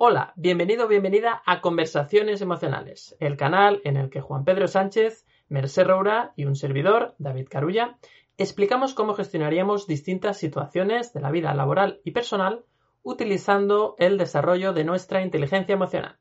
Hola, 0.00 0.32
bienvenido 0.36 0.84
o 0.84 0.88
bienvenida 0.88 1.42
a 1.44 1.60
Conversaciones 1.60 2.40
Emocionales, 2.40 3.16
el 3.18 3.36
canal 3.36 3.80
en 3.82 3.96
el 3.96 4.10
que 4.10 4.20
Juan 4.20 4.44
Pedro 4.44 4.68
Sánchez, 4.68 5.26
Mercé 5.48 5.82
Roura 5.82 6.32
y 6.36 6.44
un 6.44 6.54
servidor, 6.54 7.16
David 7.18 7.48
Carulla, 7.50 7.98
explicamos 8.36 8.94
cómo 8.94 9.14
gestionaríamos 9.14 9.88
distintas 9.88 10.36
situaciones 10.36 11.12
de 11.12 11.20
la 11.20 11.32
vida 11.32 11.52
laboral 11.52 12.00
y 12.04 12.12
personal 12.12 12.64
utilizando 13.02 13.96
el 13.98 14.18
desarrollo 14.18 14.72
de 14.72 14.84
nuestra 14.84 15.20
inteligencia 15.20 15.72
emocional. 15.72 16.20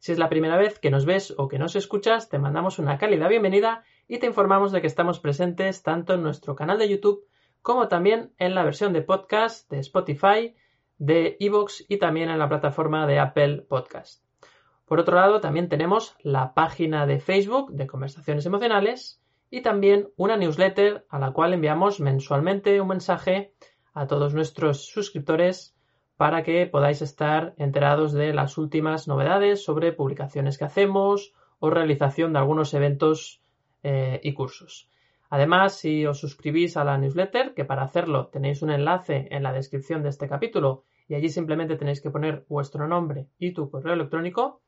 Si 0.00 0.10
es 0.10 0.18
la 0.18 0.28
primera 0.28 0.56
vez 0.56 0.80
que 0.80 0.90
nos 0.90 1.06
ves 1.06 1.34
o 1.38 1.46
que 1.46 1.60
nos 1.60 1.76
escuchas, 1.76 2.28
te 2.28 2.40
mandamos 2.40 2.80
una 2.80 2.98
cálida 2.98 3.28
bienvenida 3.28 3.84
y 4.08 4.18
te 4.18 4.26
informamos 4.26 4.72
de 4.72 4.80
que 4.80 4.88
estamos 4.88 5.20
presentes 5.20 5.84
tanto 5.84 6.14
en 6.14 6.24
nuestro 6.24 6.56
canal 6.56 6.80
de 6.80 6.88
YouTube 6.88 7.24
como 7.62 7.86
también 7.86 8.34
en 8.38 8.56
la 8.56 8.64
versión 8.64 8.92
de 8.92 9.02
podcast 9.02 9.70
de 9.70 9.78
Spotify, 9.78 10.56
de 10.98 11.36
Evox 11.40 11.84
y 11.88 11.98
también 11.98 12.30
en 12.30 12.38
la 12.38 12.48
plataforma 12.48 13.06
de 13.06 13.18
Apple 13.18 13.66
Podcast. 13.68 14.24
Por 14.86 15.00
otro 15.00 15.16
lado, 15.16 15.40
también 15.40 15.68
tenemos 15.68 16.16
la 16.22 16.54
página 16.54 17.06
de 17.06 17.18
Facebook 17.18 17.72
de 17.72 17.86
Conversaciones 17.86 18.44
Emocionales 18.46 19.20
y 19.50 19.62
también 19.62 20.10
una 20.16 20.36
newsletter 20.36 21.06
a 21.08 21.18
la 21.18 21.32
cual 21.32 21.54
enviamos 21.54 22.00
mensualmente 22.00 22.80
un 22.80 22.88
mensaje 22.88 23.54
a 23.92 24.06
todos 24.06 24.34
nuestros 24.34 24.86
suscriptores 24.86 25.74
para 26.16 26.42
que 26.42 26.66
podáis 26.66 27.02
estar 27.02 27.54
enterados 27.56 28.12
de 28.12 28.32
las 28.34 28.58
últimas 28.58 29.08
novedades 29.08 29.64
sobre 29.64 29.92
publicaciones 29.92 30.58
que 30.58 30.64
hacemos 30.64 31.32
o 31.58 31.70
realización 31.70 32.32
de 32.32 32.38
algunos 32.38 32.74
eventos 32.74 33.40
eh, 33.82 34.20
y 34.22 34.32
cursos. 34.32 34.88
Además, 35.30 35.78
si 35.78 36.06
os 36.06 36.18
suscribís 36.18 36.76
a 36.76 36.84
la 36.84 36.98
newsletter, 36.98 37.54
que 37.54 37.64
para 37.64 37.82
hacerlo 37.82 38.28
tenéis 38.28 38.62
un 38.62 38.70
enlace 38.70 39.28
en 39.30 39.42
la 39.42 39.52
descripción 39.52 40.02
de 40.02 40.10
este 40.10 40.28
capítulo 40.28 40.84
y 41.08 41.14
allí 41.14 41.28
simplemente 41.28 41.76
tenéis 41.76 42.00
que 42.00 42.10
poner 42.10 42.44
vuestro 42.48 42.86
nombre 42.88 43.28
y 43.38 43.52
tu 43.52 43.70
correo 43.70 43.94
electrónico, 43.94 44.62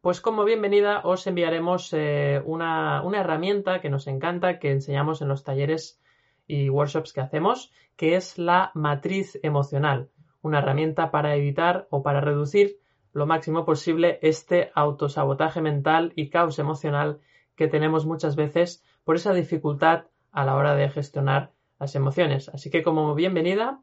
pues 0.00 0.20
como 0.20 0.44
bienvenida 0.44 1.00
os 1.04 1.26
enviaremos 1.26 1.92
eh, 1.92 2.40
una, 2.44 3.02
una, 3.02 3.20
herramienta 3.20 3.80
que 3.80 3.90
nos 3.90 4.06
encanta, 4.06 4.58
que 4.58 4.70
enseñamos 4.70 5.22
en 5.22 5.28
los 5.28 5.42
talleres 5.42 6.00
y 6.46 6.68
workshops 6.68 7.12
que 7.12 7.20
hacemos, 7.20 7.72
que 7.96 8.14
es 8.14 8.38
la 8.38 8.70
matriz 8.74 9.38
emocional, 9.42 10.10
una 10.40 10.58
herramienta 10.58 11.10
para 11.10 11.34
evitar 11.34 11.88
o 11.90 12.02
para 12.02 12.20
reducir 12.20 12.78
lo 13.12 13.26
máximo 13.26 13.64
posible 13.64 14.18
este 14.22 14.70
autosabotaje 14.74 15.60
mental 15.60 16.12
y 16.16 16.30
caos 16.30 16.58
emocional 16.58 17.20
que 17.56 17.68
tenemos 17.68 18.06
muchas 18.06 18.36
veces 18.36 18.84
por 19.04 19.16
esa 19.16 19.32
dificultad 19.32 20.06
a 20.30 20.44
la 20.44 20.56
hora 20.56 20.74
de 20.74 20.88
gestionar 20.88 21.52
las 21.78 21.94
emociones. 21.94 22.48
Así 22.48 22.70
que 22.70 22.82
como 22.82 23.14
bienvenida, 23.14 23.80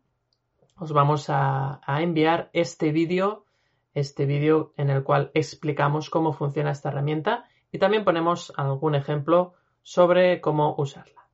os 0.78 0.94
vamos 0.94 1.26
a, 1.30 1.82
enviar 2.00 2.50
este 2.54 2.92
vídeo, 2.92 3.46
este 3.94 4.26
vídeo 4.26 4.74
en 4.78 4.90
el 4.90 5.04
cual 5.04 5.32
explicamos 5.34 6.10
cómo 6.10 6.32
funciona 6.32 6.72
esta 6.72 6.90
herramienta 6.90 7.46
y 7.72 7.80
también 7.80 8.06
ponemos 8.06 8.54
algún 8.56 8.96
ejemplo 8.96 9.54
sobre 9.84 10.40
cómo 10.40 10.76
usarla. 10.78 11.28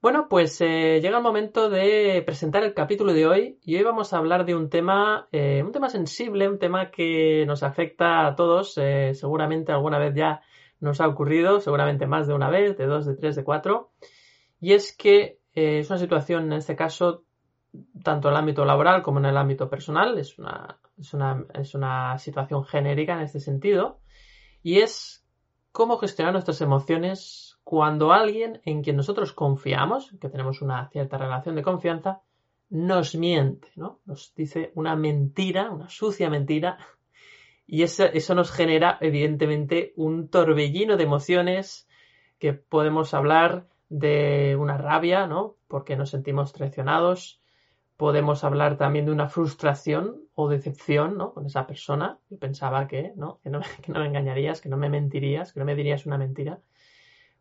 Bueno, 0.00 0.28
pues 0.28 0.60
eh, 0.60 1.00
llega 1.02 1.18
el 1.18 1.22
momento 1.22 1.68
de 1.68 2.22
presentar 2.24 2.62
el 2.62 2.74
capítulo 2.74 3.12
de 3.12 3.26
hoy 3.26 3.58
y 3.64 3.76
hoy 3.76 3.82
vamos 3.82 4.12
a 4.12 4.18
hablar 4.18 4.44
de 4.46 4.54
un 4.54 4.70
tema, 4.70 5.28
eh, 5.32 5.62
un 5.64 5.72
tema 5.72 5.90
sensible, 5.90 6.48
un 6.48 6.58
tema 6.58 6.90
que 6.90 7.44
nos 7.46 7.62
afecta 7.62 8.26
a 8.26 8.36
todos, 8.36 8.78
eh, 8.78 9.12
seguramente 9.14 9.72
alguna 9.72 9.98
vez 9.98 10.14
ya 10.14 10.42
nos 10.80 11.00
ha 11.00 11.08
ocurrido, 11.08 11.60
seguramente 11.60 12.06
más 12.06 12.26
de 12.26 12.34
una 12.34 12.50
vez, 12.50 12.76
de 12.76 12.86
dos, 12.86 13.06
de 13.06 13.14
tres, 13.14 13.36
de 13.36 13.44
cuatro, 13.44 13.92
y 14.60 14.72
es 14.72 14.96
que 14.96 15.38
eh, 15.54 15.80
es 15.80 15.90
una 15.90 15.98
situación, 15.98 16.52
en 16.52 16.58
este 16.58 16.76
caso, 16.76 17.24
tanto 18.02 18.28
en 18.28 18.34
el 18.34 18.40
ámbito 18.40 18.64
laboral 18.64 19.02
como 19.02 19.18
en 19.18 19.26
el 19.26 19.36
ámbito 19.36 19.68
personal, 19.68 20.18
es 20.18 20.38
una, 20.38 20.78
es 20.98 21.12
una, 21.14 21.44
es 21.54 21.74
una 21.74 22.18
situación 22.18 22.64
genérica 22.64 23.14
en 23.14 23.20
este 23.20 23.40
sentido, 23.40 24.00
y 24.62 24.80
es 24.80 25.26
cómo 25.72 25.98
gestionar 25.98 26.32
nuestras 26.32 26.60
emociones 26.60 27.58
cuando 27.62 28.12
alguien 28.12 28.60
en 28.64 28.82
quien 28.82 28.96
nosotros 28.96 29.32
confiamos, 29.32 30.12
que 30.20 30.28
tenemos 30.28 30.62
una 30.62 30.88
cierta 30.88 31.18
relación 31.18 31.56
de 31.56 31.62
confianza, 31.62 32.22
nos 32.70 33.14
miente, 33.14 33.68
¿no? 33.76 34.00
Nos 34.06 34.34
dice 34.34 34.72
una 34.74 34.96
mentira, 34.96 35.70
una 35.70 35.88
sucia 35.88 36.30
mentira, 36.30 36.78
y 37.66 37.82
eso, 37.82 38.04
eso 38.04 38.34
nos 38.34 38.52
genera, 38.52 38.96
evidentemente, 39.00 39.92
un 39.96 40.28
torbellino 40.28 40.96
de 40.96 41.04
emociones 41.04 41.88
que 42.38 42.52
podemos 42.52 43.12
hablar 43.12 43.66
de 43.88 44.56
una 44.58 44.76
rabia, 44.76 45.26
¿no? 45.26 45.56
Porque 45.68 45.96
nos 45.96 46.10
sentimos 46.10 46.52
traicionados. 46.52 47.40
Podemos 47.96 48.44
hablar 48.44 48.76
también 48.76 49.06
de 49.06 49.12
una 49.12 49.28
frustración 49.28 50.22
o 50.34 50.48
decepción, 50.48 51.16
¿no? 51.16 51.32
Con 51.32 51.46
esa 51.46 51.66
persona. 51.66 52.18
Yo 52.30 52.38
pensaba 52.38 52.86
que, 52.86 53.12
¿no? 53.16 53.40
Que 53.42 53.50
no, 53.50 53.60
que 53.82 53.92
no 53.92 54.00
me 54.00 54.06
engañarías, 54.06 54.60
que 54.60 54.68
no 54.68 54.76
me 54.76 54.88
mentirías, 54.88 55.52
que 55.52 55.60
no 55.60 55.66
me 55.66 55.74
dirías 55.74 56.06
una 56.06 56.18
mentira. 56.18 56.60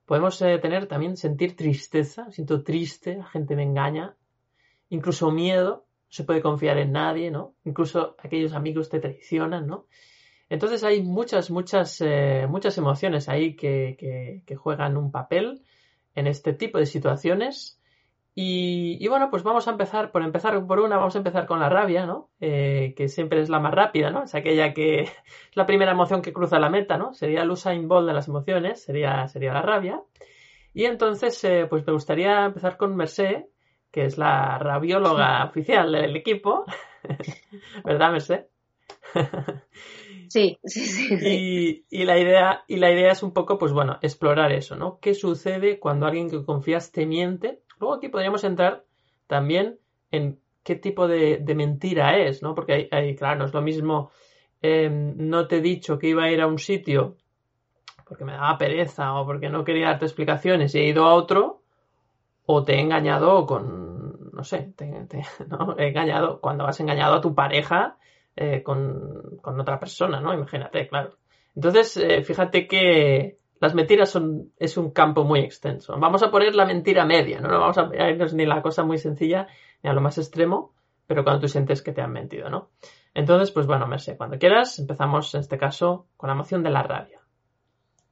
Podemos 0.06 0.42
eh, 0.42 0.57
tener 0.59 0.88
también, 0.88 1.18
sentir 1.18 1.56
tristeza, 1.56 2.31
siento 2.31 2.63
triste, 2.63 3.18
la 3.18 3.25
gente 3.25 3.56
me 3.56 3.63
engaña. 3.63 4.16
Incluso 4.90 5.31
miedo, 5.31 5.86
no 6.06 6.12
se 6.12 6.24
puede 6.24 6.42
confiar 6.42 6.78
en 6.78 6.92
nadie, 6.94 7.31
¿no? 7.31 7.56
Incluso 7.63 8.16
aquellos 8.19 8.53
amigos 8.53 8.90
te 8.90 9.00
traicionan, 9.00 9.68
¿no? 9.68 9.88
Entonces 10.50 10.83
hay 10.83 11.01
muchas, 11.01 11.50
muchas, 11.50 12.00
eh, 12.01 12.45
muchas 12.47 12.78
emociones 12.78 13.29
ahí 13.29 13.56
que, 13.56 13.95
que, 14.00 14.44
que, 14.45 14.56
juegan 14.56 14.95
un 14.97 15.11
papel 15.11 15.63
en 16.13 16.28
este 16.28 16.53
tipo 16.53 16.78
de 16.78 16.85
situaciones. 16.85 17.79
Y, 18.35 18.97
y, 19.00 19.07
bueno, 19.07 19.29
pues 19.31 19.44
vamos 19.44 19.67
a 19.67 19.72
empezar, 19.72 20.11
por 20.11 20.22
empezar 20.22 20.66
por 20.67 20.79
una, 20.79 20.97
vamos 20.97 21.16
a 21.16 21.19
empezar 21.19 21.45
con 21.45 21.59
la 21.59 21.69
rabia, 21.69 22.06
¿no? 22.06 22.29
Eh, 22.41 22.94
que 22.97 23.07
siempre 23.07 23.41
es 23.41 23.50
la 23.50 23.59
más 23.59 23.73
rápida, 23.73 24.11
¿no? 24.11 24.23
Es 24.23 24.35
aquella 24.35 24.73
que 24.73 25.00
es 25.50 25.56
la 25.56 25.66
primera 25.66 25.94
emoción 25.94 26.22
que 26.22 26.33
cruza 26.33 26.59
la 26.59 26.69
meta, 26.69 26.97
¿no? 26.97 27.13
Sería 27.13 27.44
el 27.44 27.51
Usain 27.51 27.88
Bolt 27.88 28.07
de 28.07 28.13
las 28.13 28.27
emociones, 28.27 28.83
sería, 28.83 29.27
sería 29.27 29.53
la 29.53 29.62
rabia. 29.62 30.01
Y 30.73 30.85
entonces, 30.85 31.41
eh, 31.45 31.67
pues 31.69 31.88
me 31.88 31.94
gustaría 31.94 32.45
empezar 32.45 32.75
con 32.77 32.95
Mercé, 32.95 33.47
que 33.89 34.06
es 34.06 34.17
la 34.17 34.59
rabióloga 34.59 35.45
oficial 35.50 35.91
del 35.94 36.16
equipo. 36.17 36.66
¿Verdad, 37.85 38.12
Mercé? 38.12 38.50
Sí, 40.30 40.58
sí, 40.63 40.86
sí. 40.86 41.86
Y, 41.90 42.06
la 42.06 42.18
idea, 42.18 42.63
y 42.68 42.78
la 42.78 42.91
idea 42.91 43.12
es 43.12 43.24
un 43.24 43.34
poco, 43.34 43.58
pues 43.58 43.72
bueno, 43.72 43.97
explorar 44.02 44.52
eso, 44.52 44.75
¿no? 44.75 45.00
¿Qué 45.00 45.13
sucede 45.13 45.80
cuando 45.80 46.06
alguien 46.06 46.30
que 46.30 46.44
confías 46.44 46.91
te 46.91 47.06
miente? 47.06 47.62
Luego 47.80 47.96
aquí 47.96 48.09
podríamos 48.09 48.44
entrar 48.44 48.86
también 49.28 49.80
en 50.12 50.40
qué 50.63 50.75
tipo 50.75 51.08
de, 51.08 51.44
mentira 51.56 52.18
es, 52.18 52.41
¿no? 52.41 52.56
Porque 52.56 52.74
hay, 52.74 52.88
hay, 52.91 53.16
claro, 53.16 53.40
no 53.40 53.46
es 53.46 53.53
lo 53.53 53.62
mismo, 53.62 54.12
eh, 54.62 54.90
no 54.90 55.47
te 55.47 55.58
he 55.58 55.62
dicho 55.62 56.00
que 56.00 56.09
iba 56.09 56.24
a 56.24 56.31
ir 56.31 56.42
a 56.42 56.47
un 56.47 56.59
sitio 56.59 57.18
porque 58.06 58.24
me 58.24 58.34
daba 58.34 58.57
pereza 58.57 59.13
o 59.16 59.25
porque 59.25 59.50
no 59.50 59.63
quería 59.63 59.88
darte 59.88 60.06
explicaciones 60.06 60.74
y 60.75 60.80
he 60.80 60.88
ido 60.88 61.06
a 61.06 61.13
otro, 61.13 61.63
o 62.46 62.63
te 62.63 62.75
he 62.75 62.80
engañado 62.80 63.46
con, 63.46 64.31
no 64.31 64.44
sé, 64.44 64.74
te, 64.75 64.86
¿no? 65.47 65.75
he 65.78 65.90
engañado, 65.90 66.40
cuando 66.40 66.66
has 66.66 66.80
engañado 66.80 67.16
a 67.16 67.21
tu 67.21 67.33
pareja 67.33 67.98
eh, 68.35 68.61
con, 68.63 69.37
con, 69.41 69.59
otra 69.59 69.79
persona, 69.79 70.19
¿no? 70.19 70.33
Imagínate, 70.33 70.87
claro. 70.87 71.17
Entonces, 71.55 71.97
eh, 71.97 72.21
fíjate 72.23 72.67
que 72.67 73.37
las 73.59 73.73
mentiras 73.73 74.09
son, 74.09 74.51
es 74.57 74.77
un 74.77 74.91
campo 74.91 75.23
muy 75.23 75.39
extenso. 75.39 75.97
Vamos 75.97 76.21
a 76.23 76.31
poner 76.31 76.55
la 76.55 76.65
mentira 76.65 77.05
media, 77.05 77.39
¿no? 77.39 77.47
No 77.47 77.59
vamos 77.59 77.77
a 77.77 78.09
irnos 78.09 78.33
ni 78.33 78.45
la 78.45 78.61
cosa 78.61 78.83
muy 78.83 78.97
sencilla 78.97 79.47
ni 79.81 79.89
a 79.89 79.93
lo 79.93 80.01
más 80.01 80.17
extremo, 80.17 80.73
pero 81.07 81.23
cuando 81.23 81.41
tú 81.41 81.47
sientes 81.47 81.81
que 81.81 81.91
te 81.91 82.01
han 82.01 82.11
mentido, 82.11 82.49
¿no? 82.49 82.69
Entonces, 83.13 83.51
pues 83.51 83.65
bueno, 83.65 83.87
Merced, 83.87 84.17
cuando 84.17 84.37
quieras, 84.37 84.77
empezamos 84.79 85.33
en 85.35 85.41
este 85.41 85.57
caso 85.57 86.07
con 86.17 86.27
la 86.27 86.33
emoción 86.33 86.63
de 86.63 86.69
la 86.69 86.83
rabia. 86.83 87.21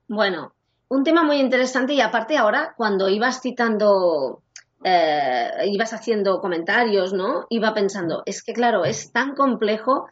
Bueno, 0.08 0.54
un 0.88 1.04
tema 1.04 1.24
muy 1.24 1.38
interesante 1.38 1.94
y 1.94 2.02
aparte 2.02 2.38
ahora, 2.38 2.74
cuando 2.78 3.10
ibas 3.10 3.42
citando 3.42 4.44
eh, 4.84 5.50
ibas 5.66 5.94
haciendo 5.94 6.40
comentarios, 6.40 7.14
¿no? 7.14 7.46
Iba 7.50 7.74
pensando, 7.74 8.24
es 8.26 8.44
que 8.44 8.54
claro, 8.54 8.86
es 8.86 9.12
tan 9.12 9.36
complejo 9.36 10.08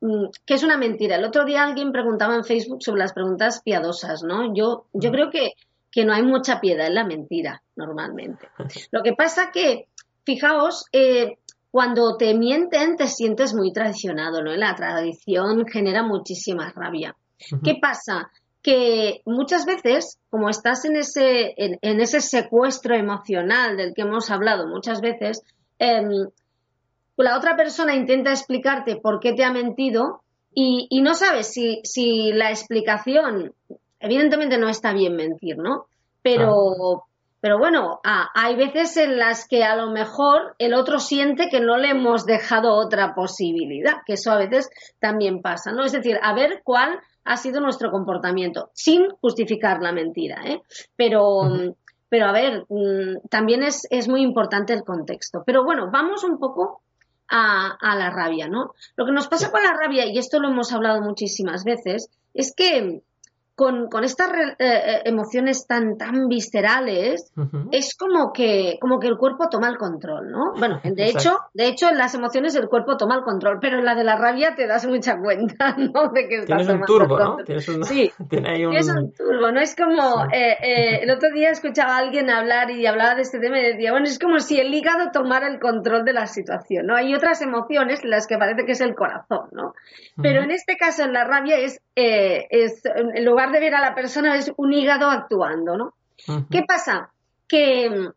mm, 0.00 0.26
que 0.44 0.54
es 0.54 0.62
una 0.62 0.76
mentira. 0.76 1.16
El 1.16 1.24
otro 1.24 1.44
día 1.44 1.64
alguien 1.64 1.92
preguntaba 1.92 2.34
en 2.34 2.44
Facebook 2.44 2.82
sobre 2.82 3.00
las 3.00 3.12
preguntas 3.12 3.62
piadosas, 3.62 4.22
¿no? 4.22 4.54
Yo, 4.54 4.86
yo 4.92 5.10
creo 5.10 5.30
que, 5.30 5.52
que 5.90 6.04
no 6.04 6.12
hay 6.12 6.22
mucha 6.22 6.60
piedad 6.60 6.86
en 6.86 6.94
la 6.94 7.04
mentira, 7.04 7.62
normalmente. 7.76 8.48
Lo 8.90 9.02
que 9.02 9.12
pasa 9.12 9.50
que, 9.52 9.88
fijaos, 10.24 10.86
eh, 10.92 11.38
cuando 11.70 12.16
te 12.16 12.34
mienten 12.34 12.96
te 12.96 13.06
sientes 13.06 13.54
muy 13.54 13.72
traicionado, 13.72 14.42
¿no? 14.42 14.54
La 14.56 14.74
tradición 14.74 15.66
genera 15.66 16.02
muchísima 16.02 16.72
rabia. 16.74 17.14
¿Qué 17.62 17.76
pasa? 17.80 18.30
Que 18.66 19.22
muchas 19.24 19.64
veces, 19.64 20.18
como 20.28 20.50
estás 20.50 20.84
en 20.86 20.96
ese, 20.96 21.54
en, 21.56 22.00
ese 22.00 22.20
secuestro 22.20 22.96
emocional 22.96 23.76
del 23.76 23.94
que 23.94 24.02
hemos 24.02 24.28
hablado 24.28 24.66
muchas 24.66 25.00
veces, 25.00 25.44
em, 25.78 26.10
la 27.16 27.38
otra 27.38 27.54
persona 27.54 27.94
intenta 27.94 28.30
explicarte 28.30 28.96
por 28.96 29.20
qué 29.20 29.34
te 29.34 29.44
ha 29.44 29.52
mentido 29.52 30.22
y, 30.52 31.00
no 31.00 31.14
sabes 31.14 31.52
si, 31.52 31.80
si, 31.84 32.32
la 32.32 32.50
explicación, 32.50 33.54
evidentemente 34.00 34.58
no 34.58 34.68
está 34.68 34.92
bien 34.92 35.14
mentir, 35.14 35.58
¿no? 35.58 35.86
Pero, 36.22 37.04
pero 37.40 37.58
bueno, 37.58 38.00
hay 38.02 38.56
veces 38.56 38.96
en 38.96 39.16
las 39.16 39.46
que 39.46 39.62
a 39.62 39.76
lo 39.76 39.92
mejor 39.92 40.56
el 40.58 40.74
otro 40.74 40.98
siente 40.98 41.50
que 41.50 41.60
no 41.60 41.76
le 41.76 41.90
hemos 41.90 42.26
dejado 42.26 42.74
otra 42.74 43.14
posibilidad, 43.14 43.98
que 44.04 44.14
eso 44.14 44.32
a 44.32 44.38
veces 44.38 44.68
también 44.98 45.40
pasa, 45.40 45.70
¿no? 45.70 45.84
Es 45.84 45.92
decir, 45.92 46.18
a 46.20 46.34
ver 46.34 46.62
cuál 46.64 46.98
ha 47.26 47.36
sido 47.36 47.60
nuestro 47.60 47.90
comportamiento, 47.90 48.70
sin 48.72 49.10
justificar 49.20 49.82
la 49.82 49.92
mentira, 49.92 50.42
¿eh? 50.44 50.62
Pero, 50.96 51.74
pero 52.08 52.26
a 52.26 52.32
ver, 52.32 52.64
mm, 52.68 53.28
también 53.28 53.62
es, 53.62 53.86
es, 53.90 54.08
muy 54.08 54.22
importante 54.22 54.72
el 54.72 54.84
contexto. 54.84 55.42
Pero 55.44 55.64
bueno, 55.64 55.90
vamos 55.90 56.24
un 56.24 56.38
poco 56.38 56.82
a, 57.28 57.76
a 57.80 57.96
la 57.96 58.10
rabia, 58.10 58.48
¿no? 58.48 58.74
Lo 58.96 59.04
que 59.04 59.12
nos 59.12 59.28
pasa 59.28 59.50
con 59.50 59.62
la 59.62 59.72
rabia, 59.72 60.06
y 60.06 60.18
esto 60.18 60.38
lo 60.38 60.48
hemos 60.48 60.72
hablado 60.72 61.02
muchísimas 61.02 61.64
veces, 61.64 62.08
es 62.32 62.54
que 62.54 63.02
con, 63.56 63.88
con 63.88 64.04
estas 64.04 64.28
eh, 64.28 64.54
eh, 64.58 65.02
emociones 65.06 65.66
tan, 65.66 65.96
tan 65.96 66.28
viscerales, 66.28 67.32
es 67.72 67.96
como 67.96 68.30
que, 68.30 68.76
como 68.78 69.00
que 69.00 69.08
el 69.08 69.16
cuerpo 69.16 69.48
toma 69.48 69.68
el 69.68 69.78
control, 69.78 70.30
¿no? 70.30 70.52
Bueno, 70.58 70.78
de 70.84 71.06
hecho, 71.06 71.38
de 71.54 71.66
hecho, 71.66 71.88
en 71.88 71.96
las 71.96 72.14
emociones 72.14 72.54
el 72.54 72.68
cuerpo 72.68 72.98
toma 72.98 73.14
el 73.14 73.22
control, 73.22 73.56
pero 73.58 73.78
en 73.78 73.86
la 73.86 73.94
de 73.94 74.04
la 74.04 74.16
rabia 74.16 74.54
te 74.54 74.66
das 74.66 74.86
mucha 74.86 75.16
cuenta, 75.18 75.74
¿no? 75.78 76.10
De 76.12 76.28
que 76.28 76.40
estás 76.40 76.58
Tienes 76.58 76.68
un 76.68 76.82
turbo, 76.82 77.18
¿no? 77.18 77.36
Tienes 77.44 77.66
un... 77.70 77.82
Sí, 77.84 78.12
Tienes 78.28 78.88
un 78.90 79.14
turbo, 79.14 79.50
¿no? 79.50 79.60
Es 79.60 79.74
como, 79.74 80.26
eh, 80.30 81.00
el 81.00 81.10
otro 81.10 81.30
día 81.32 81.48
escuchaba 81.48 81.96
a 81.96 81.98
alguien 82.00 82.28
hablar 82.28 82.70
y 82.70 82.84
hablaba 82.84 83.14
de 83.14 83.22
este 83.22 83.38
tema 83.38 83.58
y 83.58 83.72
decía, 83.72 83.90
bueno, 83.90 84.04
es 84.04 84.18
como 84.18 84.38
si 84.38 84.60
el 84.60 84.72
hígado 84.74 85.10
tomara 85.12 85.48
el 85.48 85.60
control 85.60 86.04
de 86.04 86.12
la 86.12 86.26
situación, 86.26 86.84
¿no? 86.86 86.94
Hay 86.94 87.14
otras 87.14 87.40
emociones 87.40 88.04
en 88.04 88.10
las 88.10 88.26
que 88.26 88.36
parece 88.36 88.66
que 88.66 88.72
es 88.72 88.82
el 88.82 88.94
corazón, 88.94 89.48
¿no? 89.52 89.72
Pero 90.20 90.42
en 90.42 90.50
este 90.50 90.76
caso, 90.76 91.04
en 91.04 91.14
la 91.14 91.24
rabia 91.24 91.56
es, 91.56 91.80
es 91.94 92.82
en 92.84 93.24
lugar 93.24 93.45
de 93.52 93.60
ver 93.60 93.74
a 93.74 93.80
la 93.80 93.94
persona 93.94 94.36
es 94.36 94.52
un 94.56 94.72
hígado 94.72 95.10
actuando, 95.10 95.76
¿no? 95.76 95.94
¿Qué 96.50 96.62
pasa? 96.62 97.10
Que, 97.46 98.10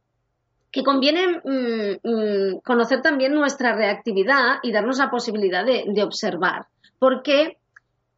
que 0.72 0.84
conviene 0.84 1.42
mm, 1.44 2.08
mm, 2.08 2.60
conocer 2.64 3.02
también 3.02 3.34
nuestra 3.34 3.76
reactividad 3.76 4.58
y 4.64 4.72
darnos 4.72 4.98
la 4.98 5.12
posibilidad 5.12 5.66
de, 5.66 5.86
de 5.88 6.04
observar. 6.04 6.68
Porque 6.98 7.58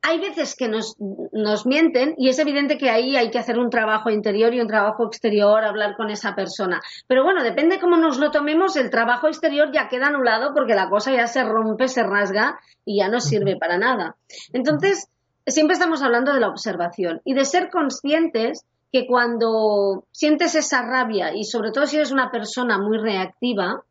hay 0.04 0.20
veces 0.20 0.56
que 0.56 0.68
nos, 0.68 0.96
nos, 1.32 1.66
mienten 1.66 2.16
y 2.18 2.30
es 2.30 2.40
evidente 2.40 2.78
que 2.78 2.90
ahí 2.90 3.16
hay 3.16 3.30
que 3.30 3.38
hacer 3.38 3.60
un 3.60 3.70
trabajo 3.70 4.10
interior 4.10 4.54
y 4.54 4.60
un 4.60 4.68
trabajo 4.68 5.06
exterior, 5.06 5.64
hablar 5.64 5.96
con 5.96 6.10
esa 6.10 6.34
persona. 6.34 6.82
Pero 7.08 7.24
bueno, 7.24 7.44
depende 7.44 7.80
cómo 7.80 7.98
nos 7.98 8.18
lo 8.18 8.32
tomemos, 8.32 8.76
el 8.78 8.90
trabajo 8.90 9.28
exterior 9.28 9.72
ya 9.72 9.90
queda 9.90 10.08
anulado 10.08 10.54
porque 10.56 10.74
la 10.74 10.90
cosa 10.90 11.12
ya 11.12 11.28
se 11.28 11.44
rompe, 11.44 11.88
se 11.88 12.04
rasga 12.04 12.60
y 12.84 12.98
ya 12.98 13.10
no 13.10 13.20
sirve 13.20 13.58
para 13.58 13.78
nada. 13.78 14.16
Entonces, 14.54 15.08
siempre 15.46 15.74
estamos 15.74 16.02
hablando 16.02 16.34
de 16.34 16.40
la 16.40 16.50
observación 16.50 17.22
y 17.26 17.34
de 17.34 17.46
ser 17.46 17.70
conscientes 17.70 18.66
que 18.92 19.08
cuando 19.08 20.06
sientes 20.12 20.56
esa 20.56 20.82
rabia 20.82 21.34
y 21.34 21.46
sobre 21.46 21.72
todo 21.72 21.88
si 21.88 21.96
eres 21.96 22.12
una 22.12 22.30
persona 22.30 22.78
muy 22.78 22.98
reactiva 22.98 23.84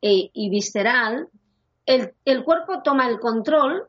eh, 0.00 0.30
y 0.32 0.50
visceral, 0.50 1.28
el, 1.84 2.44
cuerpo 2.44 2.82
toma 2.82 3.08
el 3.08 3.18
control, 3.18 3.88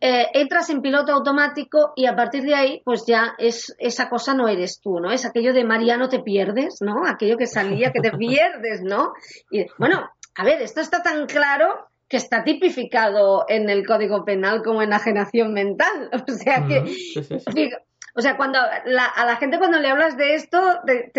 eh, 0.00 0.26
entras 0.34 0.70
en 0.70 0.82
piloto 0.82 1.12
automático 1.12 1.92
y 1.96 2.06
a 2.06 2.14
partir 2.14 2.44
de 2.44 2.54
ahí, 2.54 2.82
pues 2.84 3.04
ya 3.06 3.34
es 3.38 3.74
esa 3.78 4.08
cosa 4.08 4.34
no 4.34 4.46
eres 4.46 4.80
tú, 4.80 5.00
¿no? 5.00 5.10
Es 5.10 5.24
aquello 5.24 5.52
de 5.52 5.64
Mariano 5.64 6.08
te 6.08 6.20
pierdes, 6.20 6.78
¿no? 6.80 7.04
Aquello 7.06 7.36
que 7.36 7.46
salía 7.46 7.90
que 7.90 8.00
te 8.00 8.10
pierdes, 8.16 8.82
¿no? 8.82 9.14
Y 9.50 9.66
bueno, 9.78 10.08
a 10.36 10.44
ver, 10.44 10.62
esto 10.62 10.80
está 10.80 11.02
tan 11.02 11.26
claro 11.26 11.87
que 12.08 12.16
está 12.16 12.42
tipificado 12.42 13.44
en 13.48 13.68
el 13.68 13.86
Código 13.86 14.24
Penal 14.24 14.62
como 14.62 14.82
enajenación 14.82 15.52
mental. 15.52 16.10
O 16.28 16.32
sea 16.32 16.66
que, 16.66 17.70
o 18.14 18.20
sea, 18.20 18.36
cuando 18.36 18.58
a 18.58 19.24
la 19.24 19.36
gente 19.36 19.58
cuando 19.58 19.78
le 19.78 19.88
hablas 19.88 20.16
de 20.16 20.34
esto, 20.34 20.60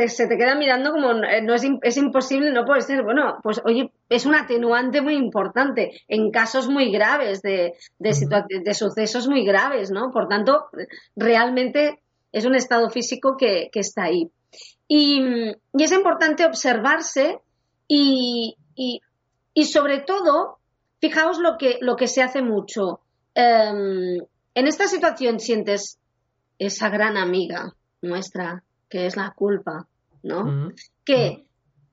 se 0.08 0.28
te 0.28 0.38
queda 0.38 0.56
mirando 0.56 0.92
como 0.92 1.12
eh, 1.24 1.42
no 1.42 1.54
es, 1.54 1.66
es 1.82 1.96
imposible, 1.96 2.52
no 2.52 2.66
puede 2.66 2.82
ser. 2.82 3.04
Bueno, 3.04 3.38
pues 3.42 3.62
oye, 3.64 3.92
es 4.10 4.26
un 4.26 4.36
atenuante 4.36 5.02
muy 5.02 5.16
importante 5.16 6.02
en 6.08 6.30
casos 6.32 6.68
muy 6.68 6.92
graves 6.92 7.42
de, 7.42 7.76
de, 8.00 8.74
sucesos 8.74 9.28
muy 9.28 9.46
graves, 9.46 9.92
¿no? 9.92 10.12
Por 10.12 10.28
tanto, 10.28 10.66
realmente 11.16 12.02
es 12.34 12.46
un 12.46 12.56
estado 12.56 12.90
físico 12.90 13.38
que, 13.38 13.70
que 13.72 13.80
está 13.80 14.04
ahí. 14.04 14.30
Y, 14.88 15.54
y, 15.74 15.84
es 15.84 15.92
importante 15.92 16.46
observarse 16.46 17.40
y, 17.88 18.58
y, 18.76 19.02
y 19.54 19.66
sobre 19.66 20.00
todo 20.00 20.59
Fijaos 21.00 21.40
lo 21.40 21.58
que, 21.58 21.78
lo 21.82 21.96
que 21.96 22.08
se 22.08 22.22
hace 22.22 22.42
mucho. 22.42 23.02
Em, 23.34 24.18
en 24.54 24.68
esta 24.68 24.88
situación 24.88 25.40
sientes 25.40 26.00
esa 26.58 26.90
gran 26.90 27.18
amiga 27.18 27.74
nuestra, 28.02 28.64
que 28.90 29.06
es 29.06 29.16
la 29.16 29.32
culpa, 29.32 29.88
¿no? 30.24 30.72
Que 31.06 31.46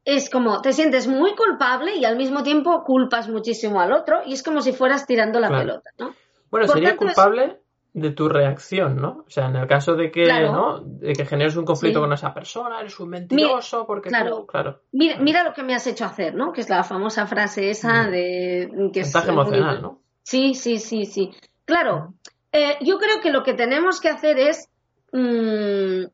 es 0.05 0.31
como, 0.31 0.61
te 0.61 0.73
sientes 0.73 1.07
muy 1.07 1.35
culpable 1.35 1.97
y 1.97 2.05
al 2.05 2.17
mismo 2.17 2.43
tiempo 2.43 2.85
culpas 2.85 3.29
muchísimo 3.29 3.81
al 3.81 3.93
otro 3.93 4.23
y 4.25 4.33
es 4.33 4.43
como 4.43 4.61
si 4.61 4.73
fueras 4.73 5.07
tirando 5.07 5.41
la 5.41 5.49
pelota, 5.49 5.91
¿no? 5.99 6.15
Bueno, 6.51 6.69
sería 6.69 6.97
culpable 6.97 7.61
de 7.97 8.11
tu 8.11 8.29
reacción, 8.29 8.97
¿no? 8.97 9.25
O 9.27 9.31
sea, 9.31 9.47
en 9.47 9.57
el 9.57 9.67
caso 9.67 9.95
de 9.95 10.11
que, 10.11 10.27
¿no? 10.27 10.81
De 10.81 11.15
que 11.15 11.25
generes 11.25 11.57
un 11.57 11.65
conflicto 11.65 11.99
con 11.99 12.13
esa 12.13 12.35
persona, 12.35 12.79
eres 12.81 13.01
un 13.01 13.09
mentiroso, 13.09 13.87
porque 13.87 14.11
claro. 14.11 14.47
claro. 14.47 14.83
Mira, 14.93 15.17
mira, 15.19 15.43
lo 15.43 15.55
que 15.55 15.63
me 15.63 15.75
has 15.75 15.87
hecho 15.87 16.05
hacer, 16.05 16.35
¿no? 16.35 16.53
Que 16.53 16.61
es 16.61 16.69
la 16.69 16.85
famosa 16.85 17.27
frase 17.27 17.71
esa 17.71 18.03
mm. 18.03 18.11
de... 18.11 18.91
Que 18.93 19.03
emocional, 19.31 19.81
¿no? 19.81 20.03
Sí, 20.23 20.53
sí, 20.53 20.79
sí, 20.79 21.07
sí. 21.07 21.31
Claro, 21.65 22.13
eh, 22.53 22.77
yo 22.83 22.99
creo 22.99 23.23
que 23.23 23.31
lo 23.31 23.43
que 23.43 23.55
tenemos 23.55 23.99
que 23.99 24.11
hacer 24.11 24.39
es 24.41 24.69
mm, 25.13 26.05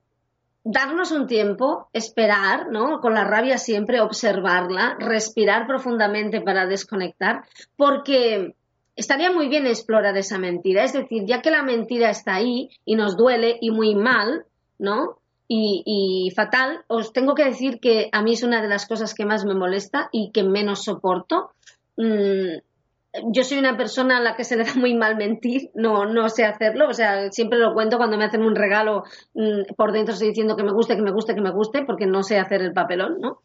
darnos 0.63 1.11
un 1.11 1.27
tiempo, 1.27 1.89
esperar, 1.93 2.69
¿no? 2.71 3.01
Con 3.01 3.15
la 3.15 3.25
rabia 3.25 3.59
siempre, 3.59 4.01
observarla, 4.01 4.99
respirar 5.01 5.67
profundamente 5.67 6.43
para 6.43 6.67
desconectar, 6.67 7.43
porque 7.77 8.55
estaría 8.97 9.31
muy 9.31 9.49
bien 9.49 9.67
explorar 9.67 10.17
esa 10.17 10.39
mentira. 10.39 10.85
Es 10.85 10.93
decir, 10.93 11.25
ya 11.27 11.43
que 11.43 11.51
la 11.51 11.63
mentira 11.63 12.11
está 12.11 12.35
ahí 12.35 12.71
y 12.85 12.95
nos 12.97 13.17
duele 13.17 13.59
y 13.61 13.71
muy 13.71 13.95
mal, 13.95 14.45
¿no? 14.79 15.19
Y, 15.55 16.33
fatal, 16.35 16.83
os 16.89 17.13
tengo 17.13 17.35
que 17.35 17.45
decir 17.45 17.79
que 17.79 18.09
a 18.13 18.23
mí 18.23 18.33
es 18.33 18.43
una 18.43 18.63
de 18.63 18.69
las 18.69 18.87
cosas 18.87 19.13
que 19.13 19.27
más 19.27 19.45
me 19.45 19.55
molesta 19.55 20.09
y 20.11 20.31
que 20.31 20.45
menos 20.45 20.83
soporto. 20.83 21.51
Mm, 21.99 22.57
yo 23.31 23.45
soy 23.45 23.59
una 23.59 23.77
persona 23.77 24.17
a 24.17 24.21
la 24.23 24.35
que 24.35 24.45
se 24.45 24.57
le 24.57 24.65
da 24.65 24.75
muy 24.77 24.95
mal 24.95 25.17
mentir, 25.17 25.71
no, 25.75 26.07
no 26.07 26.31
sé 26.31 26.47
hacerlo, 26.47 26.89
o 26.89 26.95
sea, 26.95 27.31
siempre 27.31 27.59
lo 27.59 27.75
cuento 27.75 27.99
cuando 27.99 28.17
me 28.17 28.25
hacen 28.25 28.43
un 28.43 28.55
regalo, 28.55 29.05
mm, 29.35 29.75
por 29.77 29.93
dentro 29.93 30.15
estoy 30.15 30.29
diciendo 30.29 30.57
que 30.57 30.65
me 30.65 30.73
guste, 30.73 30.97
que 30.97 31.03
me 31.03 31.13
guste, 31.13 31.35
que 31.35 31.43
me 31.43 31.51
guste, 31.51 31.85
porque 31.85 32.07
no 32.07 32.23
sé 32.23 32.39
hacer 32.39 32.63
el 32.63 32.73
papelón, 32.73 33.21
¿no? 33.21 33.43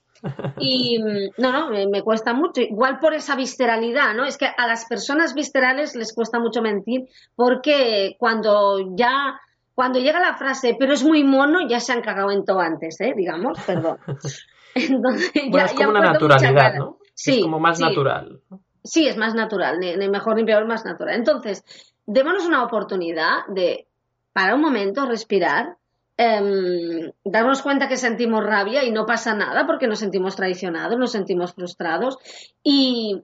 Y 0.60 1.00
mm, 1.00 1.42
no, 1.42 1.52
no, 1.52 1.70
me, 1.70 2.02
cuesta 2.02 2.34
mucho. 2.34 2.62
Igual 2.62 3.00
por 3.00 3.14
esa 3.14 3.36
visceralidad, 3.36 4.14
¿no? 4.16 4.26
Es 4.26 4.38
que 4.38 4.46
a 4.46 4.68
las 4.68 4.86
personas 4.86 5.34
viscerales 5.34 5.96
les 5.96 6.14
cuesta 6.14 6.40
mucho 6.40 6.62
mentir 6.62 7.06
porque 7.36 8.16
cuando 8.20 8.96
ya, 8.96 9.40
cuando 9.76 10.00
llega 10.00 10.20
la 10.20 10.36
frase, 10.36 10.76
pero 10.80 10.94
es 10.94 11.04
muy 11.04 11.24
mono, 11.24 11.68
ya 11.68 11.80
se 11.80 11.94
han 11.94 12.02
cagado 12.02 12.32
en 12.32 12.46
todo 12.46 12.60
antes, 12.60 13.00
¿eh? 13.02 13.14
Digamos, 13.16 13.60
perdón. 13.66 13.98
Entonces, 14.76 15.32
ya, 15.52 15.66
es 15.66 15.74
como 15.74 15.90
una 15.90 16.02
naturalidad, 16.02 16.76
¿no? 16.76 16.98
Sí, 17.14 17.38
es 17.38 17.44
como 17.44 17.60
más 17.60 17.80
natural. 17.80 18.42
Sí, 18.84 19.08
es 19.08 19.18
más 19.18 19.34
natural, 19.34 19.80
ni, 19.80 19.96
ni 19.98 20.08
mejor 20.08 20.36
ni 20.36 20.46
peor, 20.46 20.66
más 20.68 20.86
natural. 20.86 21.16
Entonces, 21.16 21.64
démonos 22.06 22.46
una 22.46 22.64
oportunidad 22.64 23.46
de, 23.48 23.88
para 24.34 24.56
un 24.56 24.62
momento, 24.62 25.06
respirar 25.06 25.78
eh, 26.18 27.14
darnos 27.24 27.62
cuenta 27.62 27.88
que 27.88 27.98
sentimos 27.98 28.44
rabia 28.44 28.84
y 28.84 28.92
no 28.92 29.06
pasa 29.06 29.36
nada 29.36 29.68
porque 29.68 29.88
nos 29.88 30.00
sentimos 30.00 30.36
traicionados, 30.36 30.98
nos 30.98 31.12
sentimos 31.12 31.54
frustrados 31.54 32.18
y, 32.64 33.22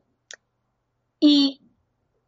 y, 1.19 1.61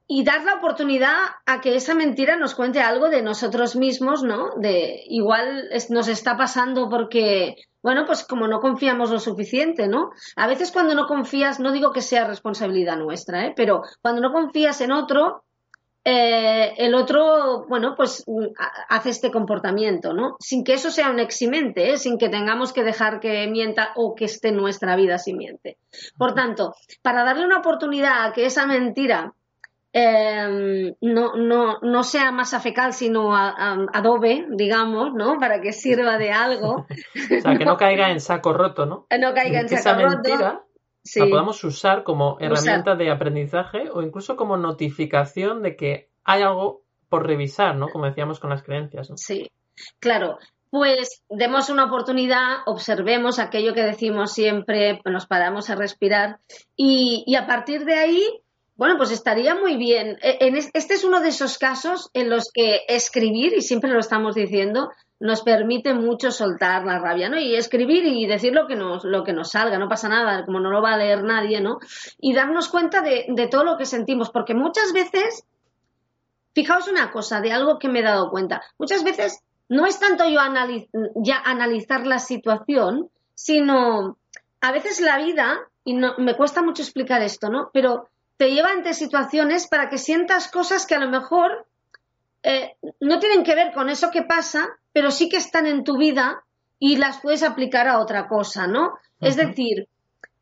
y, 0.07 0.23
dar 0.23 0.43
la 0.43 0.55
oportunidad 0.55 1.15
a 1.45 1.61
que 1.61 1.75
esa 1.75 1.93
mentira 1.93 2.35
nos 2.35 2.55
cuente 2.55 2.79
algo 2.81 3.09
de 3.09 3.21
nosotros 3.21 3.75
mismos, 3.75 4.23
¿no? 4.23 4.55
De 4.57 5.03
igual 5.07 5.69
nos 5.89 6.07
está 6.07 6.35
pasando 6.35 6.89
porque, 6.89 7.55
bueno, 7.83 8.05
pues 8.07 8.23
como 8.23 8.47
no 8.47 8.59
confiamos 8.59 9.11
lo 9.11 9.19
suficiente, 9.19 9.87
¿no? 9.87 10.09
A 10.35 10.47
veces 10.47 10.71
cuando 10.71 10.95
no 10.95 11.05
confías, 11.05 11.59
no 11.59 11.71
digo 11.73 11.91
que 11.91 12.01
sea 12.01 12.25
responsabilidad 12.25 12.97
nuestra, 12.97 13.45
¿eh? 13.45 13.53
Pero 13.55 13.83
cuando 14.01 14.21
no 14.21 14.33
confías 14.33 14.81
en 14.81 14.91
otro, 14.91 15.43
eh, 16.07 16.75
el 16.77 16.93
otro, 16.93 17.65
bueno, 17.67 17.95
pues 17.95 18.23
mm, 18.27 18.45
hace 18.89 19.09
este 19.09 19.31
comportamiento, 19.31 20.13
¿no? 20.13 20.37
Sin 20.39 20.63
que 20.63 20.73
eso 20.73 20.91
sea 20.91 21.09
un 21.09 21.17
eximente, 21.17 21.93
¿eh? 21.93 21.97
sin 21.97 22.19
que 22.19 22.29
tengamos 22.29 22.73
que 22.73 22.83
dejar 22.83 23.19
que 23.19 23.47
mienta 23.47 23.91
o 23.95 24.13
que 24.13 24.25
esté 24.25 24.49
en 24.49 24.57
nuestra 24.57 24.95
vida 24.95 25.17
si 25.17 25.33
miente. 25.33 25.77
Por 26.15 26.35
tanto, 26.35 26.75
para 27.01 27.23
darle 27.23 27.43
una 27.43 27.57
oportunidad 27.57 28.23
a 28.23 28.33
que 28.33 28.45
esa 28.45 28.67
mentira 28.67 29.33
em, 29.93 30.93
no, 31.01 31.35
no, 31.37 31.79
no, 31.81 32.03
sea 32.03 32.31
masa 32.31 32.59
fecal, 32.59 32.93
sino 32.93 33.35
adobe, 33.35 34.45
digamos, 34.51 35.11
¿no? 35.15 35.39
Para 35.39 35.59
que 35.59 35.73
sirva 35.73 36.19
de 36.19 36.31
algo. 36.31 36.85
o 37.37 37.41
sea, 37.41 37.57
que 37.57 37.65
no 37.65 37.77
caiga 37.77 38.11
en 38.11 38.19
saco 38.19 38.53
roto, 38.53 38.85
¿no? 38.85 39.07
No 39.19 39.33
caiga 39.33 39.61
en 39.61 39.67
que 39.67 39.77
saco 39.77 40.01
esa 40.01 40.09
mentira 40.09 40.64
la 41.15 41.29
podamos 41.29 41.63
usar 41.63 42.03
como 42.03 42.37
herramienta 42.39 42.95
de 42.95 43.11
aprendizaje 43.11 43.89
o 43.91 44.01
incluso 44.01 44.35
como 44.35 44.57
notificación 44.57 45.61
de 45.61 45.75
que 45.75 46.09
hay 46.23 46.41
algo 46.41 46.83
por 47.09 47.27
revisar, 47.27 47.75
¿no? 47.75 47.87
Como 47.89 48.05
decíamos 48.05 48.39
con 48.39 48.49
las 48.49 48.63
creencias. 48.63 49.09
¿no? 49.09 49.17
Sí, 49.17 49.51
claro. 49.99 50.37
Pues 50.71 51.23
demos 51.29 51.69
una 51.69 51.85
oportunidad, 51.85 52.57
observemos 52.65 53.39
aquello 53.39 53.73
que 53.73 53.83
decimos 53.83 54.33
siempre, 54.33 54.99
nos 55.05 55.25
paramos 55.25 55.69
a 55.69 55.75
respirar 55.75 56.39
y, 56.75 57.23
y 57.25 57.35
a 57.35 57.47
partir 57.47 57.85
de 57.85 57.93
ahí 57.93 58.41
bueno, 58.75 58.97
pues 58.97 59.11
estaría 59.11 59.55
muy 59.55 59.77
bien. 59.77 60.17
E, 60.21 60.37
este 60.73 60.93
es 60.93 61.03
uno 61.03 61.21
de 61.21 61.29
esos 61.29 61.57
casos 61.57 62.09
en 62.13 62.29
los 62.29 62.51
que 62.53 62.81
escribir, 62.87 63.53
y 63.53 63.61
siempre 63.61 63.91
lo 63.91 63.99
estamos 63.99 64.35
diciendo, 64.35 64.89
nos 65.19 65.43
permite 65.43 65.93
mucho 65.93 66.31
soltar 66.31 66.83
la 66.83 66.99
rabia, 66.99 67.29
¿no? 67.29 67.39
Y 67.39 67.55
escribir 67.55 68.05
y 68.05 68.27
decir 68.27 68.53
lo 68.53 68.67
que 68.67 68.75
nos, 68.75 69.05
lo 69.05 69.23
que 69.23 69.31
nos 69.31 69.51
salga, 69.51 69.77
no 69.77 69.87
pasa 69.87 70.09
nada, 70.09 70.45
como 70.45 70.59
no 70.59 70.69
lo 70.71 70.81
va 70.81 70.93
a 70.93 70.97
leer 70.97 71.23
nadie, 71.23 71.61
¿no? 71.61 71.79
Y 72.19 72.33
darnos 72.33 72.67
cuenta 72.67 73.01
de, 73.01 73.47
todo 73.49 73.63
lo 73.63 73.77
que 73.77 73.85
sentimos, 73.85 74.29
porque 74.29 74.53
muchas 74.53 74.91
veces, 74.91 75.45
fijaos 76.53 76.89
una 76.89 77.11
cosa, 77.11 77.39
de 77.39 77.53
algo 77.53 77.79
que 77.79 77.87
me 77.87 77.99
he 77.99 78.03
dado 78.03 78.29
cuenta, 78.29 78.61
muchas 78.77 79.03
veces 79.05 79.39
no 79.69 79.85
es 79.85 79.99
tanto 79.99 80.27
yo 80.27 80.39
ya 81.15 81.41
analizar 81.43 82.05
la 82.05 82.19
situación, 82.19 83.09
sino 83.33 84.17
a 84.59 84.71
veces 84.73 84.99
la 84.99 85.17
vida, 85.17 85.59
y 85.85 85.93
no, 85.93 86.15
me 86.17 86.35
cuesta 86.35 86.61
mucho 86.61 86.81
explicar 86.81 87.21
esto, 87.21 87.49
¿no? 87.49 87.69
Pero 87.73 88.09
te 88.37 88.51
lleva 88.51 88.69
ante 88.69 88.93
situaciones 88.93 89.67
para 89.67 89.89
que 89.89 89.97
sientas 89.97 90.49
cosas 90.49 90.85
que 90.85 90.95
a 90.95 90.99
lo 90.99 91.09
mejor 91.09 91.67
eh, 92.43 92.75
no 92.99 93.19
tienen 93.19 93.43
que 93.43 93.55
ver 93.55 93.73
con 93.73 93.89
eso 93.89 94.11
que 94.11 94.23
pasa, 94.23 94.67
pero 94.93 95.11
sí 95.11 95.29
que 95.29 95.37
están 95.37 95.65
en 95.65 95.83
tu 95.83 95.97
vida 95.97 96.43
y 96.77 96.97
las 96.97 97.21
puedes 97.21 97.43
aplicar 97.43 97.87
a 97.87 97.99
otra 97.99 98.27
cosa, 98.27 98.67
¿no? 98.67 98.93
Es 99.21 99.37
decir, 99.37 99.87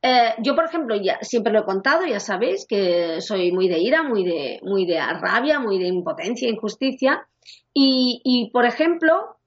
eh, 0.01 0.33
yo, 0.39 0.55
por 0.55 0.65
ejemplo, 0.65 0.95
ya 0.95 1.19
siempre 1.21 1.53
lo 1.53 1.59
he 1.59 1.65
contado, 1.65 2.05
ya 2.05 2.19
sabéis 2.19 2.65
que 2.67 3.21
soy 3.21 3.51
muy 3.51 3.69
de 3.69 3.79
ira, 3.79 4.03
muy 4.03 4.25
de, 4.25 4.59
muy 4.63 4.85
de 4.85 4.99
rabia, 4.99 5.59
muy 5.59 5.79
de 5.79 5.87
impotencia, 5.87 6.49
injusticia. 6.49 7.25
Y, 7.73 8.19
y 8.25 8.49
por 8.51 8.65
ejemplo, 8.65 9.37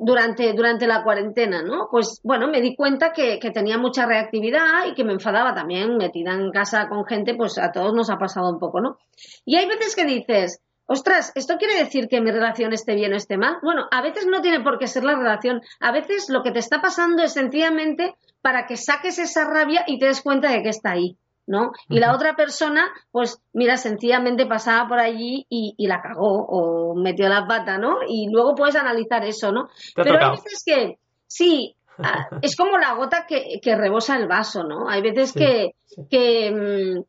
durante, 0.00 0.52
durante 0.52 0.86
la 0.86 1.02
cuarentena, 1.02 1.62
¿no? 1.62 1.88
Pues 1.90 2.20
bueno, 2.22 2.48
me 2.48 2.60
di 2.60 2.74
cuenta 2.74 3.12
que, 3.12 3.38
tenía 3.52 3.78
mucha 3.78 4.06
reactividad 4.06 4.86
y 4.86 4.94
que 4.94 5.04
me 5.04 5.12
enfadaba 5.12 5.54
también, 5.54 5.96
metida 5.96 6.32
en 6.32 6.50
casa 6.50 6.88
con 6.88 7.04
gente, 7.04 7.34
pues 7.34 7.58
a 7.58 7.72
todos 7.72 7.94
nos 7.94 8.10
ha 8.10 8.18
pasado 8.18 8.50
un 8.50 8.58
poco, 8.58 8.80
¿no? 8.80 8.98
Y 9.44 9.56
hay 9.56 9.66
veces 9.66 9.94
que 9.94 10.04
dices, 10.04 10.60
ostras, 10.86 11.32
¿esto 11.34 11.56
quiere 11.58 11.76
decir 11.76 12.08
que 12.08 12.20
mi 12.20 12.30
relación 12.30 12.72
esté 12.72 12.94
bien 12.94 13.12
o 13.12 13.16
esté 13.16 13.36
mal? 13.36 13.56
Bueno, 13.62 13.86
a 13.90 14.02
veces 14.02 14.26
no 14.26 14.40
tiene 14.40 14.60
por 14.60 14.78
qué 14.78 14.86
ser 14.86 15.04
la 15.04 15.16
relación, 15.16 15.62
a 15.80 15.92
veces 15.92 16.28
lo 16.28 16.42
que 16.42 16.52
te 16.52 16.58
está 16.58 16.80
pasando 16.80 17.22
es 17.22 17.32
sencillamente 17.32 18.14
para 18.40 18.66
que 18.66 18.76
saques 18.76 19.18
esa 19.18 19.44
rabia 19.44 19.84
y 19.86 19.98
te 19.98 20.06
des 20.06 20.22
cuenta 20.22 20.50
de 20.50 20.62
que 20.62 20.68
está 20.68 20.92
ahí. 20.92 21.16
¿No? 21.46 21.72
Y 21.88 21.98
la 21.98 22.14
otra 22.14 22.34
persona, 22.34 22.90
pues 23.10 23.40
mira, 23.52 23.76
sencillamente 23.76 24.46
pasaba 24.46 24.88
por 24.88 24.98
allí 24.98 25.46
y, 25.48 25.74
la 25.86 26.00
cagó 26.00 26.46
o 26.46 26.94
metió 26.94 27.28
la 27.28 27.46
pata, 27.46 27.78
¿no? 27.78 27.98
Y 28.08 28.28
luego 28.30 28.54
puedes 28.54 28.76
analizar 28.76 29.24
eso, 29.24 29.52
¿no? 29.52 29.68
Pero 29.94 30.18
hay 30.18 30.30
veces 30.30 30.62
que, 30.64 30.98
sí, 31.26 31.76
ah, 31.98 32.28
es 32.42 32.56
como 32.56 32.78
la 32.78 32.94
gota 32.94 33.26
que, 33.26 33.60
que, 33.62 33.76
rebosa 33.76 34.16
el 34.16 34.26
vaso, 34.26 34.64
¿no? 34.64 34.88
Hay 34.88 35.02
veces 35.02 35.32
que, 35.32 35.74
que, 36.10 36.50
mm, 36.50 37.02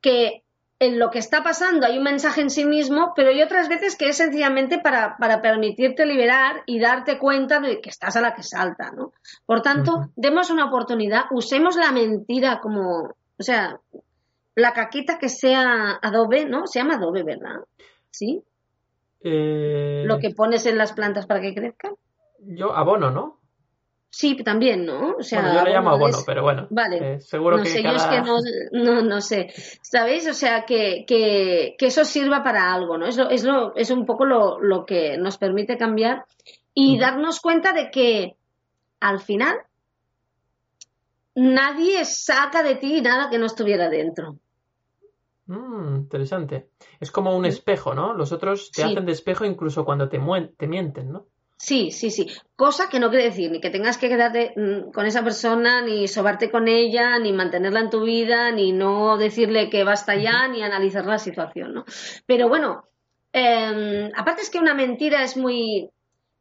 que 0.00 0.42
en 0.78 0.98
lo 0.98 1.10
que 1.10 1.18
está 1.18 1.42
pasando 1.42 1.86
hay 1.86 1.96
un 1.96 2.04
mensaje 2.04 2.42
en 2.42 2.50
sí 2.50 2.64
mismo, 2.66 3.12
pero 3.16 3.30
hay 3.30 3.42
otras 3.42 3.68
veces 3.68 3.96
que 3.96 4.08
es 4.08 4.16
sencillamente 4.16 4.78
para, 4.78 5.16
para 5.16 5.40
permitirte 5.40 6.04
liberar 6.04 6.62
y 6.66 6.78
darte 6.78 7.18
cuenta 7.18 7.60
de 7.60 7.80
que 7.80 7.88
estás 7.88 8.16
a 8.16 8.20
la 8.20 8.34
que 8.34 8.42
salta, 8.42 8.90
¿no? 8.90 9.12
Por 9.46 9.62
tanto, 9.62 10.10
demos 10.16 10.50
una 10.50 10.66
oportunidad, 10.66 11.24
usemos 11.30 11.76
la 11.76 11.92
mentira 11.92 12.60
como, 12.60 13.16
o 13.38 13.42
sea, 13.42 13.80
la 14.54 14.72
caquita 14.72 15.18
que 15.18 15.28
sea 15.28 15.98
adobe, 16.02 16.46
¿no? 16.46 16.66
Se 16.66 16.78
llama 16.78 16.94
adobe, 16.94 17.22
¿verdad? 17.22 17.60
¿Sí? 18.10 18.42
Eh, 19.22 20.04
Lo 20.06 20.18
que 20.18 20.30
pones 20.30 20.66
en 20.66 20.78
las 20.78 20.92
plantas 20.92 21.26
para 21.26 21.40
que 21.40 21.54
crezcan. 21.54 21.94
Yo, 22.40 22.74
abono, 22.74 23.10
¿no? 23.10 23.40
Sí, 24.08 24.34
también, 24.36 24.86
¿no? 24.86 25.16
O 25.18 25.22
sea, 25.22 25.42
bueno, 25.42 25.58
yo 25.58 25.64
le 25.64 25.72
llamo 25.72 25.90
abono, 25.90 26.18
pero 26.24 26.42
bueno. 26.42 26.66
Vale. 26.70 27.14
Eh, 27.14 27.20
seguro 27.20 27.58
no 27.58 27.64
que 27.64 27.68
sé, 27.68 27.82
yo 27.82 27.90
es 27.90 28.04
que 28.04 28.22
no, 28.22 28.38
no, 28.72 29.02
no, 29.02 29.20
sé. 29.20 29.52
¿Sabéis? 29.82 30.26
O 30.26 30.32
sea, 30.32 30.64
que, 30.64 31.04
que, 31.06 31.74
que, 31.76 31.86
eso 31.86 32.04
sirva 32.04 32.42
para 32.42 32.72
algo, 32.72 32.96
¿no? 32.96 33.06
Es, 33.06 33.18
lo, 33.18 33.28
es, 33.28 33.44
lo, 33.44 33.74
es 33.76 33.90
un 33.90 34.06
poco 34.06 34.24
lo, 34.24 34.58
lo 34.58 34.86
que 34.86 35.18
nos 35.18 35.36
permite 35.36 35.76
cambiar 35.76 36.24
y 36.72 36.98
darnos 36.98 37.40
cuenta 37.40 37.74
de 37.74 37.90
que 37.90 38.36
al 39.00 39.20
final 39.20 39.56
nadie 41.36 42.04
saca 42.04 42.62
de 42.62 42.74
ti 42.76 43.00
nada 43.00 43.30
que 43.30 43.38
no 43.38 43.46
estuviera 43.46 43.88
dentro. 43.88 44.38
Mm, 45.46 45.96
interesante. 45.96 46.70
Es 46.98 47.12
como 47.12 47.36
un 47.36 47.44
espejo, 47.44 47.94
¿no? 47.94 48.14
Los 48.14 48.32
otros 48.32 48.72
te 48.72 48.82
hacen 48.82 49.06
de 49.06 49.12
espejo 49.12 49.44
incluso 49.44 49.84
cuando 49.84 50.08
te, 50.08 50.20
te 50.56 50.66
mienten, 50.66 51.12
¿no? 51.12 51.26
Sí, 51.58 51.90
sí, 51.90 52.10
sí. 52.10 52.26
Cosa 52.54 52.88
que 52.90 53.00
no 53.00 53.08
quiere 53.08 53.26
decir 53.26 53.50
ni 53.50 53.60
que 53.60 53.70
tengas 53.70 53.96
que 53.96 54.08
quedarte 54.08 54.52
mm, 54.56 54.90
con 54.92 55.06
esa 55.06 55.22
persona, 55.22 55.82
ni 55.82 56.08
sobarte 56.08 56.50
con 56.50 56.68
ella, 56.68 57.18
ni 57.18 57.32
mantenerla 57.32 57.80
en 57.80 57.90
tu 57.90 58.02
vida, 58.02 58.50
ni 58.50 58.72
no 58.72 59.16
decirle 59.16 59.70
que 59.70 59.84
basta 59.84 60.16
ya, 60.16 60.48
ni 60.48 60.62
analizar 60.62 61.06
la 61.06 61.18
situación, 61.18 61.74
¿no? 61.74 61.84
Pero 62.26 62.48
bueno, 62.48 62.88
em, 63.32 64.10
aparte 64.16 64.42
es 64.42 64.50
que 64.50 64.58
una 64.58 64.74
mentira 64.74 65.22
es 65.22 65.36
muy. 65.36 65.90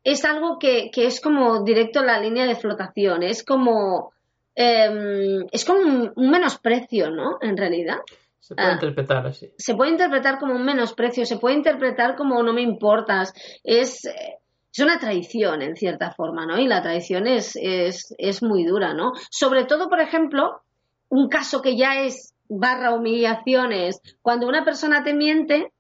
es 0.03 0.25
algo 0.25 0.57
que, 0.59 0.89
que 0.91 1.05
es 1.05 1.21
como 1.21 1.63
directo 1.63 1.99
en 1.99 2.07
la 2.07 2.19
línea 2.19 2.45
de 2.45 2.55
flotación. 2.55 3.23
Es 3.23 3.43
como 3.43 4.14
Em, 4.55 5.45
es 5.51 5.65
como 5.65 5.79
un, 5.79 6.13
menosprecio, 6.15 7.12
¿no? 7.12 7.38
En 7.41 7.57
realidad. 7.57 7.97
Se 8.39 8.55
puede 8.55 8.69
ah, 8.69 8.74
interpretar 8.74 9.27
así. 9.27 9.51
Se 9.57 9.75
puede 9.75 9.91
interpretar 9.91 10.39
como 10.39 10.55
un 10.55 10.63
menosprecio, 10.63 11.25
se 11.25 11.38
puede 11.38 11.55
interpretar 11.55 12.15
como 12.15 12.41
no 12.41 12.53
me 12.53 12.62
importas. 12.62 13.33
Es, 13.63 14.05
es 14.05 14.79
una 14.79 15.00
traición, 15.00 15.62
en 15.62 15.75
cierta 15.75 16.12
forma, 16.12 16.45
¿no? 16.45 16.57
Y 16.57 16.67
la 16.67 16.81
traición 16.81 17.27
es, 17.27 17.55
es, 17.55 18.13
es 18.17 18.43
muy 18.43 18.63
dura, 18.63 18.93
¿no? 18.93 19.12
Sobre 19.29 19.65
todo, 19.65 19.89
por 19.89 20.00
ejemplo, 20.00 20.62
un 21.09 21.27
caso 21.27 21.62
que 21.62 21.75
ya 21.75 22.01
es 22.01 22.33
barra 22.47 22.93
humillaciones, 22.93 24.00
cuando 24.21 24.47
una 24.47 24.63
persona 24.63 25.03
te 25.03 25.13
miente 25.13 25.71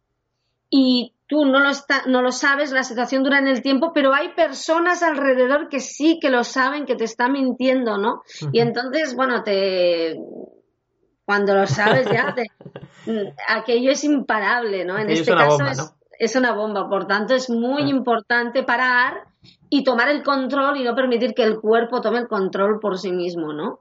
y 0.69 1.14
tú 1.27 1.45
no 1.45 1.59
lo, 1.59 1.69
está, 1.69 2.03
no 2.05 2.21
lo 2.21 2.31
sabes, 2.31 2.71
la 2.71 2.83
situación 2.83 3.23
dura 3.23 3.39
en 3.39 3.47
el 3.47 3.61
tiempo, 3.61 3.91
pero 3.93 4.13
hay 4.13 4.29
personas 4.29 5.01
alrededor 5.01 5.69
que 5.69 5.79
sí 5.79 6.19
que 6.21 6.29
lo 6.29 6.43
saben, 6.43 6.85
que 6.85 6.95
te 6.95 7.03
están 7.03 7.33
mintiendo, 7.33 7.97
¿no? 7.97 8.21
Y 8.51 8.59
entonces, 8.59 9.15
bueno, 9.15 9.43
te 9.43 10.17
cuando 11.25 11.55
lo 11.55 11.65
sabes 11.65 12.07
ya, 12.07 12.35
aquello 13.49 13.91
es 13.91 14.03
imparable, 14.03 14.85
¿no? 14.85 14.97
En 14.97 15.09
este 15.09 15.33
caso 15.33 15.65
es, 16.19 16.35
una 16.35 16.53
bomba, 16.53 16.87
por 16.87 17.07
tanto 17.07 17.33
es 17.33 17.49
muy 17.49 17.89
importante 17.89 18.63
parar 18.63 19.23
y 19.69 19.83
tomar 19.83 20.09
el 20.09 20.21
control 20.21 20.77
y 20.77 20.83
no 20.83 20.93
permitir 20.93 21.33
que 21.33 21.43
el 21.43 21.59
cuerpo 21.59 22.01
tome 22.01 22.19
el 22.19 22.27
control 22.27 22.79
por 22.79 22.99
sí 22.99 23.11
mismo, 23.11 23.53
¿no? 23.53 23.79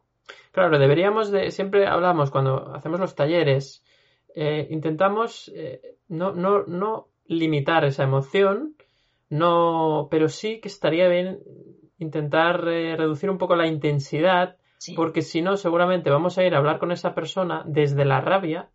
Claro, 0.53 0.79
deberíamos 0.79 1.31
de, 1.31 1.51
siempre 1.51 1.87
hablamos 1.87 2.31
cuando 2.31 2.75
hacemos 2.75 2.99
los 2.99 3.15
talleres, 3.15 3.85
eh, 4.35 4.67
intentamos 4.71 5.53
eh, 5.55 5.99
no, 6.09 6.33
no, 6.33 6.65
no 6.65 7.09
limitar 7.27 7.85
esa 7.85 8.05
emoción, 8.05 8.75
no, 9.29 10.09
pero 10.11 10.29
sí 10.29 10.61
que 10.61 10.69
estaría 10.69 11.09
bien 11.09 11.41
intentar 11.99 12.67
eh, 12.69 12.97
reducir 12.97 13.31
un 13.31 13.39
poco 13.39 13.57
la 13.57 13.67
intensidad, 13.67 14.57
porque 14.97 15.23
si 15.23 15.41
no, 15.41 15.57
seguramente 15.57 16.11
vamos 16.11 16.37
a 16.37 16.45
ir 16.45 16.55
a 16.55 16.59
hablar 16.59 16.79
con 16.79 16.93
esa 16.93 17.15
persona 17.15 17.63
desde 17.67 18.05
la 18.05 18.21
rabia 18.21 18.69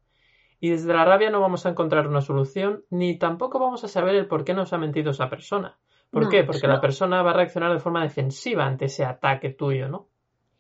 y 0.60 0.70
desde 0.70 0.94
la 0.94 1.06
rabia 1.06 1.30
no 1.30 1.40
vamos 1.40 1.66
a 1.66 1.70
encontrar 1.70 2.08
una 2.08 2.22
solución, 2.22 2.84
ni 2.90 3.18
tampoco 3.18 3.60
vamos 3.60 3.84
a 3.84 3.88
saber 3.88 4.16
el 4.16 4.28
por 4.28 4.44
qué 4.44 4.54
nos 4.54 4.74
ha 4.74 4.78
mentido 4.78 5.12
esa 5.12 5.30
persona. 5.30 5.78
¿Por 6.12 6.28
qué? 6.30 6.44
Porque 6.44 6.68
la 6.68 6.82
persona 6.82 7.22
va 7.22 7.32
a 7.32 7.36
reaccionar 7.36 7.72
de 7.72 7.80
forma 7.80 8.02
defensiva 8.02 8.66
ante 8.66 8.86
ese 8.86 9.06
ataque 9.06 9.52
tuyo, 9.52 9.88
¿no? 9.88 10.08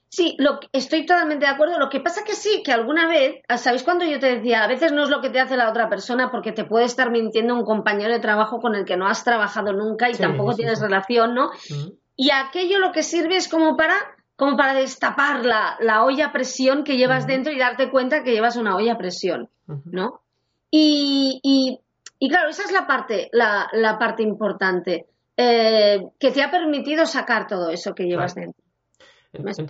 Sí, 0.09 0.35
lo, 0.39 0.59
estoy 0.71 1.05
totalmente 1.05 1.45
de 1.45 1.51
acuerdo. 1.51 1.77
Lo 1.77 1.89
que 1.89 1.99
pasa 1.99 2.23
que 2.23 2.33
sí, 2.33 2.63
que 2.63 2.71
alguna 2.71 3.07
vez, 3.07 3.41
¿sabéis 3.57 3.83
cuando 3.83 4.05
yo 4.05 4.19
te 4.19 4.37
decía? 4.37 4.63
A 4.63 4.67
veces 4.67 4.91
no 4.91 5.03
es 5.03 5.09
lo 5.09 5.21
que 5.21 5.29
te 5.29 5.39
hace 5.39 5.55
la 5.55 5.69
otra 5.69 5.87
persona 5.87 6.31
porque 6.31 6.51
te 6.51 6.65
puede 6.65 6.85
estar 6.85 7.11
mintiendo 7.11 7.53
un 7.53 7.63
compañero 7.63 8.11
de 8.11 8.19
trabajo 8.19 8.59
con 8.59 8.75
el 8.75 8.85
que 8.85 8.97
no 8.97 9.07
has 9.07 9.23
trabajado 9.23 9.71
nunca 9.71 10.09
y 10.09 10.13
tampoco 10.13 10.55
tienes 10.55 10.81
relación, 10.81 11.35
¿no? 11.35 11.51
Y 12.15 12.31
aquello 12.31 12.79
lo 12.79 12.91
que 12.91 13.03
sirve 13.03 13.37
es 13.37 13.47
como 13.47 13.77
para, 13.77 13.95
como 14.35 14.57
para 14.57 14.73
destapar 14.73 15.45
la, 15.45 15.77
la 15.79 16.03
olla 16.03 16.27
a 16.27 16.31
presión 16.33 16.83
que 16.83 16.97
llevas 16.97 17.27
dentro 17.27 17.53
y 17.53 17.59
darte 17.59 17.91
cuenta 17.91 18.23
que 18.23 18.31
llevas 18.31 18.57
una 18.57 18.75
olla 18.75 18.93
a 18.93 18.97
presión, 18.97 19.49
¿no? 19.85 20.21
Y, 20.71 21.39
y 21.43 21.79
y 22.19 22.29
claro, 22.29 22.49
esa 22.49 22.63
es 22.63 22.71
la 22.71 22.85
parte, 22.85 23.29
la, 23.31 23.69
la 23.71 23.97
parte 23.97 24.23
importante, 24.23 25.07
eh, 25.37 26.05
que 26.19 26.31
te 26.31 26.43
ha 26.43 26.51
permitido 26.51 27.05
sacar 27.05 27.47
todo 27.47 27.69
eso 27.69 27.95
que 27.95 28.03
llevas 28.03 28.35
dentro. 28.35 28.61
Entonces, 29.31 29.65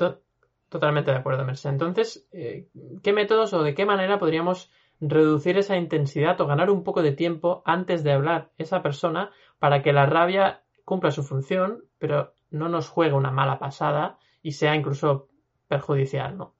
totalmente 0.70 1.12
de 1.12 1.18
acuerdo, 1.18 1.46
Mercedes. 1.46 1.74
Entonces, 1.74 2.28
eh, 2.32 2.68
¿qué 3.04 3.14
métodos 3.14 3.54
o 3.54 3.64
de 3.64 3.74
qué 3.74 3.86
manera 3.86 4.20
podríamos 4.20 4.72
reducir 5.02 5.58
esa 5.58 5.78
intensidad 5.78 6.40
o 6.42 6.48
ganar 6.48 6.70
un 6.70 6.84
poco 6.84 7.02
de 7.02 7.12
tiempo 7.12 7.62
antes 7.66 8.04
de 8.04 8.12
hablar 8.12 8.52
esa 8.58 8.82
persona 8.82 9.32
para 9.60 9.82
que 9.82 9.94
la 9.94 10.06
rabia 10.06 10.62
cumpla 10.86 11.12
su 11.12 11.24
función, 11.24 11.84
pero 12.00 12.34
no 12.52 12.70
nos 12.70 12.90
juegue 12.90 13.14
una 13.14 13.32
mala 13.32 13.60
pasada 13.60 14.18
y 14.42 14.54
sea 14.54 14.76
incluso 14.76 15.28
perjudicial, 15.68 16.38
¿no? 16.38 16.54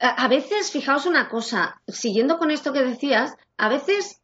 A 0.00 0.28
veces, 0.28 0.70
fijaos 0.70 1.06
una 1.06 1.28
cosa, 1.28 1.80
siguiendo 1.88 2.38
con 2.38 2.52
esto 2.52 2.72
que 2.72 2.82
decías, 2.82 3.36
a 3.56 3.68
veces 3.68 4.22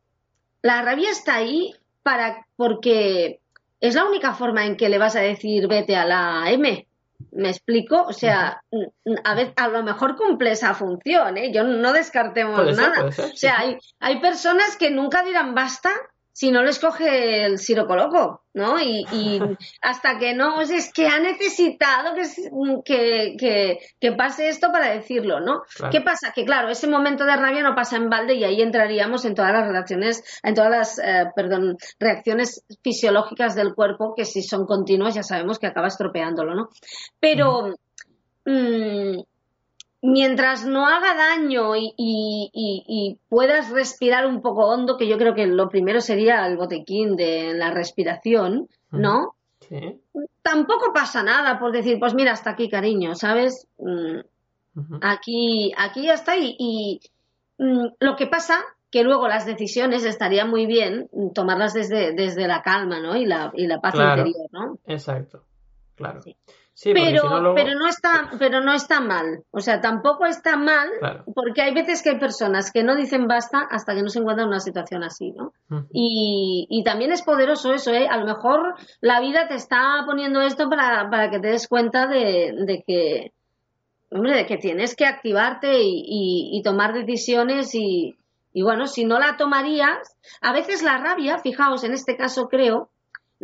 la 0.62 0.82
rabia 0.82 1.10
está 1.10 1.36
ahí 1.36 1.74
para 2.04 2.46
porque 2.56 3.40
es 3.80 3.94
la 3.94 4.04
única 4.04 4.34
forma 4.34 4.66
en 4.66 4.76
que 4.76 4.88
le 4.88 4.98
vas 4.98 5.16
a 5.16 5.20
decir 5.20 5.66
vete 5.66 5.96
a 5.96 6.04
la 6.04 6.50
M. 6.50 6.86
¿Me 7.32 7.50
explico? 7.50 8.02
O 8.02 8.12
sea, 8.12 8.62
a, 9.24 9.34
ver, 9.34 9.52
a 9.56 9.68
lo 9.68 9.82
mejor 9.82 10.16
cumple 10.16 10.52
esa 10.52 10.74
función, 10.74 11.36
¿eh? 11.36 11.52
Yo 11.52 11.64
no 11.64 11.92
descartemos 11.92 12.76
nada. 12.76 13.04
o 13.06 13.12
sea, 13.12 13.58
hay, 13.60 13.78
hay 14.00 14.20
personas 14.20 14.76
que 14.76 14.90
nunca 14.90 15.22
dirán 15.22 15.54
basta 15.54 15.90
si 16.34 16.50
no 16.50 16.64
les 16.64 16.80
coge 16.80 17.44
el 17.44 17.58
sirocoloco, 17.58 18.42
¿no? 18.54 18.80
Y, 18.80 19.06
y 19.12 19.40
hasta 19.80 20.18
que 20.18 20.34
no, 20.34 20.60
es 20.60 20.92
que 20.92 21.06
ha 21.06 21.20
necesitado 21.20 22.14
que, 22.84 23.36
que, 23.38 23.78
que, 24.00 24.12
pase 24.12 24.48
esto 24.48 24.72
para 24.72 24.90
decirlo, 24.90 25.38
¿no? 25.38 25.62
¿Qué 25.92 26.00
pasa? 26.00 26.32
Que 26.34 26.44
claro, 26.44 26.68
ese 26.68 26.88
momento 26.88 27.24
de 27.24 27.36
rabia 27.36 27.62
no 27.62 27.76
pasa 27.76 27.96
en 27.96 28.10
balde 28.10 28.34
y 28.34 28.42
ahí 28.42 28.60
entraríamos 28.62 29.24
en 29.24 29.36
todas 29.36 29.52
las 29.52 29.64
relaciones, 29.64 30.24
en 30.42 30.54
todas 30.54 30.70
las, 30.70 30.98
eh, 30.98 31.30
perdón, 31.36 31.76
reacciones 32.00 32.64
fisiológicas 32.82 33.54
del 33.54 33.72
cuerpo 33.72 34.14
que 34.16 34.24
si 34.24 34.42
son 34.42 34.66
continuas 34.66 35.14
ya 35.14 35.22
sabemos 35.22 35.60
que 35.60 35.68
acaba 35.68 35.86
estropeándolo, 35.86 36.56
¿no? 36.56 36.68
Pero 37.20 37.76
mientras 40.04 40.66
no 40.66 40.86
haga 40.86 41.14
daño 41.14 41.72
y, 41.76 43.18
puedas 43.28 43.70
respirar 43.70 44.26
un 44.26 44.42
poco 44.42 44.66
hondo, 44.66 44.98
que 44.98 45.08
yo 45.08 45.16
creo 45.16 45.34
que 45.34 45.46
lo 45.46 45.68
primero 45.70 46.00
sería 46.00 46.46
el 46.46 46.56
botequín 46.56 47.16
de 47.16 47.54
la 47.54 47.70
respiración, 47.70 48.68
¿no? 48.90 49.34
Sí. 49.60 49.98
Tampoco 50.42 50.92
pasa 50.92 51.22
nada 51.22 51.58
por 51.58 51.72
decir, 51.72 51.98
pues 51.98 52.14
mira, 52.14 52.32
hasta 52.32 52.50
aquí, 52.50 52.68
cariño, 52.68 53.14
¿sabes? 53.14 53.66
Mm, 53.78 54.98
aquí, 55.00 55.72
aquí 55.76 56.02
ya 56.02 56.14
está. 56.14 56.36
Y, 56.36 57.00
mm, 57.56 57.86
lo 57.98 58.16
que 58.16 58.26
pasa 58.26 58.62
que 58.90 59.04
luego 59.04 59.26
las 59.26 59.46
decisiones 59.46 60.04
estaría 60.04 60.44
muy 60.44 60.66
bien 60.66 61.08
tomarlas 61.34 61.72
desde, 61.72 62.12
desde 62.12 62.46
la 62.46 62.62
calma, 62.62 63.00
¿no? 63.00 63.16
Y 63.16 63.24
la, 63.24 63.50
y 63.54 63.66
la 63.66 63.80
paz 63.80 63.94
interior, 63.94 64.50
¿no? 64.52 64.78
Exacto, 64.86 65.44
claro 65.96 66.20
pero, 66.82 67.54
pero, 67.54 67.78
no 67.78 67.86
está, 67.86 68.30
pero 68.38 68.60
no 68.60 68.72
está 68.72 69.00
mal. 69.00 69.44
O 69.50 69.60
sea, 69.60 69.80
tampoco 69.80 70.26
está 70.26 70.56
mal, 70.56 70.88
porque 71.34 71.62
hay 71.62 71.72
veces 71.72 72.02
que 72.02 72.10
hay 72.10 72.18
personas 72.18 72.72
que 72.72 72.82
no 72.82 72.96
dicen 72.96 73.28
basta 73.28 73.60
hasta 73.70 73.94
que 73.94 74.02
no 74.02 74.08
se 74.08 74.18
encuentran 74.18 74.46
en 74.46 74.52
una 74.52 74.60
situación 74.60 75.04
así, 75.04 75.32
¿no? 75.32 75.52
y, 75.92 76.66
y, 76.68 76.82
también 76.82 77.12
es 77.12 77.22
poderoso 77.22 77.72
eso, 77.72 77.92
¿eh? 77.92 78.08
A 78.10 78.16
lo 78.16 78.26
mejor 78.26 78.74
la 79.00 79.20
vida 79.20 79.46
te 79.48 79.54
está 79.54 80.02
poniendo 80.04 80.40
esto 80.40 80.68
para, 80.68 81.08
para 81.10 81.30
que 81.30 81.38
te 81.38 81.48
des 81.48 81.68
cuenta 81.68 82.06
de, 82.06 82.54
de 82.66 82.82
que, 82.86 83.32
hombre, 84.10 84.34
de 84.34 84.46
que 84.46 84.56
tienes 84.56 84.96
que 84.96 85.06
activarte 85.06 85.80
y, 85.80 86.50
y 86.52 86.62
tomar 86.62 86.92
decisiones 86.92 87.74
y, 87.74 88.16
y 88.52 88.62
bueno, 88.62 88.86
si 88.86 89.04
no 89.04 89.18
la 89.18 89.36
tomarías, 89.36 90.16
a 90.40 90.52
veces 90.52 90.82
la 90.82 90.98
rabia, 90.98 91.38
fijaos, 91.38 91.82
en 91.82 91.92
este 91.92 92.16
caso 92.16 92.48
creo, 92.48 92.88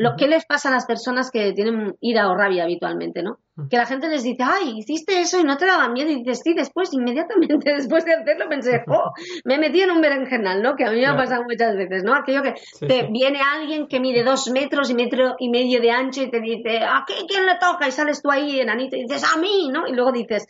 lo 0.01 0.17
que 0.17 0.29
les 0.29 0.47
pasa 0.47 0.71
a 0.71 0.73
las 0.73 0.87
personas 0.87 1.31
que 1.31 1.53
tienen 1.53 1.95
ira 2.01 2.31
o 2.31 2.35
rabia 2.35 2.63
habitualmente, 2.65 3.23
¿no? 3.23 3.39
Que 3.69 3.77
la 3.77 3.85
gente 3.85 4.09
les 4.09 4.23
dice, 4.23 4.43
ay, 4.43 4.79
hiciste 4.79 5.21
eso 5.21 5.39
y 5.39 5.45
no 5.45 5.59
te 5.59 5.67
daba 5.67 5.91
miedo. 5.91 6.09
Y 6.09 6.23
dices, 6.23 6.41
sí, 6.43 6.55
después, 6.55 6.95
inmediatamente 6.95 7.75
después 7.77 8.07
de 8.07 8.15
hacerlo, 8.15 8.49
pensé, 8.49 8.83
oh, 8.89 9.11
me 9.45 9.59
metí 9.59 9.83
en 9.83 9.91
un 9.91 10.01
berenjenal, 10.01 10.63
¿no? 10.63 10.75
Que 10.75 10.87
a 10.87 10.91
mí 10.91 11.01
me 11.01 11.07
ha 11.07 11.15
pasado 11.15 11.43
muchas 11.43 11.77
veces, 11.77 12.03
¿no? 12.03 12.15
Aquello 12.15 12.41
que 12.43 12.55
te 12.87 13.09
viene 13.13 13.41
alguien 13.43 13.89
que 13.89 14.01
mide 14.01 14.25
dos 14.25 14.51
metros 14.51 14.89
y 14.89 14.95
metro 14.95 15.35
y 15.39 15.51
medio 15.51 15.83
de 15.83 15.91
ancho 15.91 16.23
y 16.23 16.31
te 16.31 16.41
dice, 16.41 16.79
¿a 16.79 17.05
qué, 17.07 17.27
quién 17.29 17.45
le 17.45 17.57
toca? 17.61 17.87
Y 17.87 17.93
sales 17.93 18.23
tú 18.23 18.31
ahí, 18.31 18.59
enanito, 18.59 18.97
y 18.97 19.03
dices, 19.03 19.23
a 19.23 19.39
mí, 19.39 19.69
¿no? 19.71 19.87
Y 19.87 19.93
luego 19.93 20.13
dices, 20.13 20.47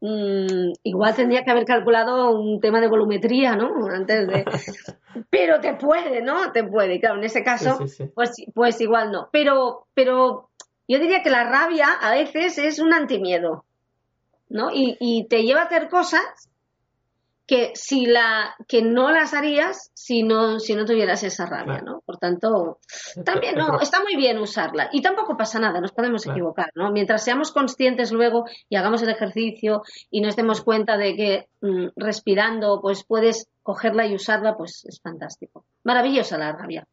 Mm, 0.00 0.72
igual 0.82 1.14
tendría 1.14 1.42
que 1.42 1.50
haber 1.50 1.64
calculado 1.64 2.38
un 2.38 2.60
tema 2.60 2.80
de 2.80 2.88
volumetría, 2.88 3.56
¿no? 3.56 3.86
Antes 3.86 4.26
de. 4.28 4.44
Pero 5.30 5.60
te 5.60 5.74
puede, 5.74 6.20
¿no? 6.22 6.52
Te 6.52 6.64
puede. 6.64 7.00
Claro, 7.00 7.16
en 7.16 7.24
ese 7.24 7.42
caso, 7.42 7.78
Pues, 8.14 8.32
pues 8.54 8.80
igual 8.80 9.10
no. 9.10 9.28
Pero, 9.32 9.86
pero 9.94 10.50
yo 10.86 10.98
diría 10.98 11.22
que 11.22 11.30
la 11.30 11.44
rabia 11.44 11.88
a 11.88 12.10
veces 12.10 12.58
es 12.58 12.78
un 12.78 12.92
antimiedo, 12.92 13.64
¿no? 14.50 14.70
Y, 14.70 14.96
y 15.00 15.26
te 15.28 15.42
lleva 15.42 15.62
a 15.62 15.64
hacer 15.64 15.88
cosas 15.88 16.50
que 17.46 17.72
si 17.74 18.06
la 18.06 18.56
que 18.66 18.82
no 18.82 19.12
las 19.12 19.32
harías 19.32 19.90
si 19.94 20.22
no 20.22 20.58
si 20.58 20.74
no 20.74 20.84
tuvieras 20.84 21.22
esa 21.22 21.46
rabia, 21.46 21.80
¿no? 21.80 22.02
Por 22.04 22.18
tanto, 22.18 22.78
también 23.24 23.54
no, 23.54 23.80
está 23.80 24.02
muy 24.02 24.16
bien 24.16 24.38
usarla 24.38 24.88
y 24.92 25.00
tampoco 25.00 25.36
pasa 25.36 25.60
nada, 25.60 25.80
nos 25.80 25.92
podemos 25.92 26.26
equivocar, 26.26 26.70
¿no? 26.74 26.90
Mientras 26.90 27.24
seamos 27.24 27.52
conscientes 27.52 28.10
luego 28.10 28.44
y 28.68 28.76
hagamos 28.76 29.02
el 29.02 29.10
ejercicio 29.10 29.82
y 30.10 30.20
nos 30.20 30.34
demos 30.36 30.60
cuenta 30.62 30.96
de 30.96 31.16
que 31.16 31.48
mm, 31.60 31.88
respirando 31.96 32.80
pues 32.80 33.04
puedes 33.04 33.48
cogerla 33.62 34.06
y 34.06 34.14
usarla, 34.14 34.56
pues 34.56 34.84
es 34.84 35.00
fantástico. 35.00 35.64
Maravillosa 35.84 36.38
la 36.38 36.52
rabia. 36.52 36.86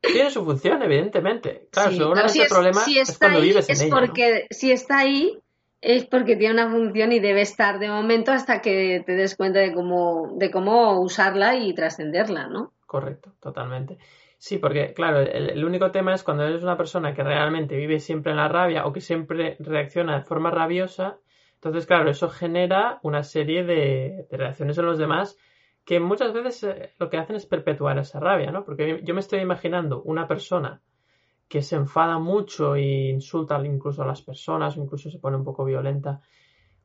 Tiene 0.00 0.30
su 0.30 0.44
función, 0.44 0.82
evidentemente. 0.82 1.68
Claro, 1.70 2.28
si 2.28 2.44
problema 2.48 2.84
es 2.84 3.16
cuando 3.16 3.40
vives 3.40 3.68
en 3.68 3.90
porque 3.90 4.46
si 4.50 4.72
está 4.72 4.98
ahí 4.98 5.38
es 5.80 6.06
porque 6.06 6.36
tiene 6.36 6.54
una 6.54 6.70
función 6.70 7.12
y 7.12 7.20
debe 7.20 7.42
estar 7.42 7.78
de 7.78 7.88
momento 7.88 8.32
hasta 8.32 8.60
que 8.60 9.02
te 9.06 9.12
des 9.12 9.36
cuenta 9.36 9.60
de 9.60 9.72
cómo, 9.72 10.32
de 10.36 10.50
cómo 10.50 11.00
usarla 11.00 11.56
y 11.56 11.74
trascenderla, 11.74 12.48
¿no? 12.48 12.72
Correcto, 12.86 13.34
totalmente. 13.40 13.98
Sí, 14.38 14.58
porque 14.58 14.94
claro, 14.94 15.20
el, 15.20 15.64
único 15.64 15.90
tema 15.90 16.14
es 16.14 16.22
cuando 16.22 16.44
eres 16.44 16.62
una 16.62 16.76
persona 16.76 17.12
que 17.12 17.24
realmente 17.24 17.76
vive 17.76 17.98
siempre 17.98 18.30
en 18.32 18.38
la 18.38 18.48
rabia 18.48 18.86
o 18.86 18.92
que 18.92 19.00
siempre 19.00 19.56
reacciona 19.58 20.18
de 20.18 20.24
forma 20.24 20.50
rabiosa, 20.50 21.18
entonces 21.54 21.86
claro, 21.86 22.08
eso 22.08 22.28
genera 22.28 23.00
una 23.02 23.24
serie 23.24 23.64
de, 23.64 24.26
de 24.30 24.36
reacciones 24.36 24.78
en 24.78 24.86
los 24.86 24.98
demás 24.98 25.36
que 25.84 26.00
muchas 26.00 26.32
veces 26.34 26.62
eh, 26.64 26.94
lo 26.98 27.08
que 27.08 27.16
hacen 27.16 27.34
es 27.34 27.46
perpetuar 27.46 27.98
esa 27.98 28.20
rabia, 28.20 28.52
¿no? 28.52 28.64
Porque 28.64 29.00
yo 29.02 29.14
me 29.14 29.20
estoy 29.20 29.40
imaginando 29.40 30.02
una 30.02 30.28
persona 30.28 30.82
que 31.48 31.62
se 31.62 31.76
enfada 31.76 32.18
mucho 32.18 32.76
e 32.76 33.10
insulta 33.10 33.64
incluso 33.64 34.02
a 34.02 34.06
las 34.06 34.22
personas 34.22 34.76
o 34.76 34.82
incluso 34.82 35.10
se 35.10 35.18
pone 35.18 35.36
un 35.36 35.44
poco 35.44 35.64
violenta. 35.64 36.20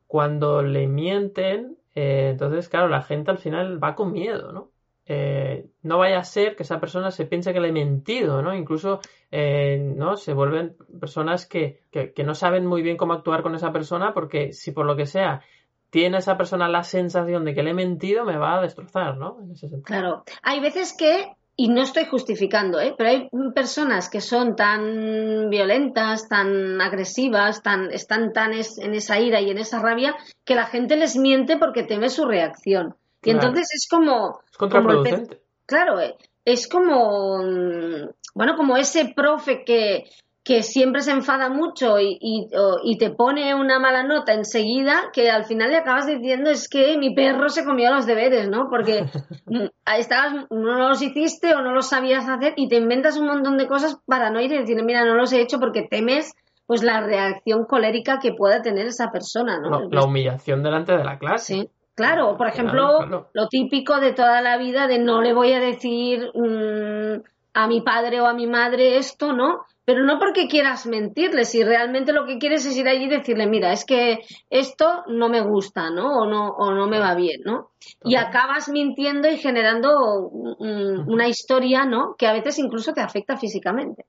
Cuando 0.08 0.62
le 0.62 0.88
mienten, 0.88 1.78
eh, 1.95 2.30
entonces, 2.32 2.69
claro, 2.69 2.88
la 2.88 3.02
gente 3.02 3.32
al 3.32 3.38
final 3.38 3.84
va 3.84 3.95
con 3.95 4.12
miedo, 4.12 4.52
¿no? 4.52 4.71
Eh, 5.06 5.65
no 5.82 5.97
vaya 5.97 6.19
a 6.19 6.23
ser 6.23 6.56
que 6.56 6.63
esa 6.63 6.80
persona 6.80 7.12
se 7.12 7.26
piense 7.26 7.52
que 7.52 7.60
le 7.60 7.69
he 7.69 7.73
mentido, 7.73 8.41
¿no? 8.41 8.56
Incluso, 8.56 9.02
eh, 9.32 9.78
¿no? 9.95 10.15
Se 10.15 10.34
vuelven 10.34 10.78
personas 10.99 11.45
que, 11.45 11.82
que, 11.91 12.23
no 12.23 12.36
saben 12.36 12.65
muy 12.65 12.82
bien 12.82 12.95
cómo 12.95 13.13
actuar 13.13 13.43
con 13.43 13.54
esa 13.54 13.73
persona 13.73 14.13
porque 14.13 14.54
si 14.54 14.71
por 14.71 14.86
lo 14.86 14.95
que 14.95 15.06
sea 15.06 15.41
tiene 15.89 16.17
esa 16.19 16.38
persona 16.38 16.69
la 16.69 16.84
sensación 16.84 17.43
de 17.45 17.54
que 17.54 17.62
le 17.62 17.71
he 17.71 17.76
mentido, 17.76 18.26
me 18.26 18.38
va 18.38 18.58
a 18.58 18.62
destrozar, 18.62 19.17
¿no? 19.17 19.38
Claro. 19.84 20.23
Hay 20.41 20.60
veces 20.60 20.95
que 20.97 21.36
y 21.56 21.70
no 21.70 21.84
estoy 21.84 22.06
justificando, 22.06 22.80
¿eh? 22.80 22.96
pero 22.98 23.10
hay 23.10 23.30
personas 23.54 24.10
que 24.10 24.22
son 24.22 24.56
tan 24.56 25.50
violentas, 25.50 26.28
tan 26.28 26.82
agresivas, 26.82 27.62
tan, 27.62 27.92
están 27.92 28.34
tan 28.34 28.54
en 28.54 28.94
esa 28.94 29.20
ira 29.20 29.39
y 29.39 29.52
en 29.52 29.60
esa 29.60 29.80
rabia 29.80 30.16
que 30.46 30.56
la 30.56 30.66
gente 30.66 30.96
les 30.96 31.16
miente 31.16 31.58
porque 31.58 31.84
teme 31.84 32.10
su 32.10 32.26
reacción. 32.26 32.96
Y 33.22 33.32
entonces 33.32 33.68
es 33.74 33.88
como... 33.89 34.42
Es 34.52 34.58
contraproducente. 34.58 35.42
claro, 35.66 36.00
eh, 36.00 36.16
es 36.44 36.68
como... 36.68 37.38
Mm, 37.44 38.10
bueno, 38.34 38.56
como 38.58 38.76
ese 38.76 39.13
profe 39.16 39.63
que 39.63 40.10
que 40.44 40.62
siempre 40.62 41.02
se 41.02 41.12
enfada 41.12 41.50
mucho 41.50 42.00
y, 42.00 42.18
y, 42.22 42.98
te 42.98 43.12
pone 43.12 43.56
una 43.56 43.80
mala 43.80 44.04
nota 44.04 44.34
enseguida, 44.34 45.10
que 45.14 45.32
al 45.32 45.46
final 45.46 45.72
le 45.72 45.78
acabas 45.78 46.06
diciendo 46.06 46.50
es 46.50 46.68
que 46.68 46.98
mi 46.98 47.16
perro 47.16 47.48
se 47.48 47.64
comió 47.64 47.94
los 47.94 48.06
deberes, 48.06 48.50
¿no? 48.50 48.68
Porque 48.70 49.06
mm, 49.46 49.68
estabas, 49.98 50.46
no 50.50 50.90
los 50.90 51.02
hiciste 51.02 51.56
o 51.56 51.62
no 51.62 51.74
los 51.74 51.88
sabías 51.88 52.28
hacer 52.28 52.54
y 52.58 52.68
te 52.68 52.76
inventas 52.76 53.18
un 53.18 53.28
montón 53.28 53.58
de 53.58 53.68
cosas 53.68 53.98
para 54.06 54.32
no 54.32 54.42
ir 54.42 54.52
y 54.52 54.58
decir, 54.58 54.84
mira, 54.84 55.06
no 55.06 55.16
los 55.16 55.32
he 55.32 55.40
hecho 55.40 55.60
porque 55.60 55.88
temes 55.90 56.34
pues 56.66 56.84
la 56.84 57.02
reacción 57.02 57.66
colérica 57.66 58.20
que 58.22 58.34
pueda 58.34 58.62
tener 58.62 58.88
esa 58.88 59.12
persona, 59.12 59.60
¿no? 59.60 59.88
La, 59.90 60.04
humillación 60.04 60.62
delante 60.62 60.94
de 60.94 61.04
la 61.04 61.18
clase. 61.20 61.54
Sí. 61.54 61.70
Claro, 61.96 62.36
por 62.38 62.48
ejemplo, 62.48 63.30
lo 63.34 63.48
típico 63.50 64.00
de 64.00 64.14
toda 64.14 64.42
la 64.42 64.58
vida 64.58 64.88
de 64.88 64.98
no 64.98 65.22
le 65.22 65.34
voy 65.34 65.54
a 65.54 65.60
decir 65.60 66.32
mm, 66.34 67.22
a 67.54 67.68
mi 67.68 67.82
padre 67.82 68.20
o 68.20 68.26
a 68.26 68.34
mi 68.34 68.48
madre 68.48 68.98
esto, 68.98 69.32
¿no? 69.32 69.66
Pero 69.86 70.04
no 70.04 70.17
porque 70.17 70.48
quieras 70.48 70.86
mentirle, 70.86 71.43
si 71.46 71.63
realmente 71.63 72.13
lo 72.13 72.26
que 72.26 72.38
quieres 72.38 72.65
es 72.65 72.78
ir 72.78 72.88
allí 72.88 73.06
y 73.06 73.10
decirle, 73.10 73.48
mira, 73.48 73.74
es 73.74 73.86
que 73.86 74.19
esto 74.50 75.04
no 75.08 75.28
me 75.28 75.41
gusta, 75.41 75.89
¿no? 75.89 76.22
O 76.22 76.26
no, 76.26 76.50
o 76.50 76.72
no 76.72 76.88
me 76.88 77.00
va 77.00 77.15
bien, 77.15 77.41
¿no? 77.43 77.72
Y 78.04 78.15
acabas 78.15 78.69
mintiendo 78.69 79.30
y 79.30 79.38
generando 79.38 80.30
una 80.30 81.28
historia, 81.28 81.86
¿no? 81.86 82.15
Que 82.17 82.28
a 82.28 82.34
veces 82.34 82.60
incluso 82.60 82.93
te 82.93 83.02
afecta 83.02 83.36
físicamente. 83.36 84.06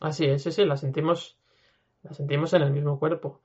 Así 0.00 0.26
es, 0.26 0.42
sí, 0.42 0.52
sí, 0.52 0.64
la 0.64 0.76
sentimos, 0.76 1.36
la 2.02 2.12
sentimos 2.12 2.52
en 2.52 2.62
el 2.62 2.70
mismo 2.70 2.98
cuerpo. 2.98 3.40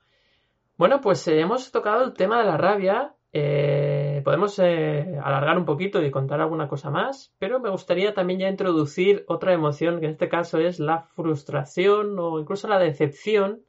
Bueno, 0.78 0.99
pues 0.99 1.25
eh, 1.28 1.39
hemos 1.39 1.71
tocado 1.71 2.04
el 2.04 2.13
tema 2.13 2.39
de 2.39 2.45
la 2.45 2.58
rabia. 2.58 3.14
Eh, 3.38 4.21
podemos 4.24 4.58
eh, 4.60 5.19
alargar 5.21 5.58
un 5.58 5.65
poquito 5.65 6.02
y 6.02 6.10
contar 6.10 6.39
alguna 6.39 6.69
cosa 6.69 6.89
más, 6.89 7.34
pero 7.38 7.60
me 7.60 7.69
gustaría 7.69 8.13
también 8.13 8.39
ya 8.39 8.48
introducir 8.48 9.26
otra 9.28 9.52
emoción, 9.52 10.00
que 10.00 10.06
en 10.06 10.13
este 10.13 10.30
caso 10.30 10.58
es 10.60 10.80
la 10.80 11.02
frustración 11.02 12.17
o 12.17 12.39
incluso 12.39 12.69
la 12.69 12.80
decepción 12.80 13.60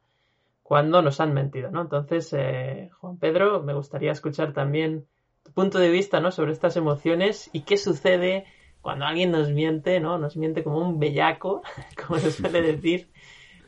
cuando 0.62 1.02
nos 1.02 1.20
han 1.20 1.35
mentido, 1.35 1.72
¿no? 1.72 1.83
Entonces, 1.83 2.33
Juan 3.00 3.18
Pedro, 3.18 3.61
me 3.64 3.74
gustaría 3.74 4.12
escuchar 4.12 4.52
también 4.52 5.07
tu 5.42 5.50
punto 5.50 5.81
de 5.81 5.90
vista, 5.90 6.20
¿no? 6.20 6.31
Sobre 6.31 6.52
estas 6.52 6.76
emociones 6.76 7.50
y 7.52 7.62
qué 7.62 7.76
sucede 7.76 8.44
cuando 8.81 9.05
alguien 9.05 9.33
nos 9.33 9.50
miente, 9.50 9.98
¿no? 9.98 10.16
Nos 10.16 10.37
miente 10.37 10.62
como 10.62 10.79
un 10.79 11.00
bellaco, 11.00 11.62
como 12.07 12.20
se 12.20 12.31
suele 12.31 12.62
decir, 12.72 13.11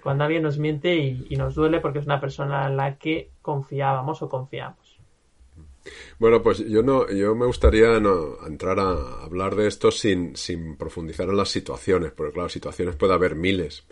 cuando 0.01 0.23
alguien 0.23 0.45
nos 0.45 0.59
miente 0.59 0.95
y, 0.95 1.35
nos 1.37 1.57
duele 1.57 1.81
porque 1.81 1.99
es 1.99 2.07
una 2.07 2.21
persona 2.21 2.69
en 2.69 2.77
la 2.77 2.99
que 2.99 3.33
confiábamos 3.43 4.23
o 4.23 4.29
confiamos. 4.29 4.88
Bueno, 6.19 6.43
pues 6.43 6.59
yo 6.59 6.83
no, 6.83 7.09
yo 7.11 7.35
me 7.35 7.47
gustaría 7.47 8.01
no, 8.01 8.39
entrar 8.47 8.79
a 8.81 9.23
hablar 9.23 9.55
de 9.57 9.69
esto 9.69 9.91
sin, 9.91 10.37
sin 10.37 10.77
profundizar 10.77 11.29
en 11.29 11.37
las 11.37 11.49
situaciones, 11.49 12.13
porque 12.13 12.33
claro, 12.33 12.49
situaciones 12.49 12.97
puede 12.97 13.15
haber 13.15 13.35
miles. 13.35 13.85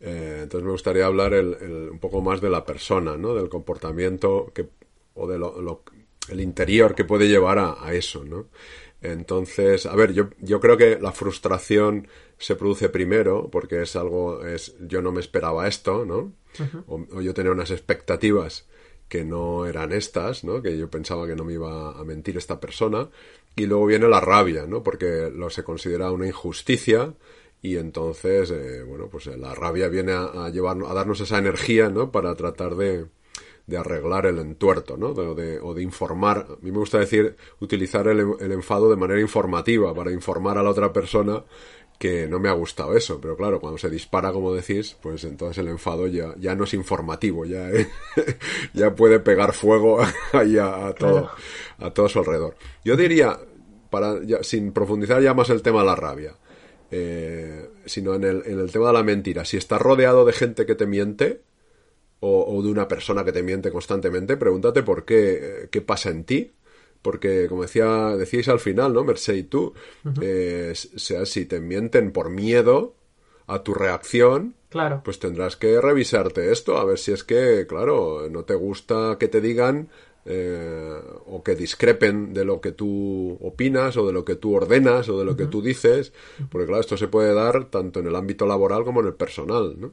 Eh, 0.00 0.40
entonces 0.42 0.64
me 0.64 0.72
gustaría 0.72 1.06
hablar 1.06 1.34
un 1.34 1.98
poco 2.00 2.20
más 2.20 2.40
de 2.40 2.50
la 2.50 2.64
persona, 2.64 3.16
¿no? 3.16 3.34
Del 3.34 3.48
comportamiento 3.48 4.50
que, 4.54 4.68
o 5.14 5.26
de 5.26 5.38
lo, 5.38 5.82
el 6.30 6.40
interior 6.40 6.94
que 6.94 7.04
puede 7.04 7.28
llevar 7.28 7.58
a, 7.58 7.84
a 7.84 7.92
eso, 7.94 8.24
¿no? 8.24 8.46
Entonces, 9.00 9.86
a 9.86 9.94
ver, 9.94 10.12
yo, 10.12 10.30
yo 10.40 10.60
creo 10.60 10.76
que 10.76 10.98
la 11.00 11.12
frustración 11.12 12.08
se 12.36 12.56
produce 12.56 12.88
primero 12.88 13.48
porque 13.50 13.82
es 13.82 13.94
algo, 13.96 14.44
es, 14.44 14.74
yo 14.80 15.02
no 15.02 15.12
me 15.12 15.20
esperaba 15.20 15.68
esto, 15.68 16.04
¿no? 16.04 16.32
o, 16.86 17.20
yo 17.20 17.34
tenía 17.34 17.52
unas 17.52 17.70
expectativas 17.70 18.66
que 19.08 19.24
no 19.24 19.66
eran 19.66 19.92
estas, 19.92 20.44
¿no? 20.44 20.62
Que 20.62 20.76
yo 20.76 20.90
pensaba 20.90 21.26
que 21.26 21.34
no 21.34 21.44
me 21.44 21.54
iba 21.54 21.98
a 21.98 22.04
mentir 22.04 22.36
esta 22.36 22.60
persona. 22.60 23.08
Y 23.56 23.66
luego 23.66 23.86
viene 23.86 24.08
la 24.08 24.20
rabia, 24.20 24.66
¿no? 24.66 24.82
Porque 24.82 25.30
lo 25.34 25.50
se 25.50 25.64
considera 25.64 26.12
una 26.12 26.26
injusticia 26.26 27.14
y 27.60 27.76
entonces, 27.76 28.50
eh, 28.50 28.82
bueno, 28.84 29.08
pues 29.10 29.26
la 29.26 29.54
rabia 29.54 29.88
viene 29.88 30.12
a, 30.12 30.48
llevarnos, 30.50 30.90
a 30.90 30.94
darnos 30.94 31.20
esa 31.20 31.38
energía, 31.38 31.88
¿no? 31.88 32.12
Para 32.12 32.34
tratar 32.36 32.76
de, 32.76 33.06
de 33.68 33.76
arreglar 33.76 34.24
el 34.26 34.38
entuerto, 34.38 34.96
¿no? 34.96 35.08
o 35.08 35.74
de 35.74 35.82
informar. 35.82 36.46
A 36.48 36.64
mí 36.64 36.72
me 36.72 36.78
gusta 36.78 36.98
decir, 36.98 37.36
utilizar 37.60 38.08
el, 38.08 38.20
enfado 38.50 38.88
de 38.88 38.96
manera 38.96 39.20
informativa, 39.20 39.94
para 39.94 40.10
informar 40.10 40.56
a 40.56 40.62
la 40.62 40.70
otra 40.70 40.90
persona 40.90 41.44
que 41.98 42.28
no 42.28 42.38
me 42.38 42.48
ha 42.48 42.52
gustado 42.52 42.96
eso, 42.96 43.20
pero 43.20 43.36
claro, 43.36 43.60
cuando 43.60 43.76
se 43.76 43.90
dispara, 43.90 44.32
como 44.32 44.54
decís, 44.54 44.96
pues 45.02 45.24
entonces 45.24 45.58
el 45.58 45.68
enfado 45.68 46.06
ya, 46.06 46.32
ya 46.38 46.54
no 46.54 46.64
es 46.64 46.72
informativo, 46.74 47.44
ya, 47.44 47.68
ya 48.72 48.94
puede 48.94 49.18
pegar 49.18 49.52
fuego 49.52 49.98
ahí 50.32 50.56
a, 50.58 50.94
todo, 50.96 51.28
a 51.78 51.90
todo 51.90 52.08
su 52.08 52.20
alrededor. 52.20 52.54
Yo 52.84 52.96
diría, 52.96 53.38
para, 53.90 54.14
sin 54.42 54.72
profundizar 54.72 55.20
ya 55.20 55.34
más 55.34 55.50
el 55.50 55.60
tema 55.60 55.80
de 55.80 55.86
la 55.86 55.96
rabia, 55.96 56.34
eh, 56.92 57.68
sino 57.84 58.14
en 58.14 58.24
el, 58.24 58.42
en 58.46 58.60
el 58.60 58.70
tema 58.70 58.86
de 58.86 58.92
la 58.92 59.02
mentira, 59.02 59.44
si 59.44 59.56
estás 59.56 59.82
rodeado 59.82 60.24
de 60.24 60.32
gente 60.32 60.66
que 60.66 60.76
te 60.76 60.86
miente, 60.86 61.42
o, 62.20 62.60
de 62.62 62.68
una 62.68 62.88
persona 62.88 63.24
que 63.24 63.32
te 63.32 63.42
miente 63.42 63.70
constantemente, 63.70 64.36
pregúntate 64.36 64.82
por 64.82 65.04
qué, 65.04 65.68
qué 65.70 65.80
pasa 65.80 66.10
en 66.10 66.24
ti. 66.24 66.52
Porque, 67.02 67.46
como 67.48 67.62
decía, 67.62 68.16
decíais 68.16 68.48
al 68.48 68.60
final, 68.60 68.92
¿no? 68.92 69.04
Merced 69.04 69.34
y 69.34 69.44
tú, 69.44 69.74
eh, 70.20 70.72
sea, 70.74 71.26
si 71.26 71.46
te 71.46 71.60
mienten 71.60 72.12
por 72.12 72.30
miedo 72.30 72.94
a 73.46 73.62
tu 73.62 73.72
reacción, 73.72 74.54
claro. 74.68 75.00
pues 75.04 75.18
tendrás 75.18 75.56
que 75.56 75.80
revisarte 75.80 76.52
esto, 76.52 76.76
a 76.76 76.84
ver 76.84 76.98
si 76.98 77.12
es 77.12 77.24
que, 77.24 77.66
claro, 77.66 78.28
no 78.30 78.44
te 78.44 78.54
gusta 78.54 79.16
que 79.18 79.28
te 79.28 79.40
digan 79.40 79.88
eh, 80.30 81.00
o 81.26 81.42
que 81.42 81.54
discrepen 81.54 82.34
de 82.34 82.44
lo 82.44 82.60
que 82.60 82.72
tú 82.72 83.38
opinas 83.40 83.96
o 83.96 84.06
de 84.06 84.12
lo 84.12 84.26
que 84.26 84.36
tú 84.36 84.54
ordenas 84.54 85.08
o 85.08 85.18
de 85.18 85.24
lo 85.24 85.34
que 85.34 85.46
tú 85.46 85.62
dices, 85.62 86.12
porque 86.50 86.66
claro, 86.66 86.82
esto 86.82 86.98
se 86.98 87.08
puede 87.08 87.32
dar 87.32 87.70
tanto 87.70 88.00
en 88.00 88.08
el 88.08 88.14
ámbito 88.14 88.44
laboral 88.44 88.84
como 88.84 89.00
en 89.00 89.06
el 89.06 89.14
personal, 89.14 89.76
¿no? 89.80 89.92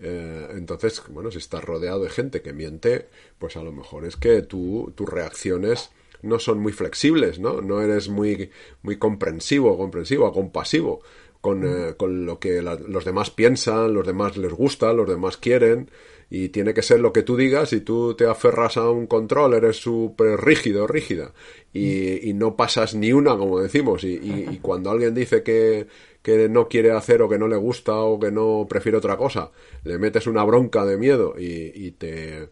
Eh, 0.00 0.48
entonces, 0.56 1.00
bueno, 1.10 1.30
si 1.30 1.38
estás 1.38 1.62
rodeado 1.62 2.02
de 2.02 2.10
gente 2.10 2.42
que 2.42 2.52
miente, 2.52 3.06
pues 3.38 3.56
a 3.56 3.62
lo 3.62 3.70
mejor 3.70 4.04
es 4.06 4.16
que 4.16 4.42
tú, 4.42 4.92
tus 4.96 5.08
reacciones 5.08 5.90
no 6.22 6.38
son 6.38 6.58
muy 6.60 6.72
flexibles, 6.72 7.38
¿no? 7.38 7.60
No 7.60 7.80
eres 7.80 8.08
muy, 8.08 8.50
muy 8.82 8.96
comprensivo, 8.96 9.76
comprensivo, 9.76 10.32
compasivo 10.32 11.00
con, 11.40 11.64
eh, 11.64 11.94
con 11.96 12.26
lo 12.26 12.38
que 12.38 12.62
los 12.62 13.04
demás 13.04 13.30
piensan, 13.30 13.94
los 13.94 14.06
demás 14.06 14.36
les 14.36 14.52
gusta, 14.52 14.92
los 14.92 15.08
demás 15.08 15.36
quieren 15.36 15.90
y 16.28 16.50
tiene 16.50 16.72
que 16.74 16.82
ser 16.82 17.00
lo 17.00 17.12
que 17.12 17.22
tú 17.22 17.36
digas 17.36 17.72
y 17.72 17.80
tú 17.80 18.14
te 18.14 18.26
aferras 18.26 18.76
a 18.76 18.88
un 18.88 19.06
control, 19.06 19.54
eres 19.54 19.78
súper 19.78 20.40
rígido, 20.40 20.86
rígida 20.86 21.32
y, 21.72 22.28
y, 22.28 22.34
no 22.34 22.54
pasas 22.56 22.94
ni 22.94 23.12
una, 23.12 23.36
como 23.36 23.60
decimos, 23.60 24.04
y, 24.04 24.20
y, 24.22 24.58
cuando 24.62 24.90
alguien 24.90 25.12
dice 25.12 25.42
que, 25.42 25.88
que 26.22 26.48
no 26.48 26.68
quiere 26.68 26.92
hacer 26.92 27.20
o 27.22 27.28
que 27.28 27.38
no 27.38 27.48
le 27.48 27.56
gusta 27.56 27.96
o 27.96 28.20
que 28.20 28.30
no 28.30 28.66
prefiere 28.68 28.98
otra 28.98 29.16
cosa, 29.16 29.50
le 29.82 29.98
metes 29.98 30.28
una 30.28 30.44
bronca 30.44 30.84
de 30.84 30.96
miedo 30.96 31.34
y, 31.36 31.90
te... 31.92 32.48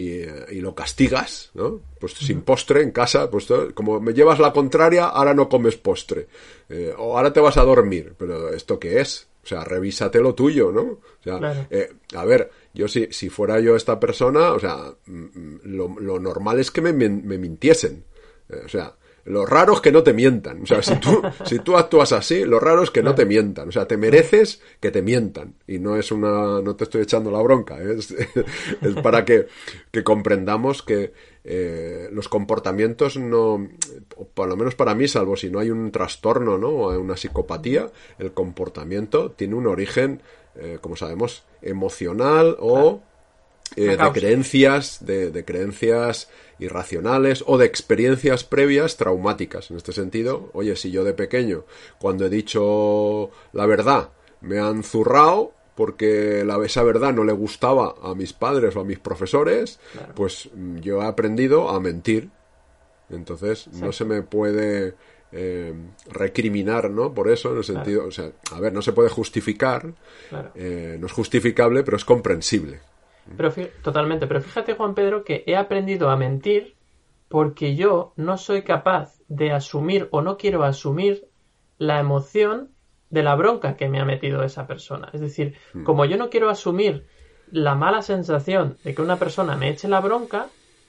Y, 0.00 0.60
lo 0.60 0.74
castigas, 0.74 1.50
¿no? 1.54 1.80
Pues 1.98 2.12
sin 2.14 2.42
postre 2.42 2.82
en 2.82 2.90
casa, 2.90 3.30
pues 3.30 3.48
como 3.74 4.00
me 4.00 4.12
llevas 4.12 4.38
la 4.38 4.52
contraria, 4.52 5.06
ahora 5.06 5.34
no 5.34 5.48
comes 5.48 5.76
postre. 5.76 6.28
Eh, 6.68 6.94
o 6.96 7.16
ahora 7.16 7.32
te 7.32 7.40
vas 7.40 7.56
a 7.56 7.64
dormir. 7.64 8.14
Pero 8.18 8.50
¿esto 8.50 8.78
qué 8.78 9.00
es? 9.00 9.28
O 9.42 9.46
sea, 9.46 9.64
revísate 9.64 10.20
lo 10.20 10.34
tuyo, 10.34 10.70
¿no? 10.70 10.82
O 10.82 11.22
sea, 11.22 11.66
eh, 11.70 11.92
a 12.14 12.24
ver, 12.24 12.50
yo 12.74 12.88
si, 12.88 13.08
si 13.10 13.30
fuera 13.30 13.58
yo 13.58 13.74
esta 13.74 13.98
persona, 13.98 14.52
o 14.52 14.60
sea, 14.60 14.94
mm, 15.06 15.12
mm, 15.14 15.60
lo, 15.64 16.18
normal 16.20 16.60
es 16.60 16.70
que 16.70 16.82
me, 16.82 16.92
me, 16.92 17.38
mintiesen. 17.38 18.04
Eh, 18.48 18.62
o 18.64 18.68
sea, 18.68 18.94
lo 19.30 19.46
raro 19.46 19.74
es 19.74 19.80
que 19.80 19.92
no 19.92 20.02
te 20.02 20.12
mientan. 20.12 20.62
O 20.62 20.66
sea, 20.66 20.82
si 20.82 20.96
tú, 20.96 21.22
si 21.44 21.58
tú 21.60 21.76
actúas 21.76 22.12
así, 22.12 22.44
lo 22.44 22.60
raro 22.60 22.82
es 22.82 22.90
que 22.90 23.02
no 23.02 23.14
te 23.14 23.24
mientan. 23.24 23.68
O 23.68 23.72
sea, 23.72 23.86
te 23.86 23.96
mereces 23.96 24.60
que 24.80 24.90
te 24.90 25.02
mientan. 25.02 25.54
Y 25.66 25.78
no 25.78 25.96
es 25.96 26.12
una, 26.12 26.60
no 26.60 26.76
te 26.76 26.84
estoy 26.84 27.02
echando 27.02 27.30
la 27.30 27.40
bronca. 27.40 27.78
¿eh? 27.78 27.96
Es, 27.98 28.10
es 28.82 28.94
para 29.02 29.24
que, 29.24 29.46
que 29.90 30.04
comprendamos 30.04 30.82
que 30.82 31.12
eh, 31.44 32.08
los 32.12 32.28
comportamientos 32.28 33.16
no, 33.16 33.66
por 34.34 34.48
lo 34.48 34.56
menos 34.56 34.74
para 34.74 34.94
mí, 34.94 35.08
salvo 35.08 35.36
si 35.36 35.48
no 35.48 35.58
hay 35.58 35.70
un 35.70 35.90
trastorno, 35.90 36.58
¿no? 36.58 36.68
O 36.68 36.98
una 36.98 37.16
psicopatía, 37.16 37.90
el 38.18 38.32
comportamiento 38.32 39.30
tiene 39.30 39.54
un 39.54 39.66
origen 39.66 40.20
eh, 40.56 40.78
como 40.80 40.96
sabemos, 40.96 41.44
emocional 41.62 42.56
o 42.58 43.00
de 43.76 43.96
creencias, 44.12 44.98
de, 45.06 45.44
creencias 45.44 46.28
irracionales 46.60 47.42
o 47.46 47.58
de 47.58 47.66
experiencias 47.66 48.44
previas 48.44 48.96
traumáticas. 48.96 49.70
En 49.70 49.76
este 49.76 49.92
sentido, 49.92 50.50
oye, 50.52 50.76
si 50.76 50.90
yo 50.90 51.04
de 51.04 51.14
pequeño, 51.14 51.64
cuando 51.98 52.26
he 52.26 52.30
dicho 52.30 53.30
la 53.52 53.66
verdad, 53.66 54.10
me 54.40 54.58
han 54.58 54.82
zurrado 54.84 55.52
porque 55.74 56.44
la, 56.44 56.62
esa 56.64 56.82
verdad 56.82 57.14
no 57.14 57.24
le 57.24 57.32
gustaba 57.32 57.94
a 58.02 58.14
mis 58.14 58.32
padres 58.32 58.76
o 58.76 58.80
a 58.80 58.84
mis 58.84 58.98
profesores, 58.98 59.80
pues 60.14 60.50
mm, 60.54 60.78
yo 60.78 61.02
he 61.02 61.06
aprendido 61.06 61.70
a 61.70 61.80
mentir. 61.80 62.28
Entonces, 63.08 63.66
no 63.72 63.90
se 63.90 64.04
me 64.04 64.22
puede 64.22 64.94
eh, 65.32 65.72
recriminar, 66.10 66.90
¿no? 66.90 67.14
Por 67.14 67.30
eso, 67.30 67.50
en 67.52 67.58
el 67.58 67.64
sentido, 67.64 68.06
o 68.06 68.10
sea, 68.10 68.30
a 68.52 68.60
ver, 68.60 68.72
no 68.72 68.82
se 68.82 68.92
puede 68.92 69.08
justificar, 69.08 69.92
eh, 70.54 70.96
no 71.00 71.06
es 71.06 71.12
justificable, 71.12 71.82
pero 71.82 71.96
es 71.96 72.04
comprensible. 72.04 72.80
Pero 73.36 73.52
totalmente, 73.82 74.26
pero 74.26 74.40
fíjate 74.40 74.74
Juan 74.74 74.94
Pedro 74.94 75.24
que 75.24 75.44
he 75.46 75.56
aprendido 75.56 76.10
a 76.10 76.16
mentir 76.16 76.76
porque 77.28 77.76
yo 77.76 78.12
no 78.16 78.36
soy 78.38 78.62
capaz 78.62 79.20
de 79.28 79.52
asumir 79.52 80.08
o 80.10 80.20
no 80.20 80.36
quiero 80.36 80.64
asumir 80.64 81.28
la 81.78 82.00
emoción 82.00 82.70
de 83.08 83.22
la 83.22 83.36
bronca 83.36 83.76
que 83.76 83.88
me 83.88 84.00
ha 84.00 84.04
metido 84.04 84.42
esa 84.42 84.66
persona. 84.66 85.10
Es 85.12 85.20
decir, 85.20 85.56
hmm. 85.74 85.84
como 85.84 86.04
yo 86.04 86.16
no 86.16 86.30
quiero 86.30 86.48
asumir 86.48 87.06
la 87.50 87.74
mala 87.74 88.02
sensación 88.02 88.78
de 88.84 88.94
que 88.94 89.02
una 89.02 89.16
persona 89.16 89.56
me 89.56 89.68
eche 89.68 89.88
la 89.88 90.00
bronca, 90.00 90.48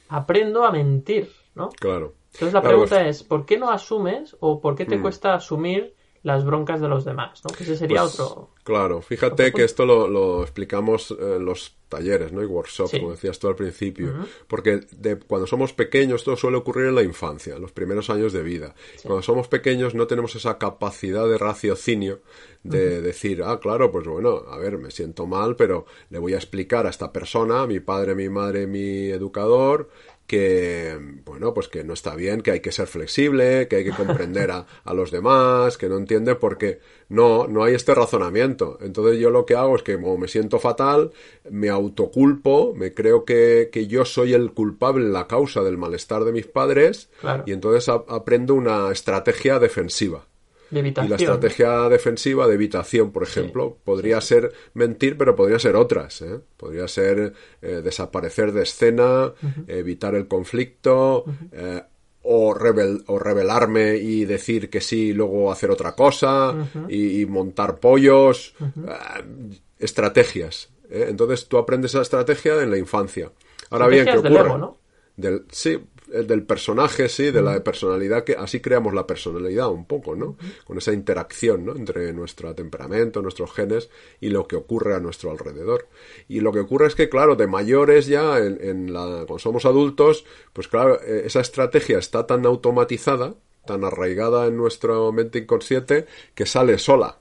aprendo 0.09 0.63
a 0.65 0.71
mentir, 0.71 1.31
¿no? 1.55 1.69
Claro. 1.69 2.13
Entonces 2.33 2.53
la 2.53 2.61
pregunta 2.61 3.07
es, 3.07 3.23
¿por 3.23 3.45
qué 3.45 3.57
no 3.57 3.71
asumes 3.71 4.35
o 4.39 4.61
por 4.61 4.75
qué 4.75 4.85
te 4.85 4.97
mm. 4.97 5.01
cuesta 5.01 5.33
asumir 5.33 5.95
las 6.23 6.45
broncas 6.45 6.79
de 6.81 6.87
los 6.87 7.03
demás, 7.03 7.41
¿no? 7.43 7.55
Que 7.55 7.63
ese 7.63 7.75
sería 7.77 8.01
Pues, 8.01 8.19
otro... 8.19 8.49
Claro, 8.63 9.01
fíjate 9.01 9.51
que 9.51 9.63
esto 9.63 9.85
lo, 9.87 10.07
lo 10.07 10.43
explicamos 10.43 11.09
en 11.19 11.43
los 11.43 11.75
talleres, 11.89 12.31
¿no? 12.31 12.43
Y 12.43 12.45
workshops, 12.45 12.91
Sí. 12.91 12.99
como 12.99 13.11
decías 13.11 13.39
tú 13.39 13.47
al 13.47 13.55
principio. 13.55 14.13
Porque 14.47 14.81
de, 14.91 15.17
cuando 15.17 15.47
somos 15.47 15.73
pequeños, 15.73 16.21
esto 16.21 16.35
suele 16.35 16.57
ocurrir 16.57 16.87
en 16.89 16.95
la 16.95 17.01
infancia, 17.01 17.55
en 17.55 17.61
los 17.61 17.71
primeros 17.71 18.11
años 18.11 18.33
de 18.33 18.43
vida. 18.43 18.75
Cuando 19.03 19.23
somos 19.23 19.47
pequeños 19.47 19.95
no 19.95 20.05
tenemos 20.05 20.35
esa 20.35 20.59
capacidad 20.59 21.27
de 21.27 21.39
raciocinio 21.39 22.21
de 22.63 23.01
decir, 23.01 23.41
ah, 23.43 23.59
claro, 23.59 23.91
pues 23.91 24.05
bueno, 24.07 24.43
a 24.47 24.57
ver, 24.59 24.77
me 24.77 24.91
siento 24.91 25.25
mal, 25.25 25.55
pero 25.55 25.85
le 26.11 26.19
voy 26.19 26.33
a 26.33 26.37
explicar 26.37 26.85
a 26.85 26.91
esta 26.91 27.11
persona, 27.11 27.63
a 27.63 27.67
mi 27.67 27.79
padre, 27.79 28.13
mi 28.13 28.29
madre, 28.29 28.67
mi 28.67 29.09
educador, 29.09 29.89
que 30.31 30.97
bueno 31.25 31.53
pues 31.53 31.67
que 31.67 31.83
no 31.83 31.91
está 31.93 32.15
bien 32.15 32.39
que 32.41 32.51
hay 32.51 32.59
que 32.61 32.71
ser 32.71 32.87
flexible 32.87 33.67
que 33.67 33.75
hay 33.75 33.83
que 33.83 33.91
comprender 33.91 34.49
a, 34.51 34.65
a 34.85 34.93
los 34.93 35.11
demás 35.11 35.77
que 35.77 35.89
no 35.89 35.97
entiende 35.97 36.35
porque 36.35 36.79
no 37.09 37.47
no 37.47 37.65
hay 37.65 37.73
este 37.75 37.93
razonamiento 37.93 38.77
entonces 38.81 39.19
yo 39.19 39.29
lo 39.29 39.45
que 39.45 39.55
hago 39.55 39.75
es 39.75 39.83
que 39.83 39.95
como 39.95 40.17
me 40.17 40.29
siento 40.29 40.57
fatal 40.57 41.11
me 41.49 41.69
autoculpo 41.69 42.73
me 42.75 42.93
creo 42.93 43.25
que, 43.25 43.69
que 43.73 43.87
yo 43.87 44.05
soy 44.05 44.33
el 44.33 44.51
culpable 44.53 45.09
la 45.09 45.27
causa 45.27 45.61
del 45.63 45.77
malestar 45.77 46.23
de 46.23 46.31
mis 46.31 46.47
padres 46.47 47.09
Claro. 47.19 47.43
y 47.45 47.51
entonces 47.51 47.89
a- 47.89 48.03
aprendo 48.07 48.55
una 48.55 48.89
estrategia 48.91 49.59
defensiva 49.59 50.25
De 50.71 50.79
y 50.79 51.09
la 51.09 51.17
estrategia 51.33 51.89
defensiva 51.89 52.47
de 52.47 52.55
evitación, 52.55 53.11
por 53.11 53.23
ejemplo, 53.23 53.77
podría 53.83 54.21
ser 54.21 54.51
mentir, 54.73 55.17
pero 55.17 55.35
podría 55.35 55.59
ser 55.59 55.75
otras. 55.75 56.21
¿eh? 56.21 56.39
Podría 56.57 56.87
ser 56.87 57.33
eh, 57.61 57.81
desaparecer 57.83 58.51
de 58.53 58.63
escena, 58.63 59.33
evitar 59.67 60.15
el 60.15 60.27
conflicto, 60.27 61.25
eh, 61.51 61.83
o, 62.23 62.53
rebel- 62.53 63.03
o 63.07 63.19
rebelarme 63.19 63.97
y 63.97 64.25
decir 64.25 64.69
que 64.69 64.79
sí 64.79 65.07
y 65.09 65.13
luego 65.13 65.51
hacer 65.51 65.71
otra 65.71 65.93
cosa, 65.95 66.55
y, 66.87 67.21
y 67.21 67.25
montar 67.25 67.79
pollos. 67.79 68.55
eh, 68.61 69.49
estrategias. 69.79 70.69
Entonces 70.89 71.47
tú 71.47 71.57
aprendes 71.57 71.91
esa 71.91 72.01
estrategia 72.01 72.61
en 72.61 72.71
la 72.71 72.77
infancia. 72.77 73.31
Ahora 73.69 73.87
bien, 73.87 74.05
¿qué 74.05 74.11
Estrategias 74.11 74.23
del 74.23 74.33
ocurre? 74.33 74.49
ego, 74.49 74.57
¿no? 74.57 74.77
Del, 75.17 75.45
sí, 75.51 75.79
del 76.11 76.43
personaje, 76.43 77.09
sí, 77.09 77.31
de 77.31 77.41
la 77.41 77.63
personalidad, 77.63 78.23
que 78.23 78.33
así 78.33 78.59
creamos 78.59 78.93
la 78.93 79.07
personalidad 79.07 79.69
un 79.69 79.85
poco, 79.85 80.15
¿no? 80.15 80.37
Con 80.65 80.77
esa 80.77 80.93
interacción, 80.93 81.65
¿no? 81.65 81.75
Entre 81.75 82.11
nuestro 82.13 82.53
temperamento, 82.53 83.21
nuestros 83.21 83.53
genes 83.53 83.89
y 84.19 84.29
lo 84.29 84.47
que 84.47 84.55
ocurre 84.55 84.95
a 84.95 84.99
nuestro 84.99 85.31
alrededor. 85.31 85.87
Y 86.27 86.41
lo 86.41 86.51
que 86.51 86.59
ocurre 86.59 86.87
es 86.87 86.95
que, 86.95 87.09
claro, 87.09 87.35
de 87.35 87.47
mayores 87.47 88.07
ya, 88.07 88.37
en, 88.39 88.59
en 88.61 88.93
la, 88.93 89.25
cuando 89.25 89.39
somos 89.39 89.65
adultos, 89.65 90.25
pues 90.53 90.67
claro, 90.67 91.01
eh, 91.01 91.23
esa 91.25 91.39
estrategia 91.39 91.97
está 91.97 92.27
tan 92.27 92.45
automatizada, 92.45 93.35
tan 93.65 93.83
arraigada 93.83 94.47
en 94.47 94.57
nuestra 94.57 94.95
mente 95.11 95.39
inconsciente, 95.39 96.05
que 96.35 96.45
sale 96.45 96.77
sola 96.77 97.20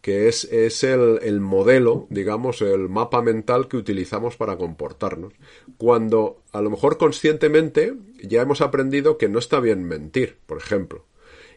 que 0.00 0.28
es, 0.28 0.44
es 0.44 0.84
el, 0.84 1.18
el 1.22 1.40
modelo, 1.40 2.06
digamos, 2.10 2.62
el 2.62 2.88
mapa 2.88 3.22
mental 3.22 3.68
que 3.68 3.76
utilizamos 3.76 4.36
para 4.36 4.56
comportarnos. 4.56 5.34
Cuando 5.76 6.42
a 6.52 6.60
lo 6.60 6.70
mejor 6.70 6.98
conscientemente 6.98 7.94
ya 8.22 8.42
hemos 8.42 8.60
aprendido 8.60 9.18
que 9.18 9.28
no 9.28 9.38
está 9.38 9.60
bien 9.60 9.84
mentir, 9.84 10.36
por 10.46 10.58
ejemplo. 10.58 11.04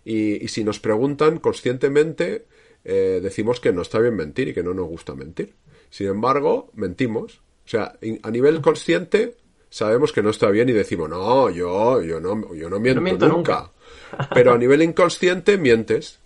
Y, 0.04 0.44
y 0.44 0.48
si 0.48 0.64
nos 0.64 0.80
preguntan 0.80 1.38
conscientemente, 1.38 2.46
eh, 2.84 3.20
decimos 3.22 3.60
que 3.60 3.72
no 3.72 3.84
está 3.84 4.00
bien 4.00 4.16
mentir 4.16 4.48
y 4.50 4.54
que 4.54 4.64
no 4.64 4.74
nos 4.74 4.88
gusta 4.88 5.14
mentir. 5.14 5.54
Sin 5.90 6.08
embargo, 6.08 6.72
mentimos. 6.74 7.42
O 7.66 7.70
sea, 7.72 7.98
a 8.24 8.32
nivel 8.32 8.62
consciente 8.62 9.36
sabemos 9.70 10.12
que 10.12 10.24
no 10.24 10.32
está 10.32 10.50
bien 10.50 10.68
y 10.70 10.74
decimos, 10.74 11.10
no, 11.10 11.50
yo, 11.50 12.02
yo 12.02 12.20
no, 12.20 12.54
yo 12.54 12.70
no 12.70 12.80
miento, 12.80 13.02
miento 13.02 13.28
nunca. 13.28 13.72
Pero 14.34 14.54
a 14.54 14.58
nivel 14.58 14.82
inconsciente 14.82 15.58
mientes. 15.58 16.20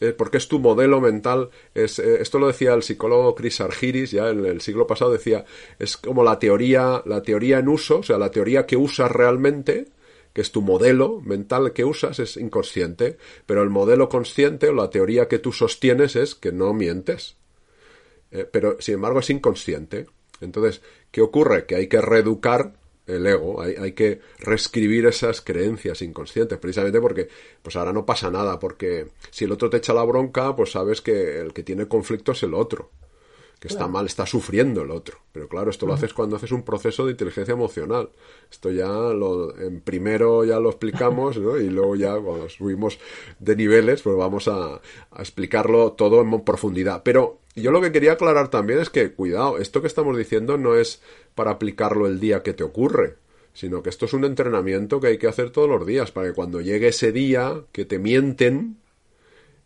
Eh, 0.00 0.12
porque 0.12 0.38
es 0.38 0.48
tu 0.48 0.58
modelo 0.58 1.00
mental. 1.00 1.50
Es, 1.74 1.98
eh, 1.98 2.20
esto 2.20 2.38
lo 2.38 2.48
decía 2.48 2.74
el 2.74 2.82
psicólogo 2.82 3.34
Chris 3.34 3.60
Argyris, 3.60 4.10
ya 4.10 4.30
en 4.30 4.44
el 4.44 4.60
siglo 4.60 4.86
pasado 4.86 5.12
decía, 5.12 5.44
es 5.78 5.96
como 5.96 6.24
la 6.24 6.38
teoría, 6.38 7.02
la 7.06 7.22
teoría 7.22 7.58
en 7.58 7.68
uso, 7.68 7.98
o 7.98 8.02
sea, 8.02 8.18
la 8.18 8.30
teoría 8.30 8.66
que 8.66 8.76
usas 8.76 9.10
realmente, 9.10 9.86
que 10.32 10.40
es 10.40 10.50
tu 10.50 10.62
modelo 10.62 11.20
mental 11.20 11.72
que 11.72 11.84
usas, 11.84 12.18
es 12.18 12.36
inconsciente, 12.36 13.18
pero 13.46 13.62
el 13.62 13.70
modelo 13.70 14.08
consciente 14.08 14.68
o 14.68 14.72
la 14.72 14.90
teoría 14.90 15.28
que 15.28 15.38
tú 15.38 15.52
sostienes 15.52 16.16
es 16.16 16.34
que 16.34 16.50
no 16.50 16.74
mientes. 16.74 17.36
Eh, 18.32 18.44
pero, 18.50 18.76
sin 18.80 18.94
embargo, 18.94 19.20
es 19.20 19.30
inconsciente. 19.30 20.06
Entonces, 20.40 20.82
¿qué 21.12 21.20
ocurre? 21.20 21.66
Que 21.66 21.76
hay 21.76 21.86
que 21.86 22.00
reeducar 22.00 22.74
el 23.06 23.26
ego, 23.26 23.60
hay, 23.60 23.74
hay 23.74 23.92
que 23.92 24.20
reescribir 24.38 25.06
esas 25.06 25.40
creencias 25.40 26.02
inconscientes, 26.02 26.58
precisamente 26.58 27.00
porque, 27.00 27.28
pues 27.62 27.76
ahora 27.76 27.92
no 27.92 28.06
pasa 28.06 28.30
nada, 28.30 28.58
porque 28.58 29.08
si 29.30 29.44
el 29.44 29.52
otro 29.52 29.70
te 29.70 29.78
echa 29.78 29.92
la 29.92 30.04
bronca, 30.04 30.56
pues 30.56 30.72
sabes 30.72 31.00
que 31.00 31.40
el 31.40 31.52
que 31.52 31.62
tiene 31.62 31.86
conflicto 31.86 32.32
es 32.32 32.42
el 32.42 32.54
otro, 32.54 32.90
que 33.60 33.68
está 33.68 33.88
mal, 33.88 34.06
está 34.06 34.26
sufriendo 34.26 34.82
el 34.82 34.90
otro. 34.90 35.18
Pero 35.32 35.48
claro, 35.48 35.70
esto 35.70 35.86
lo 35.86 35.94
haces 35.94 36.12
cuando 36.12 36.36
haces 36.36 36.52
un 36.52 36.62
proceso 36.62 37.06
de 37.06 37.12
inteligencia 37.12 37.52
emocional. 37.52 38.10
Esto 38.50 38.70
ya 38.70 38.86
lo, 38.86 39.58
en 39.58 39.80
primero 39.80 40.44
ya 40.44 40.60
lo 40.60 40.68
explicamos, 40.68 41.38
¿no? 41.38 41.56
Y 41.56 41.70
luego 41.70 41.96
ya 41.96 42.18
cuando 42.18 42.48
subimos 42.48 42.98
de 43.38 43.56
niveles, 43.56 44.02
pues 44.02 44.16
vamos 44.16 44.48
a, 44.48 44.74
a 44.74 45.20
explicarlo 45.20 45.92
todo 45.92 46.20
en 46.20 46.40
profundidad. 46.42 47.02
Pero 47.02 47.38
yo 47.56 47.70
lo 47.70 47.80
que 47.80 47.92
quería 47.92 48.12
aclarar 48.12 48.48
también 48.48 48.80
es 48.80 48.90
que, 48.90 49.12
cuidado, 49.12 49.58
esto 49.58 49.80
que 49.80 49.86
estamos 49.86 50.16
diciendo 50.16 50.58
no 50.58 50.74
es 50.74 51.00
para 51.34 51.52
aplicarlo 51.52 52.06
el 52.06 52.20
día 52.20 52.42
que 52.42 52.52
te 52.52 52.64
ocurre, 52.64 53.16
sino 53.52 53.82
que 53.82 53.90
esto 53.90 54.06
es 54.06 54.12
un 54.12 54.24
entrenamiento 54.24 55.00
que 55.00 55.06
hay 55.08 55.18
que 55.18 55.28
hacer 55.28 55.50
todos 55.50 55.68
los 55.68 55.86
días, 55.86 56.10
para 56.10 56.28
que 56.28 56.34
cuando 56.34 56.60
llegue 56.60 56.88
ese 56.88 57.12
día 57.12 57.62
que 57.72 57.84
te 57.84 57.98
mienten 57.98 58.78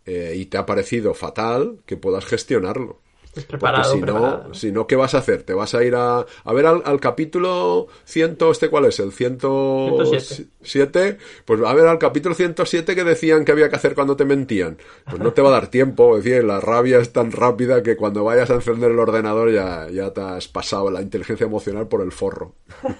eh, 0.04 0.34
y 0.36 0.46
te 0.46 0.58
ha 0.58 0.66
parecido 0.66 1.14
fatal, 1.14 1.80
que 1.86 1.96
puedas 1.96 2.26
gestionarlo. 2.26 3.00
Porque 3.34 3.48
preparado, 3.48 3.92
si 3.92 4.00
preparada, 4.00 4.42
no, 4.42 4.48
¿no? 4.48 4.54
si 4.54 4.72
no, 4.72 4.86
¿qué 4.86 4.96
vas 4.96 5.14
a 5.14 5.18
hacer? 5.18 5.42
¿Te 5.42 5.54
vas 5.54 5.74
a 5.74 5.84
ir 5.84 5.94
a, 5.94 6.20
a 6.20 6.52
ver 6.52 6.66
al, 6.66 6.82
al 6.84 7.00
capítulo 7.00 7.88
100, 8.04 8.38
este 8.50 8.68
cuál 8.68 8.86
es? 8.86 8.98
¿El 9.00 9.12
107? 9.12 11.18
Pues 11.44 11.60
a 11.62 11.74
ver 11.74 11.86
al 11.86 11.98
capítulo 11.98 12.34
107 12.34 12.94
que 12.94 13.04
decían 13.04 13.44
que 13.44 13.52
había 13.52 13.68
que 13.68 13.76
hacer 13.76 13.94
cuando 13.94 14.16
te 14.16 14.24
mentían. 14.24 14.78
Pues 15.04 15.20
no 15.20 15.32
te 15.32 15.42
va 15.42 15.50
a 15.50 15.52
dar 15.52 15.68
tiempo, 15.68 16.16
es 16.16 16.24
decir, 16.24 16.44
la 16.44 16.60
rabia 16.60 16.98
es 16.98 17.12
tan 17.12 17.32
rápida 17.32 17.82
que 17.82 17.96
cuando 17.96 18.24
vayas 18.24 18.50
a 18.50 18.54
encender 18.54 18.90
el 18.90 18.98
ordenador 18.98 19.52
ya, 19.52 19.88
ya 19.90 20.12
te 20.12 20.20
has 20.20 20.48
pasado 20.48 20.90
la 20.90 21.02
inteligencia 21.02 21.46
emocional 21.46 21.88
por 21.88 22.02
el 22.02 22.12
forro. 22.12 22.54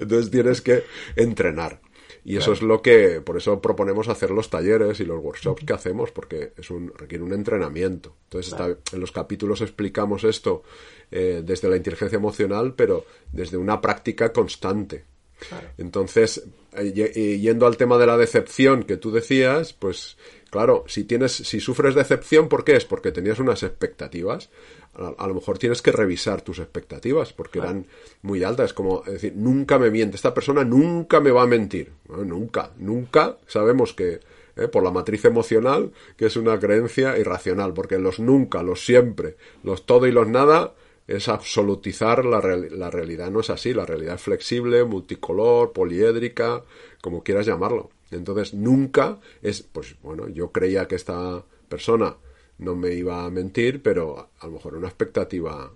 Entonces 0.00 0.30
tienes 0.30 0.60
que 0.60 0.84
entrenar. 1.16 1.80
Y 2.24 2.36
eso 2.38 2.52
es 2.52 2.62
lo 2.62 2.80
que, 2.80 3.20
por 3.20 3.36
eso 3.36 3.60
proponemos 3.60 4.08
hacer 4.08 4.30
los 4.30 4.48
talleres 4.48 4.98
y 5.00 5.04
los 5.04 5.22
workshops 5.22 5.62
que 5.64 5.72
hacemos, 5.74 6.10
porque 6.10 6.52
es 6.56 6.70
un, 6.70 6.90
requiere 6.96 7.22
un 7.22 7.34
entrenamiento. 7.34 8.16
Entonces, 8.24 8.52
está- 8.52 8.76
en 8.96 9.00
los 9.00 9.12
capítulos 9.12 9.60
explicamos 9.60 10.24
esto 10.24 10.62
eh, 11.10 11.42
desde 11.44 11.68
la 11.68 11.76
inteligencia 11.76 12.16
emocional, 12.16 12.72
pero 12.74 13.04
desde 13.30 13.58
una 13.58 13.80
práctica 13.80 14.32
constante. 14.32 15.04
Entonces, 15.78 16.44
eh, 16.72 17.12
y 17.14 17.40
yendo 17.40 17.66
al 17.66 17.76
tema 17.76 17.98
de 17.98 18.06
la 18.06 18.16
decepción 18.16 18.84
que 18.84 18.96
tú 18.96 19.10
decías, 19.12 19.72
pues 19.74 20.16
claro, 20.54 20.84
si 20.86 21.02
tienes, 21.02 21.32
si 21.32 21.58
sufres 21.58 21.96
decepción, 21.96 22.48
¿por 22.48 22.62
qué 22.64 22.76
es? 22.76 22.84
Porque 22.84 23.10
tenías 23.10 23.40
unas 23.40 23.64
expectativas. 23.64 24.50
A, 24.94 25.08
a 25.18 25.26
lo 25.26 25.34
mejor 25.34 25.58
tienes 25.58 25.82
que 25.82 25.90
revisar 25.90 26.42
tus 26.42 26.60
expectativas 26.60 27.32
porque 27.32 27.58
eran 27.58 27.86
muy 28.22 28.44
altas. 28.44 28.66
Es 28.66 28.72
como 28.72 29.02
decir, 29.02 29.32
nunca 29.34 29.80
me 29.80 29.90
miente, 29.90 30.14
esta 30.14 30.32
persona 30.32 30.62
nunca 30.64 31.18
me 31.20 31.32
va 31.32 31.42
a 31.42 31.46
mentir. 31.48 31.90
Nunca, 32.08 32.70
nunca 32.78 33.36
sabemos 33.48 33.92
que 33.92 34.20
eh, 34.56 34.68
por 34.68 34.84
la 34.84 34.92
matriz 34.92 35.24
emocional, 35.24 35.90
que 36.16 36.26
es 36.26 36.36
una 36.36 36.60
creencia 36.60 37.18
irracional, 37.18 37.74
porque 37.74 37.98
los 37.98 38.20
nunca, 38.20 38.62
los 38.62 38.84
siempre, 38.86 39.36
los 39.64 39.84
todo 39.86 40.06
y 40.06 40.12
los 40.12 40.28
nada 40.28 40.74
es 41.08 41.26
absolutizar 41.28 42.24
la, 42.24 42.40
real- 42.40 42.78
la 42.78 42.90
realidad. 42.90 43.30
No 43.32 43.40
es 43.40 43.50
así, 43.50 43.74
la 43.74 43.84
realidad 43.86 44.14
es 44.14 44.22
flexible, 44.22 44.84
multicolor, 44.84 45.72
poliédrica, 45.72 46.62
como 47.02 47.22
quieras 47.24 47.46
llamarlo. 47.46 47.90
Entonces, 48.10 48.54
nunca 48.54 49.18
es, 49.42 49.62
pues 49.62 49.96
bueno, 50.02 50.28
yo 50.28 50.52
creía 50.52 50.86
que 50.86 50.94
esta 50.94 51.44
persona 51.68 52.16
no 52.58 52.76
me 52.76 52.94
iba 52.94 53.24
a 53.24 53.30
mentir, 53.30 53.82
pero 53.82 54.30
a, 54.38 54.46
lo 54.46 54.52
mejor 54.52 54.76
una 54.76 54.88
expectativa 54.88 55.72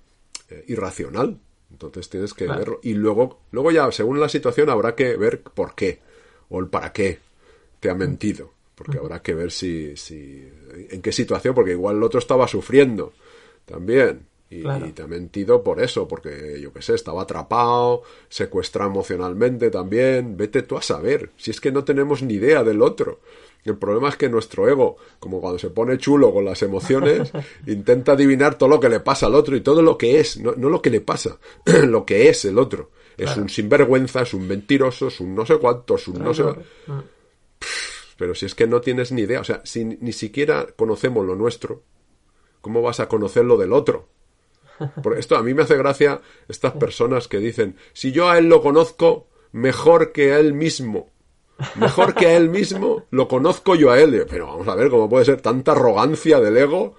eh, 0.51 0.65
irracional. 0.69 1.39
Entonces 1.71 2.09
tienes 2.09 2.35
que 2.35 2.47
Claro. 2.47 2.59
verlo. 2.59 2.81
Y 2.83 2.95
luego, 2.95 3.41
luego 3.51 3.71
ya, 3.71 3.91
según 3.93 4.21
la 4.21 4.29
situación, 4.29 4.71
habrá 4.71 4.95
que 4.95 5.17
ver 5.17 5.43
por 5.43 5.75
qué 5.75 6.01
o 6.49 6.61
el 6.61 6.69
para 6.69 6.93
qué 6.93 7.19
te 7.81 7.91
ha 7.91 7.95
mentido. 7.95 8.53
Porque 8.75 8.99
habrá 8.99 9.21
que 9.23 9.35
ver 9.35 9.51
si, 9.51 9.97
si, 9.97 10.49
en 10.91 11.03
qué 11.03 11.11
situación, 11.11 11.55
porque 11.55 11.73
igual 11.73 11.97
el 11.97 12.03
otro 12.05 12.21
estaba 12.21 12.47
sufriendo 12.47 13.13
también. 13.67 14.27
Y, 14.51 14.63
Claro. 14.63 14.87
y 14.87 14.93
te 14.93 15.03
ha 15.03 15.07
mentido 15.07 15.63
por 15.63 15.81
eso, 15.81 16.09
porque 16.09 16.59
yo 16.61 16.73
qué 16.73 16.81
sé, 16.81 16.95
estaba 16.95 17.23
atrapado, 17.23 18.03
secuestrado 18.29 18.91
emocionalmente 18.91 19.71
también. 19.71 20.37
Vete 20.37 20.63
tú 20.63 20.77
a 20.77 20.83
saber, 20.83 21.31
si 21.37 21.51
es 21.51 21.61
que 21.61 21.71
no 21.71 21.85
tenemos 21.85 22.23
ni 22.23 22.35
idea 22.35 22.65
del 22.65 22.81
otro. 22.83 23.21
El 23.65 23.77
problema 23.77 24.09
es 24.09 24.17
que 24.17 24.29
nuestro 24.29 24.69
ego, 24.69 24.97
como 25.19 25.41
cuando 25.41 25.59
se 25.59 25.69
pone 25.69 25.99
chulo 25.99 26.33
con 26.33 26.45
las 26.45 26.63
emociones, 26.63 27.31
intenta 27.67 28.13
adivinar 28.13 28.57
todo 28.57 28.71
lo 28.71 28.81
que 28.81 28.89
le 28.89 29.01
pasa 29.01 29.27
al 29.27 29.35
otro 29.35 29.55
y 29.57 29.61
todo 29.61 29.83
lo 29.83 29.99
que 29.99 30.21
es, 30.21 30.39
no, 30.39 30.55
no 30.57 30.71
lo 30.71 30.81
que 30.81 30.91
le 30.91 31.03
pasa, 31.03 31.39
lo 31.87 32.07
que 32.07 32.29
es 32.29 32.45
el 32.47 32.59
otro. 32.59 32.91
Es 33.19 33.37
un 33.37 33.49
sinvergüenza, 33.49 34.23
es 34.23 34.33
un 34.33 34.47
mentiroso, 34.47 35.09
es 35.09 35.19
un 35.19 35.35
no 35.35 35.45
sé 35.45 35.59
cuánto, 35.59 35.97
es 35.97 36.07
un 36.07 36.23
no 36.23 36.33
sé... 36.33 36.45
Pero 38.17 38.35
si 38.35 38.47
es 38.47 38.55
que 38.55 38.67
no 38.67 38.81
tienes 38.81 39.13
ni 39.13 39.23
idea, 39.23 39.41
o 39.41 39.45
sea, 39.45 39.61
si 39.65 39.85
ni 39.85 40.13
siquiera 40.13 40.67
conocemos 40.77 41.27
lo 41.27 41.35
nuestro, 41.35 41.83
¿cómo 42.61 42.81
vas 42.81 43.01
a 43.01 43.09
conocer 43.09 43.45
lo 43.45 43.57
del 43.57 43.73
otro? 43.73 44.09
Por 45.03 45.19
esto 45.19 45.37
a 45.37 45.43
mí 45.43 45.55
me 45.55 45.63
hace 45.63 45.77
gracia 45.77 46.21
estas 46.49 46.73
personas 46.73 47.29
que 47.29 47.39
dicen, 47.39 47.77
si 47.93 48.13
yo 48.13 48.29
a 48.29 48.39
él 48.39 48.49
lo 48.49 48.63
conozco 48.63 49.27
mejor 49.53 50.13
que 50.13 50.33
a 50.33 50.39
él 50.39 50.53
mismo, 50.53 51.11
mejor 51.75 52.15
que 52.15 52.27
a 52.27 52.37
él 52.37 52.49
mismo, 52.49 53.05
lo 53.11 53.29
conozco 53.29 53.75
yo 53.75 53.91
a 53.91 54.01
él. 54.01 54.25
Pero 54.29 54.47
vamos 54.47 54.69
a 54.69 54.75
ver 54.75 54.91
cómo 54.91 55.09
puede 55.09 55.25
ser 55.25 55.41
tanta 55.41 55.73
arrogancia 55.73 56.41
del 56.41 56.57
ego 56.57 56.95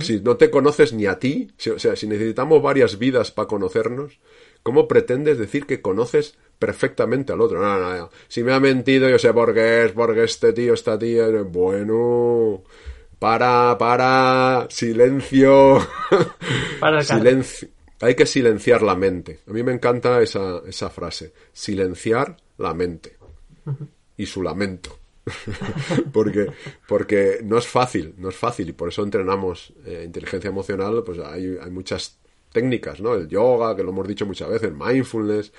si 0.00 0.20
no 0.20 0.36
te 0.36 0.50
conoces 0.50 0.92
ni 0.92 1.06
a 1.06 1.18
ti. 1.18 1.50
o 1.74 1.78
sea, 1.78 1.96
si 1.96 2.06
necesitamos 2.06 2.62
varias 2.62 2.98
vidas 2.98 3.30
para 3.30 3.48
conocernos, 3.48 4.18
¿cómo 4.62 4.86
pretendes 4.86 5.38
decir 5.38 5.66
que 5.66 5.82
conoces 5.82 6.36
perfectamente 6.58 7.32
al 7.32 7.40
otro? 7.40 7.60
No, 7.60 7.78
no, 7.78 7.96
no. 7.96 8.10
Si 8.28 8.42
me 8.42 8.52
ha 8.52 8.60
mentido, 8.60 9.08
yo 9.08 9.18
sé 9.18 9.32
por 9.32 9.52
qué 9.52 9.86
es, 9.86 9.92
porque 9.92 10.24
este 10.24 10.52
tío, 10.52 10.74
esta 10.74 10.98
tía, 10.98 11.28
bueno. 11.42 12.62
Para, 13.24 13.78
para, 13.78 14.66
silencio. 14.68 15.78
Para 16.78 16.98
el 16.98 17.06
silencio. 17.06 17.68
Hay 18.02 18.14
que 18.14 18.26
silenciar 18.26 18.82
la 18.82 18.96
mente. 18.96 19.40
A 19.48 19.52
mí 19.52 19.62
me 19.62 19.72
encanta 19.72 20.20
esa, 20.20 20.60
esa 20.66 20.90
frase. 20.90 21.32
Silenciar 21.50 22.36
la 22.58 22.74
mente. 22.74 23.16
Y 24.18 24.26
su 24.26 24.42
lamento. 24.42 24.98
porque, 26.12 26.48
porque 26.86 27.38
no 27.42 27.56
es 27.56 27.66
fácil, 27.66 28.14
no 28.18 28.28
es 28.28 28.36
fácil. 28.36 28.68
Y 28.68 28.72
por 28.72 28.90
eso 28.90 29.02
entrenamos 29.02 29.72
eh, 29.86 30.02
inteligencia 30.04 30.48
emocional. 30.48 31.02
Pues 31.02 31.18
hay, 31.20 31.56
hay 31.58 31.70
muchas 31.70 32.18
técnicas, 32.52 33.00
¿no? 33.00 33.14
El 33.14 33.26
yoga, 33.26 33.74
que 33.74 33.84
lo 33.84 33.88
hemos 33.88 34.06
dicho 34.06 34.26
muchas 34.26 34.50
veces, 34.50 34.70
mindfulness, 34.70 35.50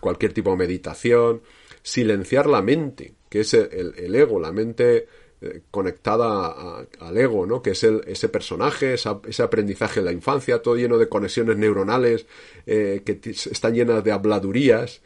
cualquier 0.00 0.32
tipo 0.32 0.52
de 0.52 0.56
meditación. 0.56 1.42
Silenciar 1.82 2.46
la 2.46 2.62
mente, 2.62 3.14
que 3.28 3.40
es 3.40 3.54
el, 3.54 3.94
el 3.96 4.14
ego, 4.14 4.38
la 4.38 4.52
mente 4.52 5.08
eh, 5.40 5.62
conectada 5.70 6.86
al 6.98 7.16
ego, 7.16 7.46
¿no? 7.46 7.62
Que 7.62 7.70
es 7.70 7.84
el, 7.84 8.02
ese 8.06 8.28
personaje, 8.28 8.94
ese 8.94 9.42
aprendizaje 9.42 10.00
de 10.00 10.06
la 10.06 10.12
infancia, 10.12 10.60
todo 10.60 10.74
lleno 10.74 10.98
de 10.98 11.08
conexiones 11.08 11.56
neuronales 11.56 12.26
eh, 12.66 13.02
que 13.06 13.20
están 13.22 13.74
llenas 13.74 14.02
de 14.02 14.10
habladurías, 14.10 15.00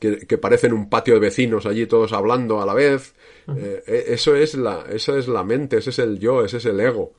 que, 0.00 0.38
parecen 0.38 0.72
un 0.72 0.88
patio 0.88 1.14
de 1.14 1.20
vecinos 1.20 1.66
allí 1.66 1.86
todos 1.86 2.12
hablando 2.12 2.62
a 2.62 2.66
la 2.66 2.74
vez. 2.74 3.14
Eh, 3.54 4.06
eso 4.08 4.34
es 4.34 4.54
la, 4.54 4.86
eso 4.90 5.16
es 5.16 5.28
la 5.28 5.44
mente, 5.44 5.76
ese 5.76 5.90
es 5.90 5.98
el 5.98 6.18
yo, 6.18 6.44
ese 6.44 6.56
es 6.56 6.64
el 6.64 6.80
ego. 6.80 7.12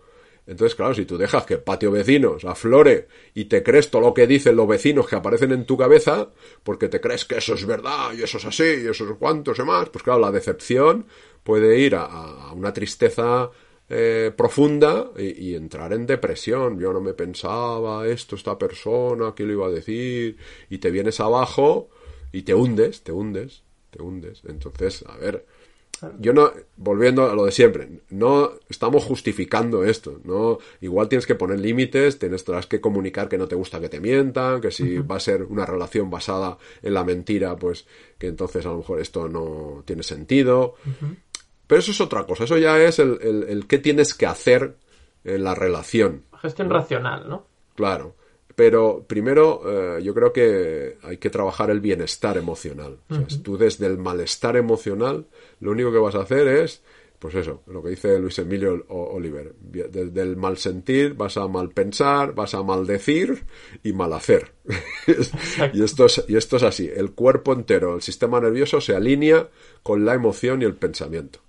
Entonces, 0.47 0.75
claro, 0.75 0.93
si 0.93 1.05
tú 1.05 1.17
dejas 1.17 1.45
que 1.45 1.55
el 1.55 1.61
patio 1.61 1.91
vecinos 1.91 2.45
aflore 2.45 3.07
y 3.33 3.45
te 3.45 3.63
crees 3.63 3.89
todo 3.89 4.03
lo 4.03 4.13
que 4.13 4.27
dicen 4.27 4.55
los 4.55 4.67
vecinos 4.67 5.07
que 5.07 5.15
aparecen 5.15 5.51
en 5.51 5.65
tu 5.65 5.75
cabeza, 5.75 6.29
porque 6.63 6.87
te 6.87 7.01
crees 7.01 7.25
que 7.25 7.37
eso 7.37 7.55
es 7.55 7.65
verdad 7.65 8.13
y 8.13 8.21
eso 8.21 8.37
es 8.37 8.45
así 8.45 8.83
y 8.83 8.87
eso 8.87 9.09
es 9.09 9.17
cuantos 9.17 9.57
y 9.57 9.63
más, 9.63 9.89
pues 9.89 10.03
claro, 10.03 10.19
la 10.19 10.31
decepción 10.31 11.07
puede 11.45 11.77
ir 11.77 11.93
a, 11.95 12.51
una 12.53 12.73
tristeza 12.73 13.51
eh, 13.87 14.33
profunda 14.35 15.11
y, 15.15 15.53
entrar 15.53 15.93
en 15.93 16.07
depresión. 16.07 16.79
Yo 16.79 16.91
no 16.91 17.01
me 17.01 17.13
pensaba 17.13 18.07
esto, 18.07 18.35
esta 18.35 18.57
persona, 18.57 19.33
¿qué 19.35 19.43
lo 19.43 19.53
iba 19.53 19.67
a 19.67 19.71
decir? 19.71 20.37
Y 20.71 20.79
te 20.79 20.89
vienes 20.89 21.19
abajo 21.19 21.89
y 22.31 22.41
te 22.41 22.55
hundes, 22.55 23.03
te 23.03 23.11
hundes, 23.11 23.61
te 23.91 24.01
hundes. 24.01 24.41
Entonces, 24.47 25.05
a 25.07 25.17
ver, 25.17 25.45
yo 26.19 26.33
no, 26.33 26.51
volviendo 26.75 27.29
a 27.29 27.35
lo 27.35 27.45
de 27.45 27.51
siempre, 27.51 27.87
no 28.09 28.51
estamos 28.69 29.03
justificando 29.03 29.85
esto, 29.85 30.19
no, 30.23 30.59
igual 30.81 31.07
tienes 31.07 31.25
que 31.25 31.35
poner 31.35 31.59
límites, 31.59 32.19
tienes 32.19 32.43
que 32.67 32.81
comunicar 32.81 33.29
que 33.29 33.37
no 33.37 33.47
te 33.47 33.55
gusta 33.55 33.79
que 33.79 33.89
te 33.89 33.99
mientan, 33.99 34.61
que 34.61 34.71
si 34.71 34.97
va 34.97 35.15
a 35.15 35.19
ser 35.19 35.43
una 35.43 35.65
relación 35.65 36.09
basada 36.09 36.57
en 36.81 36.93
la 36.93 37.03
mentira, 37.03 37.55
pues 37.55 37.85
que 38.17 38.27
entonces 38.27 38.65
a 38.65 38.69
lo 38.69 38.77
mejor 38.77 38.99
esto 38.99 39.29
no 39.29 39.83
tiene 39.85 40.03
sentido. 40.03 40.75
Pero 41.67 41.79
eso 41.79 41.91
es 41.91 42.01
otra 42.01 42.25
cosa, 42.25 42.43
eso 42.43 42.57
ya 42.57 42.79
es 42.79 42.99
el, 42.99 43.19
el, 43.21 43.43
el 43.43 43.67
qué 43.67 43.79
tienes 43.79 44.13
que 44.13 44.25
hacer 44.25 44.75
en 45.23 45.43
la 45.43 45.55
relación. 45.55 46.23
Gestión 46.41 46.69
racional, 46.69 47.27
¿no? 47.27 47.45
Claro. 47.75 48.15
Pero 48.55 49.03
primero 49.05 49.61
eh, 49.65 50.01
yo 50.01 50.13
creo 50.13 50.31
que 50.31 50.97
hay 51.03 51.17
que 51.17 51.29
trabajar 51.29 51.69
el 51.69 51.81
bienestar 51.81 52.37
emocional. 52.37 52.97
tú 53.43 53.57
desde 53.57 53.85
el 53.85 53.97
malestar 53.97 54.55
emocional 54.55 55.25
lo 55.59 55.71
único 55.71 55.91
que 55.91 55.97
vas 55.97 56.15
a 56.15 56.21
hacer 56.21 56.47
es, 56.47 56.81
pues 57.19 57.35
eso, 57.35 57.63
lo 57.67 57.83
que 57.83 57.89
dice 57.89 58.17
Luis 58.17 58.39
Emilio 58.39 58.85
Oliver. 58.87 59.53
Desde 59.59 60.21
el 60.21 60.37
mal 60.37 60.57
sentir 60.57 61.15
vas 61.15 61.35
a 61.35 61.47
mal 61.49 61.69
pensar, 61.71 62.33
vas 62.33 62.53
a 62.53 62.63
maldecir 62.63 63.43
y 63.83 63.91
mal 63.91 64.13
hacer. 64.13 64.53
y, 65.73 65.83
esto 65.83 66.05
es, 66.05 66.23
y 66.29 66.37
esto 66.37 66.55
es 66.55 66.63
así. 66.63 66.89
El 66.93 67.11
cuerpo 67.11 67.51
entero, 67.51 67.95
el 67.95 68.01
sistema 68.01 68.39
nervioso 68.39 68.79
se 68.79 68.95
alinea 68.95 69.49
con 69.83 70.05
la 70.05 70.13
emoción 70.13 70.61
y 70.61 70.65
el 70.65 70.75
pensamiento 70.75 71.39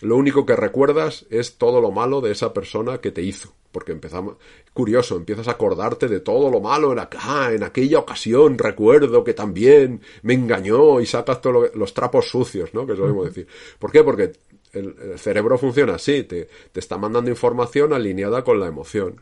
lo 0.00 0.16
único 0.16 0.46
que 0.46 0.56
recuerdas 0.56 1.26
es 1.30 1.58
todo 1.58 1.80
lo 1.80 1.90
malo 1.90 2.20
de 2.20 2.30
esa 2.30 2.52
persona 2.52 2.98
que 2.98 3.10
te 3.10 3.22
hizo. 3.22 3.52
Porque 3.72 3.92
empezamos, 3.92 4.36
curioso, 4.72 5.16
empiezas 5.16 5.46
a 5.48 5.52
acordarte 5.52 6.08
de 6.08 6.20
todo 6.20 6.50
lo 6.50 6.60
malo 6.60 6.92
en, 6.92 7.00
acá, 7.00 7.52
en 7.52 7.62
aquella 7.62 7.98
ocasión, 7.98 8.56
recuerdo 8.56 9.22
que 9.24 9.34
también 9.34 10.00
me 10.22 10.34
engañó 10.34 11.00
y 11.00 11.06
sacas 11.06 11.40
todos 11.42 11.74
los 11.74 11.92
trapos 11.92 12.28
sucios, 12.28 12.72
¿no? 12.72 12.86
Que 12.86 12.96
solemos 12.96 13.26
decir. 13.26 13.46
¿Por 13.78 13.92
qué? 13.92 14.02
Porque 14.02 14.32
el, 14.72 15.18
cerebro 15.18 15.58
funciona 15.58 15.96
así, 15.96 16.22
te, 16.24 16.48
te, 16.72 16.80
está 16.80 16.96
mandando 16.96 17.30
información 17.30 17.92
alineada 17.92 18.42
con 18.42 18.58
la 18.58 18.66
emoción. 18.66 19.16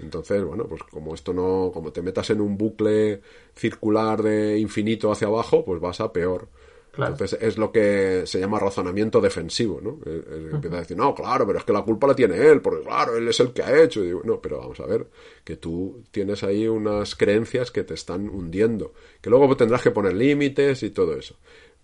Entonces, 0.00 0.44
bueno, 0.44 0.64
pues 0.64 0.82
como 0.84 1.14
esto 1.14 1.32
no, 1.32 1.70
como 1.72 1.92
te 1.92 2.02
metas 2.02 2.30
en 2.30 2.40
un 2.40 2.56
bucle 2.56 3.20
circular 3.54 4.22
de 4.22 4.58
infinito 4.58 5.12
hacia 5.12 5.28
abajo, 5.28 5.64
pues 5.64 5.80
vas 5.80 6.00
a 6.00 6.12
peor. 6.12 6.48
Entonces 6.96 7.38
es 7.40 7.56
lo 7.56 7.70
que 7.70 8.22
se 8.26 8.40
llama 8.40 8.58
razonamiento 8.58 9.20
defensivo, 9.20 9.80
¿no? 9.80 10.00
empieza 10.04 10.76
a 10.76 10.80
decir, 10.80 10.96
no, 10.96 11.14
claro, 11.14 11.46
pero 11.46 11.58
es 11.58 11.64
que 11.64 11.72
la 11.72 11.82
culpa 11.82 12.08
la 12.08 12.14
tiene 12.14 12.36
él, 12.36 12.60
porque 12.60 12.84
claro, 12.84 13.16
él 13.16 13.28
es 13.28 13.38
el 13.40 13.52
que 13.52 13.62
ha 13.62 13.82
hecho. 13.82 14.02
Y 14.02 14.08
digo, 14.08 14.22
no, 14.24 14.40
pero 14.40 14.58
vamos 14.58 14.80
a 14.80 14.86
ver, 14.86 15.06
que 15.44 15.56
tú 15.56 16.02
tienes 16.10 16.42
ahí 16.42 16.66
unas 16.66 17.14
creencias 17.14 17.70
que 17.70 17.84
te 17.84 17.94
están 17.94 18.28
hundiendo, 18.28 18.92
que 19.20 19.30
luego 19.30 19.56
tendrás 19.56 19.82
que 19.82 19.90
poner 19.90 20.14
límites 20.14 20.82
y 20.82 20.90
todo 20.90 21.16
eso. 21.16 21.36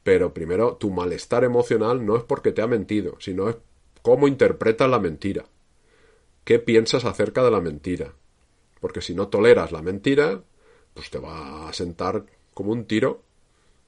Pero 0.03 0.35
primero, 0.35 0.77
tu 0.77 0.91
malestar 0.91 1.45
emocional 1.45 2.05
no 2.05 2.17
es 2.17 2.25
porque 2.25 2.53
te 2.53 2.63
ha 2.63 2.67
mentido, 2.67 3.17
sino 3.19 3.49
es 3.49 3.57
cómo 4.03 4.29
interpretas 4.29 4.89
la 4.89 4.99
mentira. 4.99 5.47
¿Qué 6.45 6.59
piensas 6.59 7.05
acerca 7.05 7.43
de 7.43 7.51
la 7.51 7.61
mentira? 7.61 8.13
Porque 8.81 9.01
si 9.01 9.15
no 9.15 9.29
toleras 9.29 9.73
la 9.73 9.83
mentira, 9.83 10.43
pues 10.95 11.11
te 11.11 11.19
va 11.19 11.69
a 11.69 11.73
sentar 11.73 12.25
como 12.55 12.73
un 12.73 12.87
tiro 12.87 13.23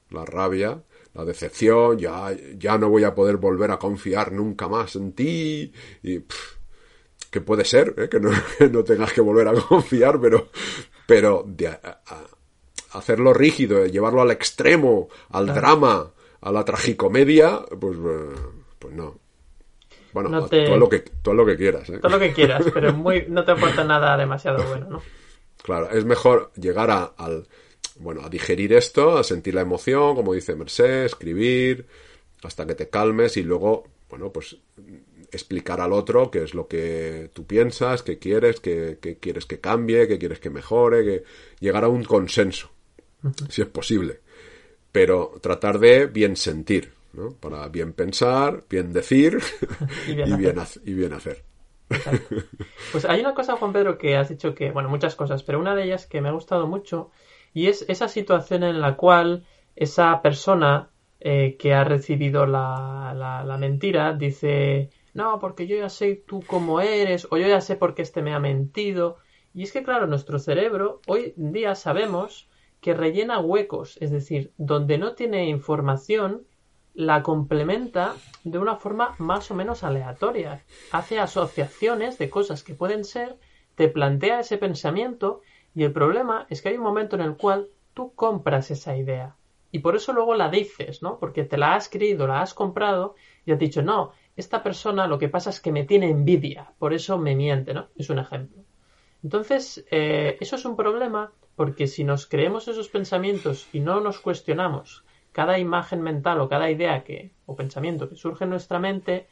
la 0.09 0.25
rabia 0.25 0.83
la 1.19 1.25
decepción, 1.25 1.97
ya, 1.97 2.31
ya 2.57 2.77
no 2.77 2.89
voy 2.89 3.03
a 3.03 3.13
poder 3.13 3.37
volver 3.37 3.71
a 3.71 3.77
confiar 3.77 4.31
nunca 4.31 4.69
más 4.69 4.95
en 4.95 5.11
ti. 5.11 5.71
Y 6.01 6.23
que 7.29 7.41
puede 7.41 7.65
ser, 7.65 7.93
¿eh? 7.97 8.09
que, 8.09 8.19
no, 8.19 8.31
no, 8.71 8.83
tengas 8.83 9.11
que 9.11 9.21
volver 9.21 9.49
a 9.49 9.53
confiar, 9.53 10.19
pero, 10.21 10.47
pero 11.05 11.45
hacerlo 12.93 13.33
rígido, 13.33 13.85
llevarlo 13.85 14.21
al 14.21 14.31
extremo, 14.31 15.09
al 15.29 15.47
drama, 15.47 16.09
a 16.41 16.51
la 16.51 16.63
tragicomedia, 16.63 17.65
pues, 17.79 17.97
eh, 17.97 18.35
pues 18.79 18.93
no. 18.93 19.19
Bueno, 20.13 20.47
todo, 20.47 20.77
lo 20.77 20.89
que, 20.89 20.99
todo 20.99 21.35
lo 21.35 21.45
que 21.45 21.57
quieras. 21.57 21.87
¿eh? 21.89 21.99
Todo 21.99 22.13
lo 22.13 22.19
que 22.19 22.31
quieras, 22.31 22.65
pero 22.73 22.93
muy, 22.95 23.25
no 23.27 23.43
te 23.43 23.51
aporta 23.51 23.83
nada 23.83 24.17
demasiado 24.17 24.63
bueno, 24.63 24.87
¿no? 24.89 25.01
Claro, 25.61 25.89
es 25.91 26.05
mejor 26.05 26.51
llegar 26.55 26.89
a, 26.89 27.03
al 27.17 27.45
bueno, 27.99 28.21
a 28.23 28.29
digerir 28.29 28.73
esto, 28.73 29.17
a 29.17 29.23
sentir 29.23 29.53
la 29.53 29.61
emoción, 29.61 30.15
como 30.15 30.33
dice 30.33 30.55
Merced, 30.55 31.05
escribir, 31.05 31.85
hasta 32.43 32.65
que 32.65 32.75
te 32.75 32.89
calmes 32.89 33.37
y 33.37 33.43
luego, 33.43 33.85
bueno, 34.09 34.31
pues 34.31 34.57
explicar 35.31 35.81
al 35.81 35.93
otro 35.93 36.31
qué 36.31 36.43
es 36.43 36.53
lo 36.53 36.67
que 36.67 37.29
tú 37.33 37.45
piensas, 37.45 38.01
qué 38.01 38.17
quieres, 38.17 38.59
qué, 38.59 38.97
quieres 39.19 39.45
que 39.45 39.59
cambie, 39.59 40.07
qué 40.07 40.17
quieres 40.17 40.39
que 40.39 40.49
mejore, 40.49 41.03
que 41.03 41.23
llegar 41.59 41.83
a 41.83 41.89
un 41.89 42.03
consenso, 42.03 42.71
si 43.49 43.61
es 43.61 43.67
posible. 43.67 44.21
Pero 44.91 45.33
tratar 45.41 45.77
de 45.77 46.07
bien 46.07 46.35
sentir, 46.35 46.93
¿no? 47.13 47.33
Para 47.33 47.67
bien 47.67 47.93
pensar, 47.93 48.63
bien 48.67 48.91
decir 48.91 49.39
y, 50.07 50.15
bien 50.15 50.31
y 50.85 50.93
bien 50.93 51.13
hacer. 51.13 51.43
Pues 52.91 53.05
hay 53.05 53.19
una 53.21 53.33
cosa, 53.33 53.55
Juan 53.55 53.73
Pedro, 53.73 53.97
que 53.97 54.15
has 54.15 54.29
dicho 54.29 54.55
que, 54.55 54.71
bueno, 54.71 54.89
muchas 54.89 55.15
cosas, 55.15 55.43
pero 55.43 55.59
una 55.59 55.75
de 55.75 55.83
ellas 55.83 56.07
que 56.07 56.21
me 56.21 56.29
ha 56.29 56.31
gustado 56.31 56.65
mucho 56.65 57.11
y 57.53 57.67
es 57.67 57.85
esa 57.87 58.07
situación 58.07 58.63
en 58.63 58.81
la 58.81 58.95
cual 58.95 59.45
esa 59.75 60.21
persona 60.21 60.89
eh, 61.21 61.57
que 61.57 61.73
ha 61.73 61.83
recibido 61.83 62.45
la, 62.45 63.13
la, 63.45 63.57
mentira 63.57 64.13
dice, 64.13 64.89
no, 65.13 65.39
porque 65.39 65.67
yo 65.67 65.75
ya 65.77 65.89
sé 65.89 66.23
tú 66.25 66.41
cómo 66.45 66.79
eres, 66.79 67.27
o 67.29 67.37
yo 67.37 67.47
ya 67.47 67.61
sé 67.61 67.75
por 67.75 67.93
qué 67.93 68.03
este 68.03 68.21
me 68.21 68.33
ha 68.33 68.39
mentido. 68.39 69.17
Y 69.53 69.63
es 69.63 69.73
que, 69.73 69.83
claro, 69.83 70.07
nuestro 70.07 70.39
cerebro 70.39 71.01
hoy 71.07 71.33
en 71.37 71.51
día 71.51 71.75
sabemos 71.75 72.49
que 72.79 72.93
rellena 72.93 73.39
huecos, 73.39 73.97
es 73.99 74.11
decir, 74.11 74.53
donde 74.57 74.97
no 74.97 75.13
tiene 75.13 75.49
información, 75.49 76.45
la 76.93 77.23
complementa 77.23 78.15
de 78.43 78.57
una 78.57 78.75
forma 78.75 79.15
más 79.17 79.51
o 79.51 79.55
menos 79.55 79.83
aleatoria. 79.83 80.63
Hace 80.91 81.19
asociaciones 81.19 82.17
de 82.17 82.29
cosas 82.29 82.63
que 82.63 82.75
pueden 82.75 83.03
ser, 83.03 83.37
te 83.75 83.87
plantea 83.87 84.39
ese 84.39 84.57
pensamiento 84.57 85.41
y 85.75 85.83
el 85.83 85.91
problema 85.91 86.45
es 86.49 86.61
que 86.61 86.69
hay 86.69 86.77
un 86.77 86.83
momento 86.83 87.15
en 87.15 87.21
el 87.21 87.35
cual 87.37 87.67
tú 87.93 88.13
compras 88.15 88.71
esa 88.71 88.95
idea. 88.95 89.35
y 89.71 89.79
por 89.79 89.95
eso 89.95 90.13
luego 90.13 90.33
la 90.33 90.49
dices, 90.49 91.03
¿no? 91.03 91.19
Porque 91.19 91.43
te 91.43 91.55
la 91.57 91.75
has 91.75 91.89
creído, 91.89 92.25
la 92.25 92.41
has 92.41 92.55
comprado 92.55 93.13
y 93.45 93.51
has 93.51 93.59
dicho, 93.59 93.83
no, 93.83 94.13
esta 94.35 94.63
persona 94.63 95.05
lo 95.05 95.19
que 95.19 95.29
pasa 95.29 95.51
es 95.51 95.59
que 95.59 95.71
me 95.71 95.83
tiene 95.83 96.09
envidia, 96.09 96.73
por 96.79 96.91
eso 96.93 97.19
me 97.19 97.35
miente, 97.35 97.73
¿no? 97.75 97.87
Es 97.95 98.09
un 98.09 98.17
ejemplo. 98.17 98.63
Entonces, 99.23 99.85
eh, 99.91 100.37
eso 100.39 100.55
es 100.55 100.65
un 100.65 100.75
problema 100.75 101.31
porque 101.55 101.87
si 101.87 102.03
nos 102.03 102.25
creemos 102.25 102.67
esos 102.67 102.87
pensamientos 102.87 103.67
y 103.73 103.81
no 103.81 103.99
nos 103.99 104.19
cuestionamos 104.19 105.03
cada 105.33 105.59
imagen 105.59 106.01
mental 106.01 106.39
o 106.41 106.49
cada 106.49 106.71
idea 106.71 107.03
que, 107.03 107.31
o 107.45 107.55
pensamiento 107.55 108.09
que 108.09 108.15
surge 108.15 108.45
en 108.45 108.49
nuestra 108.49 108.79
mente, 108.79 109.27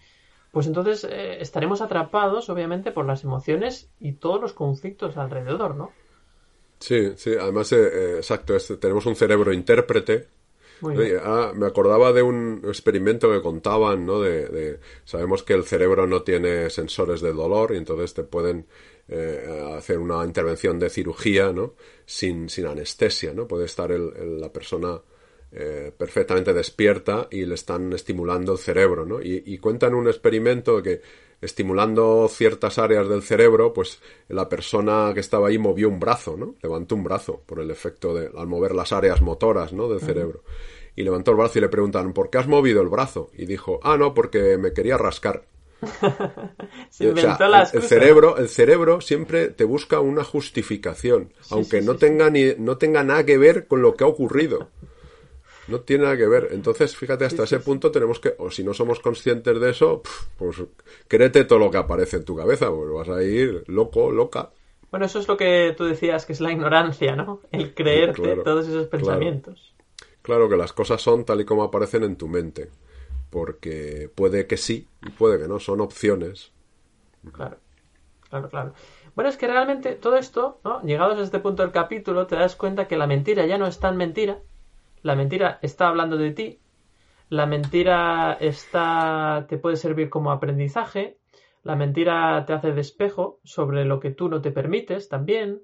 pues 0.52 0.68
entonces 0.68 1.04
eh, 1.06 1.42
estaremos 1.42 1.82
atrapados, 1.82 2.50
obviamente, 2.50 2.92
por 2.92 3.06
las 3.06 3.24
emociones 3.24 3.90
y 4.00 4.14
todos 4.14 4.42
los 4.42 4.54
conflictos 4.54 5.18
alrededor, 5.18 5.76
¿no? 5.76 5.92
Sí, 6.80 7.14
sí, 7.16 7.32
además, 7.40 7.72
eh, 7.72 7.90
eh, 7.92 8.14
exacto, 8.18 8.58
tenemos 8.80 9.06
un 9.06 9.16
cerebro 9.16 9.54
intérprete. 9.54 10.28
Ah, 11.24 11.54
me 11.56 11.66
acordaba 11.66 12.14
de 12.14 12.22
un 12.22 12.62
experimento 12.68 13.32
que 13.32 13.42
contaban, 13.42 14.06
¿no? 14.06 14.22
De, 14.22 14.80
sabemos 15.06 15.42
que 15.42 15.54
el 15.54 15.64
cerebro 15.64 16.06
no 16.06 16.22
tiene 16.22 16.70
sensores 16.70 17.20
de 17.22 17.34
dolor 17.34 17.74
y 17.74 17.78
entonces 17.78 18.14
te 18.14 18.24
pueden 18.24 18.68
hacer 19.76 19.98
una 19.98 20.24
intervención 20.24 20.78
de 20.78 20.90
cirugía, 20.90 21.52
¿no? 21.52 21.74
Sin, 22.06 22.48
sin 22.48 22.68
anestesia, 22.68 23.34
¿no? 23.34 23.48
Puede 23.48 23.66
estar 23.66 23.90
la 23.90 24.54
persona 24.54 25.02
eh, 25.50 25.94
perfectamente 25.98 26.54
despierta 26.54 27.30
y 27.32 27.46
le 27.46 27.56
están 27.56 27.94
estimulando 27.94 28.52
el 28.52 28.58
cerebro, 28.58 29.06
¿no? 29.06 29.22
Y, 29.22 29.58
cuentan 29.60 29.94
un 29.96 30.08
experimento 30.08 30.84
que 30.84 31.02
estimulando 31.42 32.28
ciertas 32.30 32.78
áreas 32.78 33.08
del 33.08 33.22
cerebro, 33.22 33.74
pues 33.74 34.00
la 34.28 34.50
persona 34.50 35.12
que 35.14 35.20
estaba 35.20 35.50
ahí 35.50 35.58
movió 35.58 35.90
un 35.90 36.00
brazo, 36.00 36.36
¿no? 36.38 36.56
Levantó 36.62 36.96
un 36.96 37.04
brazo 37.04 37.42
por 37.46 37.60
el 37.60 37.70
efecto 37.70 38.14
de 38.14 38.32
al 38.36 38.48
mover 38.48 38.74
las 38.74 38.92
áreas 38.92 39.22
motoras, 39.22 39.74
¿no? 39.74 39.88
Del 39.88 40.00
cerebro. 40.00 40.44
Y 40.96 41.04
levantó 41.04 41.32
el 41.32 41.38
brazo 41.38 41.60
y 41.60 41.62
le 41.62 41.70
preguntan, 41.70 42.12
¿por 42.14 42.30
qué 42.30 42.40
has 42.40 42.48
movido 42.48 42.82
el 42.82 42.88
brazo? 42.88 43.30
Y 43.34 43.46
dijo, 43.46 43.80
ah, 43.84 43.98
no, 43.98 44.14
porque 44.14 44.58
me 44.58 44.74
quería 44.74 44.98
rascar. 44.98 45.44
el, 47.00 47.84
cerebro, 47.84 48.38
el 48.38 48.50
cerebro 48.50 49.00
siempre 49.00 49.50
te 49.50 49.64
busca 49.64 50.00
una 50.00 50.24
justificación, 50.24 51.34
aunque 51.52 51.82
no 51.82 51.98
tenga 51.98 52.32
ni, 52.32 52.56
no 52.58 52.78
tenga 52.78 53.04
nada 53.04 53.24
que 53.26 53.38
ver 53.38 53.68
con 53.68 53.84
lo 53.84 53.96
que 53.96 54.04
ha 54.04 54.08
ocurrido. 54.08 54.70
No 55.68 55.82
tiene 55.82 56.06
nada 56.06 56.18
que 56.18 56.28
ver. 56.28 56.50
Entonces, 56.52 56.96
fíjate, 56.96 57.26
hasta 57.26 57.44
ese 57.44 57.60
punto 57.60 57.92
tenemos 57.92 58.20
que, 58.20 58.36
o 58.38 58.50
si 58.50 58.64
no 58.64 58.74
somos 58.74 59.00
conscientes 59.00 59.60
de 59.60 59.70
eso, 59.70 60.02
pues 60.38 60.64
créete 61.08 61.44
todo 61.44 61.60
lo 61.60 61.72
que 61.72 61.78
aparece 61.78 62.18
en 62.18 62.26
tu 62.26 62.36
cabeza, 62.36 62.72
pues 62.72 62.92
vas 62.92 63.10
a 63.10 63.22
ir 63.24 63.64
loco, 63.68 64.12
loca. 64.12 64.52
Bueno, 64.90 65.06
eso 65.06 65.20
es 65.20 65.28
lo 65.28 65.36
que 65.36 65.74
tú 65.78 65.84
decías, 65.86 66.26
que 66.26 66.34
es 66.34 66.40
la 66.40 66.52
ignorancia, 66.52 67.16
¿no? 67.16 67.42
El 67.52 67.74
creerte 67.74 68.38
todos 68.38 68.68
esos 68.68 68.88
pensamientos. 68.88 69.74
Claro. 70.22 70.50
que 70.50 70.58
las 70.58 70.74
cosas 70.74 71.02
son 71.02 71.26
tal 71.26 71.42
y 71.42 71.46
como 71.46 71.64
aparecen 71.64 72.04
en 72.04 72.16
tu 72.16 72.28
mente. 72.28 72.70
Porque 73.30 74.10
puede 74.14 74.48
que 74.48 74.56
sí 74.56 74.88
y 75.06 75.10
puede 75.10 75.38
que 75.38 75.50
no, 75.50 75.60
son 75.60 75.82
opciones. 75.82 76.52
Claro, 77.34 77.58
claro, 78.30 78.50
claro. 78.50 78.74
Bueno, 79.16 79.30
es 79.30 79.36
que 79.36 79.48
realmente 79.48 79.96
todo 79.96 80.16
esto, 80.16 80.60
¿no? 80.64 80.82
Llegados 80.84 81.18
a 81.20 81.24
este 81.24 81.40
punto 81.40 81.64
del 81.64 81.72
capítulo, 81.72 82.28
te 82.28 82.36
das 82.36 82.56
cuenta 82.56 82.88
que 82.88 82.96
la 82.96 83.08
mentira 83.08 83.46
ya 83.46 83.58
no 83.58 83.68
es 83.68 83.80
tan 83.80 83.98
mentira, 83.98 84.40
la 85.02 85.16
mentira 85.16 85.60
está 85.62 85.88
hablando 85.88 86.18
de 86.18 86.32
ti, 86.32 86.60
la 87.30 87.46
mentira 87.46 88.38
está 88.40 89.46
te 89.50 89.58
puede 89.58 89.76
servir 89.76 90.10
como 90.10 90.32
aprendizaje, 90.32 91.18
la 91.64 91.76
mentira 91.76 92.46
te 92.46 92.54
hace 92.54 92.72
despejo 92.72 93.40
sobre 93.44 93.84
lo 93.86 94.00
que 94.00 94.12
tú 94.12 94.30
no 94.30 94.42
te 94.42 94.52
permites 94.52 95.10
también, 95.10 95.62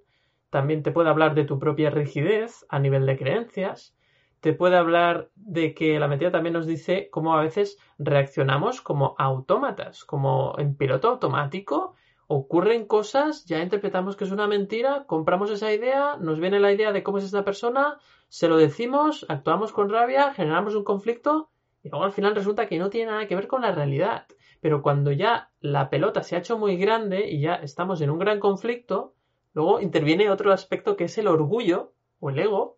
también 0.49 0.83
te 0.83 0.91
puede 0.91 1.09
hablar 1.09 1.35
de 1.35 1.45
tu 1.45 1.59
propia 1.59 1.89
rigidez 1.89 2.65
a 2.69 2.79
nivel 2.79 3.05
de 3.05 3.17
creencias, 3.17 3.95
te 4.41 4.51
puede 4.51 4.75
hablar 4.75 5.29
de 5.35 5.73
que 5.73 5.97
la 5.99 6.09
mentira 6.09 6.31
también 6.31 6.53
nos 6.53 6.67
dice 6.67 7.07
cómo 7.09 7.33
a 7.33 7.41
veces 7.41 7.77
reaccionamos 7.97 8.81
como 8.81 9.15
autómatas, 9.17 10.03
como 10.03 10.55
en 10.57 10.75
piloto 10.75 11.07
automático, 11.07 11.95
ocurren 12.35 12.85
cosas, 12.85 13.45
ya 13.45 13.61
interpretamos 13.61 14.15
que 14.15 14.23
es 14.23 14.31
una 14.31 14.47
mentira, 14.47 15.05
compramos 15.05 15.51
esa 15.51 15.71
idea, 15.71 16.17
nos 16.17 16.39
viene 16.39 16.59
la 16.59 16.71
idea 16.71 16.91
de 16.91 17.03
cómo 17.03 17.19
es 17.19 17.23
esta 17.23 17.43
persona, 17.43 17.99
se 18.29 18.47
lo 18.47 18.57
decimos, 18.57 19.25
actuamos 19.29 19.71
con 19.71 19.89
rabia, 19.89 20.33
generamos 20.33 20.75
un 20.75 20.83
conflicto 20.83 21.49
y 21.83 21.89
luego 21.89 22.05
al 22.05 22.11
final 22.11 22.35
resulta 22.35 22.65
que 22.65 22.79
no 22.79 22.89
tiene 22.89 23.11
nada 23.11 23.27
que 23.27 23.35
ver 23.35 23.47
con 23.47 23.61
la 23.61 23.71
realidad. 23.71 24.25
Pero 24.61 24.81
cuando 24.81 25.11
ya 25.11 25.51
la 25.59 25.89
pelota 25.89 26.23
se 26.23 26.35
ha 26.35 26.39
hecho 26.39 26.57
muy 26.57 26.77
grande 26.77 27.29
y 27.29 27.41
ya 27.41 27.55
estamos 27.55 28.01
en 28.01 28.09
un 28.09 28.19
gran 28.19 28.39
conflicto, 28.39 29.13
luego 29.53 29.81
interviene 29.81 30.29
otro 30.29 30.53
aspecto 30.53 30.95
que 30.95 31.03
es 31.03 31.17
el 31.17 31.27
orgullo 31.27 31.93
o 32.19 32.29
el 32.29 32.39
ego 32.39 32.77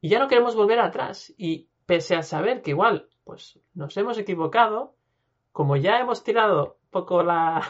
y 0.00 0.08
ya 0.08 0.18
no 0.18 0.28
queremos 0.28 0.56
volver 0.56 0.80
atrás. 0.80 1.32
Y 1.36 1.68
pese 1.86 2.16
a 2.16 2.22
saber 2.22 2.62
que 2.62 2.70
igual 2.70 3.08
pues 3.24 3.60
nos 3.74 3.96
hemos 3.96 4.18
equivocado, 4.18 4.96
como 5.52 5.76
ya 5.76 6.00
hemos 6.00 6.24
tirado 6.24 6.78
un 6.82 6.90
poco 6.90 7.22
la, 7.22 7.62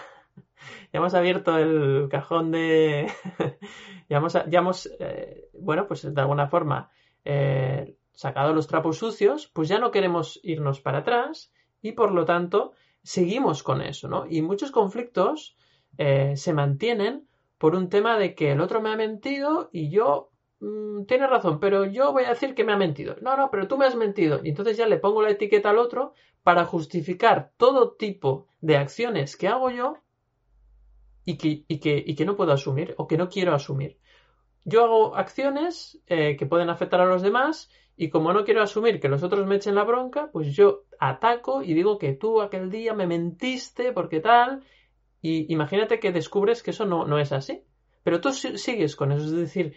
ya 0.92 0.98
hemos 0.98 1.14
abierto 1.14 1.56
el 1.58 2.08
cajón 2.10 2.50
de. 2.50 3.10
ya 4.08 4.18
hemos, 4.18 4.32
ya 4.32 4.58
hemos 4.58 4.86
eh, 4.98 5.48
bueno, 5.54 5.86
pues 5.86 6.02
de 6.02 6.20
alguna 6.20 6.48
forma 6.48 6.90
eh, 7.24 7.96
sacado 8.12 8.52
los 8.52 8.66
trapos 8.66 8.98
sucios, 8.98 9.50
pues 9.52 9.68
ya 9.68 9.78
no 9.78 9.90
queremos 9.90 10.40
irnos 10.42 10.80
para 10.80 10.98
atrás 10.98 11.52
y 11.80 11.92
por 11.92 12.12
lo 12.12 12.24
tanto 12.24 12.72
seguimos 13.02 13.62
con 13.62 13.80
eso, 13.80 14.08
¿no? 14.08 14.26
Y 14.28 14.42
muchos 14.42 14.70
conflictos 14.70 15.56
eh, 15.98 16.36
se 16.36 16.52
mantienen 16.52 17.26
por 17.58 17.74
un 17.74 17.88
tema 17.88 18.18
de 18.18 18.34
que 18.34 18.52
el 18.52 18.60
otro 18.60 18.80
me 18.80 18.90
ha 18.90 18.96
mentido 18.96 19.68
y 19.72 19.90
yo 19.90 20.30
mm, 20.60 21.04
tiene 21.04 21.26
razón, 21.26 21.58
pero 21.60 21.84
yo 21.84 22.12
voy 22.12 22.24
a 22.24 22.30
decir 22.30 22.54
que 22.54 22.64
me 22.64 22.72
ha 22.72 22.76
mentido. 22.76 23.16
No, 23.20 23.36
no, 23.36 23.50
pero 23.50 23.68
tú 23.68 23.78
me 23.78 23.86
has 23.86 23.96
mentido. 23.96 24.40
Y 24.42 24.50
entonces 24.50 24.76
ya 24.76 24.86
le 24.86 24.98
pongo 24.98 25.22
la 25.22 25.30
etiqueta 25.30 25.70
al 25.70 25.78
otro 25.78 26.12
para 26.42 26.64
justificar 26.64 27.52
todo 27.56 27.92
tipo 27.92 28.46
de 28.60 28.76
acciones 28.76 29.36
que 29.36 29.48
hago 29.48 29.70
yo 29.70 29.96
y 31.24 31.36
que, 31.36 31.64
y 31.68 31.78
que, 31.78 32.02
y 32.06 32.14
que 32.14 32.24
no 32.24 32.36
puedo 32.36 32.52
asumir 32.52 32.94
o 32.98 33.06
que 33.06 33.16
no 33.16 33.28
quiero 33.28 33.54
asumir 33.54 33.98
yo 34.64 34.84
hago 34.84 35.16
acciones 35.16 36.00
eh, 36.06 36.36
que 36.36 36.46
pueden 36.46 36.70
afectar 36.70 37.00
a 37.00 37.06
los 37.06 37.22
demás 37.22 37.70
y 37.96 38.10
como 38.10 38.32
no 38.32 38.44
quiero 38.44 38.62
asumir 38.62 39.00
que 39.00 39.08
los 39.08 39.22
otros 39.22 39.46
me 39.46 39.56
echen 39.56 39.74
la 39.74 39.84
bronca, 39.84 40.30
pues 40.32 40.54
yo 40.54 40.84
ataco 40.98 41.62
y 41.62 41.74
digo 41.74 41.98
que 41.98 42.12
tú 42.12 42.40
aquel 42.40 42.70
día 42.70 42.94
me 42.94 43.06
mentiste 43.06 43.92
porque 43.92 44.20
tal. 44.20 44.64
Y 45.20 45.52
imagínate 45.52 46.00
que 46.00 46.10
descubres 46.10 46.62
que 46.62 46.70
eso 46.70 46.84
no, 46.84 47.06
no 47.06 47.18
es 47.18 47.32
así. 47.32 47.62
Pero 48.02 48.20
tú 48.20 48.32
sigues 48.32 48.96
con 48.96 49.12
eso. 49.12 49.26
Es 49.26 49.32
decir, 49.32 49.76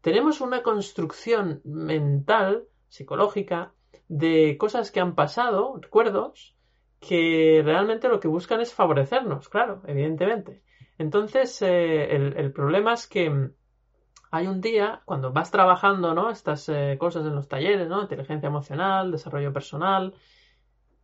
tenemos 0.00 0.40
una 0.40 0.62
construcción 0.62 1.60
mental, 1.64 2.64
psicológica, 2.88 3.72
de 4.08 4.56
cosas 4.58 4.90
que 4.90 5.00
han 5.00 5.14
pasado, 5.14 5.78
recuerdos, 5.80 6.55
que 7.06 7.62
realmente 7.64 8.08
lo 8.08 8.20
que 8.20 8.28
buscan 8.28 8.60
es 8.60 8.74
favorecernos, 8.74 9.48
claro, 9.48 9.82
evidentemente. 9.86 10.62
Entonces, 10.98 11.60
eh, 11.62 12.14
el 12.14 12.52
problema 12.52 12.94
es 12.94 13.06
que 13.06 13.50
hay 14.30 14.46
un 14.46 14.60
día, 14.60 15.02
cuando 15.04 15.32
vas 15.32 15.50
trabajando, 15.50 16.14
¿no? 16.14 16.30
Estas 16.30 16.68
eh, 16.68 16.96
cosas 16.98 17.24
en 17.26 17.34
los 17.34 17.48
talleres, 17.48 17.88
¿no? 17.88 18.02
Inteligencia 18.02 18.48
emocional, 18.48 19.10
desarrollo 19.10 19.52
personal, 19.52 20.14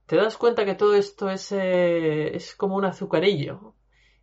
te 0.07 0.17
das 0.17 0.37
cuenta 0.37 0.65
que 0.65 0.75
todo 0.75 0.95
esto 0.95 1.31
es, 1.31 1.53
eh, 1.53 2.35
es 2.35 2.55
como 2.55 2.77
un 2.77 2.85
azucarillo. 2.85 3.75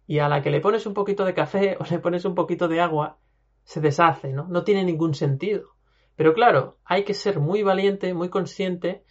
Y 0.05 0.19
a 0.19 0.27
la 0.27 0.41
que 0.41 0.49
le 0.49 0.59
pones 0.59 0.85
un 0.85 0.93
poquito 0.93 1.25
de 1.25 1.33
café 1.33 1.77
o 1.79 1.85
le 1.89 1.99
pones 1.99 2.25
un 2.25 2.35
poquito 2.35 2.67
de 2.67 2.81
agua, 2.81 3.17
se 3.63 3.81
deshace, 3.81 4.33
¿no? 4.33 4.47
No 4.47 4.63
tiene 4.63 4.83
ningún 4.83 5.13
sentido. 5.13 5.75
Pero 6.15 6.33
claro, 6.33 6.77
hay 6.83 7.03
que 7.03 7.13
ser 7.13 7.39
muy 7.39 7.63
valiente, 7.63 8.13
muy 8.13 8.29
consciente 8.29 9.03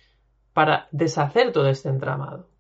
para 0.53 0.89
deshacer 0.93 1.53
todo 1.53 1.69
este 1.69 1.89
entramado. 1.89 2.51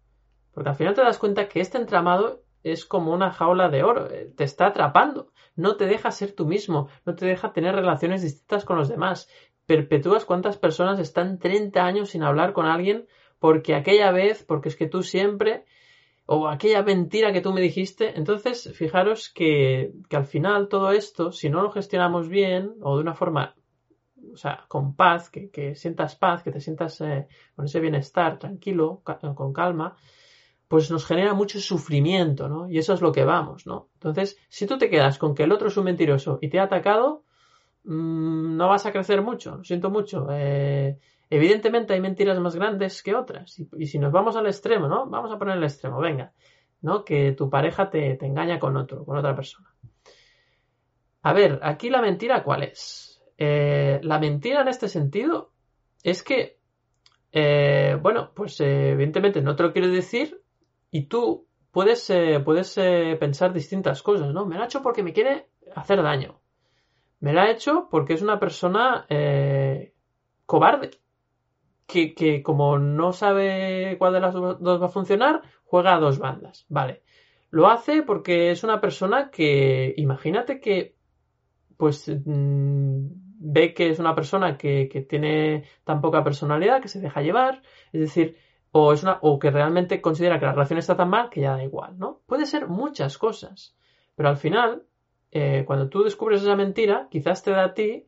Porque 0.53 0.70
al 0.70 0.76
final 0.76 0.94
te 0.94 1.03
das 1.03 1.18
cuenta 1.18 1.49
que 1.49 1.61
este 1.61 1.78
entramado 1.78 2.42
es 2.62 2.84
como 2.84 3.12
una 3.12 3.30
jaula 3.30 3.68
de 3.68 3.82
oro, 3.82 4.11
eh, 4.11 4.32
te 4.36 4.44
está 4.44 4.66
atrapando, 4.66 5.32
no 5.55 5.76
te 5.76 5.86
deja 5.86 6.11
ser 6.11 6.32
tú 6.32 6.46
mismo, 6.46 6.88
no 7.05 7.14
te 7.14 7.26
deja 7.26 7.53
tener 7.53 7.74
relaciones 7.74 8.22
distintas 8.22 8.64
con 8.64 8.76
los 8.76 8.88
demás. 8.88 9.28
Perpetúas 9.66 10.24
cuántas 10.24 10.57
personas 10.57 10.99
están 10.99 11.38
30 11.38 11.84
años 11.84 12.11
sin 12.11 12.22
hablar 12.22 12.53
con 12.53 12.66
alguien 12.66 13.07
porque 13.38 13.74
aquella 13.74 14.11
vez, 14.11 14.44
porque 14.44 14.68
es 14.68 14.76
que 14.76 14.88
tú 14.88 15.03
siempre, 15.03 15.64
o 16.26 16.49
aquella 16.49 16.82
mentira 16.82 17.32
que 17.32 17.40
tú 17.40 17.53
me 17.53 17.61
dijiste. 17.61 18.18
Entonces, 18.18 18.72
fijaros 18.74 19.30
que, 19.30 19.92
que 20.09 20.16
al 20.16 20.24
final 20.24 20.68
todo 20.68 20.90
esto, 20.90 21.32
si 21.32 21.49
no 21.49 21.62
lo 21.62 21.70
gestionamos 21.70 22.28
bien 22.28 22.74
o 22.82 22.96
de 22.96 23.03
una 23.03 23.14
forma 23.14 23.55
o 24.32 24.36
sea, 24.36 24.64
con 24.68 24.94
paz, 24.94 25.30
que, 25.30 25.51
que 25.51 25.74
sientas 25.74 26.16
paz, 26.16 26.42
que 26.42 26.51
te 26.51 26.61
sientas 26.61 27.01
eh, 27.01 27.28
con 27.55 27.66
ese 27.66 27.80
bienestar, 27.80 28.38
tranquilo, 28.38 29.03
con 29.34 29.53
calma, 29.53 29.96
pues 30.68 30.90
nos 30.90 31.06
genera 31.06 31.32
mucho 31.32 31.58
sufrimiento, 31.60 32.48
¿no? 32.48 32.68
Y 32.68 32.78
eso 32.78 32.92
es 32.92 33.00
lo 33.00 33.10
que 33.10 33.24
vamos, 33.24 33.66
¿no? 33.66 33.88
Entonces, 33.94 34.38
si 34.50 34.66
tú 34.66 34.76
te 34.76 34.90
quedas 34.90 35.18
con 35.18 35.34
que 35.34 35.44
el 35.44 35.52
otro 35.52 35.68
es 35.68 35.76
un 35.78 35.84
mentiroso 35.84 36.38
y 36.42 36.50
te 36.50 36.60
ha 36.60 36.64
atacado, 36.64 37.24
mm, 37.84 38.56
no 38.56 38.68
vas 38.68 38.84
a 38.84 38.92
crecer 38.92 39.22
mucho, 39.22 39.56
lo 39.56 39.64
siento 39.64 39.88
mucho. 39.88 40.26
Eh, 40.30 40.98
evidentemente 41.30 41.94
hay 41.94 42.00
mentiras 42.02 42.38
más 42.38 42.54
grandes 42.54 43.02
que 43.02 43.14
otras. 43.14 43.58
Y, 43.78 43.86
si 43.86 43.98
nos 43.98 44.12
vamos 44.12 44.36
al 44.36 44.46
extremo, 44.46 44.88
¿no? 44.88 45.06
Vamos 45.06 45.32
a 45.32 45.38
poner 45.38 45.56
el 45.56 45.64
extremo, 45.64 45.98
venga, 46.00 46.32
¿no? 46.82 47.02
Que 47.02 47.32
tu 47.32 47.48
pareja 47.48 47.88
te, 47.88 48.22
engaña 48.24 48.58
con 48.58 48.76
otro, 48.76 49.06
con 49.06 49.16
otra 49.16 49.34
persona. 49.34 49.74
A 51.22 51.32
ver, 51.32 51.60
aquí 51.62 51.88
la 51.88 52.02
mentira, 52.02 52.44
¿cuál 52.44 52.64
es? 52.64 53.22
Eh, 53.38 54.00
la 54.02 54.18
mentira 54.18 54.60
en 54.60 54.68
este 54.68 54.88
sentido 54.88 55.50
es 56.02 56.22
que, 56.22 56.58
eh, 57.32 57.96
bueno, 58.02 58.32
pues 58.34 58.60
evidentemente 58.60 59.40
no 59.40 59.56
te 59.56 59.62
lo 59.62 59.72
quiero 59.72 59.88
decir 59.88 60.42
y 60.91 61.07
tú 61.07 61.47
puedes, 61.70 62.09
eh, 62.11 62.41
puedes 62.45 62.74
pensar 63.18 63.53
distintas 63.53 64.03
cosas, 64.03 64.32
¿no? 64.32 64.47
Me 64.47 64.57
lo 64.57 64.62
ha 64.62 64.66
hecho 64.66 64.82
porque 64.82 65.03
me 65.03 65.12
quiere 65.12 65.49
hacer 65.74 66.03
daño. 66.03 66.41
Me 67.20 67.32
lo 67.32 67.41
ha 67.41 67.51
hecho 67.51 67.89
porque 67.91 68.14
es 68.14 68.22
una 68.22 68.39
persona 68.39 69.07
cobarde. 70.47 70.91
Que, 71.86 72.14
que, 72.14 72.43
como 72.43 72.78
no 72.78 73.12
sabe 73.12 73.97
cuál 73.99 74.12
de 74.12 74.20
las 74.20 74.34
dos 74.34 74.82
va 74.82 74.86
a 74.86 74.91
funcionar, 74.91 75.43
juega 75.64 75.95
a 75.95 76.01
dos 76.01 76.18
bandas. 76.18 76.66
Vale. 76.68 77.03
Lo 77.51 77.68
hace 77.68 78.03
porque 78.03 78.51
es 78.51 78.62
una 78.64 78.80
persona 78.80 79.30
que, 79.30 79.95
imagínate 79.97 80.61
que, 80.61 80.97
pues, 81.76 82.09
mm, 82.09 83.07
ve 83.41 83.74
que 83.74 83.91
es 83.91 83.99
una 83.99 84.14
persona 84.14 84.59
que, 84.59 84.89
que, 84.91 85.01
tiene 85.03 85.64
tan 85.84 86.01
poca 86.01 86.24
personalidad, 86.24 86.82
que 86.82 86.89
se 86.89 87.01
deja 87.01 87.22
llevar, 87.22 87.62
es 87.93 88.01
decir, 88.01 88.36
o, 88.72 88.92
es 88.92 89.02
una, 89.02 89.18
o 89.22 89.38
que 89.38 89.50
realmente 89.50 90.00
considera 90.00 90.38
que 90.38 90.46
la 90.46 90.52
relación 90.52 90.78
está 90.78 90.96
tan 90.96 91.08
mal 91.08 91.30
que 91.30 91.40
ya 91.40 91.52
da 91.52 91.62
igual, 91.62 91.98
¿no? 91.98 92.20
Puede 92.26 92.46
ser 92.46 92.68
muchas 92.68 93.18
cosas, 93.18 93.76
pero 94.14 94.28
al 94.28 94.36
final, 94.36 94.84
eh, 95.30 95.64
cuando 95.66 95.88
tú 95.88 96.02
descubres 96.02 96.42
esa 96.42 96.56
mentira, 96.56 97.08
quizás 97.10 97.42
te 97.42 97.50
da 97.50 97.64
a 97.64 97.74
ti, 97.74 98.06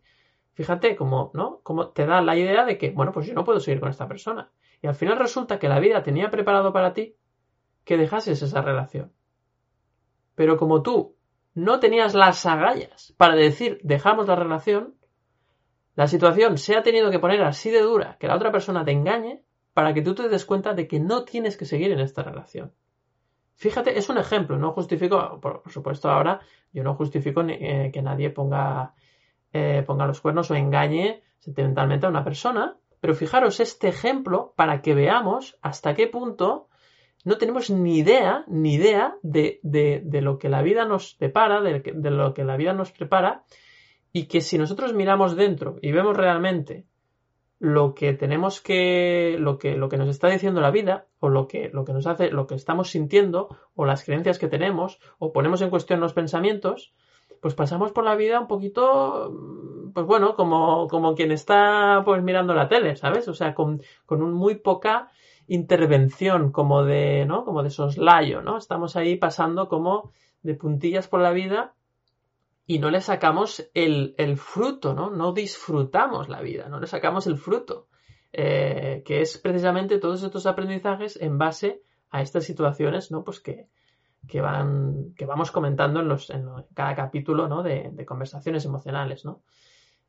fíjate, 0.54 0.96
como, 0.96 1.30
¿no? 1.34 1.60
Como 1.62 1.88
te 1.88 2.06
da 2.06 2.20
la 2.20 2.36
idea 2.36 2.64
de 2.64 2.76
que, 2.78 2.90
bueno, 2.90 3.12
pues 3.12 3.26
yo 3.26 3.34
no 3.34 3.44
puedo 3.44 3.60
seguir 3.60 3.80
con 3.80 3.90
esta 3.90 4.08
persona. 4.08 4.50
Y 4.82 4.86
al 4.86 4.94
final 4.94 5.18
resulta 5.18 5.58
que 5.58 5.68
la 5.68 5.78
vida 5.78 6.02
tenía 6.02 6.30
preparado 6.30 6.72
para 6.72 6.92
ti 6.92 7.16
que 7.84 7.96
dejases 7.96 8.42
esa 8.42 8.62
relación. 8.62 9.12
Pero 10.34 10.56
como 10.56 10.82
tú 10.82 11.16
no 11.54 11.80
tenías 11.80 12.14
las 12.14 12.46
agallas 12.46 13.14
para 13.16 13.34
decir 13.34 13.80
dejamos 13.82 14.28
la 14.28 14.36
relación, 14.36 14.94
la 15.96 16.06
situación 16.06 16.56
se 16.56 16.76
ha 16.76 16.82
tenido 16.82 17.10
que 17.10 17.18
poner 17.18 17.42
así 17.42 17.70
de 17.70 17.82
dura 17.82 18.16
que 18.18 18.26
la 18.26 18.36
otra 18.36 18.52
persona 18.52 18.84
te 18.84 18.92
engañe 18.92 19.42
para 19.80 19.94
que 19.94 20.02
tú 20.02 20.14
te 20.14 20.28
des 20.28 20.44
cuenta 20.44 20.74
de 20.74 20.86
que 20.86 21.00
no 21.00 21.24
tienes 21.24 21.56
que 21.56 21.64
seguir 21.64 21.90
en 21.90 22.00
esta 22.00 22.22
relación. 22.22 22.70
Fíjate, 23.54 23.98
es 23.98 24.10
un 24.10 24.18
ejemplo, 24.18 24.58
no 24.58 24.72
justifico, 24.72 25.40
por, 25.40 25.62
supuesto 25.70 26.10
ahora, 26.10 26.40
yo 26.70 26.84
no 26.84 26.96
justifico 26.96 27.40
eh, 27.48 27.90
que 27.90 28.02
nadie 28.02 28.28
ponga, 28.28 28.92
eh, 29.54 29.82
ponga 29.86 30.06
los 30.06 30.20
cuernos 30.20 30.50
o 30.50 30.54
engañe 30.54 31.22
sentimentalmente 31.38 32.04
a 32.04 32.10
una 32.10 32.22
persona, 32.22 32.76
pero 33.00 33.14
fijaros 33.14 33.58
este 33.58 33.88
ejemplo 33.88 34.52
para 34.54 34.82
que 34.82 34.92
veamos 34.92 35.56
hasta 35.62 35.94
qué 35.94 36.08
punto 36.08 36.68
no 37.24 37.38
tenemos 37.38 37.70
ni 37.70 37.96
idea, 37.96 38.44
ni 38.48 38.74
idea 38.74 39.14
de, 39.22 39.60
de, 39.62 40.20
lo 40.20 40.38
que 40.38 40.50
la 40.50 40.60
vida 40.60 40.84
nos 40.84 41.14
prepara, 41.14 41.62
de, 41.62 41.80
de, 41.80 42.10
lo 42.10 42.34
que 42.34 42.44
la 42.44 42.58
vida 42.58 42.74
nos 42.74 42.92
prepara, 42.92 43.44
y 44.12 44.26
que 44.26 44.42
si 44.42 44.58
nosotros 44.58 44.92
miramos 44.92 45.36
dentro 45.36 45.78
y 45.80 45.90
vemos 45.90 46.18
realmente 46.18 46.84
lo 47.60 47.94
que 47.94 48.14
tenemos 48.14 48.62
que, 48.62 49.36
lo 49.38 49.58
que, 49.58 49.76
lo 49.76 49.90
que 49.90 49.98
nos 49.98 50.08
está 50.08 50.28
diciendo 50.28 50.62
la 50.62 50.70
vida, 50.70 51.06
o 51.20 51.28
lo 51.28 51.46
que, 51.46 51.68
lo 51.68 51.84
que 51.84 51.92
nos 51.92 52.06
hace, 52.06 52.30
lo 52.30 52.46
que 52.46 52.54
estamos 52.54 52.90
sintiendo, 52.90 53.54
o 53.74 53.84
las 53.84 54.02
creencias 54.02 54.38
que 54.38 54.48
tenemos, 54.48 54.98
o 55.18 55.30
ponemos 55.30 55.60
en 55.60 55.68
cuestión 55.68 56.00
los 56.00 56.14
pensamientos, 56.14 56.94
pues 57.42 57.54
pasamos 57.54 57.92
por 57.92 58.04
la 58.04 58.16
vida 58.16 58.40
un 58.40 58.48
poquito, 58.48 59.30
pues 59.92 60.06
bueno, 60.06 60.36
como, 60.36 60.88
como 60.88 61.14
quien 61.14 61.32
está 61.32 62.00
pues 62.02 62.22
mirando 62.22 62.54
la 62.54 62.68
tele, 62.68 62.96
¿sabes? 62.96 63.28
O 63.28 63.34
sea, 63.34 63.54
con, 63.54 63.82
con 64.06 64.22
un 64.22 64.32
muy 64.32 64.54
poca 64.54 65.10
intervención 65.46 66.52
como 66.52 66.84
de, 66.84 67.26
¿no? 67.26 67.44
Como 67.44 67.62
de 67.62 67.68
soslayo, 67.68 68.40
¿no? 68.40 68.56
Estamos 68.56 68.96
ahí 68.96 69.16
pasando 69.16 69.68
como 69.68 70.12
de 70.42 70.54
puntillas 70.54 71.08
por 71.08 71.20
la 71.20 71.32
vida 71.32 71.74
y 72.70 72.78
no 72.78 72.88
le 72.88 73.00
sacamos 73.00 73.68
el, 73.74 74.14
fruto, 74.36 74.94
¿no? 74.94 75.10
No 75.10 75.32
disfrutamos 75.32 76.28
la 76.28 76.40
vida, 76.40 76.68
no 76.68 76.78
le 76.78 76.86
sacamos 76.86 77.26
el 77.26 77.36
fruto, 77.36 77.88
eh, 78.32 79.02
que 79.04 79.22
es 79.22 79.38
precisamente 79.38 79.98
todos 79.98 80.22
estos 80.22 80.46
aprendizajes 80.46 81.20
en 81.20 81.36
base 81.36 81.82
a 82.10 82.22
estas 82.22 82.44
situaciones, 82.44 83.10
¿no? 83.10 83.24
Pues 83.24 83.40
que, 83.40 83.66
que 84.28 84.40
van, 84.40 85.14
que 85.16 85.26
vamos 85.26 85.50
comentando 85.50 85.98
en, 85.98 86.06
los, 86.06 86.30
en 86.30 86.46
cada 86.72 86.94
capítulo, 86.94 87.48
¿no? 87.48 87.64
De, 87.64 87.92
conversaciones 88.06 88.64
emocionales, 88.64 89.24
¿no? 89.24 89.42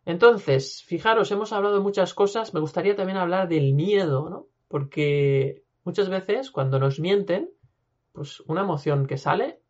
Entonces, 0.06 0.84
fijaros, 0.86 1.32
hemos 1.32 1.54
hablado 1.54 1.74
de 1.74 1.82
muchas 1.82 2.14
cosas, 2.14 2.54
me 2.54 2.60
gustaría 2.60 2.96
también 2.96 3.18
hablar 3.18 3.48
del 3.48 3.74
miedo, 3.74 4.30
¿no? 4.30 4.46
Porque 4.68 5.64
muchas 5.84 6.10
veces 6.10 6.52
cuando 6.52 6.78
nos 6.78 7.00
mienten, 7.00 7.50
pues 8.12 8.40
una 8.42 8.62
emoción 8.62 9.08
que 9.08 9.18
sale 9.18 9.64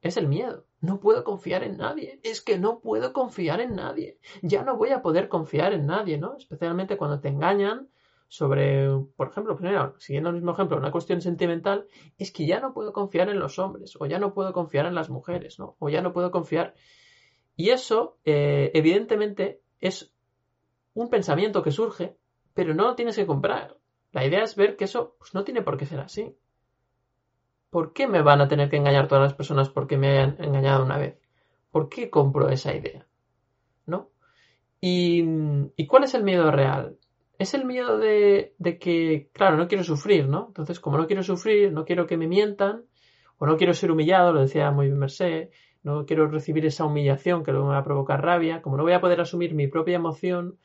es 0.00 0.16
el 0.16 0.26
miedo. 0.26 0.69
No 0.80 0.98
puedo 0.98 1.24
confiar 1.24 1.62
en 1.62 1.76
nadie. 1.76 2.20
Es 2.22 2.40
que 2.40 2.58
no 2.58 2.80
puedo 2.80 3.12
confiar 3.12 3.60
en 3.60 3.76
nadie. 3.76 4.18
Ya 4.42 4.62
no 4.62 4.76
voy 4.76 4.90
a 4.90 5.02
poder 5.02 5.28
confiar 5.28 5.72
en 5.72 5.86
nadie, 5.86 6.18
¿no? 6.18 6.36
Especialmente 6.36 6.96
cuando 6.96 7.20
te 7.20 7.28
engañan 7.28 7.88
sobre, 8.28 8.88
por 9.16 9.28
ejemplo, 9.28 9.56
primero, 9.56 9.96
siguiendo 9.98 10.30
el 10.30 10.36
mismo 10.36 10.52
ejemplo, 10.52 10.76
una 10.76 10.92
cuestión 10.92 11.20
sentimental, 11.20 11.86
es 12.16 12.30
que 12.30 12.46
ya 12.46 12.60
no 12.60 12.72
puedo 12.72 12.92
confiar 12.92 13.28
en 13.28 13.40
los 13.40 13.58
hombres, 13.58 13.96
o 13.98 14.06
ya 14.06 14.20
no 14.20 14.32
puedo 14.32 14.52
confiar 14.52 14.86
en 14.86 14.94
las 14.94 15.10
mujeres, 15.10 15.58
¿no? 15.58 15.74
O 15.80 15.88
ya 15.88 16.00
no 16.00 16.12
puedo 16.12 16.30
confiar. 16.30 16.74
Y 17.56 17.70
eso, 17.70 18.18
eh, 18.24 18.70
evidentemente, 18.72 19.60
es 19.80 20.14
un 20.94 21.10
pensamiento 21.10 21.62
que 21.62 21.72
surge, 21.72 22.16
pero 22.54 22.72
no 22.72 22.84
lo 22.84 22.94
tienes 22.94 23.16
que 23.16 23.26
comprar. 23.26 23.76
La 24.12 24.24
idea 24.24 24.44
es 24.44 24.54
ver 24.54 24.76
que 24.76 24.84
eso 24.84 25.16
pues, 25.18 25.34
no 25.34 25.42
tiene 25.42 25.62
por 25.62 25.76
qué 25.76 25.86
ser 25.86 26.00
así. 26.00 26.36
¿Por 27.70 27.92
qué 27.92 28.06
me 28.06 28.22
van 28.22 28.40
a 28.40 28.48
tener 28.48 28.68
que 28.68 28.76
engañar 28.76 29.08
todas 29.08 29.22
las 29.22 29.34
personas 29.34 29.70
porque 29.70 29.96
me 29.96 30.10
hayan 30.10 30.36
engañado 30.40 30.84
una 30.84 30.98
vez? 30.98 31.18
¿Por 31.70 31.88
qué 31.88 32.10
compro 32.10 32.48
esa 32.48 32.74
idea? 32.74 33.06
¿No? 33.86 34.10
¿Y, 34.80 35.24
¿y 35.76 35.86
cuál 35.86 36.04
es 36.04 36.14
el 36.14 36.24
miedo 36.24 36.50
real? 36.50 36.96
Es 37.38 37.54
el 37.54 37.64
miedo 37.64 37.96
de, 37.98 38.54
de, 38.58 38.78
que, 38.78 39.30
claro, 39.32 39.56
no 39.56 39.68
quiero 39.68 39.84
sufrir, 39.84 40.28
¿no? 40.28 40.46
Entonces, 40.48 40.80
como 40.80 40.98
no 40.98 41.06
quiero 41.06 41.22
sufrir, 41.22 41.72
no 41.72 41.84
quiero 41.84 42.06
que 42.06 42.16
me 42.16 42.26
mientan, 42.26 42.84
o 43.38 43.46
no 43.46 43.56
quiero 43.56 43.72
ser 43.72 43.90
humillado, 43.90 44.32
lo 44.32 44.40
decía 44.40 44.70
muy 44.70 44.86
bien 44.86 44.98
Merced, 44.98 45.48
no 45.82 46.04
quiero 46.04 46.28
recibir 46.28 46.66
esa 46.66 46.84
humillación 46.84 47.42
que 47.42 47.52
luego 47.52 47.68
me 47.68 47.72
va 47.72 47.78
a 47.78 47.84
provocar 47.84 48.22
rabia, 48.22 48.60
como 48.60 48.76
no 48.76 48.82
voy 48.82 48.92
a 48.92 49.00
poder 49.00 49.20
asumir 49.20 49.54
mi 49.54 49.66
propia 49.66 49.96
emoción, 49.96 50.58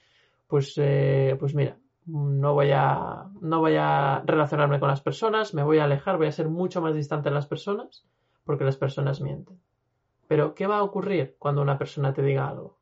pues, 0.48 0.74
eh, 0.78 1.38
pues 1.40 1.56
mira, 1.56 1.78
no 2.06 2.54
voy 2.54 2.72
a 2.72 3.26
no 3.42 3.60
voy 3.60 3.76
a 3.78 4.22
relacionarme 4.26 4.80
con 4.80 4.90
las 4.90 5.02
personas, 5.02 5.54
me 5.54 5.64
voy 5.64 5.80
a 5.80 5.86
alejar, 5.86 6.18
voy 6.18 6.28
a 6.28 6.32
ser 6.32 6.50
mucho 6.50 6.82
más 6.82 6.96
distante 6.96 7.30
de 7.30 7.36
las 7.36 7.48
personas 7.48 8.06
porque 8.46 8.64
las 8.64 8.78
personas 8.78 9.22
mienten. 9.22 9.60
Pero 10.28 10.56
¿qué 10.56 10.68
va 10.68 10.78
a 10.78 10.84
ocurrir 10.84 11.36
cuando 11.40 11.62
una 11.62 11.78
persona 11.78 12.14
te 12.14 12.22
diga 12.22 12.48
algo? 12.48 12.78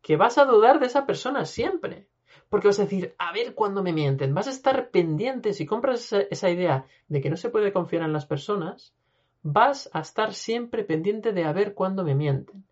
Que 0.00 0.16
vas 0.16 0.38
a 0.38 0.44
dudar 0.44 0.80
de 0.80 0.86
esa 0.86 1.06
persona 1.06 1.44
siempre. 1.44 2.08
Porque 2.48 2.68
vas 2.68 2.78
a 2.78 2.84
decir, 2.84 3.14
a 3.18 3.32
ver 3.32 3.54
cuándo 3.54 3.82
me 3.82 3.92
mienten. 3.92 4.34
Vas 4.34 4.48
a 4.48 4.50
estar 4.50 4.90
pendiente, 4.90 5.52
si 5.52 5.66
compras 5.66 6.12
esa, 6.12 6.50
idea 6.50 6.86
de 7.08 7.20
que 7.20 7.30
no 7.30 7.36
se 7.36 7.50
puede 7.50 7.72
confiar 7.72 8.02
en 8.02 8.12
las 8.12 8.26
personas, 8.26 8.94
vas 9.42 9.90
a 9.92 10.00
estar 10.00 10.34
siempre 10.34 10.84
pendiente 10.84 11.32
de 11.32 11.44
a 11.44 11.52
ver 11.52 11.74
cuándo 11.74 12.04
me 12.04 12.14
mienten. 12.14 12.64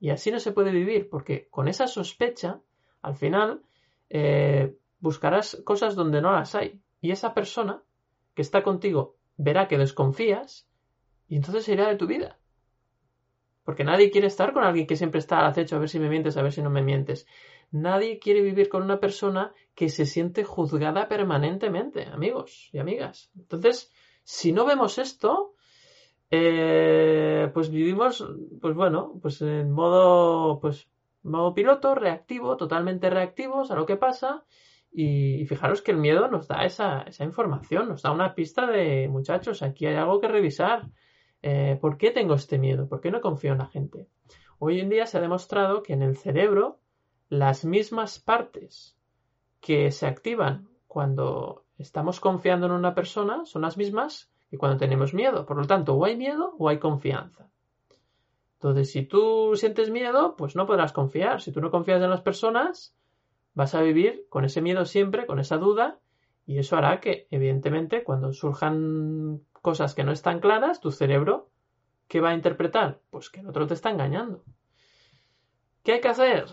Y 0.00 0.10
así 0.10 0.30
no 0.30 0.38
se 0.38 0.52
puede 0.52 0.70
vivir, 0.70 1.08
porque 1.08 1.48
con 1.50 1.68
esa 1.68 1.86
sospecha, 1.86 2.60
al 3.02 3.16
final, 3.16 3.62
eh, 4.10 4.76
buscarás 5.06 5.62
cosas 5.64 5.94
donde 5.94 6.20
no 6.20 6.32
las 6.32 6.54
hay. 6.54 6.82
Y 7.00 7.12
esa 7.12 7.32
persona 7.32 7.82
que 8.34 8.42
está 8.42 8.62
contigo 8.62 9.16
verá 9.36 9.68
que 9.68 9.78
desconfías 9.78 10.68
y 11.28 11.36
entonces 11.36 11.64
se 11.64 11.72
irá 11.72 11.88
de 11.88 11.96
tu 11.96 12.06
vida. 12.06 12.38
Porque 13.64 13.84
nadie 13.84 14.10
quiere 14.10 14.26
estar 14.26 14.52
con 14.52 14.64
alguien 14.64 14.86
que 14.86 14.96
siempre 14.96 15.20
está 15.20 15.38
al 15.38 15.46
acecho 15.46 15.76
a 15.76 15.78
ver 15.78 15.88
si 15.88 15.98
me 15.98 16.08
mientes, 16.08 16.36
a 16.36 16.42
ver 16.42 16.52
si 16.52 16.62
no 16.62 16.70
me 16.70 16.82
mientes. 16.82 17.26
Nadie 17.70 18.18
quiere 18.18 18.40
vivir 18.42 18.68
con 18.68 18.82
una 18.82 19.00
persona 19.00 19.52
que 19.74 19.88
se 19.88 20.06
siente 20.06 20.44
juzgada 20.44 21.08
permanentemente, 21.08 22.04
amigos 22.06 22.68
y 22.72 22.78
amigas. 22.78 23.30
Entonces, 23.36 23.92
si 24.22 24.52
no 24.52 24.66
vemos 24.66 24.98
esto, 24.98 25.54
eh, 26.30 27.50
pues 27.54 27.70
vivimos, 27.70 28.26
pues 28.60 28.74
bueno, 28.74 29.18
pues 29.22 29.40
en 29.42 29.70
modo, 29.70 30.60
pues 30.60 30.88
modo 31.22 31.54
piloto, 31.54 31.94
reactivo, 31.94 32.56
totalmente 32.56 33.10
reactivos 33.10 33.70
a 33.70 33.76
lo 33.76 33.86
que 33.86 33.96
pasa 33.96 34.44
y 34.98 35.44
fijaros 35.44 35.82
que 35.82 35.90
el 35.90 35.98
miedo 35.98 36.26
nos 36.28 36.48
da 36.48 36.64
esa, 36.64 37.04
información, 37.20 37.86
nos 37.86 38.00
da 38.00 38.12
una 38.12 38.34
pista 38.34 38.66
de 38.66 39.08
muchachos, 39.08 39.60
aquí 39.60 39.84
hay 39.84 39.96
algo 39.96 40.22
que 40.22 40.28
revisar. 40.28 40.88
Eh, 41.42 41.76
¿Por 41.78 41.98
qué 41.98 42.12
tengo 42.12 42.32
este 42.32 42.56
miedo? 42.56 42.88
¿Por 42.88 43.02
qué 43.02 43.10
no 43.10 43.20
confío 43.20 43.52
en 43.52 43.58
la 43.58 43.66
gente? 43.66 44.08
Hoy 44.58 44.80
en 44.80 44.88
día 44.88 45.04
se 45.04 45.18
ha 45.18 45.20
demostrado 45.20 45.82
que 45.82 45.92
en 45.92 46.00
el 46.00 46.16
cerebro 46.16 46.80
las 47.28 47.66
mismas 47.66 48.18
partes 48.18 48.96
que 49.60 49.90
se 49.90 50.06
activan 50.06 50.70
cuando 50.86 51.66
estamos 51.76 52.18
confiando 52.18 52.64
en 52.64 52.72
una 52.72 52.94
persona 52.94 53.44
son 53.44 53.60
las 53.60 53.76
mismas 53.76 54.32
que 54.48 54.56
cuando 54.56 54.78
tenemos 54.78 55.12
miedo. 55.12 55.44
Por 55.44 55.58
lo 55.58 55.66
tanto, 55.66 55.92
o 55.92 56.06
hay 56.06 56.16
miedo 56.16 56.54
o 56.58 56.70
hay 56.70 56.78
confianza. 56.78 57.50
Entonces, 58.54 58.92
si 58.92 59.02
tú 59.02 59.56
sientes 59.56 59.90
miedo, 59.90 60.36
pues 60.36 60.56
no 60.56 60.64
podrás 60.64 60.94
confiar. 60.94 61.42
Si 61.42 61.52
tú 61.52 61.60
no 61.60 61.70
confías 61.70 62.00
en 62.00 62.08
las 62.08 62.22
personas, 62.22 62.96
vas 63.56 63.74
a 63.74 63.80
vivir 63.80 64.26
con 64.28 64.44
ese 64.44 64.60
miedo 64.60 64.84
siempre, 64.84 65.26
con 65.26 65.40
esa 65.40 65.56
duda, 65.56 65.98
y 66.44 66.58
eso 66.58 66.76
hará 66.76 67.00
que, 67.00 67.26
evidentemente, 67.30 68.04
cuando 68.04 68.32
surjan 68.32 69.40
cosas 69.62 69.94
que 69.94 70.04
no 70.04 70.12
están 70.12 70.40
claras, 70.40 70.80
tu 70.80 70.92
cerebro, 70.92 71.48
¿qué 72.06 72.20
va 72.20 72.30
a 72.30 72.34
interpretar? 72.34 73.00
Pues 73.10 73.30
que 73.30 73.40
el 73.40 73.48
otro 73.48 73.66
te 73.66 73.72
está 73.72 73.90
engañando. 73.90 74.44
¿Qué 75.82 75.94
hay 75.94 76.00
que 76.02 76.08
hacer? 76.08 76.44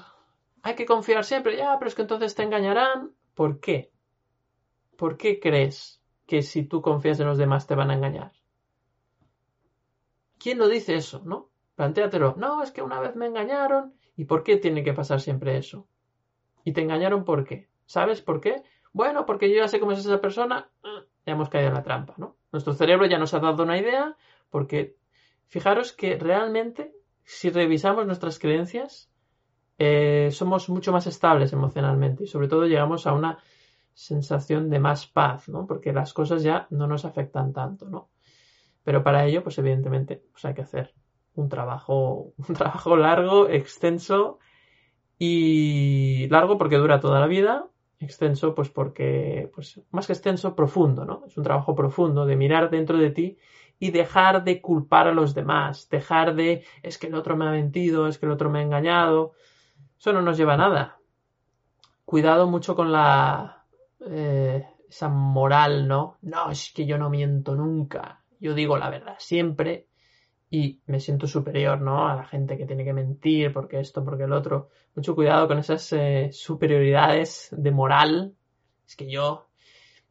Hay 0.63 0.75
que 0.75 0.85
confiar 0.85 1.25
siempre, 1.25 1.57
ya, 1.57 1.77
pero 1.77 1.89
es 1.89 1.95
que 1.95 2.03
entonces 2.03 2.35
te 2.35 2.43
engañarán. 2.43 3.11
¿Por 3.33 3.59
qué? 3.59 3.91
¿Por 4.95 5.17
qué 5.17 5.41
crees 5.41 6.01
que 6.25 6.41
si 6.41 6.63
tú 6.63 6.81
confías 6.81 7.19
en 7.19 7.27
los 7.27 7.37
demás 7.37 7.67
te 7.67 7.75
van 7.75 7.91
a 7.91 7.95
engañar? 7.95 8.31
¿Quién 10.39 10.57
lo 10.57 10.69
dice 10.69 10.95
eso, 10.95 11.21
no? 11.25 11.49
Plantéatelo. 11.75 12.35
No, 12.37 12.63
es 12.63 12.71
que 12.71 12.81
una 12.81 13.01
vez 13.01 13.15
me 13.17 13.25
engañaron. 13.25 13.93
¿Y 14.15 14.23
por 14.23 14.43
qué 14.43 14.55
tiene 14.55 14.83
que 14.85 14.93
pasar 14.93 15.19
siempre 15.19 15.57
eso? 15.57 15.87
¿Y 16.63 16.73
te 16.73 16.81
engañaron 16.81 17.25
por 17.25 17.45
qué? 17.45 17.67
¿Sabes 17.85 18.21
por 18.21 18.41
qué? 18.41 18.63
Bueno, 18.91 19.25
porque 19.25 19.49
yo 19.49 19.57
ya 19.57 19.67
sé 19.67 19.79
cómo 19.79 19.91
es 19.91 19.99
esa 19.99 20.21
persona. 20.21 20.69
Ah, 20.83 21.03
ya 21.25 21.33
hemos 21.33 21.49
caído 21.49 21.69
en 21.69 21.73
la 21.73 21.83
trampa, 21.83 22.13
¿no? 22.17 22.37
Nuestro 22.51 22.73
cerebro 22.73 23.05
ya 23.05 23.17
nos 23.17 23.33
ha 23.33 23.39
dado 23.39 23.63
una 23.63 23.77
idea 23.77 24.15
porque 24.49 24.95
fijaros 25.47 25.93
que 25.93 26.17
realmente 26.17 26.93
si 27.23 27.49
revisamos 27.49 28.05
nuestras 28.05 28.39
creencias 28.39 29.09
eh, 29.79 30.29
somos 30.31 30.69
mucho 30.69 30.91
más 30.91 31.07
estables 31.07 31.53
emocionalmente 31.53 32.25
y 32.25 32.27
sobre 32.27 32.47
todo 32.47 32.65
llegamos 32.65 33.07
a 33.07 33.13
una 33.13 33.39
sensación 33.93 34.69
de 34.69 34.79
más 34.79 35.07
paz, 35.07 35.49
¿no? 35.49 35.65
Porque 35.65 35.93
las 35.93 36.13
cosas 36.13 36.43
ya 36.43 36.67
no 36.69 36.87
nos 36.87 37.05
afectan 37.05 37.53
tanto, 37.53 37.89
¿no? 37.89 38.09
Pero 38.83 39.03
para 39.03 39.25
ello, 39.25 39.43
pues 39.43 39.57
evidentemente, 39.57 40.23
pues 40.31 40.45
hay 40.45 40.53
que 40.53 40.61
hacer 40.61 40.93
un 41.35 41.49
trabajo, 41.49 42.33
un 42.47 42.55
trabajo 42.55 42.95
largo, 42.95 43.49
extenso 43.49 44.39
y 45.25 46.27
largo 46.27 46.57
porque 46.57 46.75
dura 46.75 46.99
toda 46.99 47.21
la 47.21 47.27
vida, 47.27 47.65
extenso 47.97 48.53
pues 48.53 48.69
porque, 48.69 49.49
pues 49.55 49.79
más 49.91 50.05
que 50.05 50.11
extenso, 50.11 50.53
profundo, 50.53 51.05
¿no? 51.05 51.23
Es 51.25 51.37
un 51.37 51.45
trabajo 51.45 51.75
profundo 51.75 52.25
de 52.25 52.35
mirar 52.35 52.69
dentro 52.69 52.97
de 52.97 53.09
ti 53.09 53.37
y 53.79 53.91
dejar 53.91 54.43
de 54.43 54.59
culpar 54.59 55.07
a 55.07 55.13
los 55.13 55.33
demás, 55.33 55.87
dejar 55.89 56.35
de 56.35 56.65
es 56.81 56.97
que 56.97 57.07
el 57.07 57.15
otro 57.15 57.37
me 57.37 57.47
ha 57.47 57.51
mentido, 57.51 58.07
es 58.07 58.17
que 58.17 58.25
el 58.25 58.33
otro 58.33 58.49
me 58.49 58.59
ha 58.59 58.63
engañado. 58.63 59.31
Eso 59.97 60.11
no 60.11 60.21
nos 60.21 60.35
lleva 60.35 60.55
a 60.55 60.57
nada. 60.57 60.97
Cuidado 62.03 62.45
mucho 62.45 62.75
con 62.75 62.91
la 62.91 63.65
eh, 64.05 64.67
esa 64.89 65.07
moral, 65.07 65.87
¿no? 65.87 66.17
No, 66.21 66.51
es 66.51 66.73
que 66.75 66.85
yo 66.85 66.97
no 66.97 67.09
miento 67.09 67.55
nunca. 67.55 68.25
Yo 68.41 68.53
digo 68.53 68.77
la 68.77 68.89
verdad 68.89 69.15
siempre 69.19 69.87
y 70.53 70.79
me 70.85 70.99
siento 70.99 71.25
superior, 71.25 71.81
¿no? 71.81 72.07
A 72.07 72.15
la 72.15 72.25
gente 72.25 72.59
que 72.59 72.67
tiene 72.67 72.85
que 72.85 72.93
mentir 72.93 73.51
porque 73.51 73.79
esto, 73.79 74.05
porque 74.05 74.25
el 74.25 74.33
otro. 74.33 74.69
Mucho 74.93 75.15
cuidado 75.15 75.47
con 75.47 75.57
esas 75.57 75.91
eh, 75.93 76.29
superioridades 76.31 77.49
de 77.57 77.71
moral. 77.71 78.35
Es 78.85 78.95
que 78.95 79.09
yo, 79.09 79.47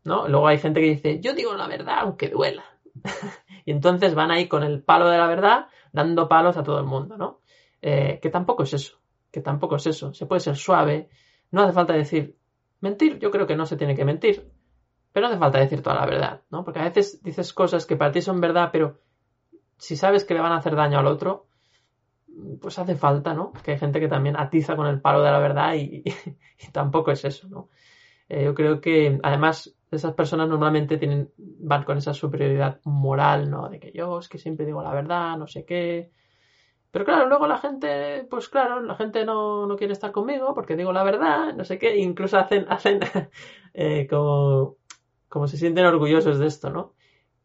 ¿no? 0.02 0.26
Luego 0.26 0.48
hay 0.48 0.58
gente 0.58 0.80
que 0.80 0.88
dice, 0.88 1.20
yo 1.20 1.34
digo 1.34 1.54
la 1.54 1.68
verdad 1.68 1.98
aunque 2.00 2.28
duela. 2.28 2.64
y 3.64 3.70
entonces 3.70 4.16
van 4.16 4.32
ahí 4.32 4.48
con 4.48 4.64
el 4.64 4.82
palo 4.82 5.08
de 5.10 5.16
la 5.16 5.28
verdad 5.28 5.66
dando 5.92 6.28
palos 6.28 6.56
a 6.56 6.64
todo 6.64 6.80
el 6.80 6.86
mundo, 6.86 7.16
¿no? 7.16 7.38
Eh, 7.80 8.18
que 8.20 8.28
tampoco 8.28 8.64
es 8.64 8.74
eso, 8.74 8.98
que 9.30 9.42
tampoco 9.42 9.76
es 9.76 9.86
eso. 9.86 10.12
Se 10.12 10.26
puede 10.26 10.40
ser 10.40 10.56
suave, 10.56 11.08
no 11.52 11.62
hace 11.62 11.72
falta 11.72 11.92
decir 11.92 12.36
mentir, 12.80 13.20
yo 13.20 13.30
creo 13.30 13.46
que 13.46 13.54
no 13.54 13.64
se 13.64 13.76
tiene 13.76 13.94
que 13.94 14.04
mentir, 14.04 14.50
pero 15.12 15.26
no 15.26 15.30
hace 15.30 15.38
falta 15.38 15.60
decir 15.60 15.82
toda 15.82 15.94
la 15.94 16.06
verdad, 16.06 16.40
¿no? 16.50 16.64
Porque 16.64 16.80
a 16.80 16.84
veces 16.84 17.22
dices 17.22 17.52
cosas 17.52 17.86
que 17.86 17.94
para 17.94 18.10
ti 18.10 18.20
son 18.20 18.40
verdad, 18.40 18.70
pero 18.72 18.98
si 19.82 19.96
sabes 19.96 20.24
que 20.24 20.32
le 20.32 20.40
van 20.40 20.52
a 20.52 20.58
hacer 20.58 20.76
daño 20.76 21.00
al 21.00 21.08
otro, 21.08 21.48
pues 22.60 22.78
hace 22.78 22.94
falta, 22.94 23.34
¿no? 23.34 23.52
Que 23.64 23.72
hay 23.72 23.78
gente 23.78 23.98
que 23.98 24.06
también 24.06 24.36
atiza 24.38 24.76
con 24.76 24.86
el 24.86 25.00
palo 25.00 25.24
de 25.24 25.32
la 25.32 25.40
verdad 25.40 25.74
y, 25.76 26.04
tampoco 26.70 27.10
es 27.10 27.24
eso, 27.24 27.48
¿no? 27.48 27.68
Eh, 28.28 28.44
yo 28.44 28.54
creo 28.54 28.80
que 28.80 29.18
además 29.24 29.74
esas 29.90 30.14
personas 30.14 30.48
normalmente 30.48 30.98
tienen, 30.98 31.32
van 31.36 31.82
con 31.82 31.98
esa 31.98 32.14
superioridad 32.14 32.80
moral, 32.84 33.50
¿no? 33.50 33.68
De 33.68 33.80
que 33.80 33.90
yo 33.90 34.20
es 34.20 34.28
que 34.28 34.38
siempre 34.38 34.66
digo 34.66 34.84
la 34.84 34.94
verdad, 34.94 35.36
no 35.36 35.48
sé 35.48 35.64
qué. 35.64 36.12
Pero 36.92 37.04
claro, 37.04 37.26
luego 37.26 37.48
la 37.48 37.58
gente, 37.58 38.24
pues 38.30 38.48
claro, 38.48 38.80
la 38.82 38.94
gente 38.94 39.24
no, 39.24 39.66
no 39.66 39.74
quiere 39.74 39.94
estar 39.94 40.12
conmigo 40.12 40.54
porque 40.54 40.76
digo 40.76 40.92
la 40.92 41.02
verdad, 41.02 41.54
no 41.56 41.64
sé 41.64 41.76
qué, 41.80 41.96
incluso 41.96 42.38
hacen, 42.38 42.66
hacen 42.70 43.00
eh, 43.74 44.06
como, 44.08 44.76
como 45.28 45.48
se 45.48 45.56
sienten 45.56 45.86
orgullosos 45.86 46.38
de 46.38 46.46
esto, 46.46 46.70
¿no? 46.70 46.94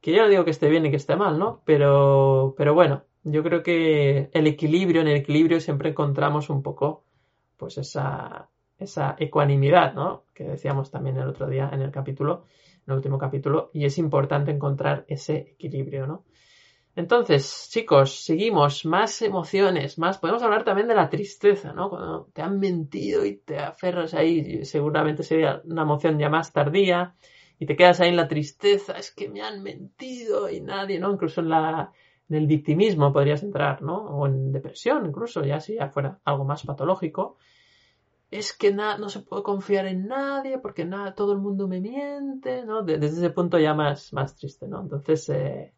Que 0.07 0.13
yo 0.13 0.21
no 0.21 0.29
digo 0.29 0.45
que 0.45 0.51
esté 0.51 0.69
bien 0.69 0.85
y 0.85 0.89
que 0.89 0.95
esté 0.95 1.17
mal, 1.17 1.37
¿no? 1.37 1.61
Pero, 1.65 2.55
pero 2.57 2.73
bueno, 2.73 3.03
yo 3.25 3.43
creo 3.43 3.61
que 3.61 4.29
el 4.31 4.47
equilibrio, 4.47 5.01
en 5.01 5.09
el 5.09 5.17
equilibrio 5.17 5.59
siempre 5.59 5.89
encontramos 5.89 6.49
un 6.49 6.63
poco, 6.63 7.03
pues 7.57 7.77
esa, 7.77 8.49
esa 8.77 9.17
ecuanimidad, 9.19 9.95
¿no? 9.95 10.23
Que 10.33 10.45
decíamos 10.45 10.91
también 10.91 11.17
el 11.17 11.27
otro 11.27 11.49
día 11.49 11.69
en 11.73 11.81
el 11.81 11.91
capítulo, 11.91 12.45
en 12.85 12.93
el 12.93 12.93
último 12.93 13.17
capítulo, 13.17 13.69
y 13.73 13.83
es 13.83 13.97
importante 13.97 14.49
encontrar 14.49 15.03
ese 15.09 15.35
equilibrio, 15.39 16.07
¿no? 16.07 16.23
Entonces, 16.95 17.67
chicos, 17.69 18.23
seguimos, 18.23 18.85
más 18.85 19.21
emociones, 19.21 19.99
más, 19.99 20.19
podemos 20.19 20.41
hablar 20.41 20.63
también 20.63 20.87
de 20.87 20.95
la 20.95 21.09
tristeza, 21.09 21.73
¿no? 21.73 21.89
Cuando 21.89 22.29
te 22.31 22.41
han 22.41 22.61
mentido 22.61 23.25
y 23.25 23.39
te 23.39 23.59
aferras 23.59 24.13
ahí, 24.13 24.63
seguramente 24.63 25.23
sería 25.23 25.61
una 25.65 25.81
emoción 25.81 26.17
ya 26.17 26.29
más 26.29 26.53
tardía, 26.53 27.13
y 27.59 27.65
te 27.65 27.75
quedas 27.75 27.99
ahí 27.99 28.09
en 28.09 28.15
la 28.15 28.27
tristeza, 28.27 28.93
es 28.93 29.11
que 29.11 29.29
me 29.29 29.41
han 29.41 29.63
mentido 29.63 30.49
y 30.49 30.61
nadie, 30.61 30.99
¿no? 30.99 31.11
Incluso 31.11 31.41
en 31.41 31.49
la, 31.49 31.91
en 32.29 32.35
el 32.35 32.47
victimismo 32.47 33.11
podrías 33.11 33.43
entrar, 33.43 33.81
¿no? 33.81 33.97
O 33.97 34.27
en 34.27 34.51
depresión, 34.51 35.05
incluso, 35.05 35.43
ya 35.43 35.59
si 35.59 35.75
ya 35.75 35.89
fuera 35.89 36.19
algo 36.23 36.45
más 36.45 36.63
patológico 36.63 37.37
es 38.29 38.53
que 38.53 38.73
no 38.73 39.09
se 39.09 39.21
puede 39.21 39.43
confiar 39.43 39.85
en 39.85 40.07
nadie 40.07 40.59
porque 40.59 40.85
nada, 40.85 41.15
todo 41.15 41.31
el 41.31 41.39
mundo 41.39 41.67
me 41.67 41.79
miente, 41.79 42.65
¿no? 42.65 42.83
Desde 42.83 43.05
ese 43.05 43.29
punto 43.29 43.57
ya 43.57 43.73
más, 43.73 44.11
más 44.11 44.35
triste, 44.35 44.67
¿no? 44.67 44.81
Entonces, 44.81 45.29
eh, 45.29 45.73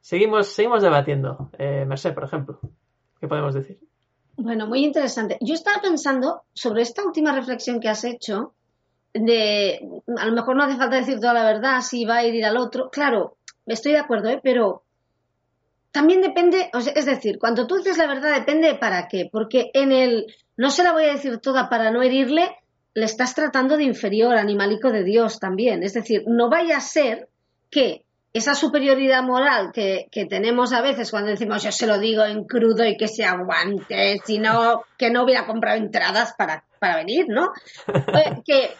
seguimos, 0.00 0.46
seguimos 0.48 0.82
debatiendo. 0.82 1.50
Eh, 1.58 1.84
Merced, 1.86 2.14
por 2.14 2.24
ejemplo, 2.24 2.60
¿qué 3.20 3.28
podemos 3.28 3.54
decir? 3.54 3.78
Bueno, 4.36 4.66
muy 4.66 4.84
interesante. 4.84 5.38
Yo 5.40 5.54
estaba 5.54 5.82
pensando 5.82 6.42
sobre 6.54 6.82
esta 6.82 7.04
última 7.04 7.32
reflexión 7.34 7.80
que 7.80 7.88
has 7.88 8.04
hecho, 8.04 8.54
de 9.20 9.80
a 10.16 10.26
lo 10.26 10.32
mejor 10.32 10.56
no 10.56 10.64
hace 10.64 10.76
falta 10.76 10.96
decir 10.96 11.20
toda 11.20 11.34
la 11.34 11.44
verdad, 11.44 11.80
si 11.80 12.04
va 12.04 12.16
a 12.16 12.24
ir 12.24 12.44
al 12.44 12.56
otro. 12.56 12.90
Claro, 12.90 13.36
estoy 13.66 13.92
de 13.92 13.98
acuerdo, 13.98 14.28
¿eh? 14.30 14.40
pero 14.42 14.82
también 15.90 16.20
depende, 16.20 16.70
es 16.94 17.06
decir, 17.06 17.38
cuando 17.38 17.66
tú 17.66 17.76
dices 17.76 17.96
la 17.96 18.06
verdad 18.06 18.34
depende 18.34 18.68
de 18.68 18.74
para 18.74 19.08
qué, 19.08 19.28
porque 19.32 19.70
en 19.72 19.92
el 19.92 20.26
no 20.56 20.70
se 20.70 20.84
la 20.84 20.92
voy 20.92 21.04
a 21.04 21.12
decir 21.12 21.38
toda 21.38 21.68
para 21.68 21.90
no 21.90 22.02
herirle, 22.02 22.56
le 22.94 23.04
estás 23.04 23.34
tratando 23.34 23.76
de 23.76 23.84
inferior, 23.84 24.36
animalico 24.36 24.90
de 24.90 25.04
Dios 25.04 25.38
también. 25.38 25.82
Es 25.82 25.92
decir, 25.92 26.24
no 26.26 26.48
vaya 26.48 26.78
a 26.78 26.80
ser 26.80 27.28
que 27.70 28.04
esa 28.32 28.54
superioridad 28.54 29.22
moral 29.22 29.70
que, 29.72 30.08
tenemos 30.28 30.72
a 30.72 30.82
veces 30.82 31.10
cuando 31.10 31.30
decimos 31.30 31.62
yo 31.62 31.72
se 31.72 31.86
lo 31.86 31.98
digo 31.98 32.24
en 32.24 32.44
crudo 32.44 32.84
y 32.84 32.96
que 32.96 33.08
se 33.08 33.24
aguante, 33.24 34.18
sino 34.24 34.82
que 34.98 35.10
no 35.10 35.24
hubiera 35.24 35.46
comprado 35.46 35.78
entradas 35.78 36.34
para, 36.36 36.64
para 36.78 36.96
venir, 36.96 37.26
¿no? 37.28 37.52
Eh, 38.16 38.42
que 38.44 38.70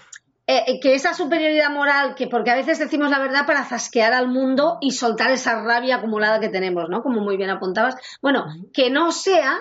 eh, 0.49 0.62
eh, 0.66 0.80
que 0.80 0.94
esa 0.94 1.12
superioridad 1.12 1.70
moral, 1.70 2.14
que 2.14 2.28
porque 2.28 2.53
a 2.53 2.55
veces 2.55 2.78
decimos 2.78 3.11
la 3.11 3.18
verdad 3.18 3.47
para 3.47 3.64
zasquear 3.64 4.12
al 4.12 4.28
mundo 4.28 4.78
y 4.80 4.92
soltar 4.92 5.32
esa 5.32 5.61
rabia 5.62 5.97
acumulada 5.97 6.38
que 6.38 6.49
tenemos, 6.49 6.88
¿no? 6.88 7.03
Como 7.03 7.20
muy 7.20 7.36
bien 7.36 7.51
apuntabas. 7.51 7.97
Bueno, 8.22 8.47
que 8.72 8.88
no 8.88 9.11
sea 9.11 9.59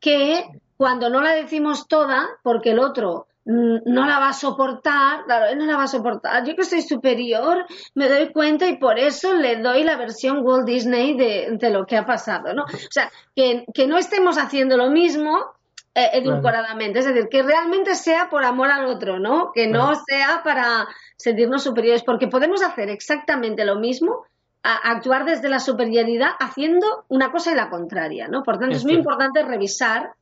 que 0.00 0.44
cuando 0.76 1.08
no 1.08 1.22
la 1.22 1.32
decimos 1.34 1.86
toda, 1.86 2.26
porque 2.42 2.72
el 2.72 2.80
otro 2.80 3.28
mm, 3.44 3.78
no 3.86 4.06
la 4.06 4.18
va 4.18 4.30
a 4.30 4.32
soportar, 4.32 5.24
claro, 5.24 5.46
él 5.46 5.58
no 5.58 5.66
la 5.66 5.76
va 5.76 5.84
a 5.84 5.88
soportar, 5.88 6.44
yo 6.44 6.56
que 6.56 6.64
soy 6.64 6.82
superior, 6.82 7.64
me 7.94 8.08
doy 8.08 8.32
cuenta 8.32 8.66
y 8.66 8.76
por 8.76 8.98
eso 8.98 9.34
le 9.34 9.62
doy 9.62 9.84
la 9.84 9.96
versión 9.96 10.44
Walt 10.44 10.66
Disney 10.66 11.16
de, 11.16 11.50
de 11.52 11.70
lo 11.70 11.86
que 11.86 11.96
ha 11.96 12.04
pasado, 12.04 12.54
¿no? 12.54 12.64
O 12.64 12.90
sea, 12.90 13.08
que, 13.36 13.64
que 13.72 13.86
no 13.86 13.96
estemos 13.96 14.36
haciendo 14.36 14.76
lo 14.76 14.90
mismo 14.90 15.57
eh, 15.94 16.10
edulcoradamente. 16.12 17.00
Es 17.00 17.06
decir, 17.06 17.28
que 17.28 17.42
realmente 17.42 17.94
sea 17.94 18.28
por 18.30 18.44
amor 18.44 18.70
al 18.70 18.86
otro, 18.86 19.18
¿no? 19.18 19.52
Que 19.54 19.66
no 19.66 19.94
sea 19.94 20.42
para 20.44 20.86
sentirnos 21.16 21.64
superiores, 21.64 22.02
porque 22.04 22.28
podemos 22.28 22.62
hacer 22.62 22.88
exactamente 22.88 23.64
lo 23.64 23.76
mismo, 23.76 24.24
actuar 24.62 25.24
desde 25.24 25.48
la 25.48 25.60
superioridad 25.60 26.30
haciendo 26.40 27.04
una 27.08 27.30
cosa 27.30 27.52
y 27.52 27.54
la 27.54 27.70
contraria, 27.70 28.28
¿no? 28.28 28.42
Por 28.42 28.58
tanto, 28.58 28.76
es, 28.76 28.84
muy 28.84 28.94
importante 28.94 29.42
revisar 29.42 30.12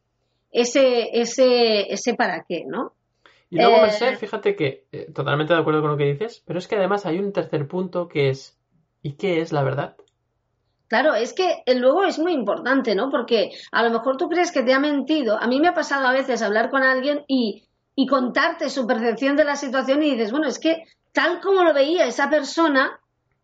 ese, 0.52 1.08
ese, 1.20 1.92
ese 1.92 2.14
para 2.14 2.44
qué, 2.44 2.64
¿no? 2.66 2.92
Y 3.50 3.56
luego, 3.56 3.84
eh, 3.86 4.16
fíjate 4.16 4.56
que 4.56 4.86
eh, 4.92 5.10
totalmente 5.12 5.54
de 5.54 5.60
acuerdo 5.60 5.80
con 5.80 5.90
lo 5.92 5.96
que 5.96 6.04
dices, 6.04 6.42
pero 6.46 6.58
es 6.58 6.66
que 6.66 6.76
además 6.76 7.06
hay 7.06 7.18
un 7.18 7.32
tercer 7.32 7.66
punto 7.68 8.08
que 8.08 8.28
es 8.28 8.58
¿y 9.02 9.12
qué 9.12 9.40
es 9.40 9.52
la 9.52 9.62
verdad? 9.62 9.96
Claro, 10.88 11.14
es 11.14 11.32
que 11.32 11.62
luego 11.74 12.04
es 12.04 12.18
muy 12.18 12.32
importante, 12.32 12.94
¿no? 12.94 13.10
Porque 13.10 13.50
a 13.72 13.82
lo 13.82 13.90
mejor 13.90 14.16
tú 14.16 14.28
crees 14.28 14.52
que 14.52 14.62
te 14.62 14.72
ha 14.72 14.78
mentido. 14.78 15.36
A 15.40 15.46
mí 15.48 15.60
me 15.60 15.68
ha 15.68 15.74
pasado 15.74 16.06
a 16.06 16.12
veces 16.12 16.42
hablar 16.42 16.70
con 16.70 16.82
alguien 16.82 17.24
y, 17.26 17.64
y 17.96 18.06
contarte 18.06 18.70
su 18.70 18.86
percepción 18.86 19.36
de 19.36 19.44
la 19.44 19.56
situación 19.56 20.02
y 20.02 20.12
dices, 20.12 20.30
bueno, 20.30 20.46
es 20.46 20.60
que 20.60 20.84
tal 21.12 21.40
como 21.40 21.64
lo 21.64 21.74
veía 21.74 22.06
esa 22.06 22.30
persona, 22.30 23.00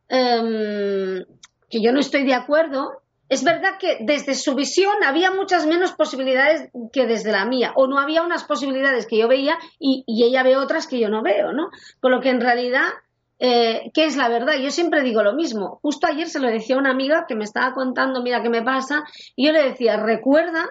em, 0.08 1.24
que 1.68 1.82
yo 1.82 1.92
no 1.92 2.00
estoy 2.00 2.24
de 2.24 2.34
acuerdo, 2.34 3.02
es 3.28 3.42
verdad 3.42 3.78
que 3.80 3.96
desde 4.00 4.34
su 4.34 4.54
visión 4.54 5.02
había 5.02 5.30
muchas 5.30 5.66
menos 5.66 5.92
posibilidades 5.92 6.70
que 6.92 7.06
desde 7.06 7.32
la 7.32 7.46
mía, 7.46 7.72
o 7.76 7.86
no 7.86 7.98
había 7.98 8.22
unas 8.22 8.44
posibilidades 8.44 9.06
que 9.06 9.16
yo 9.16 9.26
veía 9.26 9.58
y, 9.78 10.04
y 10.06 10.24
ella 10.24 10.42
ve 10.42 10.56
otras 10.56 10.86
que 10.86 11.00
yo 11.00 11.08
no 11.08 11.22
veo, 11.22 11.52
¿no? 11.52 11.70
Con 12.00 12.12
lo 12.12 12.20
que 12.20 12.28
en 12.28 12.42
realidad 12.42 12.90
eh, 13.38 13.90
¿qué 13.94 14.04
es 14.04 14.16
la 14.16 14.28
verdad? 14.28 14.54
Yo 14.54 14.70
siempre 14.70 15.02
digo 15.02 15.22
lo 15.22 15.34
mismo. 15.34 15.78
Justo 15.82 16.06
ayer 16.06 16.28
se 16.28 16.40
lo 16.40 16.48
decía 16.48 16.76
a 16.76 16.78
una 16.78 16.90
amiga 16.90 17.26
que 17.26 17.34
me 17.34 17.44
estaba 17.44 17.74
contando, 17.74 18.22
mira 18.22 18.42
qué 18.42 18.48
me 18.48 18.62
pasa, 18.62 19.04
y 19.34 19.46
yo 19.46 19.52
le 19.52 19.62
decía, 19.62 19.96
recuerda 19.96 20.70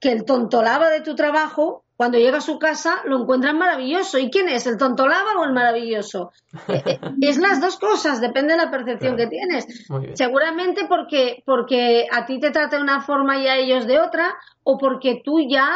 que 0.00 0.10
el 0.12 0.24
tontolaba 0.24 0.88
de 0.88 1.02
tu 1.02 1.14
trabajo 1.14 1.84
cuando 2.00 2.16
llega 2.16 2.38
a 2.38 2.40
su 2.40 2.58
casa 2.58 3.02
lo 3.04 3.20
encuentran 3.20 3.58
maravilloso. 3.58 4.18
¿Y 4.18 4.30
quién 4.30 4.48
es? 4.48 4.66
¿El 4.66 4.78
tontolaba 4.78 5.38
o 5.38 5.44
el 5.44 5.52
maravilloso? 5.52 6.32
Eh, 6.68 6.82
eh, 6.86 7.00
es 7.20 7.36
las 7.36 7.60
dos 7.60 7.76
cosas, 7.76 8.22
depende 8.22 8.54
de 8.54 8.64
la 8.64 8.70
percepción 8.70 9.18
que 9.18 9.26
tienes. 9.26 9.66
Seguramente 10.14 10.86
porque, 10.88 11.42
porque 11.44 12.06
a 12.10 12.24
ti 12.24 12.40
te 12.40 12.52
trata 12.52 12.76
de 12.76 12.82
una 12.82 13.02
forma 13.02 13.36
y 13.36 13.48
a 13.48 13.58
ellos 13.58 13.86
de 13.86 14.00
otra, 14.00 14.34
o 14.62 14.78
porque 14.78 15.20
tú 15.22 15.40
ya 15.46 15.68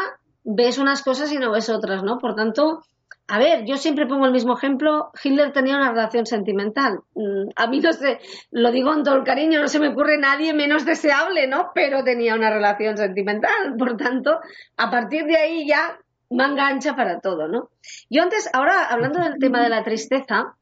ves 0.45 0.79
unas 0.79 1.03
cosas 1.03 1.31
y 1.31 1.37
no 1.37 1.53
ves 1.53 1.69
otras, 1.69 2.03
¿no? 2.03 2.17
Por 2.19 2.35
tanto, 2.35 2.81
a 3.27 3.39
ver, 3.39 3.65
yo 3.65 3.77
siempre 3.79 4.07
pongo 4.07 4.27
el 4.27 4.33
mismo 4.33 4.57
ejemplo. 4.57 5.11
Hitler 5.23 5.53
tenía 5.53 5.77
una 5.77 5.91
relación 5.91 6.27
sentimental. 6.27 7.01
Mm, 7.15 7.51
a 7.57 7.67
mí 7.69 7.81
no 7.81 7.93
sé, 7.93 8.19
lo 8.51 8.71
digo 8.71 8.93
con 8.93 9.03
todo 9.03 9.17
el 9.17 9.25
cariño, 9.25 9.61
no 9.61 9.69
se 9.69 9.81
me 9.81 9.89
ocurre 9.89 10.19
nadie 10.19 10.53
menos 10.53 10.85
deseable, 10.85 11.47
¿no? 11.47 11.71
Pero 11.75 12.05
tenía 12.05 12.35
una 12.35 12.51
relación 12.51 12.99
sentimental. 12.99 13.77
Por 13.79 13.97
tanto, 13.97 14.41
a 14.77 14.91
partir 14.91 15.25
de 15.25 15.37
ahí 15.37 15.67
ya 15.67 15.99
manga 16.31 16.67
ancha 16.67 16.95
para 16.95 17.21
todo, 17.21 17.49
¿no? 17.49 17.71
Yo 18.11 18.23
antes, 18.23 18.51
ahora 18.53 18.85
hablando 18.85 19.21
del 19.21 19.39
tema 19.39 19.63
de 19.63 19.71
la 19.71 19.85
tristeza, 19.85 20.57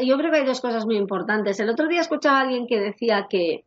yo 0.00 0.16
creo 0.16 0.30
que 0.30 0.38
hay 0.38 0.46
dos 0.46 0.60
cosas 0.60 0.86
muy 0.86 0.96
importantes. 0.96 1.60
El 1.60 1.68
otro 1.68 1.88
día 1.88 2.00
escuchaba 2.00 2.38
a 2.38 2.42
alguien 2.42 2.66
que 2.66 2.80
decía 2.80 3.26
que 3.28 3.64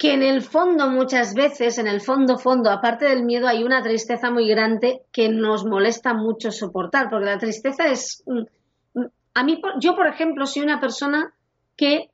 que 0.00 0.14
en 0.14 0.22
el 0.22 0.40
fondo 0.40 0.88
muchas 0.88 1.34
veces, 1.34 1.76
en 1.76 1.86
el 1.86 2.00
fondo 2.00 2.38
fondo, 2.38 2.70
aparte 2.70 3.04
del 3.04 3.22
miedo, 3.22 3.46
hay 3.46 3.62
una 3.64 3.82
tristeza 3.82 4.30
muy 4.30 4.48
grande 4.48 5.02
que 5.12 5.28
nos 5.28 5.66
molesta 5.66 6.14
mucho 6.14 6.50
soportar, 6.50 7.10
porque 7.10 7.26
la 7.26 7.36
tristeza 7.36 7.86
es... 7.86 8.24
A 9.34 9.44
mí, 9.44 9.60
yo 9.78 9.94
por 9.94 10.06
ejemplo, 10.06 10.46
soy 10.46 10.62
una 10.62 10.80
persona 10.80 11.34
que 11.76 12.08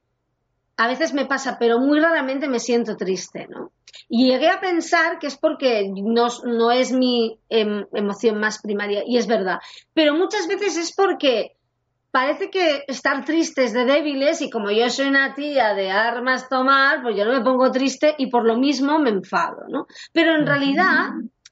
a 0.76 0.88
veces 0.88 1.14
me 1.14 1.26
pasa, 1.26 1.58
pero 1.60 1.78
muy 1.78 2.00
raramente 2.00 2.48
me 2.48 2.58
siento 2.58 2.96
triste, 2.96 3.46
¿no? 3.48 3.70
Y 4.08 4.32
llegué 4.32 4.48
a 4.48 4.60
pensar 4.60 5.20
que 5.20 5.28
es 5.28 5.38
porque 5.38 5.88
no, 5.88 6.26
no 6.44 6.72
es 6.72 6.90
mi 6.90 7.38
em, 7.48 7.86
emoción 7.92 8.40
más 8.40 8.60
primaria, 8.60 9.04
y 9.06 9.16
es 9.16 9.28
verdad, 9.28 9.60
pero 9.94 10.12
muchas 10.12 10.48
veces 10.48 10.76
es 10.76 10.92
porque 10.92 11.55
parece 12.16 12.48
que 12.48 12.82
estar 12.88 13.26
triste 13.26 13.64
es 13.64 13.74
de 13.74 13.84
débiles 13.84 14.40
y 14.40 14.48
como 14.48 14.70
yo 14.70 14.88
soy 14.88 15.08
una 15.08 15.34
tía 15.34 15.74
de 15.74 15.90
armas 15.90 16.48
tomar, 16.48 17.02
pues 17.02 17.14
yo 17.14 17.26
no 17.26 17.32
me 17.32 17.44
pongo 17.44 17.70
triste 17.70 18.14
y 18.16 18.30
por 18.30 18.46
lo 18.46 18.56
mismo 18.56 18.98
me 18.98 19.10
enfado, 19.10 19.64
¿no? 19.68 19.86
Pero 20.14 20.34
en 20.34 20.46
realidad 20.46 21.10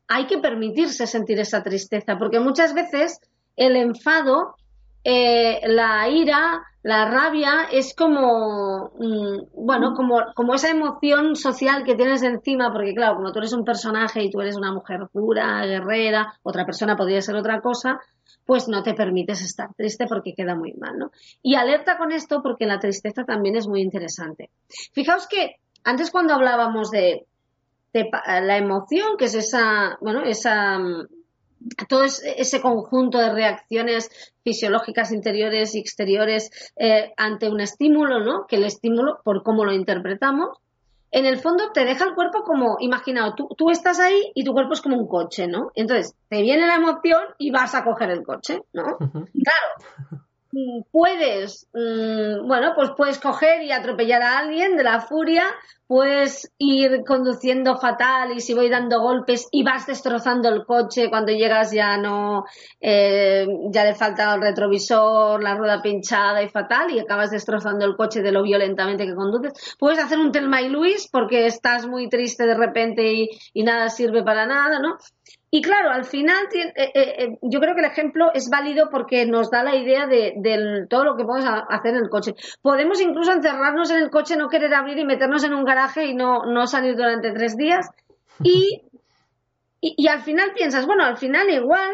hay 0.09 0.25
que 0.25 0.39
permitirse 0.39 1.07
sentir 1.07 1.39
esa 1.39 1.63
tristeza, 1.63 2.17
porque 2.17 2.41
muchas 2.41 2.73
veces 2.73 3.21
el 3.57 3.77
enfado, 3.77 4.55
eh, 5.05 5.61
la 5.67 6.09
ira, 6.09 6.63
la 6.83 7.11
rabia 7.11 7.69
es 7.71 7.95
como, 7.95 8.93
mm, 8.99 9.67
bueno, 9.67 9.93
como, 9.93 10.23
como 10.35 10.55
esa 10.55 10.71
emoción 10.71 11.37
social 11.37 11.85
que 11.85 11.95
tienes 11.95 12.23
encima, 12.23 12.73
porque 12.73 12.95
claro, 12.95 13.17
como 13.17 13.33
tú 13.33 13.41
eres 13.41 13.53
un 13.53 13.67
personaje 13.67 14.23
y 14.23 14.31
tú 14.31 14.41
eres 14.41 14.57
una 14.57 14.73
mujer 14.73 15.09
pura, 15.13 15.67
guerrera, 15.67 16.33
otra 16.43 16.65
persona 16.65 16.97
podría 16.97 17.21
ser 17.21 17.37
otra 17.37 17.61
cosa, 17.61 18.01
pues 18.45 18.69
no 18.69 18.83
te 18.83 18.95
permites 18.95 19.43
estar 19.43 19.73
triste 19.75 20.07
porque 20.07 20.35
queda 20.35 20.55
muy 20.55 20.73
mal, 20.75 20.99
¿no? 20.99 21.11
Y 21.43 21.55
alerta 21.55 21.97
con 21.97 22.13
esto 22.13 22.43
porque 22.43 22.67
la 22.67 22.79
tristeza 22.79 23.25
también 23.25 23.57
es 23.57 23.67
muy 23.67 23.81
interesante. 23.81 24.51
Fijaos 24.93 25.27
que 25.27 25.57
antes 25.85 26.11
cuando 26.11 26.35
hablábamos 26.35 26.91
de, 26.91 27.27
la 27.93 28.57
emoción, 28.57 29.17
que 29.17 29.27
es 29.27 29.35
esa, 29.35 29.97
bueno, 30.01 30.25
esa 30.25 30.81
todo 31.89 32.05
ese 32.05 32.61
conjunto 32.61 33.19
de 33.19 33.33
reacciones 33.33 34.11
fisiológicas 34.43 35.13
interiores 35.13 35.75
y 35.75 35.79
exteriores 35.79 36.51
eh, 36.77 37.13
ante 37.17 37.49
un 37.49 37.61
estímulo, 37.61 38.21
¿no? 38.21 38.47
Que 38.47 38.57
el 38.57 38.65
estímulo, 38.65 39.21
por 39.25 39.43
cómo 39.43 39.65
lo 39.65 39.73
interpretamos, 39.73 40.59
en 41.15 41.27
el 41.27 41.39
fondo 41.39 41.71
te 41.73 41.85
deja 41.85 42.05
el 42.05 42.15
cuerpo 42.15 42.43
como, 42.43 42.77
imaginaos, 42.81 43.37
tú, 43.37 43.49
tú, 43.57 43.71
estás 43.71 44.01
ahí 44.01 44.33
y 44.35 44.43
tu 44.43 44.53
cuerpo 44.53 44.73
es 44.73 44.83
como 44.83 44.99
un 44.99 45.07
coche, 45.07 45.47
¿no? 45.47 45.71
Entonces 45.77 46.17
te 46.29 46.43
viene 46.43 46.67
la 46.67 46.75
emoción 46.75 47.23
y 47.39 47.53
vas 47.53 47.77
a 47.77 47.85
coger 47.85 48.11
el 48.11 48.25
coche, 48.25 48.63
¿no? 48.73 48.99
Claro, 48.99 50.24
puedes, 50.91 51.69
mm, 51.73 52.47
bueno, 52.47 52.73
pues 52.75 52.91
puedes 52.97 53.19
coger 53.19 53.63
y 53.63 53.73
atropellar 53.73 54.23
a 54.23 54.39
alguien 54.39 54.77
de 54.77 54.85
la 54.85 55.01
furia, 55.01 55.45
puedes 55.87 56.51
ir 56.59 57.05
conduciendo 57.07 57.77
fatal 57.77 58.33
y 58.33 58.41
si 58.41 58.55
voy 58.55 58.69
dando 58.69 59.01
golpes 59.01 59.49
y 59.51 59.63
vas 59.63 59.87
destrozando 59.87 60.49
el 60.49 60.65
coche, 60.65 61.11
cuando 61.11 61.33
llegas 61.33 61.73
ya 61.73 61.97
no, 61.99 62.45
eh, 62.81 63.47
ya 63.71 63.85
le 63.85 63.95
falta 63.95 64.35
el 64.35 64.41
retrovisor, 64.41 65.43
la 65.43 65.55
rueda 65.55 65.83
pinchada 65.83 66.43
y 66.43 66.49
fatal 66.49 66.91
y 66.91 66.99
acabas 66.99 67.31
destrozando 67.31 67.85
el 67.85 67.97
coche 67.97 68.23
de 68.23 68.33
lo 68.33 68.43
violentamente 68.43 69.07
que 69.07 69.15
conduces. 69.15 69.77
Puedes 69.79 69.99
hacer 69.99 70.19
un 70.19 70.33
Telma 70.33 70.63
y 70.63 70.69
Luis 70.69 71.09
porque 71.11 71.47
estás 71.47 71.87
muy 71.87 72.09
triste 72.09 72.47
de 72.47 72.55
repente 72.55 73.13
y, 73.13 73.29
y 73.53 73.63
nada 73.63 73.89
sirve 73.91 74.23
para 74.23 74.47
nada, 74.47 74.79
¿no? 74.79 74.97
Y 75.55 75.63
claro, 75.63 75.91
al 75.91 76.05
final 76.05 76.49
eh, 76.53 76.73
eh, 76.75 76.93
eh, 76.95 77.39
yo 77.41 77.61
creo 77.61 77.77
que 77.77 77.81
el 77.81 77.87
ejemplo 77.87 78.33
es 78.35 78.51
válido 78.51 78.91
porque 78.91 79.25
nos 79.25 79.53
da 79.53 79.63
la 79.63 79.77
idea 79.77 80.09
de, 80.09 80.85
todo 80.91 81.05
lo 81.05 81.17
que 81.17 81.23
podemos 81.23 81.49
hacer 81.69 81.95
en 81.95 82.03
el 82.03 82.11
coche. 82.11 82.35
Podemos 82.61 83.01
incluso 83.01 83.31
encerrarnos 83.31 83.89
en 83.93 83.99
el 83.99 84.11
coche, 84.11 84.37
no 84.37 84.49
querer 84.49 84.75
abrir 84.75 84.99
y 84.99 85.05
meternos 85.05 85.45
en 85.45 85.55
un 85.55 85.65
garaje 85.65 86.07
y 86.07 86.15
no, 86.17 86.45
no 86.45 86.67
salir 86.67 86.97
durante 86.97 87.31
tres 87.31 87.57
días. 87.57 87.89
Y, 88.43 88.83
y, 89.81 90.09
al 90.09 90.23
final 90.23 90.55
piensas, 90.55 90.87
bueno, 90.87 91.05
al 91.05 91.19
final 91.19 91.49
igual, 91.51 91.93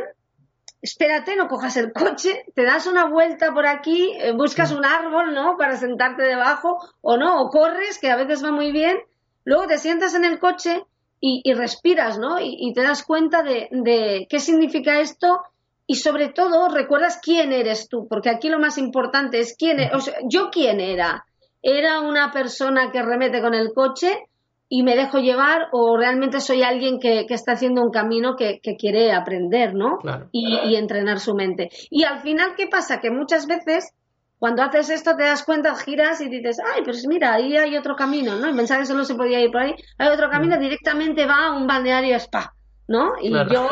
espérate, 0.80 1.36
no 1.36 1.48
cojas 1.48 1.76
el 1.76 1.92
coche, 1.92 2.46
te 2.54 2.64
das 2.64 2.86
una 2.86 3.11
vuelta 3.11 3.52
por 3.52 3.66
aquí, 3.66 4.14
buscas 4.36 4.72
un 4.72 4.86
árbol, 4.86 5.34
¿no? 5.34 5.58
Para 5.58 5.76
sentarte 5.76 6.22
debajo, 6.22 6.78
o 7.02 7.18
no, 7.18 7.42
o 7.42 7.50
corres, 7.50 7.98
que 7.98 8.11
a 8.11 8.16
veces 8.16 8.42
va 8.42 8.52
muy 8.52 8.72
bien, 8.72 9.00
luego 9.44 9.66
te 9.66 9.76
sientas 9.76 10.14
en 10.14 10.24
el 10.24 10.38
coche 10.38 10.82
y, 11.20 11.52
respiras, 11.52 12.18
¿no? 12.18 12.38
Y, 12.40 12.72
te 12.72 12.82
das 12.82 13.04
cuenta 13.04 13.42
de, 13.42 14.26
qué 14.28 14.38
significa 14.40 15.00
esto 15.00 15.40
y 15.86 15.96
sobre 15.96 16.28
todo 16.28 16.68
recuerdas 16.68 17.20
quién 17.22 17.52
eres 17.52 17.88
tú, 17.88 18.06
porque 18.08 18.30
aquí 18.30 18.48
lo 18.48 18.58
más 18.58 18.78
importante 18.78 19.40
es 19.40 19.54
quién 19.58 19.80
es, 19.80 19.92
o 19.92 20.00
sea, 20.00 20.14
yo 20.28 20.50
quién 20.50 20.80
era. 20.80 21.24
¿Era 21.62 22.00
una 22.00 22.30
persona 22.32 22.90
que 22.90 23.02
remete 23.02 23.42
con 23.42 23.52
el 23.52 23.72
coche 23.74 24.24
y 24.68 24.82
me 24.82 24.96
dejo 24.96 25.18
llevar 25.18 25.66
o 25.72 25.98
realmente 25.98 26.40
soy 26.40 26.62
alguien 26.62 27.00
que, 27.00 27.26
está 27.28 27.52
haciendo 27.52 27.82
un 27.82 27.90
camino 27.90 28.34
que, 28.36 28.60
quiere 28.78 29.12
aprender, 29.12 29.74
¿no? 29.74 29.98
Y, 30.32 30.56
y 30.70 30.76
entrenar 30.76 31.18
su 31.18 31.34
mente. 31.34 31.68
Y 31.90 32.04
al 32.04 32.20
final, 32.20 32.54
¿qué 32.56 32.66
pasa? 32.66 33.00
Que 33.00 33.10
muchas 33.10 33.46
veces 33.46 33.92
cuando 34.41 34.62
haces 34.62 34.88
esto 34.88 35.16
te 35.16 35.24
das 35.24 35.45
cuenta, 35.45 35.76
giras 35.76 36.22
y 36.22 36.30
dices, 36.30 36.59
ay, 36.74 36.82
pues 36.82 37.07
mira, 37.07 37.34
ahí 37.34 37.59
hay 37.59 37.76
otro 37.76 37.95
camino, 37.95 38.36
¿no? 38.36 38.49
Y 38.49 38.55
pensaba 38.55 38.80
que 38.80 38.86
solo 38.86 39.05
se 39.05 39.14
podía 39.14 39.38
ir 39.38 39.51
por 39.53 39.61
ahí. 39.61 39.74
Hay 39.99 40.09
otro 40.09 40.30
camino, 40.30 40.57
mm. 40.57 40.61
directamente 40.61 41.26
va 41.26 41.49
a 41.49 41.53
un 41.53 41.66
balneario 41.66 42.16
spa, 42.16 42.55
¿no? 42.88 43.12
Y 43.20 43.30
yo, 43.30 43.68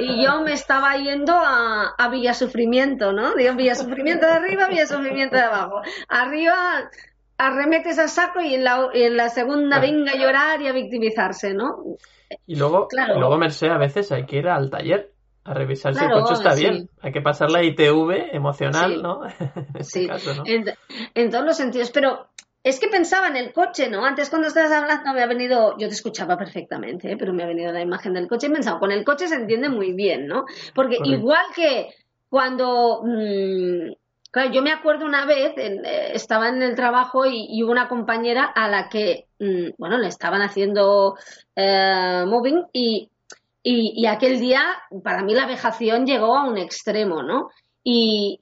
y 0.00 0.22
yo 0.22 0.42
me 0.42 0.52
estaba 0.52 0.94
yendo 0.98 1.32
a, 1.32 1.94
a 1.96 2.08
Villa 2.10 2.34
Sufrimiento, 2.34 3.14
¿no? 3.14 3.34
Digo, 3.34 3.54
Villa 3.54 3.74
Sufrimiento 3.74 4.26
de 4.26 4.32
arriba, 4.32 4.68
Villa 4.68 4.86
Sufrimiento 4.86 5.36
de 5.36 5.42
abajo. 5.44 5.80
Arriba 6.08 6.90
arremetes 7.38 7.98
a 7.98 8.06
saco 8.06 8.42
y 8.42 8.54
en 8.54 8.64
la, 8.64 8.90
en 8.92 9.16
la 9.16 9.30
segunda 9.30 9.80
venga 9.80 10.12
a 10.12 10.16
llorar 10.16 10.60
y 10.60 10.68
a 10.68 10.72
victimizarse, 10.72 11.54
¿no? 11.54 11.96
Y 12.46 12.56
luego, 12.56 12.86
luego 13.16 13.38
Merced, 13.38 13.70
a 13.70 13.78
veces 13.78 14.12
hay 14.12 14.26
que 14.26 14.36
ir 14.36 14.48
al 14.48 14.68
taller 14.68 15.11
a 15.44 15.54
revisar 15.54 15.94
si 15.94 16.04
el 16.04 16.10
coche 16.10 16.34
está 16.34 16.54
bien. 16.54 16.88
Hay 17.00 17.12
que 17.12 17.20
pasar 17.20 17.50
la 17.50 17.62
ITV 17.62 18.34
emocional, 18.34 19.02
¿no? 19.02 19.22
en, 19.74 19.84
sí, 19.84 20.08
este 20.10 20.76
en, 21.14 21.30
todos 21.30 21.44
los 21.44 21.56
sentidos. 21.56 21.90
Pero 21.90 22.28
es 22.62 22.78
que 22.78 22.88
pensaba 22.88 23.28
en 23.28 23.36
el 23.36 23.52
coche, 23.52 23.88
¿no? 23.90 24.04
Antes 24.04 24.30
cuando 24.30 24.48
estabas 24.48 24.72
hablando 24.72 25.12
me 25.12 25.22
ha 25.22 25.26
venido, 25.26 25.76
yo 25.78 25.88
te 25.88 25.94
escuchaba 25.94 26.36
perfectamente, 26.36 27.12
¿eh? 27.12 27.16
pero 27.18 27.32
me 27.32 27.42
ha 27.42 27.46
venido 27.46 27.72
la 27.72 27.80
imagen 27.80 28.14
del 28.14 28.28
coche 28.28 28.46
y 28.46 28.50
he 28.50 28.52
pensado, 28.52 28.78
con 28.78 28.92
el 28.92 29.04
coche 29.04 29.26
se 29.26 29.34
entiende 29.34 29.68
muy 29.68 29.92
bien, 29.92 30.26
¿no? 30.26 30.44
Porque 30.74 30.98
igual 31.02 31.46
que 31.54 31.88
cuando... 32.28 33.02
Mmm, 33.04 33.92
Claro, 34.32 34.50
yo 34.50 34.62
me 34.62 34.72
acuerdo 34.72 35.04
una 35.04 35.26
vez, 35.26 35.52
eh, 35.58 36.12
estaba 36.14 36.48
en 36.48 36.62
el 36.62 36.74
trabajo 36.74 37.26
y, 37.26 37.62
hubo 37.62 37.70
una 37.70 37.86
compañera 37.86 38.44
a 38.44 38.66
la 38.66 38.88
que, 38.88 39.26
mm, 39.38 39.72
bueno, 39.76 39.98
le 39.98 40.08
estaban 40.08 40.40
haciendo 40.40 41.16
eh, 41.54 42.24
moving 42.26 42.64
y 42.72 43.10
y, 43.62 44.06
aquel 44.06 44.40
día, 44.40 44.62
para 45.04 45.22
mí 45.22 45.34
la 45.34 45.46
vejación 45.46 46.04
llegó 46.04 46.36
a 46.36 46.48
un 46.48 46.58
extremo, 46.58 47.22
¿no? 47.22 47.50
Y, 47.84 48.38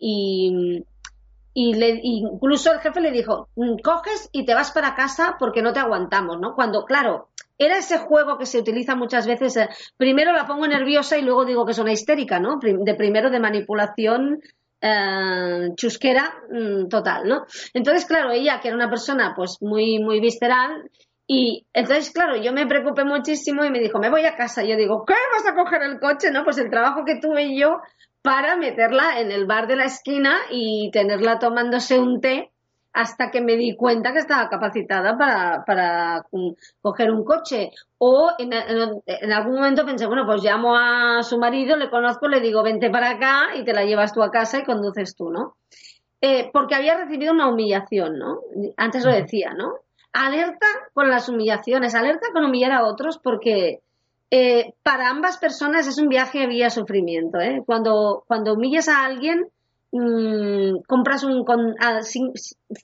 y, 1.52 1.74
le, 1.74 2.00
incluso 2.02 2.72
el 2.72 2.80
jefe 2.80 3.00
le 3.00 3.10
dijo, 3.10 3.48
mm, 3.56 3.76
coges 3.82 4.30
y 4.32 4.46
te 4.46 4.54
vas 4.54 4.70
para 4.70 4.94
casa 4.94 5.36
porque 5.38 5.62
no 5.62 5.72
te 5.72 5.80
aguantamos, 5.80 6.40
¿no? 6.40 6.54
Cuando, 6.54 6.84
claro, 6.84 7.28
era 7.58 7.76
ese 7.76 7.98
juego 7.98 8.38
que 8.38 8.46
se 8.46 8.58
utiliza 8.58 8.96
muchas 8.96 9.26
veces, 9.26 9.56
eh, 9.58 9.68
primero 9.98 10.32
la 10.32 10.46
pongo 10.46 10.66
nerviosa 10.66 11.18
y 11.18 11.22
luego 11.22 11.44
digo 11.44 11.66
que 11.66 11.72
es 11.72 11.78
una 11.78 11.92
histérica, 11.92 12.40
¿no? 12.40 12.58
De 12.58 12.94
primero 12.94 13.28
de 13.28 13.40
manipulación 13.40 14.40
eh, 14.80 15.68
chusquera 15.74 16.32
mm, 16.50 16.88
total, 16.88 17.28
¿no? 17.28 17.44
Entonces, 17.74 18.06
claro, 18.06 18.30
ella, 18.30 18.60
que 18.60 18.68
era 18.68 18.76
una 18.76 18.88
persona 18.88 19.34
pues 19.36 19.58
muy, 19.60 19.98
muy 19.98 20.20
visceral, 20.20 20.90
y 21.32 21.64
entonces, 21.72 22.10
claro, 22.10 22.34
yo 22.34 22.52
me 22.52 22.66
preocupé 22.66 23.04
muchísimo 23.04 23.64
y 23.64 23.70
me 23.70 23.78
dijo, 23.78 24.00
me 24.00 24.10
voy 24.10 24.26
a 24.26 24.34
casa. 24.34 24.64
Y 24.64 24.70
yo 24.70 24.76
digo, 24.76 25.04
¿qué 25.06 25.14
vas 25.32 25.46
a 25.46 25.54
coger 25.54 25.80
el 25.82 26.00
coche? 26.00 26.32
No, 26.32 26.42
pues 26.42 26.58
el 26.58 26.70
trabajo 26.70 27.04
que 27.04 27.20
tuve 27.20 27.56
yo 27.56 27.82
para 28.20 28.56
meterla 28.56 29.20
en 29.20 29.30
el 29.30 29.46
bar 29.46 29.68
de 29.68 29.76
la 29.76 29.84
esquina 29.84 30.38
y 30.50 30.90
tenerla 30.90 31.38
tomándose 31.38 32.00
un 32.00 32.20
té 32.20 32.50
hasta 32.92 33.30
que 33.30 33.40
me 33.42 33.56
di 33.56 33.76
cuenta 33.76 34.12
que 34.12 34.18
estaba 34.18 34.48
capacitada 34.48 35.16
para, 35.16 35.64
para 35.64 36.26
coger 36.82 37.12
un 37.12 37.24
coche. 37.24 37.70
O 37.98 38.32
en, 38.36 38.52
en, 38.52 39.32
algún 39.32 39.54
momento 39.54 39.86
pensé, 39.86 40.08
bueno, 40.08 40.26
pues 40.26 40.42
llamo 40.42 40.76
a 40.76 41.22
su 41.22 41.38
marido, 41.38 41.76
le 41.76 41.90
conozco, 41.90 42.26
le 42.26 42.40
digo, 42.40 42.64
vente 42.64 42.90
para 42.90 43.10
acá 43.10 43.54
y 43.54 43.62
te 43.62 43.72
la 43.72 43.84
llevas 43.84 44.12
tú 44.12 44.24
a 44.24 44.32
casa 44.32 44.58
y 44.58 44.64
conduces 44.64 45.14
tú, 45.14 45.30
¿no? 45.30 45.54
Eh, 46.20 46.50
porque 46.52 46.74
había 46.74 46.96
recibido 46.96 47.32
una 47.32 47.48
humillación, 47.48 48.18
¿no? 48.18 48.40
Antes 48.76 49.04
lo 49.04 49.12
decía, 49.12 49.54
¿no? 49.56 49.74
Alerta 50.12 50.66
con 50.92 51.08
las 51.08 51.28
humillaciones, 51.28 51.94
alerta 51.94 52.28
con 52.32 52.44
humillar 52.44 52.72
a 52.72 52.84
otros 52.84 53.18
porque 53.18 53.80
eh, 54.30 54.74
para 54.82 55.08
ambas 55.08 55.38
personas 55.38 55.88
es 55.88 55.98
un 55.98 56.08
viaje 56.08 56.46
vía 56.46 56.70
sufrimiento, 56.70 57.40
¿eh? 57.40 57.62
Cuando, 57.66 58.24
cuando 58.28 58.54
humillas 58.54 58.88
a 58.88 59.04
alguien, 59.04 59.48
mmm, 59.90 60.82
compras 60.86 61.24
un 61.24 61.44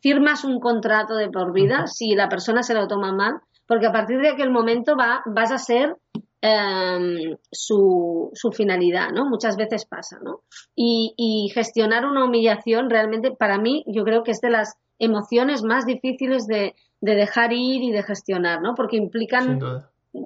firmas 0.02 0.44
un 0.44 0.58
contrato 0.58 1.14
de 1.14 1.28
por 1.28 1.52
vida 1.52 1.86
si 1.86 2.14
la 2.14 2.28
persona 2.28 2.64
se 2.64 2.74
lo 2.74 2.88
toma 2.88 3.12
mal, 3.12 3.34
porque 3.66 3.86
a 3.86 3.92
partir 3.92 4.18
de 4.18 4.30
aquel 4.30 4.50
momento 4.50 4.96
va, 4.96 5.22
vas 5.26 5.52
a 5.52 5.58
ser 5.58 5.96
em, 6.40 7.36
su, 7.50 8.30
su, 8.34 8.50
finalidad, 8.50 9.10
¿no? 9.10 9.24
Muchas 9.26 9.56
veces 9.56 9.84
pasa, 9.84 10.18
¿no? 10.22 10.40
Y, 10.74 11.14
y, 11.16 11.48
gestionar 11.54 12.06
una 12.06 12.24
humillación 12.24 12.90
realmente 12.90 13.30
para 13.30 13.58
mí 13.58 13.84
yo 13.86 14.04
creo 14.04 14.22
que 14.22 14.32
es 14.32 14.40
de 14.40 14.50
las 14.50 14.76
emociones 14.98 15.62
más 15.62 15.86
difíciles 15.86 16.46
de, 16.46 16.74
de 17.00 17.14
dejar 17.14 17.52
ir 17.52 17.82
y 17.82 17.92
de 17.92 18.02
gestionar, 18.02 18.60
¿no? 18.62 18.74
Porque 18.74 18.96
implican 18.96 19.60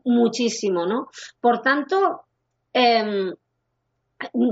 muchísimo, 0.05 0.87
¿no? 0.87 1.09
Por 1.41 1.63
tanto, 1.63 2.23
eh, 2.73 3.33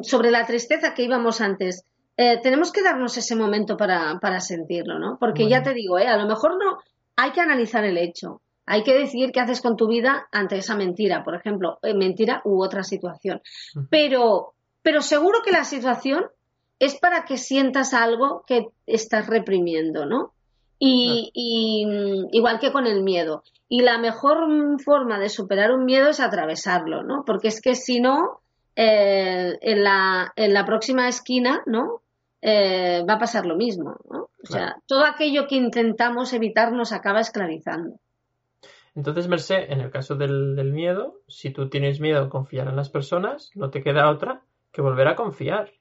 sobre 0.03 0.31
la 0.31 0.47
tristeza 0.47 0.95
que 0.95 1.05
íbamos 1.05 1.41
antes, 1.41 1.85
eh, 2.17 2.41
tenemos 2.43 2.73
que 2.73 2.83
darnos 2.83 3.17
ese 3.17 3.37
momento 3.37 3.77
para, 3.77 4.19
para 4.21 4.41
sentirlo, 4.41 4.99
¿no? 4.99 5.19
Porque 5.21 5.49
ya 5.49 5.63
te 5.63 5.73
digo, 5.73 5.99
¿eh? 5.99 6.09
a 6.09 6.17
lo 6.17 6.27
mejor 6.27 6.59
no, 6.59 6.79
hay 7.17 7.31
que 7.31 7.41
analizar 7.41 7.85
el 7.85 7.97
hecho. 7.97 8.41
Hay 8.67 8.83
que 8.83 8.93
decidir 8.93 9.33
qué 9.33 9.41
haces 9.41 9.63
con 9.63 9.77
tu 9.77 9.87
vida 9.87 10.29
ante 10.31 10.59
esa 10.59 10.75
mentira, 10.75 11.25
por 11.25 11.35
ejemplo, 11.35 11.79
eh, 11.83 11.95
mentira 11.95 12.43
u 12.45 12.63
otra 12.63 12.83
situación. 12.83 13.41
Pero, 13.89 14.55
pero 14.83 15.01
seguro 15.01 15.39
que 15.45 15.53
la 15.53 15.65
situación 15.65 16.27
es 16.79 16.99
para 16.99 17.25
que 17.25 17.39
sientas 17.39 17.95
algo 17.95 18.45
que 18.47 18.67
estás 18.87 19.27
reprimiendo, 19.27 20.05
¿no? 20.05 20.33
Y, 20.79 21.31
y, 21.35 22.37
igual 22.37 22.61
que 22.61 22.73
con 22.73 22.87
el 22.87 23.03
miedo. 23.03 23.43
Y 23.69 23.83
la 23.83 23.99
mejor 23.99 24.39
forma 24.83 25.19
de 25.19 25.29
superar 25.29 25.73
un 25.73 25.85
miedo 25.85 26.09
es 26.09 26.21
atravesarlo, 26.21 27.03
¿no? 27.03 27.25
Porque 27.27 27.49
es 27.49 27.61
que 27.61 27.75
si 27.75 28.01
no, 28.01 28.41
eh, 28.77 29.59
en, 29.61 29.83
la, 29.83 30.33
en 30.37 30.55
la 30.55 30.65
próxima 30.65 31.09
esquina, 31.09 31.63
¿no? 31.67 32.03
Eh, 32.41 33.05
va 33.09 33.15
a 33.15 33.19
pasar 33.19 33.47
lo 33.47 33.57
mismo. 33.57 33.97
¿no? 34.09 34.31
O 34.43 34.47
sea, 34.47 34.77
todo 34.87 35.05
aquello 35.05 35.49
que 35.49 35.57
intentamos 35.57 36.33
evitar 36.33 36.73
nos 36.73 36.93
acaba 36.93 37.21
esclavizando. 37.21 37.99
Entonces, 38.95 39.29
Merced, 39.29 39.71
en 39.71 39.81
el 39.81 39.91
caso 39.91 40.17
del, 40.17 40.73
miedo, 40.73 41.21
si 41.29 41.51
tú 41.51 41.69
tienes 41.69 42.01
miedo 42.01 42.25
a 42.25 42.29
confiar 42.29 42.69
en 42.69 42.77
las 42.77 42.89
personas, 42.89 43.51
no 43.55 43.71
te 43.71 43.83
queda 43.83 44.11
otra 44.11 44.43
que 44.73 44.83
volver 44.83 45.09
a 45.09 45.17
confiar. 45.17 45.73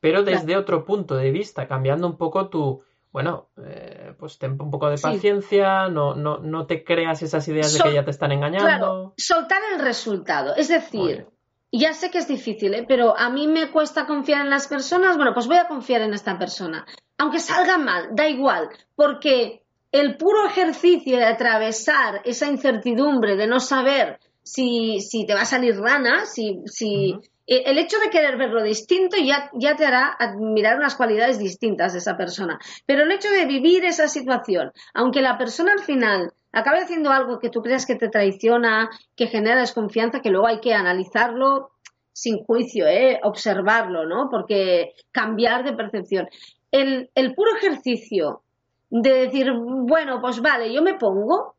Pero 0.00 0.22
desde 0.22 0.56
otro 0.56 0.84
punto 0.84 1.16
de 1.16 1.30
vista, 1.30 1.68
cambiando 1.68 2.06
un 2.06 2.16
poco 2.16 2.48
tu, 2.48 2.82
bueno, 3.12 3.48
eh, 3.64 4.14
pues 4.18 4.38
ten 4.38 4.52
un 4.60 4.70
poco 4.70 4.88
de 4.88 4.98
paciencia, 4.98 5.88
no, 5.88 6.14
no, 6.14 6.38
no 6.38 6.66
te 6.66 6.84
creas 6.84 7.22
esas 7.22 7.46
ideas 7.48 7.72
de 7.72 7.80
que 7.80 7.94
ya 7.94 8.04
te 8.04 8.10
están 8.10 8.32
engañando. 8.32 8.66
Claro, 8.66 9.14
soltar 9.16 9.60
el 9.72 9.80
resultado. 9.80 10.54
Es 10.54 10.68
decir, 10.68 11.26
ya 11.72 11.92
sé 11.92 12.10
que 12.10 12.18
es 12.18 12.28
difícil, 12.28 12.74
¿eh? 12.74 12.84
pero 12.86 13.16
a 13.16 13.28
mí 13.30 13.46
me 13.48 13.70
cuesta 13.70 14.06
confiar 14.06 14.42
en 14.42 14.50
las 14.50 14.68
personas. 14.68 15.16
Bueno, 15.16 15.34
pues 15.34 15.46
voy 15.46 15.56
a 15.56 15.68
confiar 15.68 16.02
en 16.02 16.14
esta 16.14 16.38
persona. 16.38 16.86
Aunque 17.18 17.40
salga 17.40 17.78
mal, 17.78 18.10
da 18.12 18.28
igual, 18.28 18.68
porque 18.94 19.62
el 19.92 20.16
puro 20.16 20.46
ejercicio 20.46 21.16
de 21.16 21.24
atravesar 21.24 22.22
esa 22.24 22.46
incertidumbre 22.46 23.36
de 23.36 23.46
no 23.46 23.58
saber 23.58 24.20
si, 24.42 25.00
si 25.00 25.26
te 25.26 25.34
va 25.34 25.42
a 25.42 25.46
salir 25.46 25.76
rana, 25.76 26.26
si, 26.26 26.62
si 26.66 27.18
el 27.50 27.78
hecho 27.78 27.98
de 27.98 28.10
querer 28.10 28.36
verlo 28.36 28.62
distinto 28.62 29.16
ya, 29.16 29.50
te 29.76 29.84
hará 29.84 30.16
admirar 30.18 30.76
unas 30.76 30.94
cualidades 30.94 31.40
distintas 31.40 31.92
de 31.92 31.98
esa 31.98 32.16
persona. 32.16 32.60
Pero 32.86 33.02
el 33.02 33.10
hecho 33.10 33.28
de 33.28 33.44
vivir 33.44 33.84
esa 33.84 34.06
situación, 34.06 34.70
aunque 34.94 35.20
la 35.20 35.36
persona 35.36 35.72
al 35.72 35.80
final 35.80 36.32
acabe 36.52 36.78
haciendo 36.78 37.10
algo 37.10 37.40
que 37.40 37.50
tú 37.50 37.60
creas 37.60 37.86
que 37.86 37.96
te 37.96 38.08
traiciona, 38.08 38.88
que 39.16 39.26
genera 39.26 39.60
desconfianza, 39.60 40.20
que 40.20 40.30
luego 40.30 40.46
hay 40.46 40.60
que 40.60 40.74
analizarlo 40.74 41.72
sin 42.12 42.38
juicio, 42.44 42.86
¿eh? 42.86 43.18
observarlo, 43.24 44.06
¿no? 44.06 44.28
Porque 44.30 44.94
cambiar 45.10 45.64
de 45.64 45.72
percepción. 45.72 46.28
El, 46.70 47.10
el 47.16 47.34
puro 47.34 47.56
ejercicio 47.56 48.42
de 48.90 49.26
decir, 49.26 49.52
bueno, 49.52 50.20
pues 50.20 50.40
vale, 50.40 50.72
yo 50.72 50.82
me 50.82 50.94
pongo, 50.94 51.56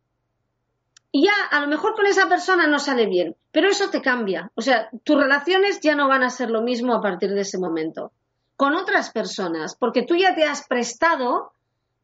y 1.12 1.26
ya 1.26 1.34
a 1.52 1.60
lo 1.62 1.68
mejor 1.68 1.96
con 1.96 2.06
esa 2.06 2.30
persona 2.30 2.68
no 2.68 2.80
sale 2.80 3.06
bien, 3.06 3.36
pero 3.52 3.70
eso 3.70 3.90
te 3.90 4.02
cambia. 4.02 4.52
O 4.56 4.62
sea, 4.62 4.90
tus 5.04 5.18
relaciones 5.18 5.80
ya 5.82 5.96
no 5.96 6.08
van 6.08 6.24
a 6.24 6.30
ser 6.30 6.50
lo 6.50 6.62
mismo 6.62 6.94
a 6.94 7.02
partir 7.02 7.32
de 7.32 7.42
ese 7.42 7.58
momento. 7.58 8.12
Con 8.56 8.76
otras 8.76 9.12
personas, 9.12 9.76
porque 9.76 10.04
tú 10.04 10.16
ya 10.16 10.36
te 10.36 10.46
has 10.46 10.68
prestado, 10.68 11.52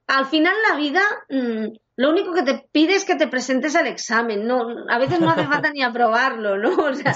al 0.07 0.25
final 0.25 0.55
la 0.69 0.75
vida 0.75 1.01
mm, 1.29 1.67
lo 1.97 2.11
único 2.11 2.31
que 2.31 2.43
te 2.43 2.67
pide 2.71 2.93
es 2.93 3.05
que 3.05 3.15
te 3.15 3.27
presentes 3.27 3.75
al 3.75 3.87
examen, 3.87 4.45
no, 4.45 4.67
a 4.87 4.99
veces 4.99 5.19
no 5.19 5.31
hace 5.31 5.47
falta 5.47 5.71
ni 5.71 5.81
aprobarlo, 5.81 6.57
¿no? 6.57 6.75
O 6.75 6.93
sea, 6.93 7.15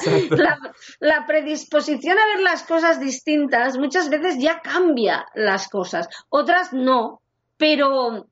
la, 0.99 1.25
predisposición 1.27 2.17
a 2.17 2.25
ver 2.25 2.41
las 2.41 2.63
cosas 2.63 2.99
distintas 2.99 3.77
muchas 3.77 4.09
veces 4.09 4.39
ya 4.39 4.59
cambia 4.59 5.27
las 5.35 5.69
cosas, 5.69 6.09
otras 6.29 6.73
no, 6.73 7.21
pero, 7.57 8.27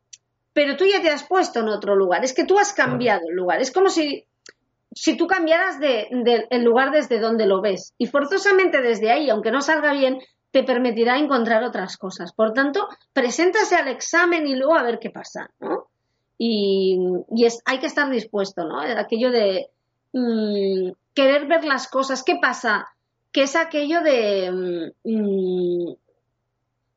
pero 0.60 0.76
tú 0.76 0.84
ya 0.84 1.02
te 1.02 1.10
has 1.10 1.24
puesto 1.24 1.62
en 1.62 1.70
otro 1.70 1.96
lugar, 1.96 2.26
es 2.26 2.34
que 2.34 2.44
tú 2.44 2.60
has 2.60 2.74
cambiado 2.74 3.22
el 3.30 3.34
lugar, 3.34 3.62
es 3.62 3.72
como 3.72 3.88
si, 3.88 4.26
si 4.92 5.16
tú 5.16 5.26
cambiaras 5.26 5.80
de, 5.80 6.10
el 6.50 6.64
lugar 6.66 6.92
desde 6.92 7.18
donde 7.18 7.46
lo 7.46 7.62
ves 7.62 7.94
y 7.98 8.08
forzosamente 8.08 8.82
desde 8.82 9.10
ahí, 9.10 9.30
aunque 9.30 9.52
no 9.52 9.62
salga 9.62 9.94
bien, 9.94 10.20
te 10.52 10.66
permitirá 10.66 11.18
encontrar 11.18 11.64
otras 11.64 11.96
cosas. 11.96 12.34
Por 12.34 12.52
tanto, 12.52 12.90
preséntase 13.14 13.78
al 13.78 13.88
examen 13.88 14.48
y 14.48 14.58
luego 14.58 14.76
a 14.76 14.84
ver 14.84 15.00
qué 15.00 15.12
pasa, 15.12 15.50
¿no? 15.62 15.88
y, 16.38 17.00
es, 17.38 17.62
hay 17.64 17.80
que 17.80 17.88
estar 17.88 18.10
dispuesto, 18.10 18.66
¿no? 18.66 18.82
Aquello 18.82 19.32
de 19.32 19.70
mm, 20.12 20.92
querer 21.14 21.48
ver 21.48 21.64
las 21.64 21.88
cosas. 21.88 22.22
¿Qué 22.22 22.36
pasa? 22.36 22.86
Que 23.32 23.44
es 23.44 23.56
aquello 23.56 24.02
de 24.02 24.92
mm, 25.06 25.94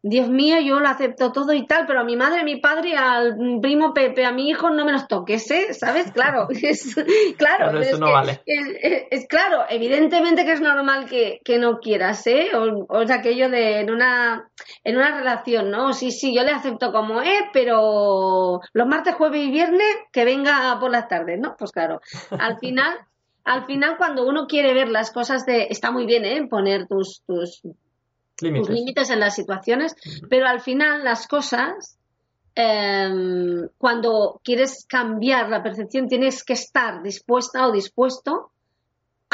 Dios 0.05 0.29
mío, 0.29 0.59
yo 0.61 0.81
lo 0.81 0.89
acepto 0.89 1.31
todo 1.31 1.53
y 1.53 1.65
tal, 1.65 1.87
pero 1.87 2.01
a 2.01 2.05
mi 2.05 2.17
madre, 2.17 2.41
a 2.41 2.45
mi 2.45 2.57
padre, 2.57 2.97
al 2.97 3.37
primo 3.61 3.95
Pepe, 3.95 4.25
a 4.25 4.33
mi 4.33 4.49
hijo 4.51 4.69
no 4.71 4.85
me 4.85 4.91
los 4.91 5.07
toques, 5.07 5.49
¿eh? 5.53 5.73
¿Sabes? 5.75 6.11
Claro, 6.11 6.49
es, 6.63 6.97
claro, 7.37 7.81
eso 7.81 7.99
no 7.99 8.11
vale. 8.11 8.43
Es, 8.45 9.29
claro, 9.29 9.65
evidentemente 9.69 10.45
que 10.45 10.53
es 10.53 10.61
normal 10.61 11.09
que, 11.09 11.41
no 11.59 11.79
quieras, 11.79 12.27
¿eh? 12.27 12.51
O, 12.53 12.87
o 12.89 13.07
sea, 13.07 13.17
aquello 13.17 13.49
de 13.49 13.79
en 13.79 13.91
una, 13.91 14.51
en 14.83 14.97
una 14.97 15.17
relación, 15.17 15.71
¿no? 15.71 15.93
Sí, 15.93 16.11
sí, 16.11 16.35
yo 16.35 16.43
le 16.43 16.51
acepto 16.51 16.91
como 16.91 17.23
es, 17.23 17.43
pero 17.53 18.61
los 18.73 18.87
martes, 18.89 19.15
jueves 19.15 19.45
y 19.45 19.51
viernes 19.53 19.97
que 20.11 20.25
venga 20.25 20.77
por 20.81 20.91
las 20.91 21.07
tardes, 21.07 21.39
¿no? 21.39 21.55
Pues 21.57 21.71
claro, 21.71 22.01
al 22.31 22.59
final, 22.59 22.99
al 23.45 23.67
final 23.67 23.97
cuando 23.99 24.27
uno 24.27 24.49
quiere 24.49 24.75
ver 24.75 24.89
las 24.89 25.13
cosas 25.13 25.47
de, 25.47 25.69
está 25.71 25.93
muy 25.93 26.07
bien, 26.07 26.25
¿eh? 26.25 26.45
Poner 26.49 26.89
tus, 26.89 27.23
tus 27.25 27.63
límites. 28.41 28.71
límites 28.71 29.11
en 29.11 29.21
las 29.21 29.35
situaciones, 29.35 29.95
pero 30.29 30.47
al 30.47 30.61
final 30.61 31.05
las 31.05 31.27
cosas, 31.27 31.99
em, 32.55 33.69
cuando 33.79 34.41
quieres 34.45 34.87
cambiar 34.89 35.49
la 35.49 35.63
percepción, 35.63 36.09
tienes 36.09 36.45
que 36.45 36.55
estar 36.55 37.03
dispuesta 37.03 37.67
o 37.67 37.73
dispuesto 37.73 38.53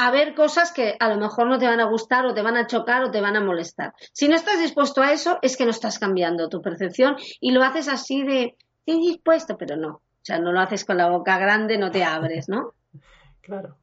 a 0.01 0.12
ver 0.12 0.34
cosas 0.34 0.72
que 0.72 0.96
a 1.01 1.09
lo 1.09 1.16
mejor 1.16 1.49
no 1.49 1.59
te 1.59 1.66
van 1.66 1.80
a 1.80 1.90
gustar 1.90 2.24
o 2.24 2.32
te 2.32 2.42
van 2.42 2.57
a 2.57 2.68
chocar 2.68 3.03
o 3.03 3.11
te 3.11 3.20
van 3.20 3.34
a 3.34 3.40
molestar. 3.40 3.94
Si 4.12 4.28
no 4.28 4.36
estás 4.36 4.61
dispuesto 4.61 5.03
a 5.03 5.12
eso, 5.12 5.40
es 5.42 5.57
que 5.57 5.64
no 5.64 5.72
estás 5.72 5.99
cambiando 5.99 6.49
tu 6.49 6.62
percepción 6.62 7.16
y 7.40 7.51
lo 7.51 7.64
haces 7.64 7.88
así 7.88 8.22
de, 8.22 8.57
estoy 8.86 9.05
dispuesto, 9.05 9.59
pero 9.59 9.76
no. 9.76 9.88
O 9.88 10.22
sea, 10.22 10.38
no 10.38 10.53
lo 10.53 10.61
haces 10.61 10.84
con 10.84 10.99
la 10.99 11.09
boca 11.09 11.36
grande, 11.38 11.78
no 11.78 11.90
te 11.90 12.05
abres, 12.05 12.49
¿no? 12.49 12.74
Claro. 13.40 13.78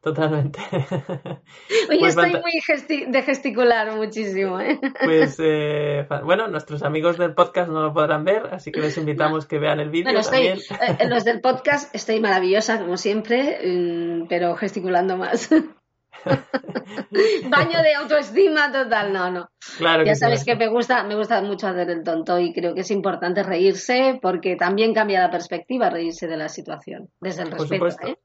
Totalmente. 0.00 0.60
Oye, 1.90 1.98
pues 1.98 2.16
estoy 2.16 2.32
muy 2.32 3.06
de 3.10 3.22
gesticular 3.22 3.96
muchísimo. 3.96 4.60
¿eh? 4.60 4.78
Pues 5.04 5.36
eh, 5.42 6.06
bueno, 6.24 6.46
nuestros 6.46 6.82
amigos 6.84 7.18
del 7.18 7.34
podcast 7.34 7.68
no 7.68 7.82
lo 7.82 7.92
podrán 7.92 8.24
ver, 8.24 8.48
así 8.52 8.70
que 8.70 8.80
les 8.80 8.96
invitamos 8.96 9.46
que 9.46 9.58
vean 9.58 9.80
el 9.80 9.90
vídeo. 9.90 10.04
Bueno, 10.04 10.20
estoy, 10.20 10.46
eh, 10.46 11.08
los 11.08 11.24
del 11.24 11.40
podcast 11.40 11.92
estoy 11.94 12.20
maravillosa, 12.20 12.78
como 12.78 12.96
siempre, 12.96 13.58
mm, 13.64 14.28
pero 14.28 14.54
gesticulando 14.54 15.16
más. 15.16 15.50
Baño 17.48 17.82
de 17.82 17.94
autoestima 17.94 18.70
total, 18.70 19.12
no, 19.12 19.30
no. 19.30 19.50
Claro 19.78 20.04
ya 20.04 20.14
sabes 20.14 20.44
que 20.44 20.54
me 20.54 20.68
gusta, 20.68 21.02
me 21.04 21.16
gusta 21.16 21.42
mucho 21.42 21.66
hacer 21.66 21.90
el 21.90 22.04
tonto 22.04 22.38
y 22.38 22.52
creo 22.52 22.74
que 22.74 22.80
es 22.80 22.90
importante 22.90 23.42
reírse 23.42 24.18
porque 24.22 24.56
también 24.56 24.94
cambia 24.94 25.20
la 25.20 25.30
perspectiva 25.30 25.90
reírse 25.90 26.28
de 26.28 26.36
la 26.36 26.48
situación, 26.48 27.08
desde 27.20 27.42
el 27.42 27.50
respeto. 27.50 28.06
¿eh? 28.06 28.18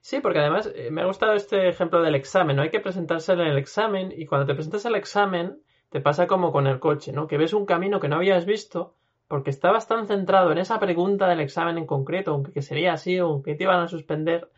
Sí, 0.00 0.20
porque 0.20 0.38
además 0.40 0.70
eh, 0.74 0.90
me 0.90 1.02
ha 1.02 1.06
gustado 1.06 1.34
este 1.34 1.68
ejemplo 1.68 2.02
del 2.02 2.14
examen, 2.14 2.56
¿no? 2.56 2.62
Hay 2.62 2.70
que 2.70 2.80
presentarse 2.80 3.32
en 3.32 3.40
el 3.40 3.58
examen 3.58 4.12
y 4.16 4.26
cuando 4.26 4.46
te 4.46 4.54
presentas 4.54 4.86
al 4.86 4.94
examen 4.94 5.60
te 5.90 6.00
pasa 6.00 6.26
como 6.26 6.52
con 6.52 6.66
el 6.66 6.80
coche, 6.80 7.12
¿no? 7.12 7.26
Que 7.26 7.38
ves 7.38 7.52
un 7.52 7.66
camino 7.66 8.00
que 8.00 8.08
no 8.08 8.16
habías 8.16 8.46
visto, 8.46 8.94
porque 9.28 9.50
estabas 9.50 9.88
tan 9.88 10.06
centrado 10.06 10.52
en 10.52 10.58
esa 10.58 10.78
pregunta 10.80 11.28
del 11.28 11.40
examen 11.40 11.78
en 11.78 11.86
concreto, 11.86 12.32
aunque 12.32 12.52
que 12.52 12.62
sería 12.62 12.92
así, 12.94 13.18
aunque 13.18 13.54
te 13.54 13.64
iban 13.64 13.80
a 13.80 13.88
suspender, 13.88 14.50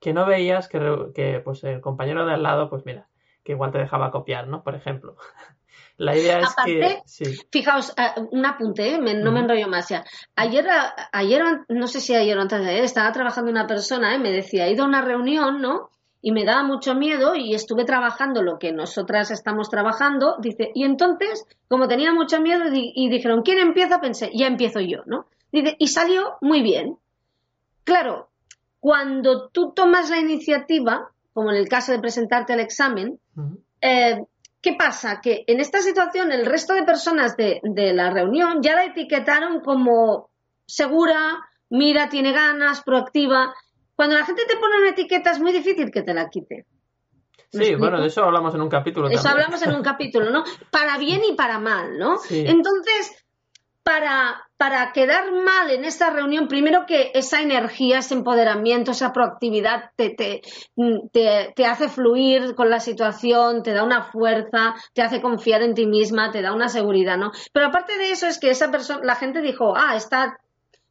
que 0.00 0.12
no 0.12 0.26
veías 0.26 0.68
que, 0.68 0.78
que 1.14 1.40
pues 1.44 1.62
el 1.64 1.80
compañero 1.80 2.26
de 2.26 2.34
al 2.34 2.42
lado, 2.42 2.68
pues 2.70 2.84
mira, 2.86 3.08
que 3.44 3.52
igual 3.52 3.70
te 3.72 3.78
dejaba 3.78 4.10
copiar, 4.10 4.48
¿no? 4.48 4.62
Por 4.64 4.74
ejemplo. 4.74 5.16
La 5.98 6.16
idea 6.16 6.38
es 6.40 6.54
que. 6.64 7.02
Fijaos, 7.50 7.92
ah, 7.96 8.14
un 8.30 8.46
apunte, 8.46 8.94
¿eh? 8.94 8.98
no 8.98 9.32
me 9.32 9.40
enrollo 9.40 9.66
más 9.68 9.88
ya. 9.88 10.04
Ayer, 10.36 10.64
ayer, 11.12 11.42
no 11.68 11.88
sé 11.88 12.00
si 12.00 12.14
ayer 12.14 12.38
o 12.38 12.40
antes 12.40 12.60
de 12.60 12.70
ayer, 12.70 12.84
estaba 12.84 13.10
trabajando 13.10 13.50
una 13.50 13.66
persona, 13.66 14.14
¿eh? 14.14 14.18
me 14.18 14.30
decía, 14.30 14.66
he 14.66 14.72
ido 14.72 14.84
a 14.84 14.88
una 14.88 15.02
reunión, 15.02 15.60
¿no? 15.60 15.90
Y 16.22 16.30
me 16.30 16.44
daba 16.44 16.62
mucho 16.62 16.94
miedo 16.94 17.34
y 17.34 17.54
estuve 17.54 17.84
trabajando 17.84 18.42
lo 18.42 18.58
que 18.58 18.72
nosotras 18.72 19.32
estamos 19.32 19.70
trabajando. 19.70 20.36
Dice, 20.40 20.70
y 20.72 20.84
entonces, 20.84 21.44
como 21.68 21.88
tenía 21.88 22.12
mucho 22.12 22.40
miedo 22.40 22.64
y 22.72 23.08
dijeron, 23.08 23.42
¿quién 23.42 23.58
empieza? 23.58 24.00
Pensé, 24.00 24.30
ya 24.34 24.46
empiezo 24.46 24.80
yo, 24.80 25.02
¿no? 25.06 25.26
Dice, 25.50 25.74
y 25.78 25.88
salió 25.88 26.36
muy 26.40 26.62
bien. 26.62 26.96
Claro, 27.84 28.28
cuando 28.80 29.48
tú 29.48 29.72
tomas 29.74 30.10
la 30.10 30.18
iniciativa, 30.18 31.10
como 31.32 31.50
en 31.50 31.56
el 31.56 31.68
caso 31.68 31.92
de 31.92 32.00
presentarte 32.00 32.52
al 32.52 32.60
examen, 32.60 33.18
eh, 33.80 34.24
¿Qué 34.60 34.74
pasa? 34.74 35.20
Que 35.20 35.44
en 35.46 35.60
esta 35.60 35.80
situación 35.80 36.32
el 36.32 36.44
resto 36.44 36.74
de 36.74 36.82
personas 36.82 37.36
de, 37.36 37.60
la 37.94 38.10
reunión 38.10 38.60
ya 38.62 38.74
la 38.74 38.86
etiquetaron 38.86 39.60
como 39.60 40.30
segura, 40.66 41.38
mira, 41.70 42.08
tiene 42.08 42.32
ganas, 42.32 42.82
proactiva. 42.82 43.54
Cuando 43.94 44.16
la 44.16 44.24
gente 44.24 44.42
te 44.48 44.56
pone 44.56 44.78
una 44.78 44.90
etiqueta 44.90 45.30
es 45.30 45.40
muy 45.40 45.52
difícil 45.52 45.90
que 45.90 46.02
te 46.02 46.12
la 46.12 46.28
quite. 46.28 46.66
Sí, 47.50 47.76
bueno, 47.76 48.00
de 48.00 48.08
eso 48.08 48.24
hablamos 48.24 48.54
en 48.54 48.60
un 48.60 48.68
capítulo. 48.68 49.08
Eso 49.08 49.28
hablamos 49.28 49.62
en 49.62 49.74
un 49.74 49.82
capítulo, 49.82 50.30
¿no? 50.30 50.44
Para 50.70 50.98
bien 50.98 51.22
y 51.26 51.34
para 51.34 51.58
mal, 51.58 51.98
¿no? 51.98 52.18
Entonces, 52.28 53.24
para, 53.82 54.42
para 54.56 54.92
quedar 54.92 55.32
mal 55.32 55.70
en 55.70 55.84
esta 55.84 56.10
reunión, 56.10 56.46
primero 56.46 56.84
que 56.86 57.10
esa 57.14 57.40
energía, 57.40 57.98
ese 57.98 58.14
empoderamiento, 58.14 58.90
esa 58.90 59.12
proactividad 59.12 59.90
te, 59.96 60.10
te, 60.10 60.42
te, 61.54 61.66
hace 61.66 61.88
fluir 61.88 62.54
con 62.54 62.68
la 62.68 62.80
situación, 62.80 63.62
te 63.62 63.72
da 63.72 63.84
una 63.84 64.10
fuerza, 64.10 64.74
te 64.92 65.02
hace 65.02 65.22
confiar 65.22 65.62
en 65.62 65.74
ti 65.74 65.86
misma, 65.86 66.30
te 66.30 66.42
da 66.42 66.52
una 66.52 66.68
seguridad, 66.68 67.16
¿no? 67.16 67.30
Pero 67.52 67.66
aparte 67.66 67.96
de 67.96 68.10
eso 68.10 68.26
es 68.26 68.38
que 68.38 68.50
esa 68.50 68.70
persona, 68.70 69.00
la 69.04 69.16
gente 69.16 69.40
dijo, 69.40 69.74
ah, 69.76 69.96
está 69.96 70.38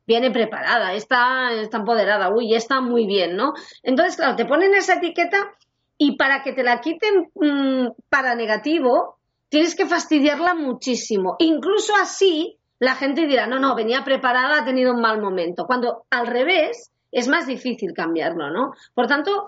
viene 0.07 0.31
preparada, 0.31 0.93
está, 0.93 1.51
está 1.51 1.77
empoderada, 1.77 2.33
uy, 2.33 2.55
está 2.55 2.79
muy 2.79 3.05
bien, 3.05 3.35
¿no? 3.35 3.53
Entonces, 3.83 4.15
claro, 4.15 4.37
te 4.37 4.45
ponen 4.45 4.73
esa 4.73 4.95
etiqueta 4.95 5.51
y 5.97 6.15
para 6.15 6.43
que 6.43 6.53
te 6.53 6.63
la 6.63 6.79
quiten 6.79 7.29
mm, 7.35 7.87
para 8.09 8.33
negativo, 8.35 9.17
tienes 9.49 9.75
que 9.75 9.85
fastidiarla 9.85 10.53
muchísimo. 10.53 11.35
Incluso 11.39 11.93
así, 11.95 12.56
la 12.79 12.95
gente 12.95 13.25
dirá, 13.25 13.47
no, 13.47 13.59
no, 13.59 13.75
venía 13.75 14.03
preparada, 14.03 14.59
ha 14.59 14.65
tenido 14.65 14.93
un 14.93 15.01
mal 15.01 15.21
momento. 15.21 15.65
Cuando 15.65 16.05
al 16.09 16.27
revés 16.27 16.91
es 17.11 17.27
más 17.27 17.47
difícil 17.47 17.93
cambiarlo, 17.93 18.49
¿no? 18.51 18.73
Por 18.93 19.07
tanto, 19.07 19.47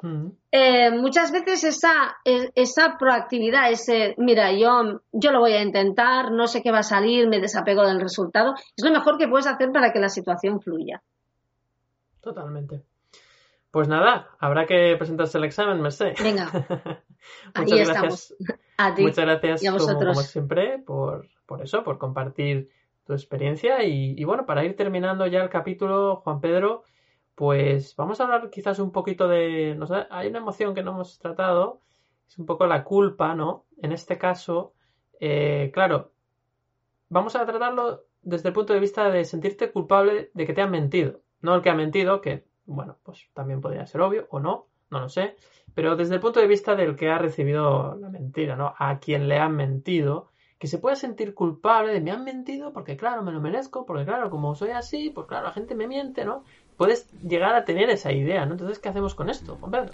eh, 0.52 0.92
muchas 0.92 1.32
veces 1.32 1.64
esa, 1.64 2.18
e, 2.24 2.50
esa 2.56 2.98
proactividad, 2.98 3.70
ese, 3.70 4.16
mira, 4.18 4.52
yo, 4.54 5.02
yo 5.12 5.32
lo 5.32 5.40
voy 5.40 5.54
a 5.54 5.62
intentar, 5.62 6.32
no 6.32 6.48
sé 6.48 6.62
qué 6.62 6.72
va 6.72 6.80
a 6.80 6.84
salir, 6.84 7.28
me 7.28 7.40
desapego 7.40 7.86
del 7.86 8.00
resultado, 8.00 8.54
es 8.76 8.84
lo 8.84 8.92
mejor 8.92 9.18
que 9.18 9.28
puedes 9.28 9.48
hacer 9.48 9.72
para 9.72 9.92
que 9.92 10.00
la 10.00 10.10
situación 10.10 10.62
fluya. 10.62 11.02
Totalmente. 12.22 12.84
Pues 13.72 13.88
nada, 13.88 14.30
habrá 14.40 14.66
que 14.66 14.96
presentarse 14.98 15.38
el 15.38 15.44
examen, 15.44 15.82
Merced. 15.82 16.14
Venga, 16.24 16.50
ahí 17.54 17.80
estamos. 17.80 18.34
A 18.78 18.96
ti. 18.96 19.04
Muchas 19.04 19.26
gracias, 19.26 19.62
como, 19.62 20.16
siempre, 20.16 20.80
por, 20.80 21.28
por 21.46 21.62
eso, 21.62 21.84
por 21.84 22.00
compartir 22.00 22.70
tu 23.10 23.16
experiencia. 23.16 23.84
Y, 23.84 24.24
bueno, 24.24 24.46
para 24.46 24.64
ir 24.64 24.76
terminando 24.76 25.26
ya 25.26 25.42
el 25.42 25.50
capítulo, 25.50 26.18
Juan 26.18 26.40
Pedro, 26.40 26.84
pues 27.34 27.96
vamos 27.96 28.22
a 28.22 28.26
hablar 28.26 28.52
quizás 28.52 28.78
un 28.78 28.92
poquito 28.92 29.28
de... 29.28 29.76
hay 30.12 30.28
una 30.28 30.38
emoción 30.38 30.76
que 30.76 30.84
no 30.84 30.92
hemos 30.92 31.18
tratado, 31.18 31.82
es 32.28 32.38
un 32.38 32.46
poco 32.46 32.68
la 32.68 32.84
culpa, 32.84 33.34
¿no? 33.34 33.66
En 33.82 33.94
este 33.94 34.20
caso, 34.20 34.74
eh, 35.20 35.72
claro, 35.74 36.12
vamos 37.10 37.36
a 37.36 37.48
tratarlo 37.48 38.04
desde 38.22 38.50
el 38.50 38.54
punto 38.54 38.74
de 38.74 38.80
vista 38.80 39.10
de 39.10 39.26
sentirte 39.26 39.72
culpable 39.72 40.30
de 40.36 40.46
que 40.46 40.54
te 40.54 40.62
han 40.62 40.70
mentido. 40.70 41.22
No 41.42 41.56
el 41.56 41.64
que 41.64 41.72
ha 41.72 41.76
mentido, 41.76 42.22
que, 42.22 42.46
bueno, 42.66 43.00
pues 43.02 43.28
también 43.34 43.60
podría 43.60 43.88
ser 43.88 44.02
obvio 44.02 44.28
o 44.30 44.40
no, 44.40 44.68
no 44.92 45.00
lo 45.00 45.10
sé, 45.10 45.36
pero 45.74 45.96
desde 45.96 46.14
el 46.14 46.22
punto 46.22 46.42
de 46.42 46.48
vista 46.48 46.76
del 46.76 46.96
que 46.96 47.10
ha 47.10 47.18
recibido 47.18 47.96
la 47.96 48.10
mentira, 48.10 48.56
¿no? 48.56 48.76
A 48.78 49.00
quien 49.00 49.28
le 49.28 49.40
han 49.40 49.56
mentido 49.56 50.30
que 50.60 50.68
se 50.68 50.78
pueda 50.78 50.96
sentir 50.98 51.34
culpable 51.34 51.94
de 51.94 52.02
me 52.02 52.12
han 52.12 52.26
mentido 52.26 52.74
porque 52.74 52.98
claro, 52.98 53.24
me 53.24 53.32
lo 53.32 53.40
merezco, 53.40 53.86
porque 53.86 54.04
claro, 54.04 54.30
como 54.30 54.56
soy 54.56 54.72
así, 54.72 55.10
pues 55.10 55.26
claro, 55.26 55.46
la 55.46 55.54
gente 55.54 55.74
me 55.74 55.88
miente, 55.88 56.26
¿no? 56.26 56.44
Puedes 56.76 57.10
llegar 57.22 57.56
a 57.56 57.64
tener 57.64 57.90
esa 57.90 58.12
idea, 58.12 58.46
¿no? 58.46 58.54
Entonces, 58.54 58.80
¿qué 58.80 58.90
hacemos 58.90 59.16
con 59.16 59.30
esto, 59.30 59.58
Juan 59.60 59.90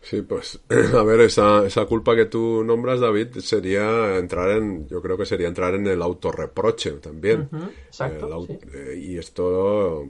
Sí, 0.00 0.22
pues, 0.22 0.60
a 0.98 1.02
ver, 1.04 1.20
esa, 1.20 1.64
esa 1.66 1.84
culpa 1.84 2.16
que 2.16 2.24
tú 2.24 2.64
nombras, 2.64 3.00
David, 3.00 3.38
sería 3.38 4.16
entrar 4.16 4.50
en, 4.50 4.88
yo 4.88 5.00
creo 5.02 5.16
que 5.16 5.26
sería 5.26 5.48
entrar 5.48 5.74
en 5.74 5.86
el 5.86 6.02
autorreproche 6.02 6.92
también. 6.92 7.48
exacto. 7.86 8.46
Eh, 8.48 8.98
y 8.98 9.18
esto, 9.18 10.08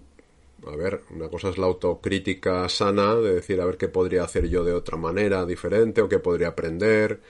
a 0.67 0.77
ver, 0.77 1.03
una 1.11 1.29
cosa 1.29 1.51
es 1.51 1.59
la 1.59 1.67
autocrítica 1.67 2.69
sana, 2.69 3.17
de 3.17 3.35
decir, 3.35 3.61
a 3.61 3.67
ver 3.67 3.77
qué 3.77 3.89
podría 3.89 4.23
hacer 4.23 4.49
yo 4.49 4.65
de 4.65 4.73
otra 4.73 4.97
manera 4.97 5.45
diferente 5.45 6.01
o 6.01 6.09
qué 6.09 6.21
podría 6.21 6.49
aprender 6.49 7.21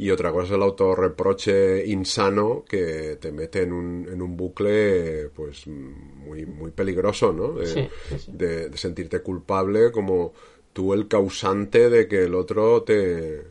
y 0.00 0.10
otra 0.10 0.32
cosa 0.32 0.46
es 0.46 0.52
el 0.52 0.62
autorreproche 0.62 1.86
insano 1.86 2.64
que 2.66 3.18
te 3.20 3.30
mete 3.32 3.60
en 3.64 3.72
un, 3.74 4.08
en 4.10 4.22
un 4.22 4.34
bucle 4.34 5.28
pues 5.28 5.66
muy, 5.66 6.46
muy 6.46 6.70
peligroso, 6.70 7.34
¿no? 7.34 7.52
De, 8.26 8.70
sentirte 8.78 9.20
culpable 9.20 9.92
como 9.92 10.32
tú 10.72 10.94
el 10.94 11.06
causante 11.06 11.90
de 11.90 12.08
que 12.08 12.24
el 12.24 12.34
otro 12.34 12.82
te, 12.82 13.42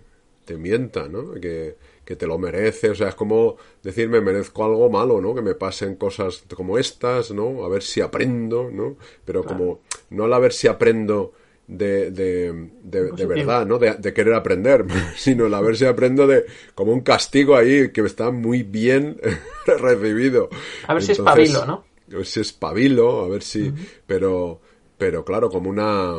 te 0.44 0.58
mienta, 0.58 1.08
¿no? 1.08 1.34
Que, 1.34 1.76
que 2.04 2.16
te 2.16 2.26
lo 2.26 2.40
merece, 2.40 2.90
o 2.90 2.96
sea, 2.96 3.10
es 3.10 3.16
como 3.16 3.58
decir 3.84 4.10
me 4.10 4.20
merezco 4.20 4.66
algo 4.66 4.90
malo, 4.90 5.22
¿no? 5.22 5.36
Que 5.36 5.44
me 5.44 5.54
pasen 5.54 5.98
cosas 5.98 6.46
como 6.56 6.80
estas, 6.80 7.30
¿no? 7.30 7.64
A 7.64 7.70
ver 7.70 7.84
si 7.84 8.02
aprendo, 8.02 8.72
¿no? 8.72 8.98
Pero 9.24 9.44
como 9.44 9.82
no 10.10 10.24
al 10.24 10.34
a 10.34 10.40
ver 10.40 10.54
si 10.54 10.68
aprendo 10.68 11.32
de, 11.70 12.10
de, 12.10 12.70
de, 12.82 13.26
verdad, 13.28 13.66
¿no? 13.66 13.78
De, 13.78 14.14
querer 14.14 14.34
aprender, 14.34 14.86
sino 15.16 15.46
el 15.46 15.54
haberse 15.54 15.88
aprendo 15.88 16.26
de 16.26 16.46
como 16.74 16.92
un 16.92 17.02
castigo 17.02 17.56
ahí 17.56 17.92
que 17.92 18.02
está 18.02 18.32
muy 18.32 18.64
bien 18.64 19.18
recibido. 19.66 20.50
A 20.88 20.96
ver 20.96 21.04
si 21.04 21.12
es 21.12 21.20
pabilo, 21.20 21.66
¿no? 21.66 21.86
A 22.12 22.16
ver 22.18 22.26
si 22.26 22.40
es 22.40 22.54
pabilo, 22.54 23.24
a 23.24 23.28
ver 23.28 23.44
si... 23.44 23.72
Pero, 24.08 24.60
pero 24.98 25.24
claro, 25.24 25.50
como 25.50 25.70
una 25.70 26.16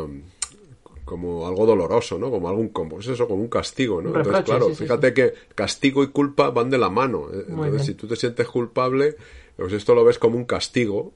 como 1.04 1.48
algo 1.48 1.66
doloroso, 1.66 2.16
¿no? 2.16 2.30
Como 2.30 2.48
algún 2.48 2.68
como 2.68 2.90
pues 2.90 3.08
eso, 3.08 3.26
como 3.26 3.42
un 3.42 3.48
castigo, 3.48 4.00
¿no? 4.00 4.16
Entonces, 4.16 4.44
claro, 4.44 4.68
fíjate 4.72 5.12
que 5.12 5.34
castigo 5.56 6.04
y 6.04 6.08
culpa 6.08 6.50
van 6.50 6.70
de 6.70 6.78
la 6.78 6.88
mano. 6.88 7.26
¿eh? 7.32 7.46
Entonces, 7.48 7.86
si 7.86 7.94
tú 7.94 8.06
te 8.06 8.14
sientes 8.14 8.46
culpable, 8.46 9.16
pues 9.56 9.72
esto 9.72 9.96
lo 9.96 10.04
ves 10.04 10.20
como 10.20 10.36
un 10.36 10.44
castigo 10.44 11.12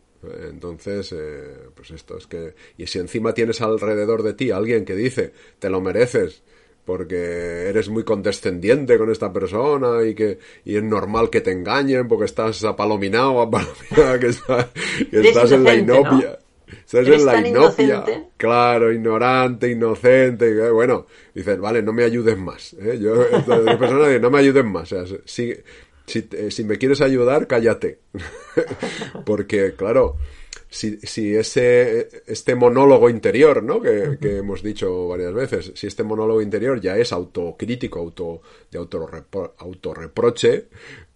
entonces, 0.49 1.13
eh, 1.13 1.69
pues 1.75 1.91
esto 1.91 2.19
es 2.19 2.27
que... 2.27 2.55
Y 2.79 2.87
si 2.87 2.99
encima 2.99 3.35
tienes 3.35 3.61
alrededor 3.61 4.23
de 4.23 4.35
ti 4.35 4.51
alguien 4.51 4.85
que 4.85 4.95
dice, 4.95 5.33
te 5.59 5.71
lo 5.71 5.81
mereces, 5.81 6.43
porque 6.85 7.69
eres 7.69 7.89
muy 7.89 8.05
condescendiente 8.05 8.99
con 8.99 9.11
esta 9.11 9.33
persona 9.33 10.05
y 10.05 10.15
que 10.15 10.39
y 10.65 10.77
es 10.77 10.83
normal 10.83 11.31
que 11.31 11.41
te 11.41 11.53
engañen 11.53 12.07
porque 12.09 12.27
estás 12.27 12.63
apalominado, 12.65 13.41
apalominado 13.41 14.21
que, 14.21 14.29
estás 14.29 15.53
en 15.53 15.65
la 15.65 15.75
inopia. 15.75 16.39
Estás 16.67 17.07
en 17.07 17.25
la 17.25 17.47
inopia. 17.47 18.05
Claro, 18.37 18.93
ignorante, 18.93 19.71
inocente. 19.71 20.51
Y, 20.51 20.71
bueno, 20.71 21.07
dices, 21.35 21.59
vale, 21.59 21.83
no 21.83 21.93
me 21.93 22.05
ayudes 22.05 22.37
más. 22.37 22.75
¿eh? 22.75 22.99
Yo, 23.01 23.15
persona 23.47 24.09
dice, 24.09 24.21
no 24.21 24.31
me 24.31 24.39
ayudes 24.39 24.65
más. 24.65 24.93
O 24.93 25.07
sea, 25.07 25.19
sigue, 25.25 25.63
si, 26.07 26.29
eh, 26.33 26.51
si 26.51 26.65
me 26.65 26.79
quieres 26.79 27.01
ayudar, 27.01 27.47
cállate. 27.47 28.01
Porque, 29.25 29.75
claro, 29.75 30.17
si, 30.75 30.99
si 30.99 31.37
ese, 31.37 32.09
este 32.27 32.55
monólogo 32.57 33.09
interior, 33.09 33.63
¿no? 33.63 33.81
Que, 33.81 34.19
que, 34.21 34.39
hemos 34.39 34.63
dicho 34.63 35.09
varias 35.09 35.33
veces, 35.33 35.73
si 35.77 35.87
este 35.87 36.03
monólogo 36.03 36.43
interior 36.43 36.81
ya 36.81 36.97
es 36.99 37.13
autocrítico, 37.13 38.01
auto, 38.01 38.43
de 38.73 38.79
autorreproche, 38.79 40.67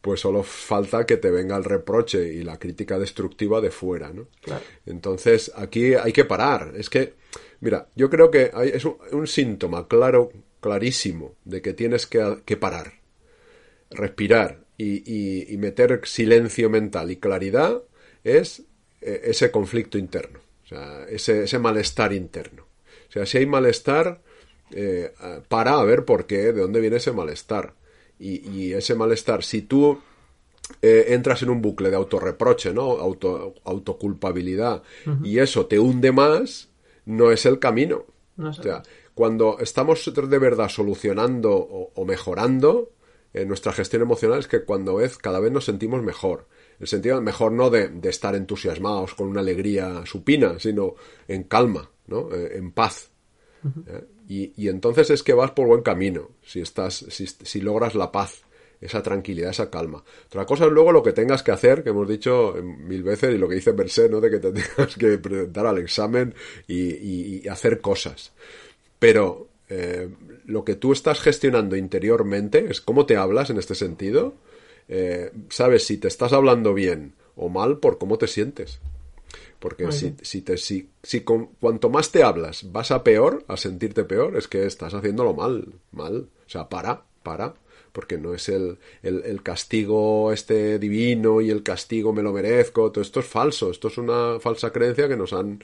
pues 0.00 0.20
solo 0.20 0.44
falta 0.44 1.04
que 1.04 1.16
te 1.16 1.30
venga 1.32 1.56
el 1.56 1.64
reproche 1.64 2.32
y 2.32 2.44
la 2.44 2.58
crítica 2.58 3.00
destructiva 3.00 3.60
de 3.60 3.72
fuera, 3.72 4.12
¿no? 4.12 4.28
Entonces, 4.86 5.50
aquí 5.56 5.94
hay 5.94 6.12
que 6.12 6.24
parar. 6.24 6.74
Es 6.76 6.88
que, 6.88 7.14
mira, 7.60 7.88
yo 7.96 8.08
creo 8.08 8.30
que 8.30 8.52
hay, 8.54 8.68
es 8.68 8.84
un, 8.84 8.96
un, 9.10 9.26
síntoma 9.26 9.88
claro, 9.88 10.30
clarísimo, 10.60 11.34
de 11.44 11.60
que 11.62 11.74
tienes 11.74 12.06
que, 12.06 12.38
que 12.44 12.56
parar, 12.56 12.92
respirar 13.90 14.67
y, 14.78 15.56
meter 15.58 16.00
silencio 16.04 16.70
mental 16.70 17.10
y 17.10 17.16
claridad 17.16 17.82
es 18.22 18.62
eh, 19.00 19.22
ese 19.24 19.50
conflicto 19.50 19.98
interno, 19.98 20.38
o 20.64 20.68
sea, 20.68 21.04
ese, 21.08 21.58
malestar 21.58 22.12
interno. 22.12 22.64
O 23.08 23.12
sea, 23.12 23.26
si 23.26 23.38
hay 23.38 23.46
malestar, 23.46 24.20
eh, 24.70 25.12
para 25.48 25.80
a 25.80 25.84
ver 25.84 26.04
por 26.04 26.26
qué, 26.26 26.52
de 26.52 26.60
dónde 26.60 26.80
viene 26.80 26.96
ese 26.96 27.12
malestar. 27.12 27.74
Y, 28.20 28.72
ese 28.72 28.96
malestar, 28.96 29.44
si 29.44 29.62
tú 29.62 30.00
eh, 30.82 31.06
entras 31.08 31.42
en 31.42 31.50
un 31.50 31.62
bucle 31.62 31.88
de 31.88 31.96
autorreproche, 31.96 32.74
¿no? 32.74 32.82
Auto, 32.82 33.54
autoculpabilidad, 33.64 34.82
y 35.22 35.38
eso 35.38 35.66
te 35.66 35.78
hunde 35.78 36.10
más, 36.10 36.68
no 37.06 37.30
es 37.30 37.46
el 37.46 37.60
camino. 37.60 38.04
No 38.36 38.52
sé. 38.52 38.60
O 38.60 38.62
sea, 38.64 38.82
cuando 39.14 39.58
estamos 39.60 40.12
de 40.14 40.38
verdad 40.38 40.68
solucionando 40.68 41.52
o, 41.52 41.92
o 41.94 42.04
mejorando 42.04 42.90
eh, 43.34 43.44
nuestra 43.44 43.72
gestión 43.72 44.02
emocional 44.02 44.38
es 44.38 44.48
que 44.48 44.64
cuando 44.64 44.96
vez 44.96 45.18
cada 45.18 45.40
vez 45.40 45.52
nos 45.52 45.64
sentimos 45.64 46.02
mejor. 46.02 46.46
El 46.80 46.86
sentido 46.86 47.20
mejor 47.20 47.52
no 47.52 47.70
de, 47.70 47.88
de 47.88 48.08
estar 48.08 48.34
entusiasmados 48.34 49.14
con 49.14 49.28
una 49.28 49.40
alegría 49.40 50.04
supina, 50.06 50.58
sino 50.58 50.94
en 51.26 51.44
calma, 51.44 51.90
¿no? 52.06 52.32
Eh, 52.34 52.56
en 52.56 52.72
paz. 52.72 53.10
¿eh? 53.86 54.04
y, 54.28 54.52
y 54.56 54.68
entonces 54.68 55.10
es 55.10 55.22
que 55.22 55.32
vas 55.34 55.50
por 55.52 55.66
buen 55.66 55.82
camino, 55.82 56.30
si 56.42 56.60
estás, 56.60 56.94
si, 57.08 57.26
si 57.26 57.60
logras 57.60 57.94
la 57.94 58.12
paz 58.12 58.42
esa 58.80 59.02
tranquilidad, 59.02 59.50
esa 59.50 59.70
calma. 59.70 60.04
Otra 60.26 60.46
cosa 60.46 60.66
es 60.66 60.70
luego 60.70 60.92
lo 60.92 61.02
que 61.02 61.12
tengas 61.12 61.42
que 61.42 61.50
hacer, 61.50 61.82
que 61.82 61.90
hemos 61.90 62.08
dicho 62.08 62.54
mil 62.62 63.02
veces, 63.02 63.34
y 63.34 63.38
lo 63.38 63.48
que 63.48 63.56
dice 63.56 63.72
Merced, 63.72 64.08
¿no? 64.08 64.20
De 64.20 64.30
que 64.30 64.38
te 64.38 64.52
tengas 64.52 64.96
que 64.96 65.18
presentar 65.18 65.66
al 65.66 65.78
examen 65.78 66.32
y, 66.68 66.90
y- 66.94 67.40
y 67.44 67.48
hacer 67.48 67.80
cosas. 67.80 68.32
Pero 69.00 69.48
eh, 69.68 70.08
lo 70.48 70.64
que 70.64 70.74
tú 70.74 70.92
estás 70.92 71.20
gestionando 71.20 71.76
interiormente 71.76 72.68
es 72.70 72.80
cómo 72.80 73.04
te 73.04 73.16
hablas 73.16 73.50
en 73.50 73.58
este 73.58 73.74
sentido. 73.74 74.34
Eh, 74.88 75.30
sabes 75.50 75.86
si 75.86 75.98
te 75.98 76.08
estás 76.08 76.32
hablando 76.32 76.72
bien 76.72 77.12
o 77.36 77.50
mal 77.50 77.78
por 77.78 77.98
cómo 77.98 78.16
te 78.16 78.26
sientes. 78.26 78.80
Porque 79.58 79.92
si, 79.92 80.14
si, 80.22 80.40
te, 80.40 80.56
si, 80.56 80.88
si 81.02 81.20
con, 81.20 81.48
cuanto 81.60 81.90
más 81.90 82.10
te 82.12 82.22
hablas 82.22 82.72
vas 82.72 82.90
a 82.92 83.04
peor, 83.04 83.44
a 83.46 83.58
sentirte 83.58 84.04
peor, 84.04 84.38
es 84.38 84.48
que 84.48 84.64
estás 84.64 84.94
haciéndolo 84.94 85.34
mal, 85.34 85.74
mal. 85.92 86.30
O 86.46 86.50
sea, 86.50 86.70
para, 86.70 87.02
para. 87.22 87.54
Porque 87.92 88.16
no 88.16 88.32
es 88.32 88.48
el, 88.48 88.78
el, 89.02 89.24
el 89.26 89.42
castigo 89.42 90.32
este 90.32 90.78
divino 90.78 91.42
y 91.42 91.50
el 91.50 91.62
castigo 91.62 92.14
me 92.14 92.22
lo 92.22 92.32
merezco. 92.32 92.90
Todo 92.90 93.02
esto 93.02 93.20
es 93.20 93.26
falso. 93.26 93.70
Esto 93.70 93.88
es 93.88 93.98
una 93.98 94.40
falsa 94.40 94.72
creencia 94.72 95.08
que 95.08 95.16
nos 95.16 95.34
han 95.34 95.62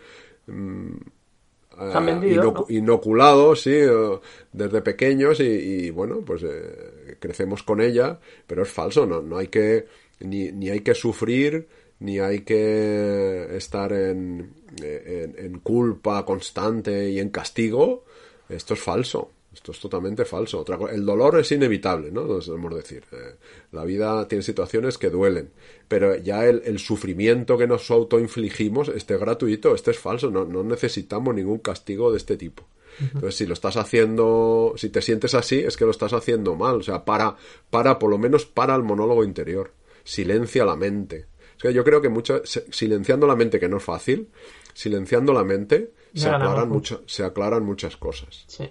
Se 1.77 1.97
han 1.97 2.09
eh, 2.09 2.13
vendido, 2.13 2.43
inocu- 2.43 2.67
¿no? 2.69 2.77
inoculado, 2.77 3.57
sí, 3.57 3.73
eh, 3.73 4.19
desde 4.53 4.81
pequeños 4.83 5.41
y, 5.41 5.45
y, 5.45 5.91
bueno, 5.91 6.21
pues 6.25 6.43
eh, 6.45 7.17
crecemos 7.19 7.63
con 7.63 7.81
ella, 7.81 8.19
pero 8.47 8.63
es 8.63 8.71
falso, 8.71 9.07
no, 9.07 9.21
no 9.23 9.39
hay 9.39 9.49
que, 9.49 9.87
ni, 10.21 10.53
ni 10.53 10.71
hay 10.71 10.81
que 10.81 10.95
sufrir, 10.95 11.67
ni 12.01 12.19
hay 12.19 12.41
que 12.41 13.57
estar 13.57 13.93
en, 13.93 14.53
en, 14.83 15.35
en 15.39 15.59
culpa 15.61 16.25
constante 16.25 17.11
y 17.11 17.19
en 17.21 17.31
castigo, 17.31 18.05
esto 18.49 18.75
es 18.75 18.81
falso. 18.81 19.31
Esto 19.55 19.73
es 19.73 19.81
totalmente 19.81 20.25
falso. 20.25 20.59
Otra 20.59 20.79
el 20.91 21.07
dolor 21.07 21.39
es 21.39 21.51
inevitable, 21.53 22.11
¿no? 22.11 22.25
Nos 22.25 22.47
debemos 22.47 22.75
decir. 22.75 23.05
Eh, 23.13 23.37
la 23.73 23.85
vida 23.85 24.27
tiene 24.29 24.43
situaciones 24.43 24.99
que 24.99 25.11
duelen, 25.11 25.51
pero 25.89 26.17
ya 26.17 26.45
el, 26.45 26.63
el 26.65 26.79
sufrimiento 26.79 27.57
que 27.57 27.67
nos 27.67 27.91
autoinfligimos, 27.91 28.89
este 28.89 29.15
es 29.15 29.21
gratuito, 29.21 29.75
este 29.75 29.93
es 29.93 29.99
falso. 29.99 30.31
No, 30.31 30.45
no 30.45 30.65
necesitamos 30.65 31.35
ningún 31.35 31.59
castigo 31.59 32.11
de 32.11 32.19
este 32.19 32.37
tipo. 32.37 32.67
Entonces, 33.01 33.35
si 33.37 33.47
lo 33.47 33.55
estás 33.55 33.77
haciendo, 33.77 34.75
si 34.77 34.89
te 34.89 35.03
sientes 35.03 35.35
así, 35.35 35.59
es 35.59 35.77
que 35.77 35.85
lo 35.85 35.91
estás 35.91 36.13
haciendo 36.13 36.55
mal. 36.55 36.77
O 36.77 36.83
sea, 36.83 37.05
para, 37.05 37.37
para, 37.71 37.99
por 37.99 38.11
lo 38.11 38.19
menos 38.19 38.47
para 38.47 38.75
el 38.75 38.83
monólogo 38.83 39.25
interior. 39.25 39.73
Silencia 40.05 40.65
la 40.65 40.77
mente. 40.77 41.27
Yo 41.63 41.83
creo 41.83 42.03
que 42.03 42.09
mucha, 42.09 42.43
silenciando 42.45 43.27
la 43.27 43.37
mente, 43.37 43.59
que 43.59 43.69
no 43.69 43.79
es 43.79 43.83
fácil, 43.83 44.29
silenciando 44.75 45.33
la 45.33 45.45
mente, 45.45 45.93
se 46.15 46.29
aclaran, 46.29 46.69
mucho. 46.69 47.03
se 47.07 47.25
aclaran 47.25 47.65
muchas 47.65 47.97
cosas. 47.97 48.45
Sí. 48.47 48.63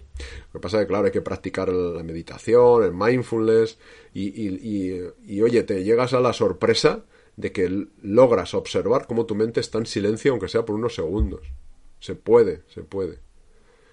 Lo 0.54 0.54
que 0.54 0.60
pasa 0.60 0.78
es 0.78 0.84
que, 0.84 0.88
claro, 0.88 1.06
hay 1.06 1.12
que 1.12 1.22
practicar 1.22 1.70
la 1.70 2.04
meditación, 2.04 2.84
el 2.84 2.94
mindfulness, 2.94 3.78
y, 4.14 4.28
y, 4.30 4.48
y- 4.62 5.36
y, 5.38 5.42
oye, 5.42 5.64
te 5.64 5.84
llegas 5.84 6.14
a 6.14 6.20
la 6.20 6.34
sorpresa 6.34 7.04
de 7.36 7.52
que 7.52 7.88
logras 8.02 8.54
observar 8.54 9.08
cómo 9.08 9.26
tu 9.26 9.36
mente 9.36 9.60
está 9.60 9.78
en 9.80 9.86
silencio, 9.86 10.32
aunque 10.32 10.48
sea 10.48 10.64
por 10.66 10.76
unos 10.76 10.96
segundos. 10.96 11.42
Se 12.00 12.16
puede, 12.16 12.62
se 12.68 12.84
puede. 12.84 13.20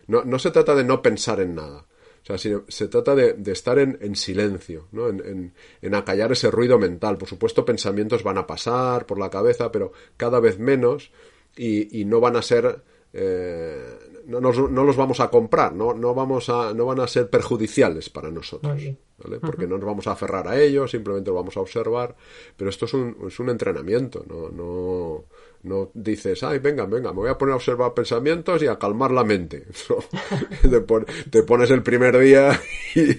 No, 0.07 0.25
no 0.25 0.39
se 0.39 0.51
trata 0.51 0.75
de 0.75 0.85
no 0.85 1.03
pensar 1.03 1.41
en 1.41 1.55
nada. 1.55 1.87
O 2.23 2.37
sea, 2.37 2.37
se 2.37 2.89
trata 2.89 3.15
de, 3.15 3.33
de 3.33 3.53
estar 3.53 3.79
en, 3.79 3.97
en 4.03 4.15
silencio, 4.15 4.89
¿no? 4.93 5.09
En, 5.09 5.21
en- 5.25 5.55
en 5.81 5.95
acallar 5.95 6.31
ese 6.33 6.51
ruido 6.51 6.79
mental. 6.79 7.17
Por 7.17 7.29
supuesto, 7.29 7.65
pensamientos 7.65 8.23
van 8.23 8.37
a 8.37 8.47
pasar 8.47 9.07
por 9.07 9.19
la 9.19 9.31
cabeza, 9.31 9.73
pero 9.73 9.93
cada 10.19 10.39
vez 10.39 10.59
menos 10.59 11.13
y, 11.57 11.99
y 11.99 12.05
no 12.05 12.21
van 12.21 12.37
a 12.37 12.43
ser... 12.43 12.83
eh, 13.13 13.83
no, 14.27 14.41
nos- 14.41 14.71
no 14.71 14.85
los 14.85 14.97
vamos 14.97 15.19
a 15.21 15.29
comprar, 15.31 15.75
no, 15.75 15.95
no, 15.95 16.15
vamos 16.15 16.49
a, 16.49 16.73
no 16.75 16.87
van 16.87 17.01
a 17.01 17.09
ser 17.09 17.29
perjudiciales 17.31 18.09
para 18.11 18.31
nosotros. 18.31 18.81
Porque 19.41 19.67
no 19.67 19.77
nos 19.77 19.85
vamos 19.87 20.07
a 20.07 20.13
aferrar 20.13 20.49
a 20.49 20.59
ellos, 20.59 20.91
simplemente 20.91 21.31
lo 21.31 21.37
vamos 21.37 21.57
a 21.57 21.61
observar. 21.61 22.17
Pero 22.57 22.71
esto 22.71 22.87
es 22.87 22.95
un, 22.95 23.17
es 23.27 23.39
un 23.39 23.51
entrenamiento, 23.51 24.25
no, 24.29 24.49
no, 24.49 25.25
no 25.65 25.91
dices, 25.93 26.43
ay, 26.43 26.59
venga, 26.59 26.87
venga, 26.87 27.11
me 27.13 27.19
voy 27.21 27.29
a 27.31 27.37
poner 27.37 27.53
a 27.53 27.57
observar 27.57 27.93
pensamientos 27.93 28.63
y 28.63 28.67
a 28.67 28.79
calmar 28.79 29.11
la 29.11 29.25
mente. 29.25 29.67
No. 30.63 30.71
te, 30.71 30.81
pon- 30.81 31.07
te 31.31 31.43
pones 31.43 31.71
el 31.71 31.83
primer 31.83 32.17
día 32.19 32.59
y, 32.95 33.11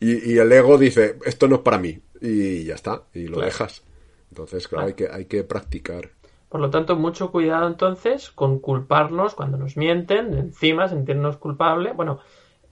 y- 0.00 0.32
y 0.34 0.38
el 0.38 0.50
ego 0.52 0.78
dice, 0.78 1.16
esto 1.24 1.46
no 1.48 1.56
es 1.56 1.62
para 1.62 1.78
mí. 1.78 1.98
Y 2.22 2.64
ya 2.64 2.74
está, 2.74 3.04
y 3.14 3.24
lo 3.24 3.34
Claro. 3.34 3.46
dejas. 3.46 3.82
Entonces, 4.30 4.68
claro, 4.68 4.86
Claro. 4.86 4.88
Hay, 4.88 4.94
que, 4.94 5.08
hay 5.14 5.24
que 5.26 5.44
practicar. 5.44 6.10
Por 6.50 6.60
lo 6.60 6.68
tanto, 6.68 6.96
mucho 6.96 7.30
cuidado 7.30 7.68
entonces 7.68 8.30
con 8.30 8.58
culparnos 8.58 9.34
cuando 9.34 9.56
nos 9.56 9.76
mienten, 9.76 10.34
encima 10.34 10.88
sentirnos 10.88 11.36
culpable. 11.36 11.92
Bueno, 11.92 12.18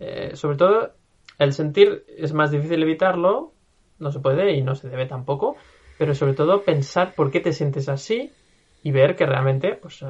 eh, 0.00 0.32
sobre 0.34 0.56
todo 0.56 0.90
el 1.38 1.52
sentir 1.52 2.04
es 2.08 2.32
más 2.32 2.50
difícil 2.50 2.82
evitarlo, 2.82 3.52
no 4.00 4.10
se 4.10 4.18
puede 4.18 4.52
y 4.54 4.62
no 4.62 4.74
se 4.74 4.88
debe 4.88 5.06
tampoco, 5.06 5.56
pero 5.96 6.12
sobre 6.14 6.34
todo 6.34 6.62
pensar 6.62 7.14
por 7.14 7.30
qué 7.30 7.38
te 7.38 7.52
sientes 7.52 7.88
así 7.88 8.32
y 8.82 8.90
ver 8.90 9.14
que 9.14 9.26
realmente 9.26 9.74
pues, 9.74 10.02
eh, 10.02 10.06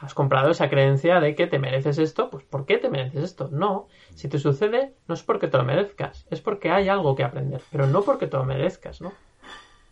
has 0.00 0.14
comprado 0.14 0.50
esa 0.50 0.70
creencia 0.70 1.18
de 1.18 1.34
que 1.34 1.48
te 1.48 1.58
mereces 1.58 1.98
esto, 1.98 2.30
pues 2.30 2.44
¿por 2.44 2.64
qué 2.64 2.78
te 2.78 2.90
mereces 2.90 3.24
esto? 3.24 3.48
No, 3.50 3.88
si 4.14 4.28
te 4.28 4.38
sucede 4.38 4.94
no 5.08 5.14
es 5.14 5.22
porque 5.24 5.48
te 5.48 5.56
lo 5.56 5.64
merezcas, 5.64 6.26
es 6.30 6.40
porque 6.40 6.70
hay 6.70 6.88
algo 6.88 7.16
que 7.16 7.24
aprender, 7.24 7.60
pero 7.72 7.88
no 7.88 8.02
porque 8.02 8.28
te 8.28 8.36
lo 8.36 8.44
merezcas, 8.44 9.00
¿no? 9.00 9.12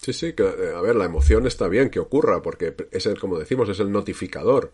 Sí, 0.03 0.13
sí, 0.13 0.33
que, 0.33 0.43
eh, 0.43 0.73
a 0.75 0.81
ver, 0.81 0.97
la 0.97 1.05
emoción 1.05 1.47
está 1.47 1.69
bien 1.69 1.89
que 1.89 2.01
ocurra, 2.01 2.43
porque 2.43 2.75
es 2.91 3.07
el, 3.07 3.19
como 3.21 3.39
decimos, 3.39 3.69
es 3.69 3.79
el 3.79 3.93
notificador. 3.93 4.73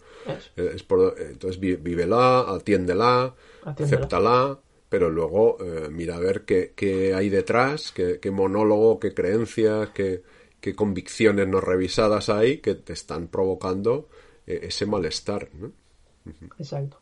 Eh, 0.57 0.73
Es 0.75 0.83
por- 0.83 1.15
eh, 1.19 1.29
entonces 1.33 1.61
vívela, 1.61 2.41
atiéndela, 2.55 3.35
Atiéndela. 3.63 3.99
acéptala, 4.01 4.59
pero 4.89 5.11
luego 5.11 5.59
eh, 5.63 5.89
mira 5.91 6.17
a 6.17 6.21
ver 6.21 6.43
qué, 6.47 6.73
qué 6.75 7.13
hay 7.15 7.29
detrás, 7.29 7.93
qué, 7.93 8.19
qué 8.21 8.31
monólogo, 8.31 8.99
qué 8.99 9.13
creencias, 9.13 9.91
qué, 9.91 10.23
qué 10.63 10.75
convicciones 10.75 11.47
no 11.47 11.61
revisadas 11.61 12.31
hay 12.31 12.59
que 12.59 12.75
te 12.75 12.95
están 12.95 13.29
provocando 13.29 14.09
eh, 14.47 14.61
ese 14.63 14.87
malestar. 14.87 15.51
¿no? 15.61 15.73
Exacto. 16.59 16.97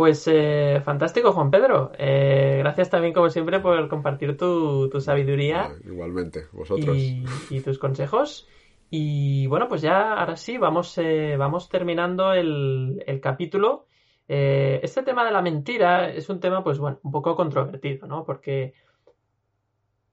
Pues 0.00 0.26
eh, 0.28 0.80
fantástico, 0.82 1.32
Juan 1.32 1.50
Pedro. 1.50 1.92
Eh, 1.98 2.56
gracias 2.60 2.88
también, 2.88 3.12
como 3.12 3.28
siempre, 3.28 3.60
por 3.60 3.86
compartir 3.90 4.34
tu, 4.34 4.88
tu 4.88 4.98
sabiduría 4.98 5.74
igualmente, 5.84 6.46
vosotros. 6.52 6.96
y, 6.96 7.22
y 7.50 7.60
tus 7.60 7.78
consejos. 7.78 8.48
Y 8.88 9.46
bueno, 9.48 9.68
pues 9.68 9.82
ya 9.82 10.14
ahora 10.14 10.36
sí, 10.36 10.56
vamos, 10.56 10.96
eh, 10.96 11.36
vamos 11.36 11.68
terminando 11.68 12.32
el, 12.32 13.04
el 13.06 13.20
capítulo. 13.20 13.88
Eh, 14.26 14.80
este 14.82 15.02
tema 15.02 15.22
de 15.22 15.32
la 15.32 15.42
mentira 15.42 16.08
es 16.08 16.30
un 16.30 16.40
tema, 16.40 16.64
pues 16.64 16.78
bueno, 16.78 16.98
un 17.02 17.12
poco 17.12 17.36
controvertido, 17.36 18.06
¿no? 18.06 18.24
Porque 18.24 18.72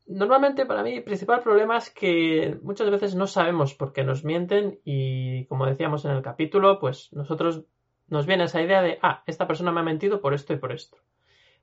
normalmente 0.06 0.66
para 0.66 0.84
mí 0.84 0.96
el 0.96 1.04
principal 1.06 1.40
problema 1.42 1.78
es 1.78 1.92
que 1.92 2.60
muchas 2.62 2.92
veces 2.92 3.16
no 3.16 3.26
sabemos 3.26 3.74
por 3.74 3.94
qué 3.94 4.04
nos 4.04 4.26
mienten 4.26 4.82
y 4.84 5.46
como 5.46 5.66
decíamos 5.66 6.04
en 6.04 6.12
el 6.12 6.22
capítulo, 6.22 6.78
pues 6.78 7.08
nosotros 7.14 7.64
nos 8.08 8.26
viene 8.26 8.46
esa 8.46 8.62
idea 8.62 8.82
de, 8.82 9.00
ah, 9.02 9.24
esta 9.28 9.48
persona 9.48 9.72
me 9.72 9.82
ha 9.82 9.84
mentido 9.84 10.22
por 10.22 10.34
esto 10.34 10.54
y 10.54 10.58
por 10.58 10.72
esto. 10.72 10.98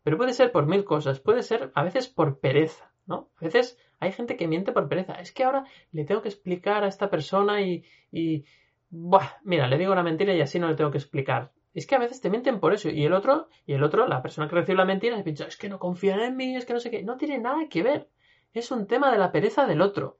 Pero 0.03 0.19
puede 0.19 0.35
ser 0.35 0.53
por 0.53 0.67
mil 0.67 0.85
cosas, 0.85 1.21
puede 1.21 1.43
ser 1.43 1.73
a 1.75 1.83
veces 1.83 2.09
por 2.09 2.39
pereza, 2.39 2.93
¿no? 3.07 3.31
A 3.41 3.45
veces 3.45 3.79
hay 4.01 4.13
gente 4.13 4.37
que 4.37 4.47
miente 4.47 4.73
por 4.73 4.89
pereza. 4.89 5.15
Es 5.15 5.33
que 5.33 5.45
ahora 5.45 5.65
le 5.93 6.05
tengo 6.05 6.23
que 6.23 6.29
explicar 6.29 6.85
a 6.85 6.89
esta 6.89 7.09
persona 7.09 7.63
y, 7.63 7.85
y 8.13 8.45
buah, 8.91 9.39
mira, 9.43 9.67
le 9.67 9.79
digo 9.79 9.93
una 9.93 10.03
mentira 10.03 10.35
y 10.35 10.41
así 10.41 10.59
no 10.59 10.69
le 10.69 10.75
tengo 10.75 10.91
que 10.91 10.99
explicar. 10.99 11.53
Es 11.73 11.87
que 11.87 11.97
a 11.97 11.99
veces 11.99 12.21
te 12.21 12.31
mienten 12.31 12.61
por 12.61 12.73
eso. 12.73 12.89
Y 12.91 13.05
el 13.05 13.13
otro, 13.13 13.49
y 13.67 13.73
el 13.73 13.83
otro, 13.83 14.07
la 14.07 14.23
persona 14.23 14.47
que 14.47 14.55
recibe 14.55 14.79
la 14.79 14.85
mentira, 14.85 15.23
piensa, 15.25 15.47
es 15.47 15.57
que 15.57 15.69
no 15.69 15.79
confían 15.79 16.21
en 16.21 16.37
mí, 16.37 16.55
es 16.55 16.67
que 16.67 16.73
no 16.73 16.81
sé 16.81 16.91
qué. 16.91 17.03
No 17.03 17.17
tiene 17.17 17.39
nada 17.39 17.69
que 17.69 17.83
ver. 17.83 18.09
Es 18.53 18.71
un 18.71 18.87
tema 18.87 19.11
de 19.11 19.19
la 19.19 19.33
pereza 19.33 19.67
del 19.67 19.81
otro. 19.81 20.19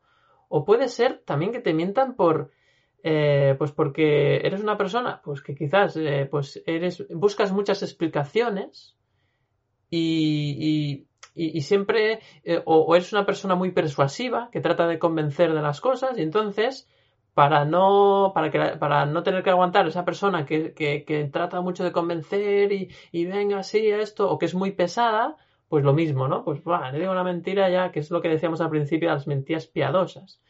O 0.49 0.65
puede 0.65 0.89
ser 0.89 1.19
también 1.25 1.53
que 1.53 1.61
te 1.61 1.73
mientan 1.73 2.17
por, 2.17 2.51
eh, 3.07 3.55
pues 3.59 3.71
porque 3.71 4.37
eres 4.39 4.63
una 4.63 4.79
persona, 4.79 5.21
pues 5.23 5.43
que 5.43 5.55
quizás, 5.55 5.95
eh, 5.99 6.27
pues 6.31 6.63
eres, 6.65 7.07
buscas 7.11 7.53
muchas 7.53 7.83
explicaciones 7.83 8.97
y, 9.91 11.05
y, 11.35 11.49
y, 11.59 11.61
siempre, 11.61 12.21
eh, 12.45 12.63
o, 12.65 12.97
eres 12.97 13.13
una 13.13 13.27
persona 13.27 13.57
muy 13.57 13.73
persuasiva 13.73 14.49
que 14.51 14.63
trata 14.63 14.87
de 14.87 14.99
convencer 14.99 15.53
de 15.53 15.61
las 15.61 15.83
cosas 15.83 16.17
y 16.17 16.23
entonces, 16.23 16.89
para 17.35 17.67
no, 17.67 18.33
para 18.35 18.51
que, 18.51 18.59
para 18.79 19.05
no 19.05 19.23
tener 19.23 19.43
que 19.43 19.51
aguantar 19.51 19.87
esa 19.87 20.07
persona 20.07 20.47
que, 20.47 20.73
que, 20.73 21.31
trata 21.31 21.61
mucho 21.61 21.85
de 21.85 21.93
convencer 21.93 22.73
y, 22.73 22.89
y 23.13 23.27
venga 23.27 23.59
así 23.59 23.87
esto, 23.87 24.31
o 24.31 24.39
que 24.39 24.47
es 24.47 24.55
muy 24.55 24.73
pesada, 24.73 25.37
pues 25.69 25.85
lo 25.85 25.93
mismo, 25.93 26.27
¿no? 26.27 26.43
Pues 26.43 26.65
bah, 26.65 26.91
le 26.91 27.01
digo 27.01 27.13
una 27.13 27.23
mentira 27.23 27.69
ya, 27.69 27.93
que 27.93 28.01
es 28.01 28.11
lo 28.11 28.23
que 28.23 28.29
decíamos 28.29 28.63
al 28.63 28.71
principio 28.71 29.11
las 29.11 29.27
mentiras 29.27 29.67
piadosas. 29.67 30.41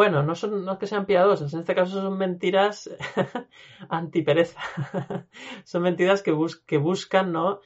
Bueno, 0.00 0.22
no 0.22 0.34
son 0.34 0.64
no 0.64 0.72
es 0.72 0.78
que 0.78 0.86
sean 0.86 1.04
piadosas, 1.04 1.52
en 1.52 1.60
este 1.60 1.74
caso 1.74 2.00
son 2.00 2.16
mentiras 2.16 2.88
antipereza. 3.90 4.58
son 5.64 5.82
mentiras 5.82 6.22
que, 6.22 6.34
que 6.66 6.78
buscan, 6.78 7.32
¿no? 7.32 7.60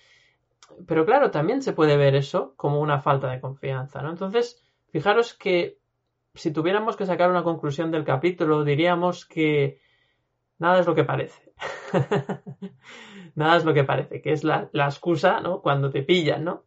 Pero 0.85 1.07
claro, 1.07 1.31
también 1.31 1.63
se 1.63 1.75
puede 1.75 1.97
ver 1.97 2.17
eso 2.17 2.55
como 2.57 2.81
una 2.81 3.01
falta 3.01 3.31
de 3.31 3.41
confianza, 3.41 4.03
¿no? 4.03 4.11
Entonces, 4.11 4.61
fijaros 4.91 5.35
que 5.35 5.79
si 6.35 6.53
tuviéramos 6.53 6.97
que 6.97 7.07
sacar 7.07 7.31
una 7.31 7.45
conclusión 7.45 7.93
del 7.93 8.03
capítulo, 8.03 8.65
diríamos 8.65 9.27
que 9.27 9.79
nada 10.59 10.81
es 10.81 10.89
lo 10.89 10.97
que 10.97 11.05
parece. 11.05 11.53
nada 13.37 13.59
es 13.59 13.65
lo 13.65 13.75
que 13.75 13.85
parece, 13.85 14.21
que 14.21 14.33
es 14.33 14.43
la, 14.43 14.71
la 14.73 14.87
excusa, 14.87 15.39
¿no? 15.39 15.63
Cuando 15.63 15.89
te 15.89 16.03
pillan, 16.03 16.43
¿no? 16.43 16.65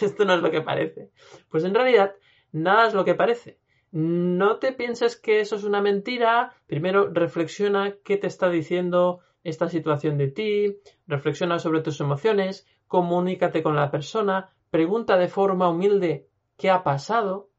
Esto 0.00 0.24
no 0.24 0.32
es 0.32 0.40
lo 0.40 0.50
que 0.50 0.62
parece. 0.62 1.10
Pues 1.50 1.62
en 1.64 1.74
realidad, 1.74 2.14
nada 2.52 2.86
es 2.86 2.94
lo 2.94 3.04
que 3.04 3.14
parece. 3.14 3.58
No 3.92 4.58
te 4.58 4.72
pienses 4.72 5.16
que 5.16 5.40
eso 5.40 5.56
es 5.56 5.64
una 5.64 5.82
mentira. 5.82 6.54
Primero 6.66 7.10
reflexiona 7.12 7.94
qué 8.02 8.16
te 8.16 8.26
está 8.26 8.48
diciendo 8.48 9.20
esta 9.44 9.68
situación 9.68 10.16
de 10.16 10.28
ti, 10.28 10.78
reflexiona 11.06 11.58
sobre 11.58 11.82
tus 11.82 12.00
emociones, 12.00 12.66
comunícate 12.86 13.62
con 13.62 13.76
la 13.76 13.90
persona, 13.90 14.50
pregunta 14.70 15.18
de 15.18 15.28
forma 15.28 15.68
humilde 15.68 16.28
qué 16.56 16.70
ha 16.70 16.82
pasado. 16.82 17.50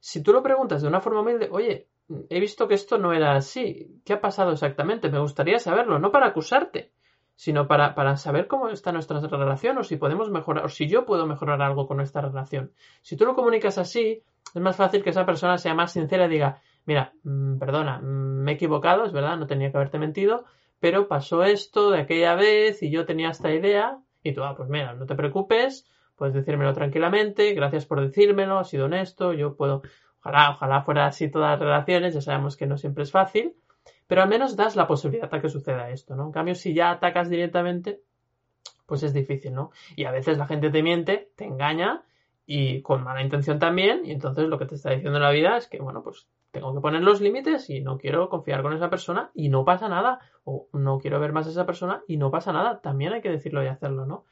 Si 0.00 0.22
tú 0.22 0.32
lo 0.32 0.42
preguntas 0.42 0.82
de 0.82 0.88
una 0.88 1.00
forma 1.00 1.20
humilde, 1.20 1.48
oye, 1.52 1.88
he 2.28 2.40
visto 2.40 2.66
que 2.66 2.74
esto 2.74 2.98
no 2.98 3.12
era 3.12 3.36
así, 3.36 4.00
¿qué 4.04 4.14
ha 4.14 4.20
pasado 4.20 4.52
exactamente? 4.52 5.10
Me 5.10 5.20
gustaría 5.20 5.60
saberlo, 5.60 6.00
no 6.00 6.10
para 6.10 6.26
acusarte, 6.26 6.92
sino 7.38 7.68
para, 7.68 7.94
para 7.94 8.16
saber 8.16 8.48
cómo 8.48 8.68
está 8.68 8.90
nuestra 8.90 9.20
relación 9.20 9.78
o 9.78 9.84
si 9.84 9.96
podemos 9.96 10.28
mejorar, 10.28 10.64
o 10.64 10.68
si 10.68 10.88
yo 10.88 11.06
puedo 11.06 11.24
mejorar 11.24 11.62
algo 11.62 11.86
con 11.86 11.98
nuestra 11.98 12.20
relación. 12.20 12.72
Si 13.00 13.16
tú 13.16 13.26
lo 13.26 13.36
comunicas 13.36 13.78
así, 13.78 14.24
es 14.52 14.60
más 14.60 14.74
fácil 14.74 15.04
que 15.04 15.10
esa 15.10 15.24
persona 15.24 15.56
sea 15.56 15.72
más 15.72 15.92
sincera 15.92 16.26
y 16.26 16.30
diga, 16.30 16.60
mira, 16.84 17.12
mm, 17.22 17.58
perdona, 17.58 18.00
mm, 18.00 18.42
me 18.42 18.50
he 18.50 18.54
equivocado, 18.56 19.04
es 19.04 19.12
verdad, 19.12 19.36
no 19.36 19.46
tenía 19.46 19.70
que 19.70 19.76
haberte 19.76 20.00
mentido, 20.00 20.46
pero 20.80 21.06
pasó 21.06 21.44
esto 21.44 21.92
de 21.92 22.00
aquella 22.00 22.34
vez 22.34 22.82
y 22.82 22.90
yo 22.90 23.06
tenía 23.06 23.30
esta 23.30 23.54
idea 23.54 24.00
y 24.24 24.32
tú, 24.32 24.42
ah, 24.42 24.56
pues 24.56 24.68
mira, 24.68 24.94
no 24.94 25.06
te 25.06 25.14
preocupes, 25.14 25.88
puedes 26.16 26.34
decírmelo 26.34 26.72
tranquilamente, 26.72 27.54
gracias 27.54 27.86
por 27.86 28.00
decírmelo, 28.00 28.58
ha 28.58 28.64
sido 28.64 28.86
honesto, 28.86 29.32
yo 29.32 29.54
puedo, 29.54 29.82
ojalá, 30.18 30.50
ojalá 30.50 30.82
fuera 30.82 31.06
así 31.06 31.30
todas 31.30 31.52
las 31.52 31.60
relaciones, 31.60 32.14
ya 32.14 32.20
sabemos 32.20 32.56
que 32.56 32.66
no 32.66 32.78
siempre 32.78 33.04
es 33.04 33.12
fácil, 33.12 33.54
pero 34.08 34.22
al 34.22 34.28
menos 34.28 34.56
das 34.56 34.74
la 34.74 34.88
posibilidad 34.88 35.32
a 35.32 35.40
que 35.40 35.48
suceda 35.48 35.90
esto, 35.90 36.16
¿no? 36.16 36.26
En 36.26 36.32
cambio, 36.32 36.54
si 36.56 36.74
ya 36.74 36.90
atacas 36.90 37.30
directamente, 37.30 38.00
pues 38.86 39.02
es 39.02 39.12
difícil, 39.12 39.54
¿no? 39.54 39.70
Y 39.94 40.04
a 40.06 40.10
veces 40.10 40.38
la 40.38 40.46
gente 40.46 40.70
te 40.70 40.82
miente, 40.82 41.30
te 41.36 41.44
engaña 41.44 42.02
y 42.46 42.80
con 42.80 43.04
mala 43.04 43.22
intención 43.22 43.58
también, 43.58 44.06
y 44.06 44.10
entonces 44.10 44.48
lo 44.48 44.58
que 44.58 44.64
te 44.64 44.74
está 44.76 44.90
diciendo 44.90 45.18
en 45.18 45.22
la 45.22 45.30
vida 45.30 45.58
es 45.58 45.68
que, 45.68 45.78
bueno, 45.78 46.02
pues 46.02 46.26
tengo 46.50 46.74
que 46.74 46.80
poner 46.80 47.02
los 47.02 47.20
límites 47.20 47.68
y 47.68 47.82
no 47.82 47.98
quiero 47.98 48.30
confiar 48.30 48.62
con 48.62 48.72
esa 48.72 48.88
persona 48.88 49.30
y 49.34 49.50
no 49.50 49.66
pasa 49.66 49.90
nada, 49.90 50.20
o 50.44 50.68
no 50.72 50.98
quiero 50.98 51.20
ver 51.20 51.32
más 51.32 51.46
a 51.46 51.50
esa 51.50 51.66
persona 51.66 52.02
y 52.08 52.16
no 52.16 52.30
pasa 52.30 52.52
nada, 52.54 52.80
también 52.80 53.12
hay 53.12 53.20
que 53.20 53.30
decirlo 53.30 53.62
y 53.62 53.66
hacerlo, 53.66 54.06
¿no? 54.06 54.24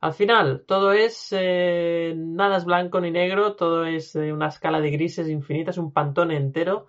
Al 0.00 0.12
final, 0.12 0.64
todo 0.68 0.92
es, 0.92 1.28
eh, 1.32 2.14
nada 2.16 2.58
es 2.58 2.66
blanco 2.66 3.00
ni 3.00 3.10
negro, 3.10 3.56
todo 3.56 3.84
es 3.84 4.14
eh, 4.14 4.32
una 4.32 4.48
escala 4.48 4.80
de 4.80 4.90
grises 4.90 5.28
infinitas, 5.28 5.78
un 5.78 5.92
pantón 5.92 6.30
entero 6.30 6.86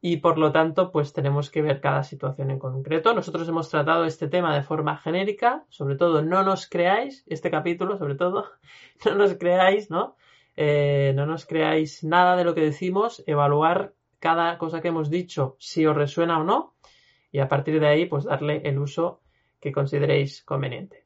y 0.00 0.18
por 0.18 0.38
lo 0.38 0.50
tanto 0.52 0.90
pues 0.90 1.12
tenemos 1.12 1.50
que 1.50 1.62
ver 1.62 1.80
cada 1.80 2.02
situación 2.02 2.50
en 2.50 2.58
concreto. 2.58 3.12
Nosotros 3.14 3.48
hemos 3.48 3.68
tratado 3.68 4.04
este 4.04 4.28
tema 4.28 4.54
de 4.54 4.62
forma 4.62 4.96
genérica, 4.96 5.64
sobre 5.68 5.96
todo 5.96 6.22
no 6.22 6.42
nos 6.42 6.68
creáis, 6.68 7.24
este 7.26 7.50
capítulo 7.50 7.98
sobre 7.98 8.14
todo, 8.14 8.46
no 9.04 9.14
nos 9.14 9.34
creáis, 9.34 9.90
¿no? 9.90 10.16
Eh, 10.56 11.12
no 11.14 11.26
nos 11.26 11.46
creáis 11.46 12.02
nada 12.04 12.36
de 12.36 12.44
lo 12.44 12.54
que 12.54 12.62
decimos, 12.62 13.22
evaluar 13.26 13.94
cada 14.18 14.58
cosa 14.58 14.80
que 14.80 14.88
hemos 14.88 15.10
dicho 15.10 15.56
si 15.58 15.86
os 15.86 15.96
resuena 15.96 16.38
o 16.38 16.44
no 16.44 16.74
y 17.32 17.38
a 17.38 17.48
partir 17.48 17.80
de 17.80 17.86
ahí 17.86 18.06
pues 18.06 18.24
darle 18.24 18.62
el 18.64 18.78
uso 18.78 19.20
que 19.60 19.72
consideréis 19.72 20.42
conveniente. 20.42 21.04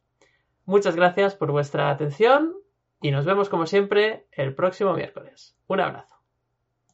Muchas 0.64 0.96
gracias 0.96 1.34
por 1.34 1.50
vuestra 1.52 1.90
atención 1.90 2.54
y 3.00 3.10
nos 3.10 3.26
vemos 3.26 3.48
como 3.48 3.66
siempre 3.66 4.26
el 4.32 4.54
próximo 4.54 4.94
miércoles. 4.94 5.56
Un 5.66 5.80
abrazo. 5.80 6.13